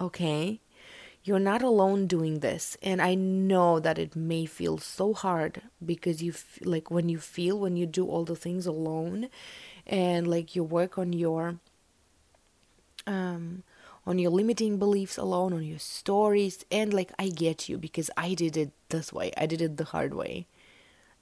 okay? 0.00 0.60
You're 1.24 1.38
not 1.40 1.60
alone 1.62 2.06
doing 2.06 2.38
this 2.38 2.76
and 2.82 3.02
i 3.02 3.14
know 3.16 3.80
that 3.80 3.98
it 3.98 4.14
may 4.14 4.46
feel 4.46 4.78
so 4.78 5.12
hard 5.12 5.60
because 5.84 6.22
you 6.22 6.30
f- 6.30 6.60
like 6.62 6.88
when 6.88 7.08
you 7.08 7.18
feel 7.18 7.58
when 7.58 7.76
you 7.76 7.84
do 7.84 8.06
all 8.06 8.24
the 8.24 8.36
things 8.36 8.64
alone 8.64 9.28
and 9.88 10.28
like 10.28 10.54
you 10.54 10.62
work 10.62 10.98
on 10.98 11.12
your 11.12 11.58
um 13.08 13.64
on 14.06 14.20
your 14.20 14.30
limiting 14.30 14.78
beliefs 14.78 15.18
alone 15.18 15.52
on 15.52 15.64
your 15.64 15.80
stories 15.80 16.64
and 16.70 16.94
like 16.94 17.10
i 17.18 17.28
get 17.28 17.68
you 17.68 17.76
because 17.76 18.08
i 18.16 18.32
did 18.34 18.56
it 18.56 18.70
this 18.90 19.12
way. 19.12 19.32
I 19.36 19.46
did 19.46 19.60
it 19.60 19.78
the 19.78 19.84
hard 19.84 20.14
way 20.14 20.46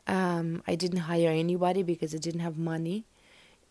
um 0.07 0.63
i 0.67 0.75
didn't 0.75 1.01
hire 1.11 1.31
anybody 1.31 1.83
because 1.83 2.15
i 2.15 2.19
didn't 2.19 2.41
have 2.41 2.59
money. 2.59 3.05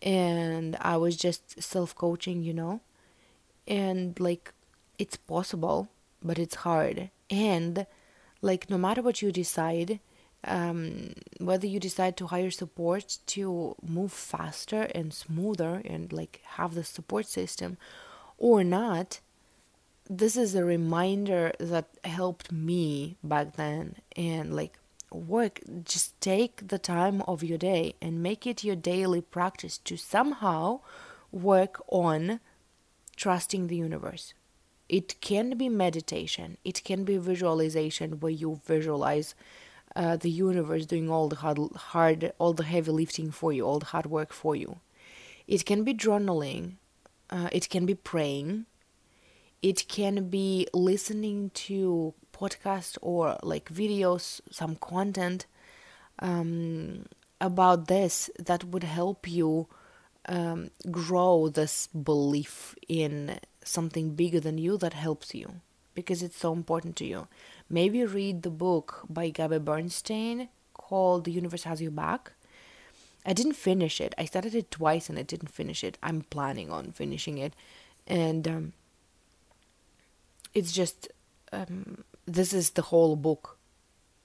And 0.02 0.76
i 0.80 0.96
was 0.96 1.16
just 1.16 1.62
self 1.62 1.94
coaching 1.94 2.42
you 2.42 2.54
know? 2.54 2.80
And 3.66 4.18
like 4.20 4.52
it's 4.98 5.16
possible 5.16 5.88
but 6.22 6.38
it's 6.38 6.56
hard. 6.56 7.10
And 7.30 7.86
like 8.42 8.68
no 8.70 8.78
matter 8.78 9.02
what 9.02 9.22
you 9.22 9.32
decide 9.32 10.00
um, 10.46 11.14
whether 11.38 11.66
you 11.66 11.80
decide 11.80 12.18
to 12.18 12.26
hire 12.26 12.50
support 12.50 13.16
to 13.28 13.74
move 13.82 14.12
faster 14.12 14.82
and 14.94 15.14
smoother 15.14 15.80
and 15.86 16.12
like 16.12 16.42
have 16.58 16.74
the 16.74 16.84
support 16.84 17.26
system 17.26 17.78
or 18.36 18.62
not 18.62 19.20
this 20.08 20.36
is 20.36 20.54
a 20.54 20.64
reminder 20.64 21.52
that 21.58 21.86
helped 22.04 22.52
me 22.52 23.16
back 23.22 23.56
then. 23.56 23.96
And 24.16 24.54
like 24.54 24.78
work 25.14 25.60
just 25.84 26.20
take 26.20 26.68
the 26.68 26.78
time 26.78 27.22
of 27.22 27.42
your 27.42 27.58
day 27.58 27.94
and 28.02 28.22
make 28.22 28.46
it 28.46 28.64
your 28.64 28.76
daily 28.76 29.20
practice 29.20 29.78
to 29.78 29.96
somehow 29.96 30.80
work 31.30 31.82
on 31.88 32.40
trusting 33.16 33.68
the 33.68 33.76
universe 33.76 34.34
it 34.88 35.20
can 35.20 35.56
be 35.56 35.68
meditation 35.68 36.56
it 36.64 36.82
can 36.84 37.04
be 37.04 37.16
visualization 37.16 38.20
where 38.20 38.32
you 38.32 38.60
visualize 38.66 39.34
uh, 39.96 40.16
the 40.16 40.30
universe 40.30 40.86
doing 40.86 41.08
all 41.08 41.28
the 41.28 41.36
hard, 41.36 41.58
hard, 41.76 42.32
all 42.38 42.52
the 42.52 42.64
heavy 42.64 42.90
lifting 42.90 43.30
for 43.30 43.52
you, 43.52 43.64
all 43.64 43.78
the 43.78 43.86
hard 43.86 44.06
work 44.06 44.32
for 44.32 44.56
you. 44.56 44.80
It 45.46 45.64
can 45.64 45.84
be 45.84 45.94
journaling, 45.94 46.74
uh, 47.30 47.48
it 47.52 47.68
can 47.68 47.86
be 47.86 47.94
praying, 47.94 48.66
it 49.62 49.86
can 49.88 50.28
be 50.28 50.66
listening 50.74 51.50
to 51.54 52.14
podcasts 52.34 52.98
or 53.00 53.38
like 53.42 53.72
videos, 53.72 54.40
some 54.50 54.76
content 54.76 55.46
um, 56.18 57.06
about 57.40 57.88
this 57.88 58.30
that 58.38 58.64
would 58.64 58.84
help 58.84 59.28
you 59.28 59.68
um, 60.26 60.70
grow 60.90 61.48
this 61.48 61.86
belief 61.88 62.74
in 62.88 63.38
something 63.64 64.14
bigger 64.14 64.40
than 64.40 64.58
you 64.58 64.76
that 64.78 64.94
helps 64.94 65.34
you 65.34 65.60
because 65.94 66.22
it's 66.22 66.36
so 66.36 66.52
important 66.52 66.96
to 66.96 67.04
you. 67.04 67.28
Maybe 67.68 68.04
read 68.04 68.42
the 68.42 68.50
book 68.50 69.04
by 69.08 69.30
Gabby 69.30 69.58
Bernstein 69.58 70.48
called 70.74 71.24
The 71.24 71.32
Universe 71.32 71.64
Has 71.64 71.80
You 71.80 71.90
Back. 71.90 72.32
I 73.26 73.32
didn't 73.32 73.54
finish 73.54 74.00
it. 74.00 74.14
I 74.18 74.26
started 74.26 74.54
it 74.54 74.70
twice 74.70 75.08
and 75.08 75.18
I 75.18 75.22
didn't 75.22 75.48
finish 75.48 75.82
it. 75.82 75.96
I'm 76.02 76.22
planning 76.22 76.70
on 76.70 76.92
finishing 76.92 77.38
it. 77.38 77.54
And 78.06 78.46
um, 78.46 78.72
it's 80.52 80.72
just, 80.72 81.08
um, 81.52 82.04
this 82.26 82.52
is 82.52 82.70
the 82.70 82.82
whole 82.82 83.16
book 83.16 83.58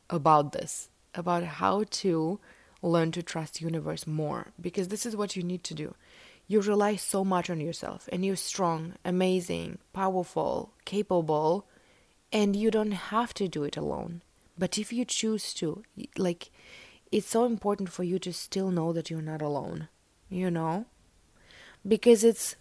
about 0.10 0.52
this, 0.52 0.90
about 1.14 1.44
how 1.44 1.84
to 1.90 2.40
learn 2.82 3.12
to 3.12 3.22
trust 3.22 3.62
universe 3.62 4.08
more 4.08 4.48
because 4.60 4.88
this 4.88 5.06
is 5.06 5.16
what 5.16 5.36
you 5.36 5.44
need 5.44 5.64
to 5.66 5.74
do. 5.74 5.94
You 6.48 6.62
rely 6.62 6.96
so 6.96 7.24
much 7.24 7.50
on 7.50 7.60
yourself 7.60 8.10
and 8.12 8.26
you're 8.26 8.36
strong 8.36 8.94
amazing 9.06 9.80
powerful 9.94 10.74
capable 10.86 11.68
and 12.32 12.56
you 12.56 12.72
don't 12.72 12.92
have 12.92 13.34
to 13.36 13.48
do 13.48 13.64
it 13.64 13.78
alone. 13.78 14.22
But 14.58 14.78
if 14.78 14.92
you 14.92 15.06
choose 15.06 15.54
to 15.56 15.84
like 16.18 16.52
it's 17.12 17.28
so 17.28 17.46
important 17.46 17.90
for 17.90 18.04
you 18.04 18.20
to 18.20 18.32
still 18.34 18.72
know 18.72 18.94
that 18.94 19.10
you're 19.10 19.22
not 19.22 19.42
alone 19.42 19.90
you 20.30 20.52
know? 20.52 20.86
Because 21.88 22.24
it's 22.24 22.56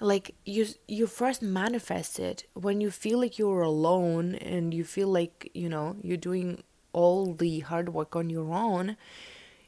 like 0.00 0.34
you 0.44 0.66
you 0.88 1.06
first 1.06 1.40
manifest 1.40 2.18
it 2.18 2.44
when 2.54 2.80
you 2.80 2.90
feel 2.90 3.20
like 3.20 3.38
you're 3.38 3.62
alone 3.62 4.34
and 4.36 4.74
you 4.74 4.84
feel 4.84 5.08
like 5.08 5.50
you 5.54 5.68
know 5.68 5.96
you're 6.02 6.16
doing 6.16 6.62
all 6.92 7.34
the 7.34 7.60
hard 7.60 7.88
work 7.88 8.16
on 8.16 8.28
your 8.28 8.52
own 8.52 8.96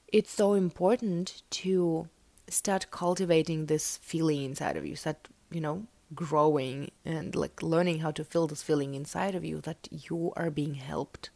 it's 0.09 0.32
so 0.32 0.55
important 0.55 1.43
to 1.51 2.09
start 2.48 2.90
cultivating 2.90 3.66
this 3.66 3.97
feeling 3.98 4.43
inside 4.43 4.77
of 4.77 4.85
you 4.85 4.97
start 4.97 5.28
you 5.51 5.61
know 5.61 5.86
growing 6.15 6.90
and 7.05 7.35
like 7.35 7.62
learning 7.62 8.01
how 8.01 8.11
to 8.12 8.24
feel 8.24 8.47
this 8.47 8.62
feeling 8.62 8.94
inside 8.94 9.35
of 9.35 9.44
you 9.44 9.61
that 9.61 9.89
you 9.90 10.32
are 10.36 10.51
being 10.51 10.74
helped. 10.74 11.31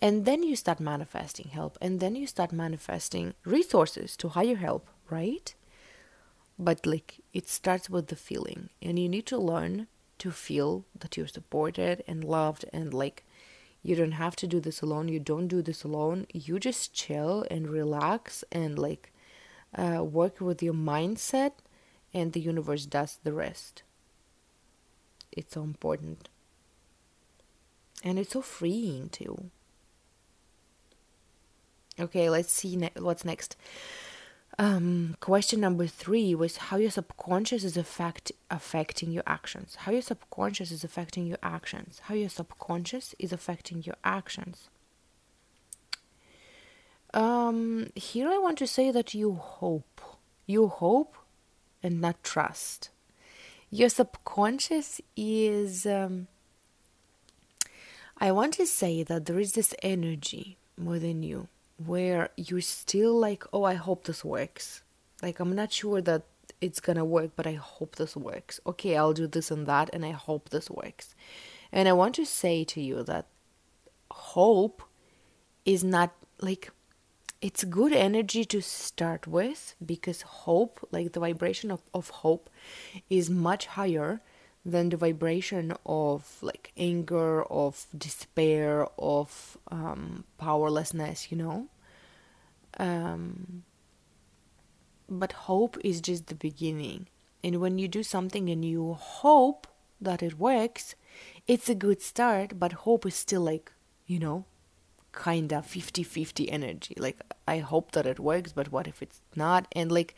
And 0.00 0.24
then 0.24 0.42
you 0.42 0.54
start 0.54 0.78
manifesting 0.78 1.48
help, 1.48 1.76
and 1.80 1.98
then 1.98 2.14
you 2.14 2.26
start 2.26 2.52
manifesting 2.52 3.34
resources 3.44 4.16
to 4.18 4.28
hire 4.28 4.56
help, 4.56 4.86
right? 5.10 5.52
But 6.58 6.84
like 6.86 7.20
it 7.32 7.48
starts 7.48 7.88
with 7.88 8.08
the 8.08 8.16
feeling, 8.16 8.70
and 8.82 8.98
you 8.98 9.08
need 9.08 9.26
to 9.26 9.38
learn 9.38 9.86
to 10.18 10.30
feel 10.32 10.84
that 10.98 11.16
you're 11.16 11.28
supported 11.28 12.02
and 12.08 12.24
loved, 12.24 12.64
and 12.72 12.92
like 12.92 13.24
you 13.82 13.94
don't 13.94 14.12
have 14.12 14.34
to 14.36 14.46
do 14.46 14.60
this 14.60 14.82
alone. 14.82 15.08
You 15.08 15.20
don't 15.20 15.48
do 15.48 15.62
this 15.62 15.84
alone. 15.84 16.26
You 16.32 16.58
just 16.58 16.92
chill 16.92 17.46
and 17.50 17.68
relax 17.68 18.42
and 18.50 18.78
like 18.78 19.12
uh, 19.74 20.02
work 20.02 20.40
with 20.40 20.62
your 20.62 20.74
mindset, 20.74 21.52
and 22.12 22.32
the 22.32 22.40
universe 22.40 22.86
does 22.86 23.18
the 23.22 23.32
rest 23.32 23.84
it's 25.38 25.54
so 25.54 25.62
important. 25.62 26.28
And 28.02 28.18
it's 28.18 28.32
so 28.32 28.42
freeing 28.42 29.08
too. 29.08 29.50
Okay, 31.98 32.28
let's 32.28 32.52
see 32.52 32.76
ne- 32.76 32.90
what's 32.96 33.24
next. 33.24 33.56
Um, 34.60 35.16
question 35.20 35.60
number 35.60 35.86
three 35.86 36.34
was 36.34 36.56
how 36.56 36.78
your 36.78 36.90
subconscious 36.90 37.62
is 37.62 37.76
affect 37.76 38.32
affecting 38.50 39.12
your 39.12 39.22
actions. 39.26 39.76
How 39.76 39.92
your 39.92 40.02
subconscious 40.02 40.72
is 40.72 40.82
affecting 40.82 41.26
your 41.26 41.38
actions. 41.42 42.00
How 42.04 42.14
your 42.14 42.28
subconscious 42.28 43.14
is 43.20 43.32
affecting 43.32 43.84
your 43.84 43.94
actions. 44.02 44.68
Um, 47.14 47.90
here 47.94 48.28
I 48.28 48.38
want 48.38 48.58
to 48.58 48.66
say 48.66 48.90
that 48.90 49.14
you 49.14 49.34
hope. 49.34 50.00
You 50.46 50.66
hope 50.66 51.16
and 51.82 52.00
not 52.00 52.24
trust 52.24 52.90
your 53.70 53.88
subconscious 53.88 55.00
is 55.16 55.84
um, 55.86 56.26
i 58.18 58.32
want 58.32 58.54
to 58.54 58.66
say 58.66 59.02
that 59.02 59.26
there 59.26 59.38
is 59.38 59.52
this 59.52 59.74
energy 59.82 60.56
within 60.82 61.22
you 61.22 61.48
where 61.84 62.30
you're 62.36 62.60
still 62.60 63.14
like 63.18 63.44
oh 63.52 63.64
i 63.64 63.74
hope 63.74 64.04
this 64.04 64.24
works. 64.24 64.82
Like 65.22 65.40
i'm 65.40 65.54
not 65.54 65.72
sure 65.72 66.00
that 66.02 66.24
it's 66.60 66.80
gonna 66.80 67.04
work 67.04 67.30
but 67.36 67.46
i 67.46 67.54
hope 67.54 67.96
this 67.96 68.16
works. 68.16 68.60
Okay 68.66 68.96
i'll 68.96 69.12
do 69.12 69.26
this 69.26 69.50
and 69.50 69.66
that 69.66 69.90
and 69.92 70.04
i 70.04 70.10
hope 70.10 70.50
this 70.50 70.70
works. 70.70 71.14
And 71.72 71.88
i 71.88 71.92
want 71.92 72.14
to 72.16 72.24
say 72.24 72.64
to 72.64 72.80
you 72.80 73.02
that 73.04 73.26
hope 74.10 74.82
is 75.64 75.84
not 75.84 76.12
like 76.40 76.70
it's 77.40 77.62
good 77.64 77.92
energy 77.92 78.44
to 78.46 78.60
start 78.60 79.26
with 79.26 79.76
because 79.84 80.22
hope, 80.22 80.86
like 80.90 81.12
the 81.12 81.20
vibration 81.20 81.70
of, 81.70 81.82
of 81.94 82.08
hope, 82.08 82.50
is 83.08 83.30
much 83.30 83.66
higher 83.66 84.20
than 84.64 84.88
the 84.90 84.96
vibration 84.96 85.72
of 85.86 86.38
like 86.42 86.72
anger, 86.76 87.42
of 87.44 87.86
despair, 87.96 88.86
of 88.98 89.56
um, 89.70 90.24
powerlessness, 90.38 91.30
you 91.30 91.38
know. 91.38 91.68
Um, 92.78 93.64
but 95.08 95.32
hope 95.32 95.78
is 95.82 96.00
just 96.00 96.26
the 96.26 96.34
beginning. 96.34 97.08
And 97.42 97.60
when 97.60 97.78
you 97.78 97.88
do 97.88 98.02
something 98.02 98.50
and 98.50 98.64
you 98.64 98.94
hope 98.94 99.66
that 100.00 100.22
it 100.22 100.38
works, 100.38 100.94
it's 101.46 101.68
a 101.68 101.74
good 101.74 102.02
start, 102.02 102.58
but 102.58 102.72
hope 102.72 103.06
is 103.06 103.14
still 103.14 103.42
like, 103.42 103.72
you 104.06 104.18
know, 104.18 104.44
kind 105.12 105.52
of 105.52 105.66
50-50 105.66 106.46
energy 106.48 106.94
like 106.98 107.18
i 107.48 107.58
hope 107.58 107.92
that 107.92 108.06
it 108.06 108.20
works 108.20 108.52
but 108.52 108.70
what 108.70 108.86
if 108.86 109.02
it's 109.02 109.20
not 109.34 109.66
and 109.72 109.90
like 109.90 110.14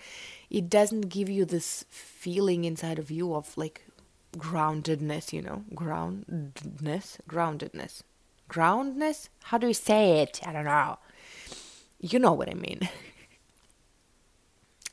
it 0.50 0.68
doesn't 0.68 1.08
give 1.08 1.30
you 1.30 1.44
this 1.44 1.84
feeling 1.88 2.64
inside 2.64 2.98
of 2.98 3.10
you 3.10 3.32
of 3.34 3.56
like 3.56 3.86
groundedness 4.36 5.32
you 5.32 5.42
know? 5.42 5.64
Groundedness? 5.74 7.18
Groundedness. 7.28 8.02
Groundedness 8.48 9.28
how 9.44 9.58
do 9.58 9.66
you 9.66 9.74
say 9.74 10.20
it? 10.20 10.40
I 10.46 10.52
don't 10.52 10.64
know. 10.64 10.98
You 12.00 12.18
know 12.18 12.32
what 12.32 12.48
i 12.48 12.54
mean. 12.54 12.88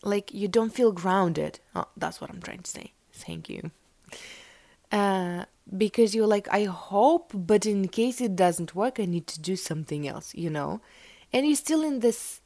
Like 0.03 0.31
you 0.34 0.47
don't 0.47 0.69
feel 0.69 0.91
grounded. 0.91 1.59
Oh, 1.76 1.88
that's 1.97 2.22
what 2.22 2.30
i'm 2.30 2.41
trying 2.41 2.61
to 2.61 2.72
say. 2.72 2.91
Thank 3.14 3.49
you. 3.49 3.72
Uh 4.91 5.45
because 5.76 6.15
you're 6.15 6.27
like 6.27 6.47
i 6.49 6.64
hope 6.64 7.31
but 7.34 7.65
in 7.65 7.89
case 7.89 8.22
it 8.22 8.38
doesn't 8.38 8.73
work 8.73 9.01
i 9.01 9.05
need 9.05 9.27
to 9.27 9.38
do 9.41 9.57
something 9.57 10.07
else 10.07 10.34
you 10.34 10.49
know? 10.49 10.81
And 11.34 11.45
you're 11.45 11.57
still 11.57 11.84
in 11.84 11.99
this 11.99 12.41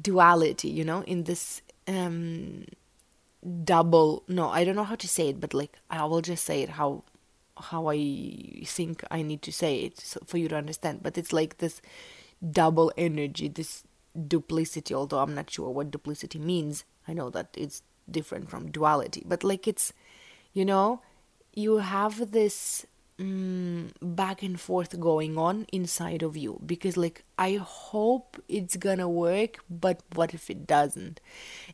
duality 0.00 0.68
you 0.68 0.84
know? 0.84 1.02
In 1.02 1.24
this 1.24 1.62
um 1.88 2.66
double 3.64 4.22
no 4.28 4.48
i 4.48 4.64
don't 4.64 4.76
know 4.76 4.84
how 4.84 4.94
to 4.94 5.08
say 5.08 5.28
it 5.28 5.40
but 5.40 5.52
like 5.52 5.78
i 5.90 6.04
will 6.04 6.22
just 6.22 6.44
say 6.44 6.62
it 6.62 6.70
how 6.70 7.02
how 7.58 7.88
i 7.88 7.98
think 8.64 9.04
i 9.10 9.22
need 9.22 9.42
to 9.42 9.52
say 9.52 9.80
it 9.80 9.98
so, 9.98 10.18
for 10.24 10.38
you 10.38 10.48
to 10.48 10.56
understand 10.56 11.02
but 11.02 11.18
it's 11.18 11.32
like 11.32 11.58
this 11.58 11.82
double 12.50 12.92
energy 12.96 13.48
this 13.48 13.84
duplicity, 14.14 14.94
although 14.94 15.18
I'm 15.18 15.34
not 15.34 15.50
sure 15.50 15.70
what 15.70 15.90
duplicity 15.90 16.38
means. 16.38 16.84
I 17.06 17.12
know 17.12 17.30
that 17.30 17.48
it's 17.54 17.82
different 18.10 18.48
from 18.48 18.70
duality, 18.70 19.22
but 19.26 19.44
like 19.44 19.66
it's, 19.66 19.92
you 20.52 20.64
know, 20.64 21.02
you 21.52 21.78
have 21.78 22.30
this 22.32 22.86
mm, 23.18 23.90
back 24.00 24.42
and 24.42 24.60
forth 24.60 24.98
going 24.98 25.38
on 25.38 25.66
inside 25.72 26.22
of 26.22 26.36
you. 26.36 26.60
Because 26.64 26.96
like 26.96 27.24
i 27.38 27.54
hope 27.54 28.42
it's 28.48 28.76
gonna 28.76 29.08
work 29.08 29.58
but 29.70 30.00
what 30.14 30.34
if 30.34 30.50
it 30.50 30.66
doesn't? 30.66 31.20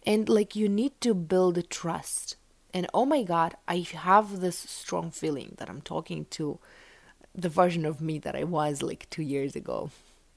And 0.06 0.28
like 0.28 0.56
you 0.56 0.68
need 0.68 1.00
to 1.02 1.14
build 1.14 1.68
trust. 1.70 2.36
And 2.72 2.86
oh 2.94 3.04
my 3.04 3.22
god 3.22 3.54
i 3.66 3.86
have 3.92 4.40
this 4.40 4.56
strong 4.56 5.10
feeling 5.10 5.54
that 5.58 5.68
i'm 5.68 5.80
talking 5.80 6.26
to 6.30 6.58
the 7.34 7.48
version 7.48 7.84
of 7.84 8.00
me 8.00 8.18
that 8.18 8.36
i 8.36 8.44
was 8.44 8.82
like 8.82 9.08
two 9.10 9.22
years 9.22 9.56
ago. 9.56 9.90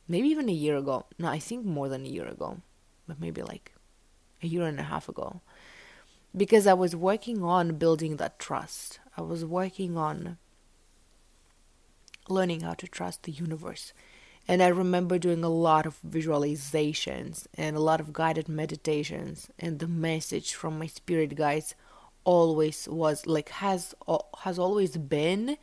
Maybe 0.08 0.28
even 0.30 0.50
a 0.50 0.54
year 0.54 0.78
ago. 0.78 1.06
No 1.20 1.28
i 1.28 1.40
think 1.40 1.66
more 1.66 1.90
than 1.90 2.06
a 2.06 2.10
year 2.10 2.28
ago. 2.28 2.62
But 3.08 3.20
maybe 3.20 3.42
like 3.42 3.74
a 4.42 4.48
year 4.48 4.64
and 4.66 4.80
a 4.80 4.84
half 4.84 5.10
ago. 5.10 5.42
Because 6.36 6.66
i 6.66 6.74
was 6.74 6.96
working 6.96 7.44
on 7.44 7.76
building 7.76 8.18
that 8.18 8.40
trust. 8.40 9.00
I 9.16 9.22
was 9.22 9.46
working 9.46 9.96
on 9.96 10.38
learning 12.30 12.62
how 12.62 12.74
to 12.76 12.88
trust 12.88 13.24
the 13.24 13.32
universe. 13.32 13.94
And 14.48 14.62
I 14.62 14.68
remember 14.68 15.18
doing 15.18 15.44
a 15.44 15.50
lot 15.50 15.86
of 15.86 16.00
visualizations 16.08 17.48
and 17.56 17.76
a 17.76 17.82
lot 17.82 18.02
of 18.02 18.12
guided 18.12 18.50
meditations. 18.50 19.50
And 19.58 19.80
the 19.80 19.88
message 19.88 20.54
from 20.54 20.80
my 20.80 20.88
spirit 20.88 21.36
guides 21.36 21.76
always 22.24 22.88
was 22.88 23.26
like 23.26 23.50
has 23.50 23.94
has 24.40 24.58
always 24.58 24.98
been 24.98 25.58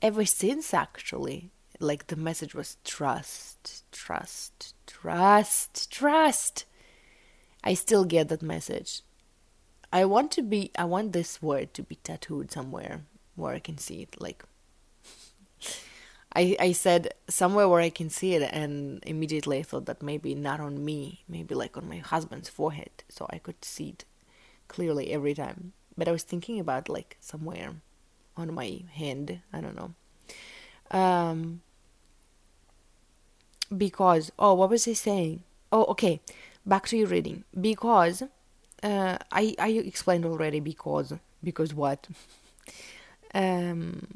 ever 0.00 0.24
since 0.24 0.72
actually 0.72 1.50
like 1.80 2.06
the 2.06 2.16
message 2.16 2.54
was 2.54 2.76
trust 2.84 3.84
trust 3.92 4.74
trust 4.86 5.90
trust 5.90 6.64
i 7.64 7.74
still 7.74 8.04
get 8.04 8.28
that 8.28 8.42
message 8.42 9.02
i 9.92 10.04
want 10.04 10.30
to 10.30 10.42
be 10.42 10.70
i 10.78 10.84
want 10.84 11.12
this 11.12 11.42
word 11.42 11.74
to 11.74 11.82
be 11.82 11.96
tattooed 11.96 12.50
somewhere 12.50 13.02
where 13.34 13.54
i 13.54 13.58
can 13.58 13.76
see 13.76 14.02
it 14.02 14.20
like 14.20 14.44
I, 16.36 16.56
I 16.60 16.72
said 16.72 17.14
somewhere 17.28 17.68
where 17.68 17.80
I 17.80 17.88
can 17.88 18.10
see 18.10 18.34
it, 18.34 18.42
and 18.52 19.02
immediately 19.06 19.58
I 19.58 19.62
thought 19.62 19.86
that 19.86 20.02
maybe 20.02 20.34
not 20.34 20.60
on 20.60 20.84
me, 20.84 21.24
maybe 21.28 21.54
like 21.54 21.76
on 21.76 21.88
my 21.88 21.96
husband's 21.96 22.50
forehead, 22.50 22.90
so 23.08 23.26
I 23.30 23.38
could 23.38 23.64
see 23.64 23.88
it 23.90 24.04
clearly 24.68 25.12
every 25.12 25.34
time. 25.34 25.72
But 25.96 26.08
I 26.08 26.12
was 26.12 26.24
thinking 26.24 26.60
about 26.60 26.90
like 26.90 27.16
somewhere 27.20 27.70
on 28.36 28.52
my 28.52 28.82
hand, 28.92 29.40
I 29.50 29.60
don't 29.62 29.76
know. 29.76 29.94
Um, 30.90 31.62
because, 33.74 34.30
oh, 34.38 34.54
what 34.54 34.70
was 34.70 34.86
I 34.86 34.92
saying? 34.92 35.42
Oh, 35.72 35.84
okay, 35.86 36.20
back 36.66 36.86
to 36.88 36.98
your 36.98 37.08
reading. 37.08 37.44
Because, 37.58 38.22
uh, 38.82 39.18
I, 39.32 39.54
I 39.58 39.68
explained 39.70 40.26
already 40.26 40.60
because, 40.60 41.14
because 41.42 41.74
what? 41.74 42.06
um, 43.34 44.06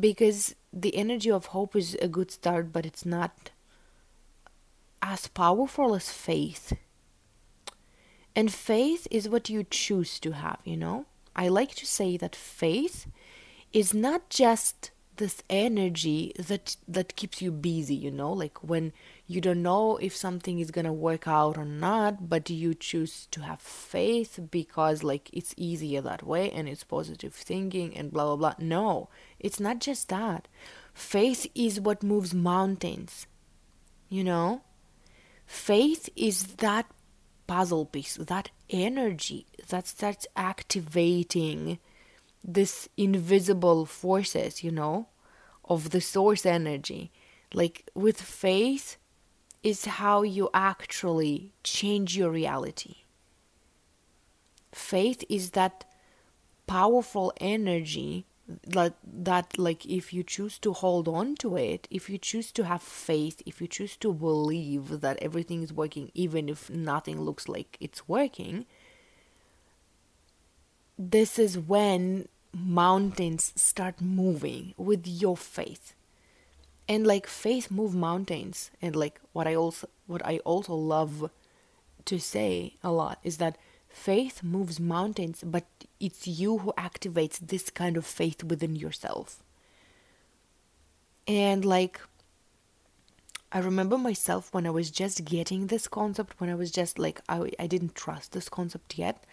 because 0.00 0.54
the 0.72 0.96
energy 0.96 1.30
of 1.30 1.46
hope 1.46 1.76
is 1.76 1.96
a 2.00 2.08
good 2.08 2.30
start, 2.30 2.72
but 2.72 2.86
it's 2.86 3.06
not 3.06 3.50
as 5.02 5.28
powerful 5.28 5.94
as 5.94 6.10
faith. 6.10 6.72
And 8.34 8.52
faith 8.52 9.06
is 9.10 9.28
what 9.28 9.48
you 9.48 9.64
choose 9.64 10.20
to 10.20 10.32
have, 10.32 10.58
you 10.64 10.76
know? 10.76 11.06
I 11.34 11.48
like 11.48 11.74
to 11.76 11.86
say 11.86 12.16
that 12.16 12.34
faith 12.34 13.06
is 13.72 13.94
not 13.94 14.30
just 14.30 14.90
this 15.16 15.42
energy 15.48 16.32
that 16.38 16.76
that 16.86 17.16
keeps 17.16 17.40
you 17.40 17.50
busy 17.50 17.94
you 17.94 18.10
know 18.10 18.32
like 18.32 18.62
when 18.62 18.92
you 19.26 19.40
don't 19.40 19.62
know 19.62 19.96
if 19.96 20.14
something 20.14 20.60
is 20.60 20.70
going 20.70 20.84
to 20.84 20.92
work 20.92 21.26
out 21.26 21.58
or 21.58 21.64
not 21.64 22.28
but 22.28 22.48
you 22.48 22.74
choose 22.74 23.26
to 23.26 23.40
have 23.42 23.60
faith 23.60 24.38
because 24.50 25.02
like 25.02 25.28
it's 25.32 25.54
easier 25.56 26.00
that 26.00 26.22
way 26.24 26.50
and 26.50 26.68
it's 26.68 26.84
positive 26.84 27.34
thinking 27.34 27.96
and 27.96 28.12
blah 28.12 28.24
blah 28.24 28.36
blah? 28.36 28.54
No 28.58 29.08
it's 29.38 29.60
not 29.60 29.80
just 29.80 30.08
that. 30.08 30.48
Faith 30.94 31.46
is 31.54 31.80
what 31.80 32.02
moves 32.02 32.32
mountains 32.32 33.26
you 34.08 34.24
know? 34.24 34.62
Faith 35.46 36.08
is 36.16 36.44
that 36.56 36.86
puzzle 37.46 37.86
piece 37.86 38.16
that 38.16 38.50
energy 38.70 39.46
that 39.68 39.86
starts 39.86 40.26
activating 40.36 41.78
this 42.42 42.88
invisible 42.96 43.86
forces, 43.86 44.64
you 44.64 44.70
know, 44.70 45.08
of 45.64 45.90
the 45.90 46.00
source 46.00 46.44
energy. 46.44 47.12
Like 47.54 47.88
with 47.94 48.20
faith 48.20 48.96
is 49.66 49.84
how 49.84 50.22
you 50.22 50.48
actually 50.54 51.52
change 51.64 52.16
your 52.16 52.30
reality. 52.30 52.98
Faith 54.70 55.24
is 55.28 55.50
that 55.50 55.84
powerful 56.68 57.32
energy 57.40 58.26
that 58.64 58.94
that 59.02 59.58
like 59.58 59.84
if 59.84 60.12
you 60.12 60.22
choose 60.22 60.56
to 60.60 60.72
hold 60.72 61.08
on 61.08 61.34
to 61.34 61.56
it 61.56 61.88
if 61.90 62.08
you 62.08 62.16
choose 62.16 62.52
to 62.52 62.62
have 62.62 62.80
faith 62.80 63.42
if 63.44 63.60
you 63.60 63.66
choose 63.66 63.96
to 63.96 64.12
believe 64.12 65.00
that 65.00 65.18
everything 65.20 65.64
is 65.64 65.72
working 65.72 66.12
even 66.14 66.48
if 66.48 66.70
nothing 66.70 67.20
looks 67.20 67.48
like 67.48 67.76
it's 67.80 68.06
working 68.06 68.64
this 70.96 71.40
is 71.40 71.58
when 71.58 72.28
mountains 72.52 73.52
start 73.56 74.00
moving 74.00 74.74
with 74.76 75.08
your 75.08 75.36
faith 75.36 75.95
and 76.88 77.06
like 77.06 77.26
faith 77.26 77.70
move 77.70 77.94
mountains 77.94 78.70
and 78.80 78.94
like 78.94 79.20
what 79.32 79.46
i 79.46 79.54
also 79.54 79.88
what 80.06 80.24
i 80.24 80.38
also 80.38 80.74
love 80.74 81.30
to 82.04 82.18
say 82.18 82.74
a 82.82 82.90
lot 82.90 83.18
is 83.24 83.38
that 83.38 83.58
faith 83.88 84.42
moves 84.42 84.78
mountains 84.78 85.42
but 85.44 85.64
it's 85.98 86.26
you 86.28 86.58
who 86.58 86.72
activates 86.78 87.38
this 87.38 87.70
kind 87.70 87.96
of 87.96 88.06
faith 88.06 88.44
within 88.44 88.76
yourself 88.76 89.42
and 91.26 91.64
like 91.64 92.00
i 93.50 93.58
remember 93.58 93.98
myself 93.98 94.52
when 94.52 94.66
i 94.66 94.70
was 94.70 94.90
just 94.90 95.24
getting 95.24 95.66
this 95.66 95.88
concept 95.88 96.38
when 96.38 96.50
i 96.50 96.54
was 96.54 96.70
just 96.70 96.98
like 96.98 97.20
i, 97.28 97.50
I 97.58 97.66
didn't 97.66 97.94
trust 97.94 98.32
this 98.32 98.48
concept 98.48 98.98
yet 98.98 99.24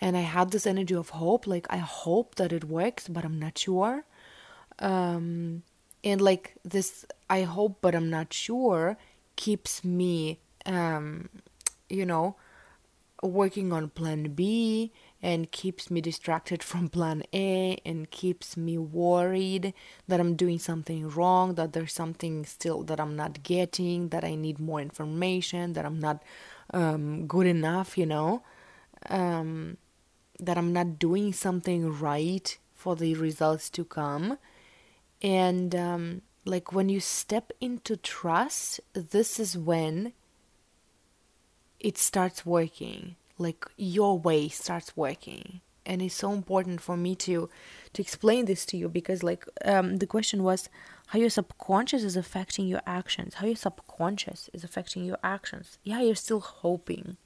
and 0.00 0.16
I 0.16 0.20
had 0.20 0.50
this 0.50 0.66
energy 0.66 0.94
of 0.94 1.10
hope. 1.10 1.46
Like 1.46 1.66
I 1.70 1.78
hope 1.78 2.34
that 2.36 2.52
it 2.52 2.64
works, 2.64 3.08
but 3.08 3.24
I'm 3.24 3.38
not 3.38 3.58
sure. 3.58 4.04
Um, 4.78 5.62
and 6.06 6.20
like 6.20 6.54
this, 6.64 7.04
I 7.28 7.42
hope, 7.42 7.78
but 7.80 7.94
I'm 7.96 8.08
not 8.08 8.32
sure, 8.32 8.96
keeps 9.34 9.82
me, 9.82 10.38
um, 10.64 11.28
you 11.88 12.06
know, 12.06 12.36
working 13.24 13.72
on 13.72 13.88
Plan 13.88 14.34
B 14.34 14.92
and 15.20 15.50
keeps 15.50 15.90
me 15.90 16.00
distracted 16.00 16.62
from 16.62 16.88
Plan 16.88 17.24
A 17.34 17.76
and 17.84 18.08
keeps 18.08 18.56
me 18.56 18.78
worried 18.78 19.74
that 20.06 20.20
I'm 20.20 20.36
doing 20.36 20.60
something 20.60 21.08
wrong, 21.08 21.56
that 21.56 21.72
there's 21.72 21.92
something 21.92 22.46
still 22.46 22.84
that 22.84 23.00
I'm 23.00 23.16
not 23.16 23.42
getting, 23.42 24.10
that 24.10 24.22
I 24.22 24.36
need 24.36 24.60
more 24.60 24.80
information, 24.80 25.72
that 25.72 25.84
I'm 25.84 25.98
not 25.98 26.22
um, 26.72 27.26
good 27.26 27.48
enough, 27.48 27.98
you 27.98 28.06
know. 28.06 28.44
Um, 29.10 29.76
that 30.38 30.56
I'm 30.56 30.72
not 30.72 31.00
doing 31.00 31.32
something 31.32 31.98
right 31.98 32.56
for 32.74 32.94
the 32.94 33.14
results 33.14 33.70
to 33.70 33.84
come. 33.84 34.38
And 35.22 35.74
um, 35.74 36.22
like 36.44 36.72
when 36.72 36.88
you 36.88 37.00
step 37.00 37.52
into 37.60 37.96
trust, 37.96 38.80
this 38.92 39.40
is 39.40 39.56
when 39.56 40.12
it 41.80 41.98
starts 41.98 42.44
working. 42.44 43.16
Like 43.38 43.66
your 43.76 44.18
way 44.18 44.48
starts 44.48 44.96
working. 44.96 45.60
And 45.84 46.02
it's 46.02 46.14
so 46.14 46.32
important 46.32 46.80
for 46.80 46.96
me 46.96 47.14
to 47.16 47.48
to 47.92 48.02
explain 48.02 48.46
this 48.46 48.66
to 48.66 48.76
you 48.76 48.88
because 48.88 49.22
like 49.22 49.46
um, 49.64 49.98
the 49.98 50.06
question 50.06 50.42
was 50.42 50.68
how 51.08 51.18
your 51.18 51.30
subconscious 51.30 52.02
is 52.02 52.16
affecting 52.16 52.66
your 52.66 52.82
actions. 52.86 53.34
How 53.34 53.46
your 53.46 53.56
subconscious 53.56 54.50
is 54.52 54.64
affecting 54.64 55.04
your 55.04 55.18
actions. 55.22 55.78
Yeah, 55.84 56.00
you're 56.00 56.16
still 56.16 56.40
hoping 56.40 57.16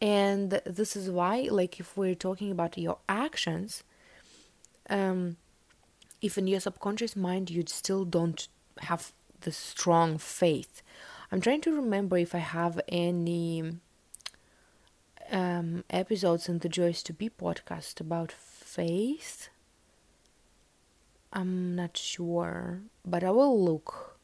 and 0.00 0.60
this 0.66 0.94
is 0.94 1.10
why 1.10 1.48
like 1.50 1.80
if 1.80 1.96
we're 1.96 2.14
talking 2.14 2.50
about 2.50 2.76
your 2.76 2.98
actions 3.08 3.82
um 4.90 5.36
if 6.20 6.38
in 6.38 6.46
your 6.46 6.60
subconscious 6.60 7.16
mind 7.16 7.50
you 7.50 7.64
still 7.66 8.04
don't 8.04 8.48
have 8.80 9.12
the 9.40 9.52
strong 9.52 10.18
faith 10.18 10.82
i'm 11.30 11.40
trying 11.40 11.60
to 11.60 11.74
remember 11.74 12.16
if 12.16 12.34
i 12.34 12.38
have 12.38 12.80
any 12.88 13.78
um 15.30 15.84
episodes 15.90 16.48
in 16.48 16.58
the 16.58 16.68
Joyous 16.68 17.02
to 17.04 17.12
Be 17.12 17.28
podcast 17.28 18.00
about 18.00 18.32
faith. 18.32 19.48
I'm 21.32 21.74
not 21.74 21.96
sure 21.96 22.80
but 23.04 23.22
i 23.24 23.30
will 23.30 23.62
look. 23.62 24.18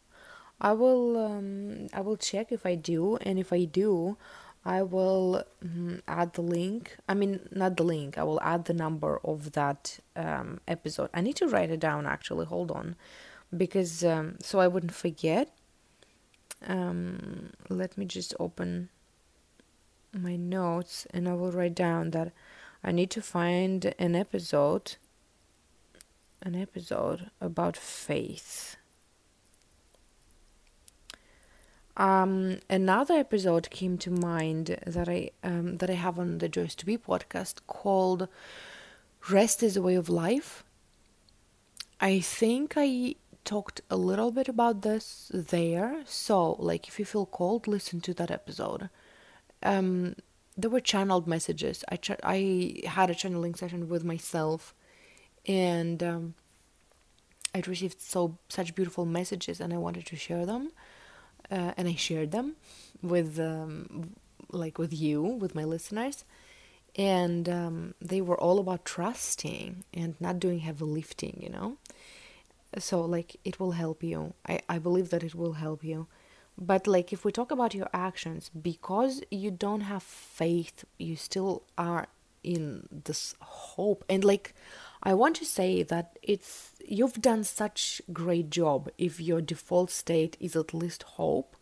I 0.61 0.73
will 0.73 1.19
um 1.19 1.89
i 1.93 2.01
will 2.01 2.17
check 2.17 2.53
if 2.53 2.65
i 2.65 2.75
do 2.75 3.17
and 3.17 3.39
if 3.39 3.53
i 3.53 3.65
do 3.65 4.17
I 4.65 4.83
will 4.83 5.45
um, 5.63 6.03
add 6.07 6.35
the 6.35 6.43
link. 6.43 6.97
I 7.09 7.15
mean, 7.15 7.41
not 7.51 7.77
the 7.77 7.83
link. 7.85 8.17
I 8.19 8.23
will 8.25 8.41
add 8.43 8.67
the 8.67 8.75
number 8.75 9.21
of 9.25 9.53
that 9.53 9.99
um, 10.17 10.61
episode. 10.69 11.11
I 11.15 11.21
need 11.21 11.37
to 11.37 11.49
write 11.49 11.71
it 11.71 11.81
down 11.81 12.07
actually. 12.07 12.47
Hold 12.47 12.71
on, 12.71 12.97
because 13.57 14.05
um, 14.05 14.37
so 14.41 14.61
I 14.61 14.69
wouldn't 14.69 14.95
forget. 14.95 15.53
um, 16.67 17.51
let 17.69 17.97
me 17.99 18.05
just 18.05 18.35
open 18.39 18.89
my 20.13 20.37
notes 20.37 21.07
and 21.11 21.29
I 21.29 21.35
will 21.35 21.53
write 21.53 21.75
down 21.75 22.11
that 22.11 22.33
I 22.85 22.93
need 22.93 23.11
to 23.13 23.23
find 23.23 23.95
an 23.99 24.15
episode 24.15 24.97
an 26.43 26.55
episode 26.57 27.31
about 27.41 27.77
faith. 27.77 28.77
Um, 31.97 32.61
another 32.71 33.15
episode 33.15 33.69
came 33.71 33.99
to 33.99 34.11
mind 34.11 34.79
that 34.87 35.09
I 35.09 35.31
um, 35.43 35.77
that 35.79 35.91
I 35.91 35.95
have 35.95 36.19
on 36.19 36.39
the 36.39 36.49
Joyous 36.49 36.75
to 36.77 36.87
Be 36.87 36.97
podcast 36.97 37.61
called 37.67 38.29
"Rest 39.31 39.63
is 39.63 39.77
a 39.77 39.83
Way 39.83 39.95
of 39.95 40.09
Life." 40.09 40.65
I 42.01 42.21
think 42.21 42.75
I 42.77 43.17
talked 43.45 43.83
a 43.91 43.97
little 43.97 44.31
bit 44.33 44.49
about 44.49 44.83
this 44.83 45.31
there. 45.35 46.03
So, 46.07 46.53
like, 46.53 46.89
if 46.89 46.99
you 46.99 47.05
feel 47.05 47.27
cold, 47.27 47.69
listen 47.69 48.01
to 48.03 48.15
that 48.15 48.31
episode. 48.31 48.89
Um, 49.63 50.17
there 50.57 50.71
were 50.71 50.81
channeled 50.81 51.27
messages. 51.29 51.85
I 51.91 51.97
ch- 51.97 52.25
I 52.25 52.83
had 52.87 53.11
a 53.11 53.15
channeling 53.15 53.55
session 53.55 53.89
with 53.91 54.03
myself, 54.03 54.75
and 55.47 56.03
um, 56.03 56.35
I 57.55 57.63
received 57.67 58.01
so 58.01 58.39
such 58.49 58.75
beautiful 58.75 59.05
messages, 59.05 59.61
and 59.61 59.75
I 59.75 59.77
wanted 59.77 60.07
to 60.07 60.17
share 60.17 60.47
them 60.47 60.73
uh, 61.53 61.73
and 61.77 61.87
I 61.87 61.95
shared 61.95 62.31
them 62.33 62.57
with 63.03 63.39
um, 63.39 64.15
like 64.51 64.79
with 64.79 64.93
you, 64.93 65.23
with 65.23 65.55
my 65.55 65.65
listeners, 65.65 66.25
and 66.97 67.49
um, 67.49 67.95
they 68.01 68.21
were 68.21 68.41
all 68.41 68.59
about 68.59 68.85
trusting 68.85 69.85
and 69.95 70.15
not 70.21 70.41
doing 70.41 70.61
heavy 70.61 70.85
lifting, 70.85 71.39
you 71.43 71.51
know. 71.51 71.77
So 72.79 73.03
like 73.03 73.37
it 73.45 73.61
will 73.61 73.73
help 73.73 74.03
you. 74.03 74.35
I 74.49 74.61
I 74.69 74.79
believe 74.79 75.11
that 75.11 75.23
it 75.23 75.35
will 75.35 75.55
help 75.55 75.85
you. 75.85 76.07
But 76.59 76.87
like 76.87 77.13
if 77.13 77.25
we 77.25 77.33
talk 77.33 77.51
about 77.51 77.75
your 77.75 77.89
actions, 77.93 78.51
because 78.51 79.23
you 79.31 79.51
don't 79.51 79.83
have 79.83 80.03
faith, 80.03 80.85
you 80.99 81.17
still 81.17 81.63
are 81.77 82.07
in 82.43 82.89
this 83.05 83.35
hope 83.41 84.05
and 84.09 84.25
like 84.25 84.55
I 85.05 85.15
want 85.15 85.37
to 85.37 85.45
say 85.45 85.83
that 85.83 86.19
it's 86.23 86.71
you've 86.87 87.21
done 87.21 87.43
such 87.45 88.01
great 88.13 88.51
job 88.51 88.89
if 88.99 89.21
your 89.21 89.41
default 89.41 89.91
state 89.91 90.37
is 90.39 90.55
at 90.55 90.73
least 90.73 91.03
hope 91.03 91.57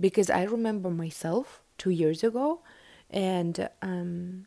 because 0.00 0.28
I 0.28 0.42
remember 0.44 0.90
myself 0.90 1.62
2 1.78 1.90
years 1.90 2.24
ago 2.24 2.60
and 3.10 3.68
um 3.80 4.46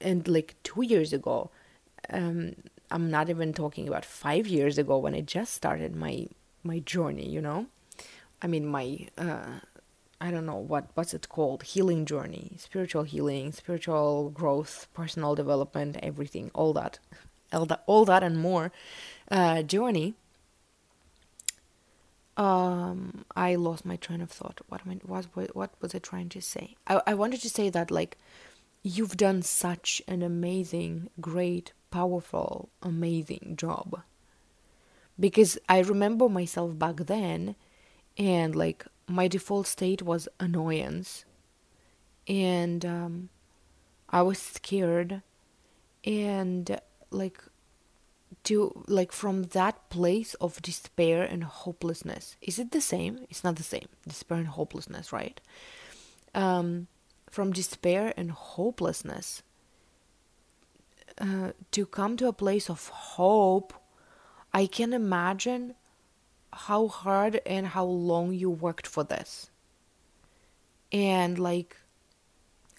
and 0.00 0.26
like 0.26 0.56
2 0.62 0.82
years 0.82 1.12
ago 1.12 1.50
um 2.10 2.54
I'm 2.90 3.10
not 3.10 3.28
even 3.28 3.52
talking 3.52 3.88
about 3.88 4.04
5 4.04 4.46
years 4.46 4.78
ago 4.78 4.96
when 4.98 5.14
I 5.14 5.20
just 5.20 5.52
started 5.54 5.94
my 5.96 6.26
my 6.62 6.78
journey, 6.78 7.28
you 7.28 7.42
know? 7.42 7.66
I 8.40 8.46
mean 8.46 8.66
my 8.66 9.08
uh 9.18 9.60
I 10.20 10.30
don't 10.30 10.46
know 10.46 10.56
what 10.56 10.88
what's 10.94 11.12
it 11.12 11.28
called 11.28 11.62
healing 11.64 12.06
journey 12.06 12.52
spiritual 12.56 13.02
healing 13.02 13.52
spiritual 13.52 14.30
growth 14.30 14.86
personal 14.94 15.34
development 15.34 15.98
everything 16.02 16.50
all 16.54 16.72
that 16.72 16.98
all 17.54 17.66
that, 17.66 17.82
all 17.86 18.04
that 18.04 18.22
and 18.22 18.38
more 18.38 18.72
uh, 19.30 19.62
journey, 19.62 20.14
um, 22.36 23.24
I 23.36 23.54
lost 23.54 23.84
my 23.86 23.96
train 23.96 24.20
of 24.20 24.30
thought. 24.30 24.60
What 24.68 24.82
am 24.84 24.92
I, 24.92 24.94
what, 25.06 25.26
what 25.54 25.70
was 25.80 25.94
I 25.94 25.98
trying 25.98 26.28
to 26.30 26.40
say? 26.40 26.76
I, 26.86 27.00
I 27.06 27.14
wanted 27.14 27.40
to 27.42 27.50
say 27.50 27.70
that 27.70 27.90
like 27.90 28.18
you've 28.82 29.16
done 29.16 29.42
such 29.42 30.02
an 30.06 30.22
amazing, 30.22 31.10
great, 31.20 31.72
powerful, 31.90 32.68
amazing 32.82 33.54
job. 33.56 34.02
Because 35.18 35.56
I 35.68 35.78
remember 35.80 36.28
myself 36.28 36.78
back 36.78 36.96
then, 36.96 37.54
and 38.18 38.54
like 38.54 38.84
my 39.06 39.28
default 39.28 39.66
state 39.68 40.02
was 40.02 40.28
annoyance, 40.40 41.24
and 42.26 42.84
um, 42.84 43.28
I 44.10 44.22
was 44.22 44.38
scared, 44.38 45.22
and 46.04 46.80
like 47.14 47.42
to 48.44 48.84
like 48.88 49.12
from 49.12 49.44
that 49.44 49.88
place 49.90 50.34
of 50.34 50.60
despair 50.60 51.22
and 51.22 51.44
hopelessness. 51.44 52.36
Is 52.40 52.58
it 52.58 52.72
the 52.72 52.80
same? 52.80 53.26
It's 53.30 53.44
not 53.44 53.56
the 53.56 53.62
same. 53.62 53.88
Despair 54.06 54.38
and 54.38 54.48
hopelessness 54.48 55.12
right? 55.12 55.40
Um, 56.34 56.88
from 57.30 57.52
despair 57.52 58.12
and 58.16 58.30
hopelessness 58.30 59.42
uh, 61.18 61.50
to 61.70 61.86
come 61.86 62.16
to 62.16 62.28
a 62.28 62.32
place 62.32 62.68
of 62.68 62.88
hope 62.88 63.72
i 64.52 64.66
can 64.66 64.92
imagine 64.92 65.74
how 66.52 66.86
hard 66.86 67.40
and 67.44 67.66
how 67.66 67.84
long 67.84 68.32
you 68.32 68.48
worked 68.48 68.86
for 68.86 69.02
this. 69.02 69.50
And 70.92 71.38
like 71.38 71.76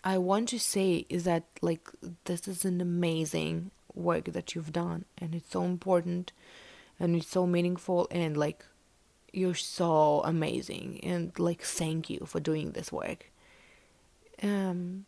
i 0.04 0.18
want 0.18 0.48
to 0.50 0.60
say 0.60 1.06
is 1.10 1.26
that 1.26 1.44
like 1.62 1.90
this 2.24 2.48
is 2.48 2.64
an 2.64 2.80
amazing 2.80 3.72
work 3.96 4.26
that 4.26 4.56
you've 4.56 4.74
done 4.74 5.06
and 5.18 5.34
it's 5.36 5.52
so 5.52 5.64
important 5.64 6.32
and 7.00 7.16
it's 7.16 7.28
so 7.28 7.46
meaningful 7.46 8.08
and 8.12 8.38
like 8.38 8.66
you're 9.34 9.54
so 9.54 10.22
amazing 10.24 11.00
and 11.04 11.38
like 11.38 11.62
thank 11.62 12.10
you 12.10 12.26
for 12.26 12.40
doing 12.40 12.72
this 12.72 12.92
work. 12.92 13.32
Um 14.42 15.06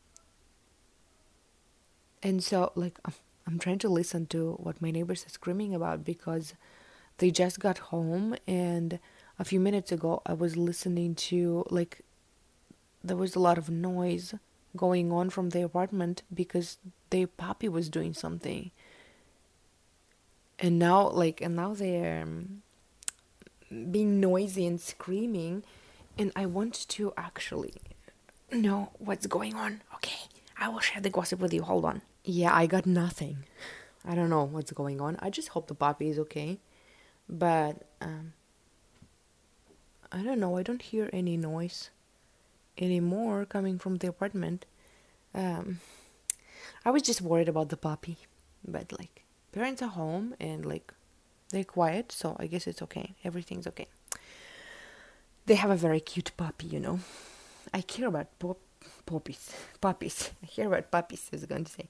and 2.21 2.43
so 2.43 2.71
like 2.75 2.99
I'm, 3.05 3.13
I'm 3.45 3.59
trying 3.59 3.79
to 3.79 3.89
listen 3.89 4.25
to 4.27 4.53
what 4.53 4.81
my 4.81 4.91
neighbors 4.91 5.25
are 5.25 5.29
screaming 5.29 5.73
about 5.73 6.03
because 6.03 6.53
they 7.19 7.31
just 7.31 7.59
got 7.59 7.77
home 7.77 8.35
and 8.47 8.99
a 9.39 9.45
few 9.45 9.59
minutes 9.59 9.91
ago 9.91 10.21
I 10.25 10.33
was 10.33 10.57
listening 10.57 11.15
to 11.15 11.65
like 11.69 12.01
there 13.03 13.17
was 13.17 13.35
a 13.35 13.39
lot 13.39 13.57
of 13.57 13.69
noise 13.69 14.33
going 14.75 15.11
on 15.11 15.29
from 15.29 15.49
the 15.49 15.61
apartment 15.61 16.23
because 16.33 16.77
their 17.09 17.27
puppy 17.27 17.69
was 17.69 17.89
doing 17.89 18.13
something 18.13 18.71
and 20.59 20.79
now 20.79 21.07
like 21.09 21.41
and 21.41 21.55
now 21.55 21.73
they're 21.73 22.23
um, 22.23 22.61
being 23.91 24.19
noisy 24.19 24.65
and 24.65 24.79
screaming 24.79 25.63
and 26.17 26.31
i 26.35 26.45
want 26.45 26.73
to 26.87 27.13
actually 27.17 27.73
know 28.51 28.91
what's 28.97 29.27
going 29.27 29.55
on 29.55 29.81
okay? 29.95 30.19
I 30.59 30.69
will 30.69 30.79
share 30.79 31.01
the 31.01 31.09
gossip 31.09 31.39
with 31.39 31.53
you. 31.53 31.61
Hold 31.61 31.85
on. 31.85 32.01
Yeah 32.23 32.53
i 32.53 32.65
got 32.65 32.85
nothing. 32.85 33.37
I 34.05 34.15
don't 34.15 34.29
know 34.29 34.43
what's 34.43 34.71
going 34.71 35.01
on. 35.01 35.17
I 35.19 35.29
just 35.29 35.49
hope 35.49 35.67
the 35.67 35.75
puppy 35.75 36.09
is 36.09 36.19
okay. 36.19 36.59
But 37.29 37.83
um 38.01 38.33
i 40.11 40.23
don't 40.23 40.39
know. 40.39 40.57
I 40.57 40.63
don't 40.63 40.81
hear 40.81 41.09
any 41.13 41.37
noise 41.37 41.89
anymore 42.77 43.45
coming 43.45 43.77
from 43.77 43.97
the 43.97 44.07
apartment. 44.07 44.65
Um 45.35 45.79
i 46.85 46.89
was 46.89 47.03
just 47.03 47.21
worried 47.21 47.49
about 47.49 47.69
the 47.69 47.77
puppy. 47.77 48.17
But 48.65 48.91
like 48.97 49.23
parents 49.57 49.81
are 49.81 49.89
home 49.89 50.35
and 50.39 50.65
like 50.65 50.93
they're 51.49 51.63
quiet, 51.63 52.11
so 52.11 52.35
I 52.39 52.45
guess 52.45 52.67
it's 52.67 52.81
okay. 52.83 53.15
Everything's 53.23 53.65
okay. 53.67 53.87
They 55.47 55.55
have 55.55 55.71
a 55.71 55.75
very 55.75 55.99
cute 55.99 56.31
puppy, 56.37 56.67
you 56.67 56.79
know. 56.79 56.99
I 57.73 57.81
care 57.81 58.07
about 58.07 58.27
pop- 58.37 58.59
puppies, 59.05 59.53
puppies. 59.81 60.31
I 60.43 60.45
care 60.45 60.67
about 60.67 60.91
puppies. 60.91 61.29
I 61.31 61.37
was 61.37 61.45
going 61.45 61.63
to 61.63 61.71
say. 61.71 61.87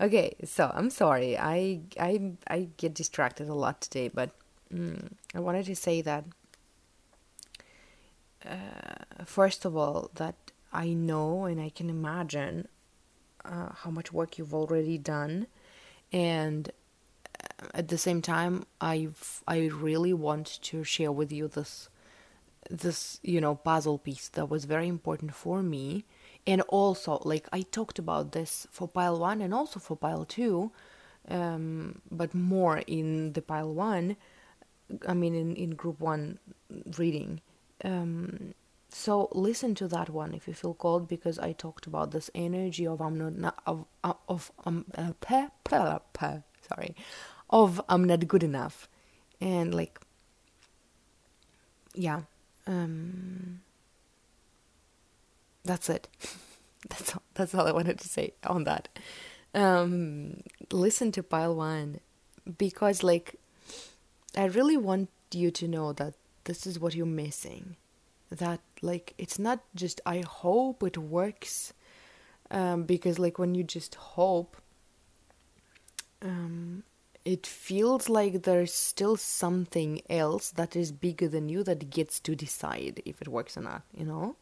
Okay, 0.00 0.36
so 0.44 0.70
I'm 0.72 0.90
sorry. 0.90 1.36
I 1.36 1.80
I 1.98 2.32
I 2.46 2.68
get 2.76 2.94
distracted 2.94 3.48
a 3.48 3.54
lot 3.54 3.80
today, 3.80 4.08
but 4.08 4.30
mm, 4.72 5.12
I 5.34 5.40
wanted 5.40 5.66
to 5.66 5.74
say 5.76 6.00
that 6.02 6.24
uh, 8.46 9.24
first 9.24 9.64
of 9.64 9.76
all 9.76 10.10
that 10.14 10.36
I 10.72 10.88
know 10.92 11.44
and 11.44 11.60
I 11.60 11.70
can 11.70 11.90
imagine 11.90 12.68
uh, 13.44 13.70
how 13.82 13.90
much 13.90 14.12
work 14.12 14.38
you've 14.38 14.54
already 14.54 14.96
done, 14.96 15.48
and 16.12 16.70
at 17.74 17.88
the 17.88 17.98
same 17.98 18.22
time 18.22 18.64
i 18.80 19.08
i 19.46 19.66
really 19.66 20.12
want 20.12 20.58
to 20.62 20.82
share 20.84 21.12
with 21.12 21.30
you 21.30 21.48
this 21.48 21.88
this 22.68 23.18
you 23.22 23.40
know 23.40 23.54
puzzle 23.54 23.98
piece 23.98 24.28
that 24.28 24.48
was 24.48 24.64
very 24.64 24.88
important 24.88 25.34
for 25.34 25.62
me. 25.62 26.04
And 26.46 26.62
also 26.62 27.20
like 27.24 27.48
i 27.52 27.62
talked 27.62 27.98
about 27.98 28.32
this 28.32 28.66
for 28.70 28.88
pile 28.88 29.18
1 29.18 29.40
and 29.40 29.54
also 29.54 29.78
for 29.78 29.96
pile 29.96 30.24
2 30.24 30.70
um, 31.28 32.00
but 32.10 32.34
more 32.34 32.78
in 32.86 33.32
the 33.34 33.42
pile 33.42 33.74
1 33.74 34.16
i 35.06 35.14
mean 35.14 35.34
in, 35.34 35.54
in 35.54 35.70
group 35.70 36.00
1 36.00 36.38
reading. 36.98 37.40
Um, 37.84 38.54
so 38.88 39.28
listen 39.32 39.74
to 39.76 39.88
that 39.88 40.10
one 40.10 40.34
if 40.34 40.48
you 40.48 40.54
feel 40.54 40.74
cold 40.74 41.06
because 41.06 41.38
i 41.38 41.52
talked 41.52 41.86
about 41.86 42.10
this 42.10 42.28
energy 42.34 42.84
of 42.86 43.00
i'm 43.00 43.16
not 43.16 43.54
of 43.66 43.86
of 44.28 44.50
um, 44.64 44.84
uh, 44.96 45.12
sorry 45.22 46.96
of 47.50 47.80
I'm 47.88 48.04
not 48.04 48.26
good 48.26 48.42
enough. 48.42 48.88
And 49.40 49.74
like 49.74 50.00
yeah. 51.94 52.22
Um 52.66 53.60
that's 55.64 55.90
it. 55.90 56.08
that's 56.88 57.14
all, 57.14 57.22
that's 57.34 57.54
all 57.54 57.66
I 57.66 57.72
wanted 57.72 57.98
to 58.00 58.08
say 58.08 58.32
on 58.46 58.64
that. 58.64 58.88
Um 59.54 60.42
listen 60.70 61.12
to 61.12 61.22
pile 61.22 61.54
1 61.54 62.00
because 62.58 63.02
like 63.02 63.36
I 64.36 64.44
really 64.44 64.76
want 64.76 65.10
you 65.32 65.50
to 65.50 65.68
know 65.68 65.92
that 65.94 66.14
this 66.44 66.66
is 66.66 66.78
what 66.78 66.94
you're 66.94 67.06
missing. 67.06 67.76
that 68.30 68.60
like 68.80 69.12
it's 69.18 69.38
not 69.38 69.58
just 69.74 70.00
I 70.06 70.20
hope 70.20 70.82
it 70.84 70.96
works 70.96 71.72
um, 72.50 72.84
because 72.84 73.18
like 73.18 73.38
when 73.38 73.54
you 73.54 73.64
just 73.64 73.94
hope 73.96 74.56
um, 76.22 76.84
it 77.24 77.46
feels 77.46 78.08
like 78.08 78.42
there's 78.42 78.72
still 78.72 79.16
something 79.16 80.00
else 80.08 80.50
that 80.52 80.74
is 80.74 80.92
bigger 80.92 81.28
than 81.28 81.48
you 81.48 81.62
that 81.62 81.90
gets 81.90 82.18
to 82.20 82.34
decide 82.34 83.02
if 83.04 83.20
it 83.20 83.28
works 83.28 83.56
or 83.56 83.62
not 83.62 83.82
you 83.94 84.04
know? 84.04 84.36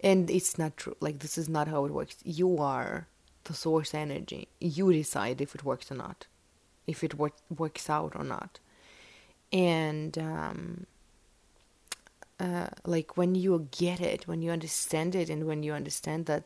And 0.00 0.28
it's 0.28 0.58
not 0.58 0.76
true. 0.76 0.96
Like 1.00 1.20
this 1.20 1.38
is 1.38 1.48
not 1.48 1.68
how 1.68 1.86
it 1.86 1.92
works. 1.92 2.16
You 2.24 2.58
are 2.58 3.06
the 3.44 3.54
source 3.54 3.94
energy. 3.94 4.48
You 4.60 4.92
decide 4.92 5.40
if 5.40 5.54
it 5.54 5.64
works 5.64 5.90
or 5.90 5.94
not 5.94 6.26
if 6.86 7.02
it 7.02 7.14
wor- 7.14 7.32
works 7.56 7.88
out 7.88 8.14
or 8.14 8.24
not. 8.24 8.58
And 9.52 10.16
um, 10.18 10.86
uh, 12.40 12.68
like 12.84 13.16
when 13.16 13.34
you 13.34 13.68
get 13.70 14.00
it 14.00 14.26
when 14.26 14.42
you 14.42 14.50
understand 14.50 15.14
it 15.14 15.30
and 15.30 15.44
when 15.46 15.62
you 15.62 15.72
understand 15.72 16.26
that 16.26 16.44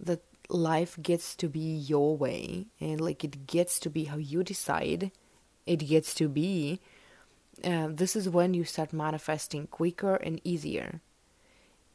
that 0.00 0.22
life 0.48 0.98
gets 1.02 1.36
to 1.36 1.48
be 1.48 1.60
your 1.76 2.16
way 2.16 2.66
and 2.80 3.00
like 3.00 3.22
it 3.22 3.46
gets 3.46 3.78
to 3.78 3.90
be 3.90 4.04
how 4.04 4.16
you 4.16 4.42
decide 4.42 5.10
it 5.66 5.76
gets 5.76 6.14
to 6.14 6.28
be 6.28 6.80
uh, 7.64 7.88
this 7.90 8.14
is 8.14 8.28
when 8.28 8.54
you 8.54 8.64
start 8.64 8.92
manifesting 8.92 9.66
quicker 9.66 10.14
and 10.16 10.40
easier. 10.44 11.00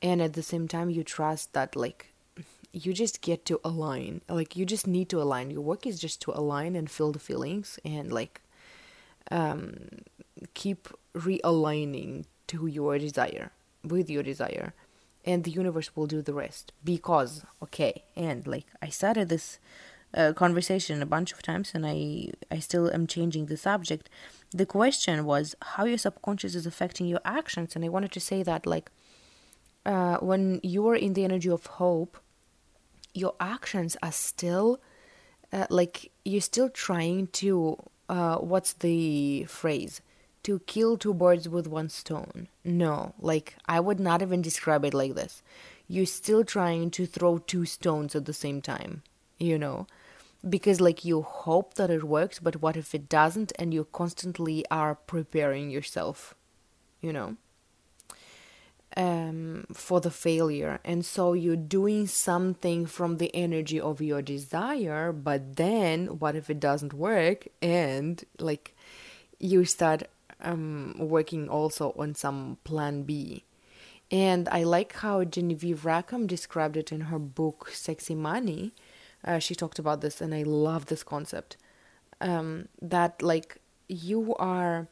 And 0.02 0.22
at 0.22 0.34
the 0.34 0.44
same 0.44 0.68
time 0.68 0.90
you 0.90 1.04
trust 1.04 1.54
that 1.54 1.76
like 1.76 2.14
you 2.72 2.92
just 2.92 3.22
get 3.22 3.46
to 3.46 3.62
align 3.64 4.22
like 4.28 4.56
you 4.56 4.66
just 4.66 4.88
need 4.88 5.10
to 5.10 5.22
align. 5.22 5.52
Your 5.52 5.62
work 5.62 5.86
is 5.88 6.00
just 6.00 6.22
to 6.22 6.32
align 6.32 6.76
and 6.76 6.90
feel 6.90 7.12
the 7.12 7.20
feelings 7.20 7.80
and 7.86 8.12
like 8.12 8.42
um 9.32 9.76
keep 10.54 10.90
realigning 11.16 12.26
to 12.48 12.68
your 12.68 12.98
desire 13.00 13.52
with 13.84 14.10
your 14.10 14.24
desire 14.24 14.74
and 15.26 15.44
the 15.44 15.52
universe 15.52 15.96
will 15.96 16.08
do 16.08 16.22
the 16.22 16.34
rest. 16.34 16.72
Because 16.84 17.46
okay 17.62 18.04
and 18.16 18.46
like 18.48 18.68
i 18.82 18.90
started 18.90 19.30
this 19.30 19.60
uh, 20.16 20.32
conversation 20.34 21.02
a 21.02 21.08
bunch 21.08 21.32
of 21.34 21.42
times 21.42 21.72
and 21.74 21.86
i 21.86 22.30
i 22.52 22.60
still 22.60 22.92
am 22.94 23.08
changing 23.08 23.46
the 23.48 23.58
subject. 23.58 24.10
The 24.52 24.66
question 24.66 25.26
was 25.26 25.56
how 25.62 25.86
your 25.86 25.98
subconscious 25.98 26.54
is 26.56 26.66
affecting 26.66 27.08
your 27.08 27.22
actions 27.26 27.76
and 27.76 27.84
i 27.84 27.90
wanted 27.90 28.12
to 28.14 28.20
say 28.20 28.44
that 28.44 28.66
like 28.66 28.92
uh, 29.86 30.18
when 30.18 30.60
you 30.64 30.88
are 30.88 30.96
in 30.96 31.14
the 31.14 31.26
energy 31.26 31.50
of 31.50 31.66
hope 31.66 32.18
your 33.14 33.36
actions 33.40 33.96
are 34.02 34.12
still 34.12 34.80
uh, 35.52 35.68
like 35.70 36.12
you're 36.26 36.42
still 36.42 36.70
trying 36.70 37.28
to 37.28 37.78
uh, 38.10 38.38
what's 38.38 38.74
the 38.74 39.44
phrase 39.46 40.02
to 40.44 40.60
kill 40.60 40.98
two 40.98 41.14
birds 41.14 41.48
with 41.48 41.68
one 41.68 41.90
stone. 41.90 42.48
No, 42.64 43.14
like 43.20 43.56
I 43.66 43.80
would 43.80 44.00
not 44.00 44.22
even 44.22 44.42
describe 44.42 44.86
it 44.86 44.94
like 44.94 45.16
this. 45.16 45.42
You're 45.88 46.06
still 46.06 46.44
trying 46.44 46.92
to 46.92 47.06
throw 47.06 47.38
two 47.38 47.66
stones 47.66 48.16
at 48.16 48.26
the 48.26 48.34
same 48.34 48.62
time, 48.62 49.04
you 49.38 49.58
know? 49.58 49.88
Because 50.48 50.82
like 50.82 51.06
you 51.06 51.22
hope 51.22 51.76
that 51.76 51.90
it 51.90 52.04
works, 52.04 52.40
but 52.40 52.62
what 52.62 52.76
if 52.76 52.94
it 52.94 53.08
doesn't 53.08 53.54
and 53.58 53.74
you 53.74 53.88
constantly 53.92 54.66
are 54.70 54.96
preparing 54.96 55.70
yourself, 55.70 56.36
you 57.02 57.14
know? 57.14 57.38
Um, 58.96 59.66
for 59.74 60.02
the 60.02 60.12
failure. 60.12 60.80
And 60.84 61.04
so 61.06 61.34
you're 61.34 61.56
doing 61.56 62.06
something 62.06 62.86
from 62.86 63.18
the 63.18 63.34
energy 63.34 63.80
of 63.80 64.02
your 64.02 64.22
desire, 64.22 65.12
but 65.12 65.56
then 65.56 66.20
what 66.20 66.36
if 66.36 66.50
it 66.50 66.60
doesn't 66.60 66.94
work 66.94 67.48
and 67.62 68.24
like 68.38 68.76
you 69.40 69.66
start 69.66 70.04
um, 70.44 70.96
working 70.98 71.50
also 71.50 71.94
on 71.98 72.16
some 72.16 72.58
plan 72.64 73.04
B. 73.04 73.44
And 74.12 74.48
I 74.50 74.64
like 74.64 74.94
how 74.98 75.24
Genevieve 75.24 75.86
Rackham 75.86 76.28
described 76.28 76.78
it 76.78 76.92
in 76.92 77.02
her 77.02 77.18
book 77.20 77.72
Sexy 77.74 78.14
Money. 78.14 78.74
Uh, 79.26 79.40
she 79.40 79.56
talked 79.56 79.80
about 79.80 80.02
this, 80.02 80.22
and 80.22 80.36
I 80.36 80.44
love 80.44 80.86
this 80.86 81.04
concept. 81.04 81.58
Um, 82.22 82.68
that 82.82 83.22
like 83.22 83.58
you 83.88 84.36
are, 84.36 84.88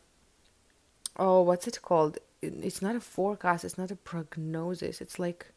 oh, 1.17 1.41
what's 1.41 1.67
it 1.67 1.81
called? 1.81 2.17
It's 2.41 2.81
not 2.81 2.95
a 2.95 2.99
forecast. 2.99 3.63
It's 3.63 3.77
not 3.77 3.91
a 3.91 3.95
prognosis. 3.95 5.01
It's 5.01 5.19
like, 5.19 5.51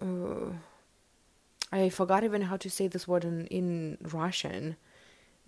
uh, 0.00 0.52
I 1.70 1.90
forgot 1.90 2.24
even 2.24 2.42
how 2.42 2.56
to 2.56 2.70
say 2.70 2.88
this 2.88 3.06
word 3.06 3.24
in 3.24 3.46
in 3.48 3.98
Russian 4.00 4.76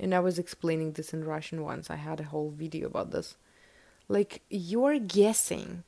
and 0.00 0.14
I 0.14 0.20
was 0.20 0.38
explaining 0.38 0.92
this 0.92 1.12
in 1.12 1.24
Russian 1.24 1.62
once. 1.62 1.90
I 1.90 1.96
had 1.96 2.18
a 2.20 2.24
whole 2.24 2.50
video 2.50 2.88
about 2.88 3.10
this. 3.12 3.36
Like, 4.08 4.42
you're 4.48 4.98
guessing. 4.98 5.84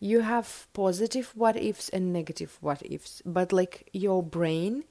You 0.00 0.20
have 0.20 0.66
positive 0.72 1.32
what 1.36 1.56
ifs 1.56 1.88
and 1.88 2.12
negative 2.12 2.58
what 2.60 2.82
ifs, 2.84 3.22
but 3.24 3.52
like 3.52 3.88
your 3.92 4.20
brain 4.20 4.82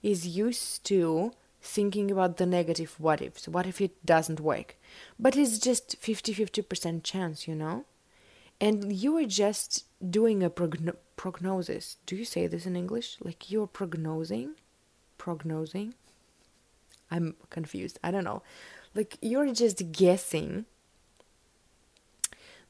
is 0.00 0.28
used 0.28 0.84
to 0.84 1.32
thinking 1.60 2.08
about 2.10 2.36
the 2.36 2.46
negative 2.46 2.94
what 2.98 3.20
ifs. 3.20 3.48
What 3.48 3.66
if 3.66 3.80
it 3.80 4.06
doesn't 4.06 4.38
work? 4.38 4.76
But 5.18 5.36
it's 5.36 5.58
just 5.58 5.96
50 5.98 6.32
50% 6.32 7.02
chance, 7.02 7.48
you 7.48 7.56
know? 7.56 7.84
And 8.60 8.92
you 8.92 9.16
are 9.16 9.26
just 9.26 9.86
doing 10.08 10.44
a 10.44 10.50
progno- 10.50 10.96
prognosis. 11.16 11.96
Do 12.06 12.14
you 12.14 12.24
say 12.24 12.46
this 12.46 12.64
in 12.64 12.76
English? 12.76 13.16
Like 13.20 13.50
you're 13.50 13.66
prognosing? 13.66 14.50
Prognosing? 15.18 15.94
I'm 17.10 17.34
confused. 17.50 17.98
I 18.02 18.10
don't 18.10 18.24
know. 18.24 18.42
Like 18.94 19.18
you're 19.20 19.52
just 19.52 19.92
guessing 19.92 20.66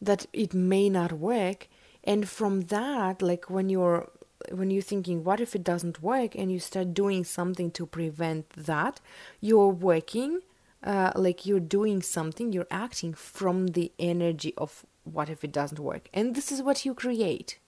that 0.00 0.26
it 0.32 0.54
may 0.54 0.88
not 0.88 1.12
work 1.12 1.68
and 2.04 2.28
from 2.28 2.62
that 2.62 3.20
like 3.20 3.50
when 3.50 3.68
you're 3.68 4.08
when 4.50 4.70
you're 4.70 4.82
thinking 4.82 5.22
what 5.22 5.40
if 5.40 5.54
it 5.54 5.62
doesn't 5.62 6.02
work 6.02 6.34
and 6.34 6.50
you 6.50 6.58
start 6.58 6.94
doing 6.94 7.24
something 7.24 7.70
to 7.70 7.84
prevent 7.84 8.48
that 8.50 9.00
you're 9.40 9.68
working 9.68 10.40
uh, 10.82 11.12
like 11.14 11.44
you're 11.44 11.60
doing 11.60 12.00
something 12.00 12.52
you're 12.52 12.66
acting 12.70 13.12
from 13.12 13.68
the 13.68 13.92
energy 13.98 14.54
of 14.56 14.86
what 15.04 15.28
if 15.28 15.44
it 15.44 15.52
doesn't 15.52 15.78
work 15.78 16.08
and 16.14 16.34
this 16.34 16.50
is 16.50 16.62
what 16.62 16.84
you 16.86 16.94
create 16.94 17.58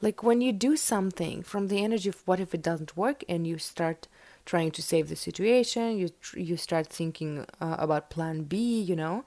like 0.00 0.22
when 0.22 0.40
you 0.40 0.52
do 0.52 0.76
something 0.76 1.42
from 1.44 1.68
the 1.68 1.82
energy 1.82 2.08
of 2.08 2.22
what 2.26 2.40
if 2.40 2.52
it 2.52 2.62
doesn't 2.62 2.96
work 2.96 3.22
and 3.28 3.46
you 3.46 3.56
start 3.56 4.08
trying 4.44 4.70
to 4.72 4.82
save 4.82 5.08
the 5.08 5.16
situation. 5.16 5.98
You 5.98 6.08
tr- 6.08 6.38
you 6.38 6.56
start 6.56 6.86
thinking 6.86 7.46
uh, 7.60 7.76
about 7.78 8.10
plan 8.10 8.44
b 8.44 8.80
you 8.80 8.96
know? 8.96 9.24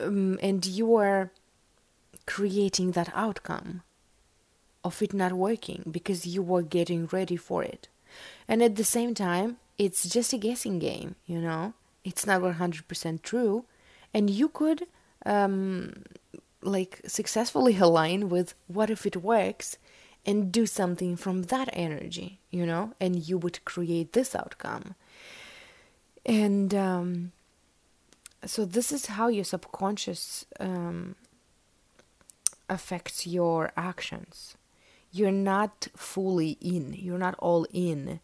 Um, 0.00 0.38
and 0.42 0.64
you 0.64 0.94
are 0.96 1.30
creating 2.26 2.92
that 2.92 3.10
outcome 3.14 3.82
of 4.84 5.02
it 5.02 5.14
not 5.14 5.32
working 5.32 5.84
because 5.90 6.26
you 6.26 6.42
were 6.42 6.62
getting 6.62 7.06
ready 7.06 7.36
for 7.36 7.62
it. 7.62 7.88
And 8.46 8.62
at 8.62 8.76
the 8.76 8.84
same 8.84 9.14
time 9.14 9.58
it's 9.78 10.08
just 10.08 10.32
a 10.32 10.38
guessing 10.38 10.78
game 10.78 11.16
you 11.26 11.40
know? 11.40 11.74
It's 12.04 12.24
not 12.24 12.40
100% 12.40 13.22
true. 13.22 13.64
And 14.14 14.30
you 14.30 14.48
could 14.48 14.86
um, 15.24 16.04
like 16.62 17.00
successfully 17.06 17.76
align 17.86 18.28
with 18.28 18.54
what 18.66 18.90
if 18.90 19.06
it 19.06 19.16
works 19.16 19.78
and 20.26 20.50
do 20.50 20.66
something 20.66 21.16
from 21.16 21.44
that 21.44 21.70
energy, 21.72 22.40
you 22.50 22.66
know, 22.66 22.92
and 23.00 23.28
you 23.28 23.38
would 23.38 23.64
create 23.64 24.12
this 24.12 24.34
outcome. 24.34 24.96
And 26.26 26.74
um, 26.74 27.32
so, 28.44 28.64
this 28.64 28.90
is 28.90 29.06
how 29.06 29.28
your 29.28 29.44
subconscious 29.44 30.44
um, 30.58 31.14
affects 32.68 33.26
your 33.26 33.72
actions. 33.76 34.56
You're 35.12 35.30
not 35.30 35.86
fully 35.96 36.58
in, 36.60 36.92
you're 36.92 37.18
not 37.18 37.36
all 37.38 37.66
in. 37.72 38.20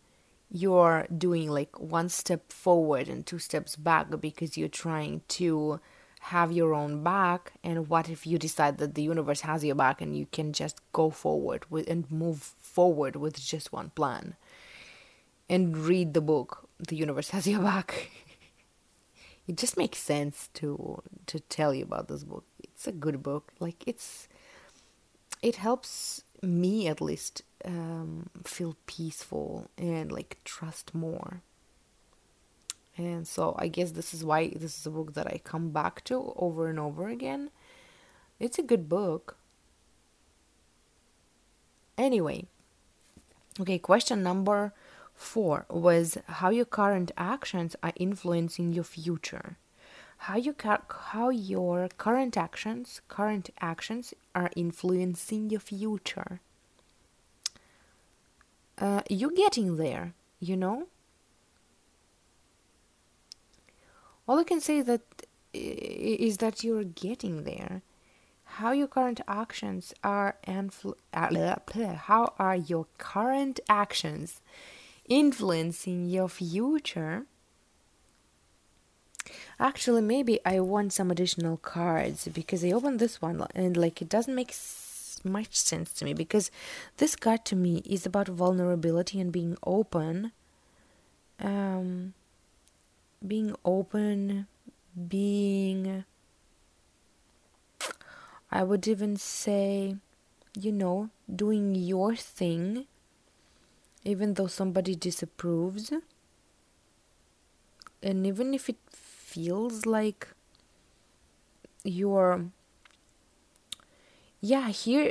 You're 0.55 1.07
doing 1.16 1.49
like 1.49 1.81
one 1.81 2.11
step 2.11 2.53
forward 2.53 3.09
and 3.09 3.24
two 3.24 3.39
steps 3.39 3.74
back 3.74 4.09
because 4.20 4.59
you're 4.59 4.69
trying 4.69 5.23
to 5.29 5.81
have 6.27 6.53
your 6.53 6.73
own 6.74 7.03
back 7.03 7.53
and 7.65 7.89
what 7.89 8.09
if 8.09 8.27
you 8.27 8.39
decide 8.39 8.78
that 8.78 8.94
the 8.94 9.03
universe 9.03 9.40
has 9.40 9.65
your 9.65 9.74
back 9.74 10.01
and 10.01 10.16
you 10.16 10.27
can 10.31 10.53
just 10.53 10.81
go 10.93 11.11
forward 11.11 11.65
with 11.69 11.89
and 11.89 12.11
move 12.11 12.39
forward 12.61 13.16
with 13.16 13.40
just 13.40 13.73
one 13.73 13.90
plan? 13.90 14.36
And 15.49 15.77
read 15.77 16.15
the 16.15 16.20
book 16.20 16.69
the 16.89 16.97
universe 16.97 17.31
has 17.31 17.47
your 17.47 17.61
back. 17.61 18.11
It 19.49 19.57
just 19.57 19.77
makes 19.77 19.99
sense 19.99 20.49
to 20.55 21.03
to 21.27 21.40
tell 21.40 21.74
you 21.74 21.82
about 21.82 22.07
this 22.07 22.23
book. 22.23 22.44
It's 22.62 22.86
a 22.86 22.93
good 22.93 23.24
book. 23.24 23.53
Like 23.59 23.82
it's 23.89 24.28
it 25.43 25.57
helps 25.57 26.23
me 26.43 26.86
at 26.86 27.01
least 27.01 27.43
um, 27.65 28.31
feel 28.44 28.77
peaceful 28.86 29.69
and 29.77 30.12
like 30.12 30.39
trust 30.44 30.94
more 30.94 31.43
and 32.97 33.27
so 33.27 33.55
I 33.59 33.69
guess 33.69 33.93
this 33.93 34.12
is 34.14 34.24
why 34.24 34.48
this 34.48 34.78
is 34.78 34.86
a 34.86 34.90
book 34.90 35.14
that 35.14 35.27
I 35.27 35.40
come 35.43 35.70
back 35.70 36.05
to 36.05 36.35
over 36.36 36.69
and 36.69 36.78
over 36.78 37.09
again. 37.09 37.51
It's 38.39 38.59
a 38.59 38.62
good 38.62 38.89
book. 38.89 39.36
Anyway, 41.97 42.47
okay, 43.60 43.78
question 43.78 44.23
number 44.23 44.73
four 45.14 45.66
was 45.70 46.19
how 46.27 46.51
your 46.51 46.64
current 46.64 47.12
actions 47.16 47.77
are 47.82 47.93
influencing 47.97 48.73
your 48.73 48.85
future. 48.85 49.56
how 50.27 50.36
you 50.36 50.55
how 51.14 51.31
your 51.31 51.89
current 51.98 52.36
actions 52.36 53.01
current 53.09 53.51
actions 53.60 54.14
are 54.36 54.51
influencing 54.55 55.51
your 55.51 55.59
future 55.59 56.40
uh, 58.78 59.02
you're 59.10 59.31
getting 59.32 59.77
there 59.78 60.14
you 60.39 60.56
know 60.56 60.86
all 64.27 64.39
i 64.39 64.44
can 64.44 64.61
say 64.61 64.81
that 64.82 65.03
is 65.53 66.39
that 66.39 66.65
you're 66.65 66.85
getting 66.85 67.44
there 67.44 67.82
how 68.44 68.73
your 68.73 68.86
current 68.86 69.20
actions 69.27 69.94
are 70.05 70.36
influ- 70.47 70.97
uh, 71.15 71.94
how 71.94 72.32
are 72.39 72.57
your 72.57 72.86
current 72.99 73.61
actions 73.69 74.40
influencing 75.09 76.09
your 76.09 76.28
future 76.28 77.27
Actually, 79.59 80.03
maybe 80.03 80.40
I 80.44 80.61
want 80.61 80.93
some 80.93 81.11
additional 81.11 81.57
cards 81.57 82.28
because 82.28 82.65
I 82.65 82.73
opened 82.73 82.99
this 82.99 83.23
one 83.23 83.47
and 83.55 83.77
like 83.77 84.03
it 84.03 84.09
doesn't 84.09 84.35
make 84.35 84.55
much 85.24 85.55
sense 85.55 85.93
to 85.94 86.05
me 86.05 86.15
because 86.15 86.51
this 86.97 87.15
card 87.15 87.44
to 87.47 87.57
me 87.57 87.82
is 87.86 88.05
about 88.05 88.28
vulnerability 88.28 89.20
and 89.20 89.31
being 89.31 89.57
open. 89.65 90.32
Um, 91.40 92.15
being 93.27 93.55
open, 93.65 94.47
being. 95.09 96.05
I 98.51 98.62
would 98.62 98.86
even 98.86 99.16
say, 99.16 99.97
you 100.59 100.73
know, 100.73 101.11
doing 101.35 101.74
your 101.74 102.15
thing, 102.16 102.86
even 104.05 104.35
though 104.35 104.47
somebody 104.47 104.94
disapproves. 104.94 105.93
And 108.03 108.27
even 108.27 108.53
if 108.53 108.69
it 108.69 108.77
feels 108.90 109.86
like 109.86 110.28
you're 111.85 112.44
yeah 114.40 114.69
here 114.69 115.11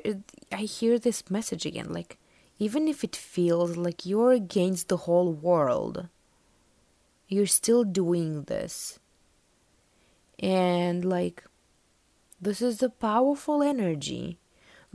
i 0.52 0.58
hear 0.58 1.00
this 1.00 1.30
message 1.30 1.66
again 1.66 1.92
like 1.92 2.18
even 2.60 2.88
if 2.88 3.04
it 3.04 3.16
feels 3.16 3.76
like 3.76 4.06
you're 4.06 4.32
against 4.32 4.88
the 4.88 4.98
whole 4.98 5.34
world 5.34 6.08
you're 7.32 7.48
still 7.48 7.84
doing 7.84 8.44
this 8.44 9.00
and 10.40 11.04
like 11.04 11.44
this 12.40 12.62
is 12.62 12.84
a 12.84 12.90
powerful 12.90 13.64
energy 13.64 14.38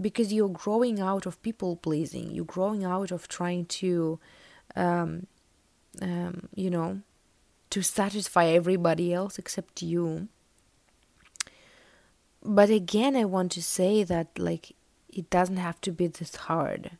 because 0.00 0.32
you're 0.32 0.48
growing 0.48 1.00
out 1.00 1.26
of 1.26 1.42
people 1.42 1.74
pleasing 1.76 2.30
you're 2.30 2.44
growing 2.44 2.84
out 2.84 3.10
of 3.10 3.26
trying 3.26 3.64
to 3.64 4.20
um, 4.76 5.26
um, 6.00 6.48
you 6.54 6.70
know 6.70 7.00
to 7.70 7.82
satisfy 7.82 8.46
everybody 8.46 9.12
else 9.12 9.38
except 9.38 9.82
you. 9.82 10.28
But 12.42 12.70
again, 12.70 13.16
I 13.16 13.24
want 13.24 13.52
to 13.52 13.62
say 13.62 14.04
that, 14.04 14.38
like, 14.38 14.74
it 15.08 15.28
doesn't 15.30 15.56
have 15.56 15.80
to 15.82 15.92
be 15.92 16.06
this 16.06 16.36
hard. 16.36 16.92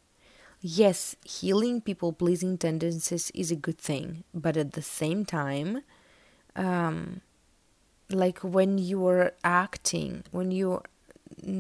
Yes, 0.69 1.15
healing 1.25 1.81
people 1.81 2.13
pleasing 2.13 2.59
tendencies 2.59 3.31
is 3.31 3.53
a 3.53 3.55
good 3.55 3.79
thing, 3.79 4.25
but 4.35 4.57
at 4.57 4.73
the 4.73 4.83
same 4.83 5.25
time, 5.25 5.83
um, 6.57 7.21
like 8.11 8.41
when 8.41 8.77
you 8.77 9.07
are 9.07 9.33
acting, 9.45 10.25
when 10.33 10.51
you're 10.51 10.83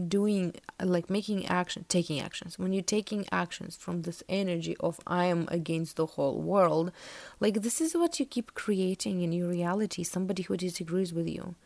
doing 0.09 0.55
like 0.83 1.11
making 1.11 1.45
action 1.47 1.85
taking 1.89 2.21
actions 2.21 2.57
when 2.57 2.73
you're 2.73 2.83
taking 2.83 3.27
actions 3.33 3.75
from 3.75 4.03
this 4.03 4.23
energy 4.29 4.77
of 4.79 5.01
i 5.09 5.25
am 5.25 5.47
against 5.51 5.97
the 5.97 6.07
whole 6.07 6.41
world 6.41 6.93
like 7.41 7.63
this 7.63 7.81
is 7.81 7.93
what 7.95 8.19
you 8.21 8.25
keep 8.25 8.55
creating 8.55 9.23
in 9.23 9.33
your 9.33 9.49
reality 9.49 10.05
somebody 10.05 10.45
who 10.45 10.57
disagrees 10.57 11.13
with 11.13 11.29
you. 11.29 11.57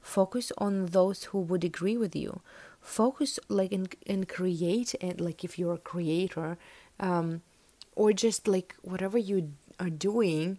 Focus 0.00 0.50
on 0.58 0.86
those 0.86 1.24
who 1.24 1.38
would 1.40 1.62
agree 1.64 1.96
with 1.96 2.16
you. 2.16 2.40
Focus 2.80 3.38
like 3.48 3.72
and 3.72 3.94
and 4.06 4.28
create 4.28 4.94
and 5.00 5.20
like 5.20 5.44
if 5.44 5.58
you're 5.58 5.74
a 5.74 5.78
creator 5.92 6.56
um 7.00 7.42
or 7.96 8.12
just 8.12 8.46
like 8.46 8.76
whatever 8.82 9.18
you 9.18 9.52
are 9.78 9.90
doing 9.90 10.58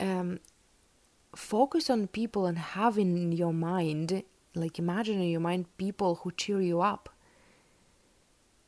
um 0.00 0.38
focus 1.34 1.90
on 1.90 2.06
people 2.06 2.46
and 2.46 2.58
have 2.58 2.98
in 2.98 3.32
your 3.32 3.52
mind 3.52 4.22
like 4.54 4.78
imagine 4.78 5.20
in 5.20 5.30
your 5.30 5.40
mind 5.40 5.66
people 5.76 6.16
who 6.16 6.32
cheer 6.32 6.60
you 6.60 6.80
up. 6.80 7.08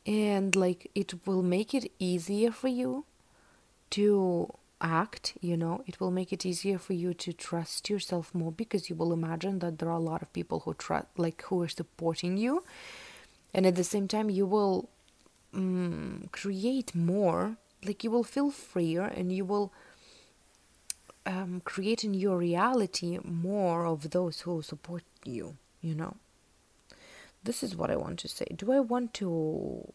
And 0.06 0.54
like 0.54 0.90
it 0.94 1.26
will 1.26 1.42
make 1.42 1.74
it 1.74 1.90
easier 1.98 2.50
for 2.50 2.68
you 2.68 3.04
to 3.90 4.52
act 4.80 5.34
you 5.40 5.56
know? 5.56 5.82
It 5.86 6.00
will 6.00 6.10
make 6.10 6.32
it 6.32 6.44
easier 6.44 6.78
for 6.78 6.92
you 6.92 7.14
to 7.14 7.32
trust 7.32 7.88
yourself 7.88 8.34
more 8.34 8.52
because 8.52 8.90
you 8.90 8.96
will 8.96 9.12
imagine 9.12 9.60
that 9.60 9.78
there 9.78 9.88
are 9.88 9.92
a 9.92 10.10
lot 10.10 10.22
of 10.22 10.32
people 10.32 10.60
who 10.60 10.74
trust 10.74 11.06
like 11.16 11.42
who 11.42 11.62
are 11.62 11.68
supporting 11.68 12.36
you. 12.36 12.64
And 13.52 13.66
at 13.66 13.76
the 13.76 13.84
same 13.84 14.08
time 14.08 14.30
you 14.30 14.46
will 14.46 14.88
um, 15.54 16.28
create 16.32 16.94
more 16.94 17.56
like 17.84 18.02
you 18.02 18.10
will 18.10 18.24
feel 18.24 18.50
freer 18.50 19.02
and 19.02 19.32
you 19.32 19.44
will 19.44 19.72
um, 21.26 21.60
create 21.64 22.04
in 22.04 22.14
your 22.14 22.36
reality 22.38 23.18
more 23.22 23.86
of 23.86 24.10
those 24.10 24.40
who 24.40 24.62
support 24.62 25.04
you 25.24 25.56
you 25.84 25.94
know? 25.94 26.16
This 27.44 27.62
is 27.62 27.76
what 27.76 27.90
i 27.90 27.96
want 27.96 28.18
to 28.20 28.28
say. 28.28 28.46
Do 28.56 28.72
i 28.72 28.80
want 28.80 29.12
to 29.14 29.92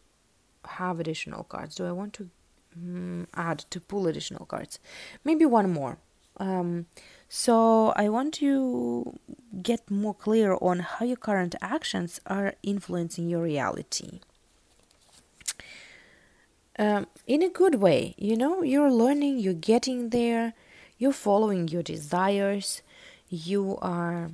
have 0.64 1.00
additional 1.00 1.44
cards? 1.44 1.74
Do 1.74 1.84
i 1.86 1.92
want 1.92 2.12
to 2.14 2.30
mm, 2.78 3.26
add 3.34 3.58
to 3.70 3.80
pull 3.80 4.06
additional 4.06 4.46
cards? 4.46 4.78
Maybe 5.24 5.44
one 5.44 5.70
more. 5.72 5.98
Um, 6.36 6.86
so 7.28 7.92
i 7.96 8.08
want 8.08 8.32
to 8.34 9.18
get 9.62 9.90
more 9.90 10.14
clear 10.14 10.56
on 10.60 10.78
how 10.78 11.04
your 11.04 11.16
current 11.16 11.54
actions 11.60 12.20
are 12.26 12.54
influencing 12.62 13.28
your 13.28 13.42
reality 13.42 14.20
um, 16.80 17.06
in 17.26 17.42
a 17.42 17.48
good 17.48 17.76
way 17.76 18.14
you 18.18 18.36
know 18.36 18.62
you're 18.62 18.90
learning 18.90 19.38
you're 19.38 19.54
getting 19.72 20.10
there 20.10 20.54
you're 20.98 21.12
following 21.12 21.68
your 21.68 21.82
desires 21.82 22.82
you 23.28 23.78
are 23.80 24.30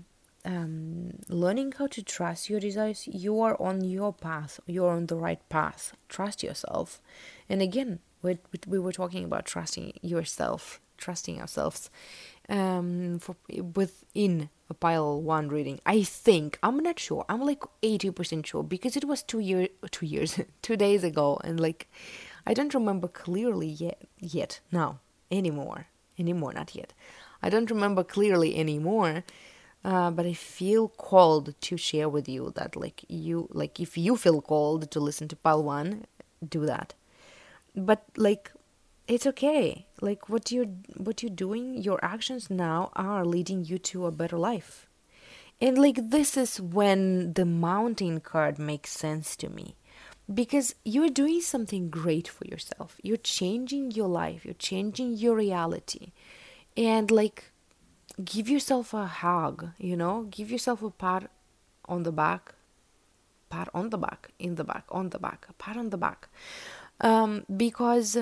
um, 0.46 1.10
learning 1.28 1.72
how 1.76 1.88
to 1.88 2.02
trust 2.02 2.48
your 2.48 2.60
desires, 2.60 3.08
you 3.08 3.40
are 3.40 3.60
on 3.60 3.82
your 3.82 4.12
path. 4.12 4.60
You're 4.66 4.92
on 4.92 5.06
the 5.06 5.16
right 5.16 5.46
path. 5.48 5.92
Trust 6.08 6.42
yourself. 6.42 7.02
And 7.48 7.60
again, 7.60 7.98
we, 8.22 8.38
we 8.66 8.78
were 8.78 8.92
talking 8.92 9.24
about 9.24 9.44
trusting 9.44 9.94
yourself, 10.02 10.80
trusting 10.96 11.40
ourselves 11.40 11.90
um, 12.48 13.18
for 13.18 13.34
within 13.74 14.48
a 14.70 14.74
pile 14.74 15.20
one 15.20 15.48
reading. 15.48 15.80
I 15.84 16.02
think 16.04 16.58
I'm 16.62 16.78
not 16.78 16.98
sure. 17.00 17.24
I'm 17.28 17.40
like 17.40 17.62
eighty 17.82 18.10
percent 18.10 18.46
sure 18.46 18.62
because 18.62 18.96
it 18.96 19.04
was 19.04 19.22
two 19.22 19.40
year, 19.40 19.68
two 19.90 20.06
years, 20.06 20.40
two 20.62 20.76
days 20.76 21.04
ago, 21.04 21.40
and 21.44 21.58
like 21.60 21.88
I 22.46 22.54
don't 22.54 22.74
remember 22.74 23.08
clearly 23.08 23.68
yet. 23.68 24.02
Yet 24.18 24.60
now 24.70 25.00
anymore, 25.30 25.86
anymore, 26.18 26.52
not 26.52 26.74
yet. 26.74 26.92
I 27.42 27.50
don't 27.50 27.70
remember 27.70 28.02
clearly 28.04 28.56
anymore 28.56 29.24
uh, 29.86 30.10
but 30.10 30.26
I 30.26 30.32
feel 30.32 30.88
called 30.88 31.54
to 31.60 31.76
share 31.76 32.08
with 32.08 32.28
you 32.28 32.52
that 32.56 32.74
like 32.74 33.04
you 33.08 33.48
like 33.52 33.78
if 33.78 33.96
you 33.96 34.16
feel 34.16 34.42
called 34.42 34.90
to 34.90 34.98
listen 34.98 35.28
to 35.28 35.36
pile 35.36 35.62
one, 35.62 36.06
do 36.46 36.66
that. 36.66 36.94
But 37.76 38.02
like 38.16 38.50
it's 39.06 39.28
okay. 39.28 39.86
Like 40.00 40.28
what 40.28 40.50
you're 40.50 40.72
what 40.96 41.22
you're 41.22 41.30
doing, 41.30 41.80
your 41.80 42.04
actions 42.04 42.50
now 42.50 42.90
are 42.96 43.24
leading 43.24 43.64
you 43.64 43.78
to 43.90 44.06
a 44.06 44.10
better 44.10 44.36
life. 44.36 44.88
And 45.60 45.78
like 45.78 46.10
this 46.10 46.36
is 46.36 46.60
when 46.60 47.34
the 47.34 47.46
mountain 47.46 48.18
card 48.18 48.58
makes 48.58 48.90
sense 48.90 49.36
to 49.36 49.48
me. 49.48 49.76
Because 50.32 50.74
you're 50.84 51.08
doing 51.08 51.40
something 51.40 51.88
great 51.88 52.26
for 52.26 52.44
yourself. 52.46 52.96
You're 53.02 53.16
changing 53.16 53.92
your 53.92 54.08
life. 54.08 54.44
You're 54.44 54.54
changing 54.54 55.14
your 55.14 55.36
reality. 55.36 56.12
And 56.76 57.10
like 57.10 57.52
give 58.24 58.48
yourself 58.48 58.94
a 58.94 59.06
hug, 59.06 59.70
you 59.78 59.96
know, 59.96 60.26
give 60.30 60.50
yourself 60.50 60.82
a 60.82 60.90
pat 60.90 61.30
on 61.86 62.02
the 62.02 62.12
back, 62.12 62.54
pat 63.50 63.68
on 63.74 63.90
the 63.90 63.98
back, 63.98 64.30
in 64.38 64.54
the 64.54 64.64
back, 64.64 64.84
on 64.90 65.10
the 65.10 65.18
back, 65.18 65.46
pat 65.58 65.76
on 65.76 65.90
the 65.90 65.98
back. 65.98 66.28
Um, 67.00 67.44
because 67.54 68.16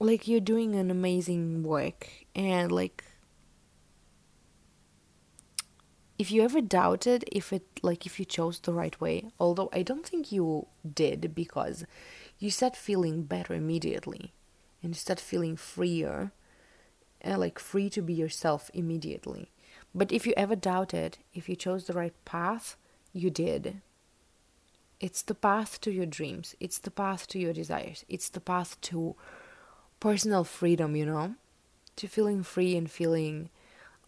like 0.00 0.26
you're 0.26 0.40
doing 0.40 0.74
an 0.74 0.90
amazing 0.90 1.62
work 1.62 2.08
and 2.34 2.72
like 2.72 3.04
if 6.20 6.30
you 6.30 6.42
ever 6.42 6.60
doubted 6.60 7.24
if 7.32 7.52
it 7.52 7.64
like 7.82 8.04
if 8.06 8.18
you 8.18 8.24
chose 8.24 8.60
the 8.60 8.72
right 8.72 9.00
way 9.00 9.16
although 9.38 9.70
i 9.72 9.82
don't 9.82 10.06
think 10.06 10.30
you 10.30 10.66
did 11.02 11.34
because 11.34 11.84
you 12.38 12.50
start 12.50 12.76
feeling 12.76 13.22
better 13.22 13.54
immediately 13.54 14.32
and 14.82 14.94
you 14.94 14.98
start 14.98 15.20
feeling 15.20 15.56
freer 15.56 16.32
uh, 17.24 17.36
like 17.36 17.58
free 17.58 17.90
to 17.90 18.02
be 18.02 18.14
yourself 18.14 18.70
immediately. 18.74 19.50
But 19.94 20.12
if 20.12 20.26
you 20.26 20.34
ever 20.36 20.56
doubted 20.56 21.18
if 21.34 21.48
you 21.48 21.56
chose 21.56 21.84
the 21.84 21.92
right 21.92 22.14
path, 22.24 22.76
you 23.12 23.30
did. 23.30 23.80
It's 25.00 25.22
the 25.22 25.34
path 25.34 25.80
to 25.82 25.90
your 25.90 26.06
dreams, 26.06 26.54
it's 26.60 26.78
the 26.78 26.90
path 26.90 27.26
to 27.28 27.38
your 27.38 27.54
desires, 27.54 28.04
it's 28.08 28.28
the 28.28 28.40
path 28.40 28.80
to 28.82 29.16
personal 29.98 30.44
freedom, 30.44 30.94
you 30.94 31.06
know? 31.06 31.34
To 31.96 32.06
feeling 32.06 32.42
free 32.42 32.76
and 32.76 32.90
feeling 32.90 33.48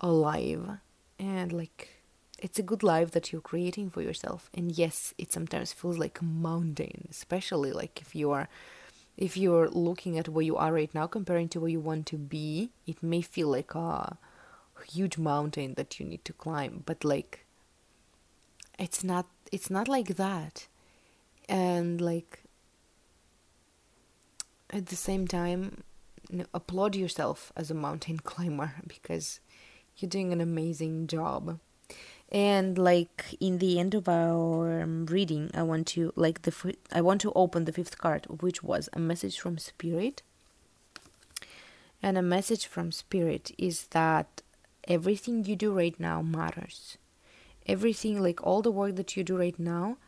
alive. 0.01 0.78
And 1.18 1.52
like 1.52 2.01
it's 2.43 2.59
a 2.59 2.62
good 2.62 2.82
life 2.82 3.12
that 3.12 3.31
you're 3.31 3.40
creating 3.40 3.89
for 3.89 4.02
yourself. 4.02 4.51
And 4.52 4.73
yes 4.73 5.14
it 5.16 5.32
sometimes 5.32 5.73
feels 5.73 5.97
like 5.97 6.20
a 6.20 6.24
mountain 6.24 7.06
especially 7.09 7.73
like 7.73 8.02
if 8.02 8.14
you 8.14 8.31
are 8.32 8.48
if 9.16 9.36
you're 9.36 9.69
looking 9.69 10.19
at 10.19 10.28
where 10.28 10.44
you 10.44 10.56
are 10.56 10.73
right 10.73 10.93
now 10.94 11.06
comparing 11.06 11.48
to 11.51 11.60
where 11.60 11.69
you 11.69 11.81
want 11.81 12.06
to 12.06 12.16
be 12.16 12.70
it 12.86 13.02
may 13.02 13.23
feel 13.23 13.48
like 13.48 13.74
a 13.74 14.19
huge 14.89 15.19
mountain 15.19 15.74
that 15.74 16.01
you 16.01 16.06
need 16.06 16.24
to 16.24 16.32
climb. 16.32 16.82
But 16.85 17.05
like 17.05 17.47
it's 18.78 19.05
not 19.05 19.27
it's 19.52 19.70
not 19.70 19.89
like 19.89 20.16
that. 20.16 20.66
And 21.48 22.01
like 22.01 22.43
at 24.70 24.86
the 24.86 24.97
same 24.97 25.28
time 25.28 25.85
applaud 26.55 26.97
yourself 26.97 27.52
as 27.56 27.70
a 27.70 27.74
mountain 27.74 28.19
climber 28.24 28.74
because 28.86 29.39
you're 29.97 30.09
doing 30.09 30.32
an 30.32 30.40
amazing 30.40 31.06
job 31.06 31.60
and 32.32 32.76
like 32.78 33.36
in 33.40 33.59
the 33.59 33.78
end 33.78 33.94
of 33.94 34.09
our 34.09 34.80
um, 34.80 35.06
reading 35.06 35.50
i 35.54 35.62
want 35.62 35.86
to 35.86 36.12
like 36.16 36.42
the 36.42 36.74
i 36.90 37.00
want 37.00 37.20
to 37.20 37.32
open 37.34 37.66
the 37.66 37.72
fifth 37.72 37.98
card 37.98 38.26
which 38.40 38.62
was 38.62 38.88
a 38.94 38.98
message 38.98 39.38
from 39.38 39.59
spirit. 39.59 40.22
And 42.02 42.18
a 42.18 42.22
message 42.22 42.66
from 42.66 42.90
spirit 42.90 43.52
is 43.56 43.86
that 43.88 44.42
everything 44.88 45.44
you 45.44 45.54
do 45.54 45.72
right 45.72 45.98
now 46.00 46.20
matters. 46.20 46.98
Everything 47.66 48.20
like 48.20 48.42
all 48.42 48.60
the 48.60 48.72
work 48.72 48.96
that 48.96 49.16
you 49.16 49.22
do 49.22 49.38
right 49.38 49.59
now 49.59 49.98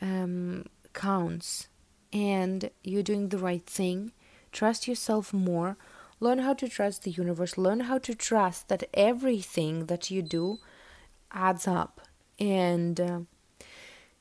um, 0.00 0.64
counts. 0.94 1.68
And 2.12 2.70
you're 2.82 3.02
doing 3.02 3.28
the 3.28 3.38
right 3.38 3.66
thing. 3.66 4.12
Trust 4.50 4.88
yourself 4.88 5.34
more. 5.34 5.76
Learn 6.20 6.38
how 6.38 6.54
to 6.54 6.68
trust 6.68 7.02
the 7.02 7.10
universe. 7.10 7.58
Learn 7.58 7.80
how 7.80 7.98
to 7.98 8.14
trust 8.14 8.68
that 8.68 8.84
everything 8.94 9.86
that 9.86 10.10
you 10.10 10.22
do 10.22 10.58
adds 11.32 11.66
up. 11.66 12.00
And 12.38 13.00
uh, 13.00 13.20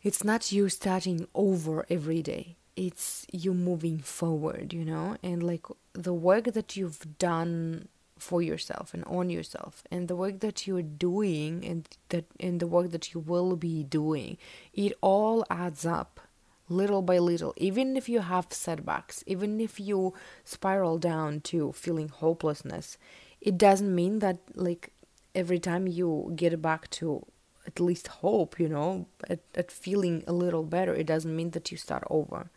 it's 0.04 0.24
not 0.24 0.52
you 0.52 0.70
starting 0.70 1.28
over 1.34 1.86
every 1.90 2.22
day. 2.22 2.56
It's 2.76 3.26
you 3.32 3.54
moving 3.54 4.00
forward 4.00 4.74
you 4.74 4.86
know? 4.86 5.18
And 5.24 5.42
like 5.42 5.66
the 5.94 6.14
work 6.14 6.46
that 6.54 6.76
you've 6.76 7.18
done 7.18 7.88
for 8.18 8.42
yourself 8.42 8.94
and 8.94 9.04
on 9.06 9.30
yourself 9.30 9.84
and 9.92 10.08
the 10.08 10.16
work 10.16 10.40
that 10.40 10.66
you're 10.66 10.82
doing 10.82 11.66
and 11.66 11.88
that 12.10 12.26
and 12.40 12.60
the 12.60 12.68
work 12.68 12.92
that 12.92 13.14
you 13.14 13.20
will 13.20 13.56
be 13.56 13.84
doing 13.84 14.38
it 14.74 14.94
all 15.02 15.46
adds 15.50 15.86
up 15.86 16.22
little 16.68 17.04
by 17.04 17.20
little. 17.20 17.54
Even 17.58 17.96
if 17.96 18.08
you 18.08 18.22
have 18.22 18.48
setbacks 18.52 19.24
even 19.28 19.60
if 19.60 19.80
you 19.80 20.14
spiral 20.46 20.98
down 20.98 21.42
to 21.42 21.74
feeling 21.74 22.08
hopelessness 22.08 22.98
it 23.42 23.58
doesn't 23.58 23.94
mean 23.94 24.20
that 24.20 24.38
like 24.56 24.92
every 25.36 25.60
time 25.60 25.88
you 25.88 26.32
get 26.36 26.60
back 26.62 26.90
to 26.90 27.26
at 27.68 27.80
least 27.80 28.08
hope, 28.08 28.60
you 28.60 28.70
know, 28.70 29.08
at, 29.30 29.40
at 29.56 29.72
feeling 29.72 30.24
a 30.28 30.34
little 30.34 30.64
better, 30.64 30.94
it 30.94 31.08
doesn't 31.08 31.36
mean 31.36 31.52
that 31.52 31.72
you 31.72 31.78
start 31.78 32.04
over. 32.10 32.50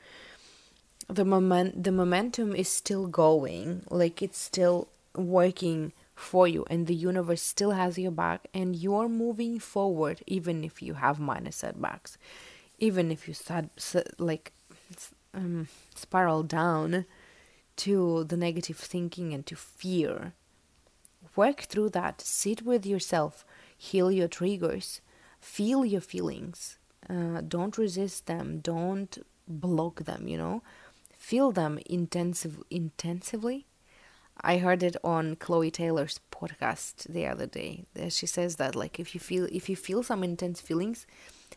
The 1.09 1.25
moment 1.25 1.83
the 1.85 1.93
momentum 1.93 2.55
is 2.55 2.69
still 2.69 3.07
going, 3.07 3.83
like 3.91 4.23
it's 4.23 4.39
still 4.39 4.89
working 5.15 5.93
for 6.15 6.47
you 6.47 6.65
and 6.69 6.87
the 6.87 6.95
universe 6.95 7.41
still 7.41 7.71
has 7.71 7.97
your 7.97 8.11
back 8.11 8.47
and 8.53 8.75
you're 8.75 9.09
moving 9.09 9.59
forward 9.59 10.21
even 10.27 10.65
if 10.65 10.83
you 10.83 10.95
have 10.95 11.19
minor 11.19 11.53
setbacks. 11.53 12.19
Even 12.79 13.11
if 13.11 13.27
you 13.27 13.35
start 13.35 13.67
like 14.19 14.53
um, 15.33 15.69
spiral 15.95 16.43
down 16.43 17.07
to 17.77 18.25
the 18.25 18.37
negative 18.37 18.77
thinking 18.77 19.33
and 19.33 19.47
to 19.47 19.57
fear 19.57 20.33
Work 21.39 21.60
through 21.60 21.90
that. 21.90 22.20
Sit 22.20 22.62
with 22.62 22.85
yourself. 22.85 23.44
Heal 23.77 24.10
your 24.10 24.27
triggers. 24.27 25.01
Feel 25.40 25.85
your 25.85 26.01
feelings. 26.01 26.78
Uh, 27.09 27.43
don't 27.47 27.78
resist 27.78 28.27
them. 28.27 28.59
Don't 28.59 29.16
block 29.47 30.02
them, 30.02 30.27
you 30.27 30.36
know. 30.36 30.65
Feel 31.16 31.52
them 31.52 31.78
intensive, 31.86 32.60
intensively. 32.73 33.66
I 34.40 34.59
heard 34.59 34.82
it 34.82 34.97
on 35.05 35.36
Chloe 35.36 35.70
Taylor's 35.70 36.19
podcast 36.32 37.06
the 37.06 37.27
other 37.28 37.47
day. 37.47 37.85
She 38.09 38.27
says 38.27 38.56
that 38.56 38.74
like 38.74 38.98
if 38.98 39.15
you 39.15 39.20
feel 39.20 39.47
if 39.52 39.69
you 39.69 39.77
feel 39.77 40.02
some 40.02 40.24
intense 40.24 40.60
feelings, 40.60 41.06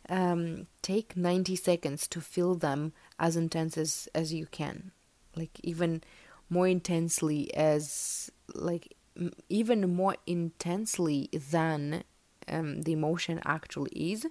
um, 0.09 0.67
take 0.83 1.17
90 1.17 1.55
seconds 1.55 2.07
to 2.09 2.21
feel 2.21 2.53
them 2.53 2.93
as 3.17 3.35
intense 3.35 3.79
as, 3.79 4.07
as 4.13 4.31
you 4.31 4.45
can. 4.45 4.91
Like 5.35 5.59
even 5.63 6.03
more 6.51 6.67
intensely 6.67 7.51
as 7.55 8.29
like 8.53 8.95
even 9.49 9.93
more 9.93 10.15
intensely 10.25 11.29
than 11.31 12.03
um, 12.47 12.83
the 12.83 12.93
emotion 12.93 13.41
actually 13.45 13.91
is. 13.91 14.27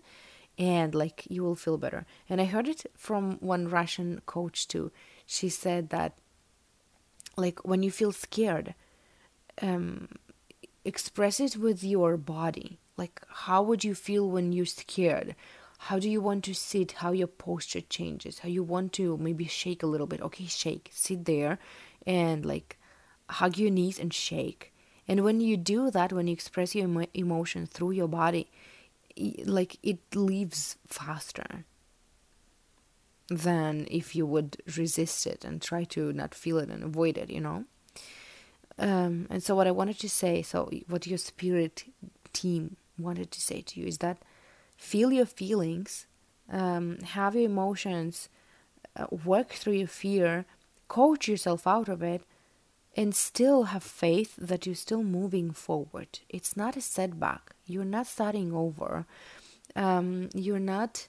And 0.59 0.95
like 0.95 1.27
you 1.31 1.43
will 1.43 1.55
feel 1.57 1.79
better. 1.79 2.07
And 2.29 2.41
i 2.41 2.45
heard 2.45 2.69
it 2.69 2.85
from 2.97 3.39
one 3.41 3.69
russian 3.69 4.21
coach 4.27 4.69
too. 4.69 4.91
She 5.27 5.49
said 5.49 5.91
that 5.91 6.19
like 7.37 7.65
when 7.65 7.83
you 7.83 7.91
feel 7.91 8.13
scared 8.13 8.75
um, 9.63 10.09
express 10.85 11.41
it 11.41 11.57
with 11.57 11.83
your 11.85 12.17
body. 12.17 12.79
Like 12.97 13.23
how 13.29 13.63
would 13.63 13.85
you 13.85 13.95
feel 13.95 14.29
when 14.29 14.53
you're 14.53 14.67
scared? 14.67 15.35
How 15.85 15.99
do 15.99 16.11
you 16.11 16.21
want 16.21 16.45
to 16.45 16.55
sit? 16.55 16.93
How 16.93 17.13
your 17.13 17.27
posture 17.27 17.81
changes? 17.81 18.41
How 18.41 18.49
you 18.49 18.63
want 18.63 18.93
to 18.95 19.17
maybe 19.17 19.47
shake 19.47 19.83
a 19.83 19.87
little 19.87 20.07
bit? 20.07 20.21
Okay 20.21 20.47
shake. 20.47 20.91
Sit 20.93 21.25
there 21.25 21.59
and 22.07 22.45
like 22.45 22.79
hug 23.31 23.59
your 23.59 23.71
knees 23.71 23.99
and 23.99 24.13
shake. 24.13 24.73
And 25.09 25.25
when 25.25 25.41
you 25.41 25.57
do 25.57 25.91
that, 25.91 26.13
when 26.13 26.27
you 26.27 26.33
express 26.33 26.75
your 26.75 26.85
emo- 26.85 27.07
emotion 27.15 27.67
through 27.67 27.93
your 27.93 28.09
body, 28.09 28.51
like 29.45 29.77
it 29.83 29.99
leaves 30.15 30.77
faster 30.87 31.65
than 33.29 33.87
if 33.91 34.15
you 34.15 34.27
would 34.27 34.57
resist 34.77 35.27
it 35.27 35.45
and 35.45 35.63
try 35.63 35.85
to 35.85 36.13
not 36.13 36.35
feel 36.35 36.59
it 36.59 36.69
and 36.69 36.83
avoid 36.83 37.17
it, 37.17 37.31
you 37.31 37.41
know? 37.41 37.65
Um, 38.79 39.27
and 39.31 39.43
so, 39.43 39.55
what 39.55 39.67
I 39.67 39.73
wanted 39.73 39.99
to 40.01 40.09
say, 40.09 40.43
so 40.43 40.71
what 40.89 41.07
your 41.07 41.19
spirit 41.19 41.85
team 42.33 42.77
wanted 42.99 43.31
to 43.33 43.41
say 43.41 43.61
to 43.61 43.81
you 43.81 43.87
is 43.87 43.99
that 43.99 44.19
feel 44.77 45.13
your 45.13 45.27
feelings, 45.27 46.07
um, 46.51 46.99
have 47.01 47.35
your 47.35 47.45
emotions, 47.45 48.29
uh, 48.97 49.07
work 49.25 49.51
through 49.51 49.75
your 49.75 49.87
fear, 49.87 50.47
coach 50.89 51.29
yourself 51.29 51.67
out 51.67 51.89
of 51.89 52.03
it, 52.03 52.23
and 52.97 53.15
still 53.15 53.65
have 53.65 53.83
faith 53.83 54.35
that 54.37 54.67
you're 54.67 54.75
still 54.75 55.03
moving 55.03 55.53
forward. 55.53 56.21
It's 56.29 56.57
not 56.57 56.77
a 56.77 56.81
setback. 56.81 57.55
You're 57.67 57.85
not 57.85 58.07
starting 58.07 58.53
over. 58.53 59.07
Um, 59.77 60.29
you're 60.35 60.59
not 60.59 61.07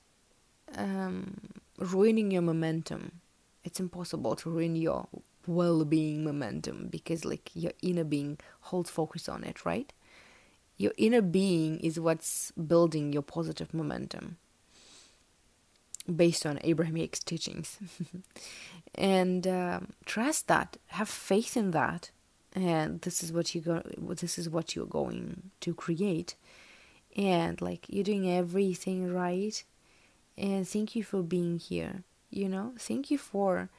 um, 0.75 1.37
ruining 1.77 2.31
your 2.31 2.43
momentum. 2.43 3.21
It's 3.63 3.79
impossible 3.79 4.35
to 4.37 4.49
ruin 4.49 4.75
your 4.75 5.07
well-being 5.47 6.23
momentum 6.23 6.87
because 6.89 7.25
like 7.25 7.49
your 7.53 7.71
inner 7.81 8.03
being 8.03 8.37
holds 8.61 8.89
focus 8.89 9.27
on 9.27 9.43
it, 9.43 9.65
right? 9.65 9.91
Your 10.77 10.93
inner 10.97 11.21
being 11.21 11.79
is 11.79 11.99
what's 11.99 12.51
building 12.51 13.11
your 13.13 13.21
positive 13.23 13.73
momentum 13.73 14.37
based 16.13 16.45
on 16.45 16.59
Abraham 16.63 16.95
Hicks 16.95 17.19
teachings. 17.19 17.77
and 18.95 19.45
um, 19.47 19.93
trust 20.05 20.47
that, 20.47 20.77
have 20.87 21.09
faith 21.09 21.55
in 21.55 21.71
that, 21.71 22.11
and 22.53 23.01
this 23.01 23.23
is 23.23 23.31
what 23.31 23.55
you 23.55 23.61
go. 23.61 23.81
This 23.97 24.37
is 24.37 24.49
what 24.49 24.75
you're 24.75 24.85
going 24.85 25.51
to 25.61 25.73
create, 25.73 26.35
and 27.15 27.61
like 27.61 27.85
you're 27.87 28.03
doing 28.03 28.29
everything 28.29 29.13
right. 29.13 29.63
And 30.37 30.67
thank 30.67 30.95
you 30.95 31.03
for 31.03 31.21
being 31.21 31.59
here. 31.59 32.03
You 32.29 32.49
know, 32.49 32.73
thank 32.77 33.11
you 33.11 33.17
for 33.17 33.69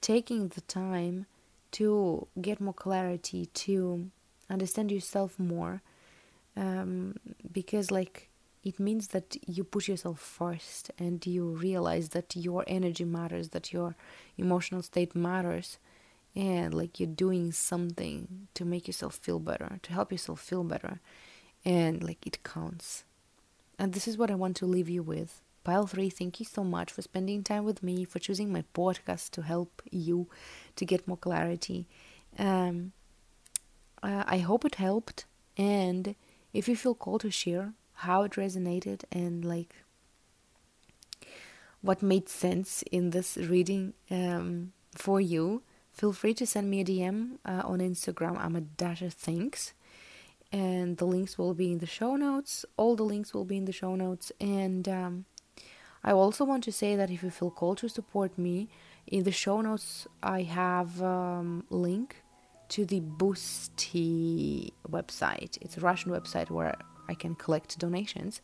taking 0.00 0.48
the 0.48 0.60
time 0.62 1.26
to 1.72 2.26
get 2.40 2.60
more 2.60 2.74
clarity, 2.74 3.46
to 3.46 4.10
understand 4.48 4.90
yourself 4.90 5.38
more, 5.38 5.82
um, 6.56 7.16
because 7.52 7.90
like 7.90 8.27
it 8.68 8.78
means 8.78 9.08
that 9.08 9.36
you 9.46 9.64
put 9.64 9.88
yourself 9.88 10.20
first 10.20 10.90
and 10.98 11.26
you 11.26 11.44
realize 11.44 12.10
that 12.10 12.36
your 12.36 12.64
energy 12.66 13.04
matters, 13.04 13.48
that 13.50 13.72
your 13.72 13.96
emotional 14.36 14.82
state 14.82 15.14
matters, 15.14 15.78
and 16.36 16.74
like 16.74 17.00
you're 17.00 17.08
doing 17.26 17.50
something 17.52 18.48
to 18.54 18.64
make 18.64 18.86
yourself 18.86 19.14
feel 19.16 19.38
better, 19.38 19.78
to 19.82 19.92
help 19.92 20.12
yourself 20.12 20.40
feel 20.40 20.64
better, 20.64 21.00
and 21.64 22.02
like 22.02 22.26
it 22.26 22.42
counts. 22.44 23.04
And 23.78 23.92
this 23.92 24.06
is 24.06 24.18
what 24.18 24.30
I 24.30 24.34
want 24.34 24.56
to 24.56 24.66
leave 24.66 24.88
you 24.88 25.02
with. 25.02 25.40
Pile 25.64 25.86
3, 25.86 26.10
thank 26.10 26.40
you 26.40 26.46
so 26.46 26.62
much 26.64 26.92
for 26.92 27.02
spending 27.02 27.42
time 27.42 27.64
with 27.64 27.82
me, 27.82 28.04
for 28.04 28.18
choosing 28.18 28.52
my 28.52 28.64
podcast 28.74 29.30
to 29.32 29.42
help 29.42 29.82
you 29.90 30.28
to 30.76 30.84
get 30.84 31.08
more 31.08 31.16
clarity. 31.16 31.86
Um, 32.38 32.92
uh, 34.02 34.24
I 34.26 34.38
hope 34.38 34.64
it 34.64 34.76
helped. 34.76 35.24
And 35.56 36.14
if 36.52 36.68
you 36.68 36.76
feel 36.76 36.94
called 36.94 37.22
to 37.22 37.30
share, 37.30 37.72
how 37.98 38.22
it 38.22 38.32
resonated 38.32 39.02
and 39.10 39.44
like 39.44 39.74
what 41.80 42.02
made 42.02 42.28
sense 42.28 42.82
in 42.92 43.10
this 43.10 43.36
reading 43.36 43.92
um, 44.10 44.72
for 44.94 45.20
you, 45.20 45.62
feel 45.92 46.12
free 46.12 46.34
to 46.34 46.46
send 46.46 46.70
me 46.70 46.80
a 46.80 46.84
DM 46.84 47.38
uh, 47.44 47.62
on 47.64 47.78
Instagram. 47.80 48.36
I'm 48.38 48.56
a 48.56 48.60
dashathinks. 48.60 49.72
and 50.50 50.96
the 50.96 51.04
links 51.04 51.36
will 51.36 51.54
be 51.54 51.72
in 51.72 51.78
the 51.78 51.86
show 51.86 52.16
notes. 52.16 52.64
All 52.76 52.96
the 52.96 53.02
links 53.02 53.34
will 53.34 53.44
be 53.44 53.56
in 53.56 53.66
the 53.66 53.72
show 53.72 53.94
notes. 53.94 54.32
And 54.40 54.88
um, 54.88 55.24
I 56.02 56.12
also 56.12 56.44
want 56.44 56.64
to 56.64 56.72
say 56.72 56.96
that 56.96 57.10
if 57.10 57.22
you 57.22 57.30
feel 57.30 57.50
called 57.50 57.78
to 57.78 57.88
support 57.88 58.38
me, 58.38 58.68
in 59.06 59.24
the 59.24 59.32
show 59.32 59.60
notes 59.60 60.06
I 60.22 60.42
have 60.42 61.02
um, 61.02 61.64
link 61.68 62.22
to 62.70 62.84
the 62.84 63.00
Boosty 63.00 64.72
website. 64.88 65.58
It's 65.60 65.76
a 65.76 65.80
Russian 65.80 66.12
website 66.12 66.50
where 66.50 66.74
I 67.08 67.14
can 67.14 67.34
collect 67.34 67.78
donations. 67.78 68.40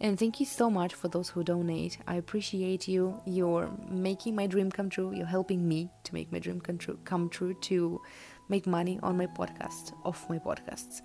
And 0.00 0.18
thank 0.18 0.38
you 0.38 0.46
so 0.46 0.70
much 0.70 0.94
for 0.94 1.08
those 1.08 1.28
who 1.28 1.42
donate. 1.42 1.98
I 2.06 2.16
appreciate 2.16 2.86
you. 2.86 3.20
You're 3.26 3.70
making 3.90 4.36
my 4.36 4.46
dream 4.46 4.70
come 4.70 4.88
true. 4.90 5.12
You're 5.14 5.26
helping 5.26 5.66
me 5.66 5.90
to 6.04 6.14
make 6.14 6.30
my 6.30 6.38
dream 6.38 6.60
come 6.60 6.78
true, 6.78 6.98
come 7.04 7.28
true 7.28 7.54
to 7.62 8.00
make 8.48 8.66
money 8.66 8.98
on 9.02 9.16
my 9.16 9.26
podcast, 9.26 9.92
off 10.04 10.28
my 10.30 10.38
podcasts. 10.38 11.02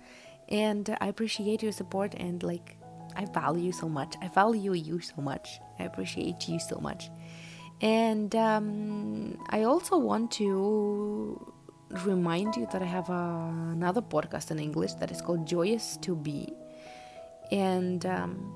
And 0.48 0.96
I 1.00 1.08
appreciate 1.08 1.62
your 1.62 1.72
support 1.72 2.14
and 2.14 2.42
like 2.42 2.76
I 3.16 3.24
value 3.26 3.66
you 3.66 3.72
so 3.72 3.88
much. 3.88 4.14
I 4.20 4.28
value 4.28 4.72
you 4.72 5.00
so 5.00 5.20
much. 5.20 5.60
I 5.78 5.84
appreciate 5.84 6.48
you 6.48 6.58
so 6.58 6.78
much. 6.80 7.10
And 7.80 8.34
um, 8.36 9.38
I 9.50 9.64
also 9.64 9.98
want 9.98 10.30
to 10.32 11.52
remind 12.02 12.56
you 12.56 12.66
that 12.72 12.82
I 12.82 12.86
have 12.86 13.08
another 13.10 14.02
podcast 14.02 14.50
in 14.50 14.58
English 14.58 14.94
that 14.94 15.10
is 15.10 15.20
called 15.20 15.46
Joyous 15.46 15.96
to 15.98 16.14
Be. 16.14 16.52
And 17.54 18.04
um, 18.04 18.52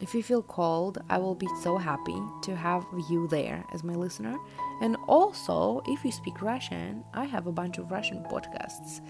if 0.00 0.14
you 0.14 0.22
feel 0.22 0.42
called, 0.42 0.98
I 1.08 1.18
will 1.18 1.36
be 1.36 1.46
so 1.62 1.78
happy 1.78 2.20
to 2.42 2.56
have 2.56 2.84
you 3.08 3.28
there 3.28 3.64
as 3.72 3.84
my 3.84 3.94
listener. 3.94 4.36
And 4.82 4.96
also, 5.06 5.80
if 5.86 6.04
you 6.04 6.10
speak 6.10 6.42
Russian, 6.42 7.04
I 7.14 7.24
have 7.24 7.46
a 7.46 7.52
bunch 7.52 7.78
of 7.78 7.92
Russian 7.92 8.24
podcasts. 8.24 9.00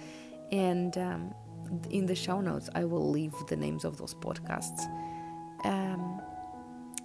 And 0.52 0.98
um, 0.98 1.35
in 1.89 2.05
the 2.05 2.15
show 2.15 2.43
notes, 2.43 2.69
I 2.74 2.85
will 2.85 3.11
leave 3.11 3.32
the 3.48 3.56
names 3.56 3.86
of 3.86 3.97
those 3.97 4.15
podcasts. 4.15 4.85
Um, 5.65 6.20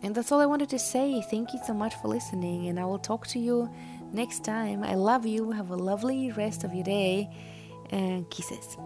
and 0.04 0.14
that's 0.14 0.34
all 0.34 0.42
I 0.42 0.46
wanted 0.46 0.70
to 0.70 0.80
say. 0.80 1.22
Thank 1.32 1.54
you 1.54 1.60
so 1.66 1.74
much 1.74 1.96
for 2.02 2.10
listening, 2.10 2.68
and 2.68 2.78
I 2.78 2.86
will 2.86 3.00
talk 3.00 3.26
to 3.28 3.40
you 3.40 3.70
next 4.12 4.44
time. 4.44 4.84
I 4.84 4.96
love 4.96 5.26
you. 5.26 5.52
Have 5.52 5.72
a 5.72 5.78
lovely 5.78 6.32
rest 6.32 6.66
of 6.66 6.74
your 6.74 6.84
day, 6.84 7.30
and 7.90 8.30
kisses. 8.30 8.78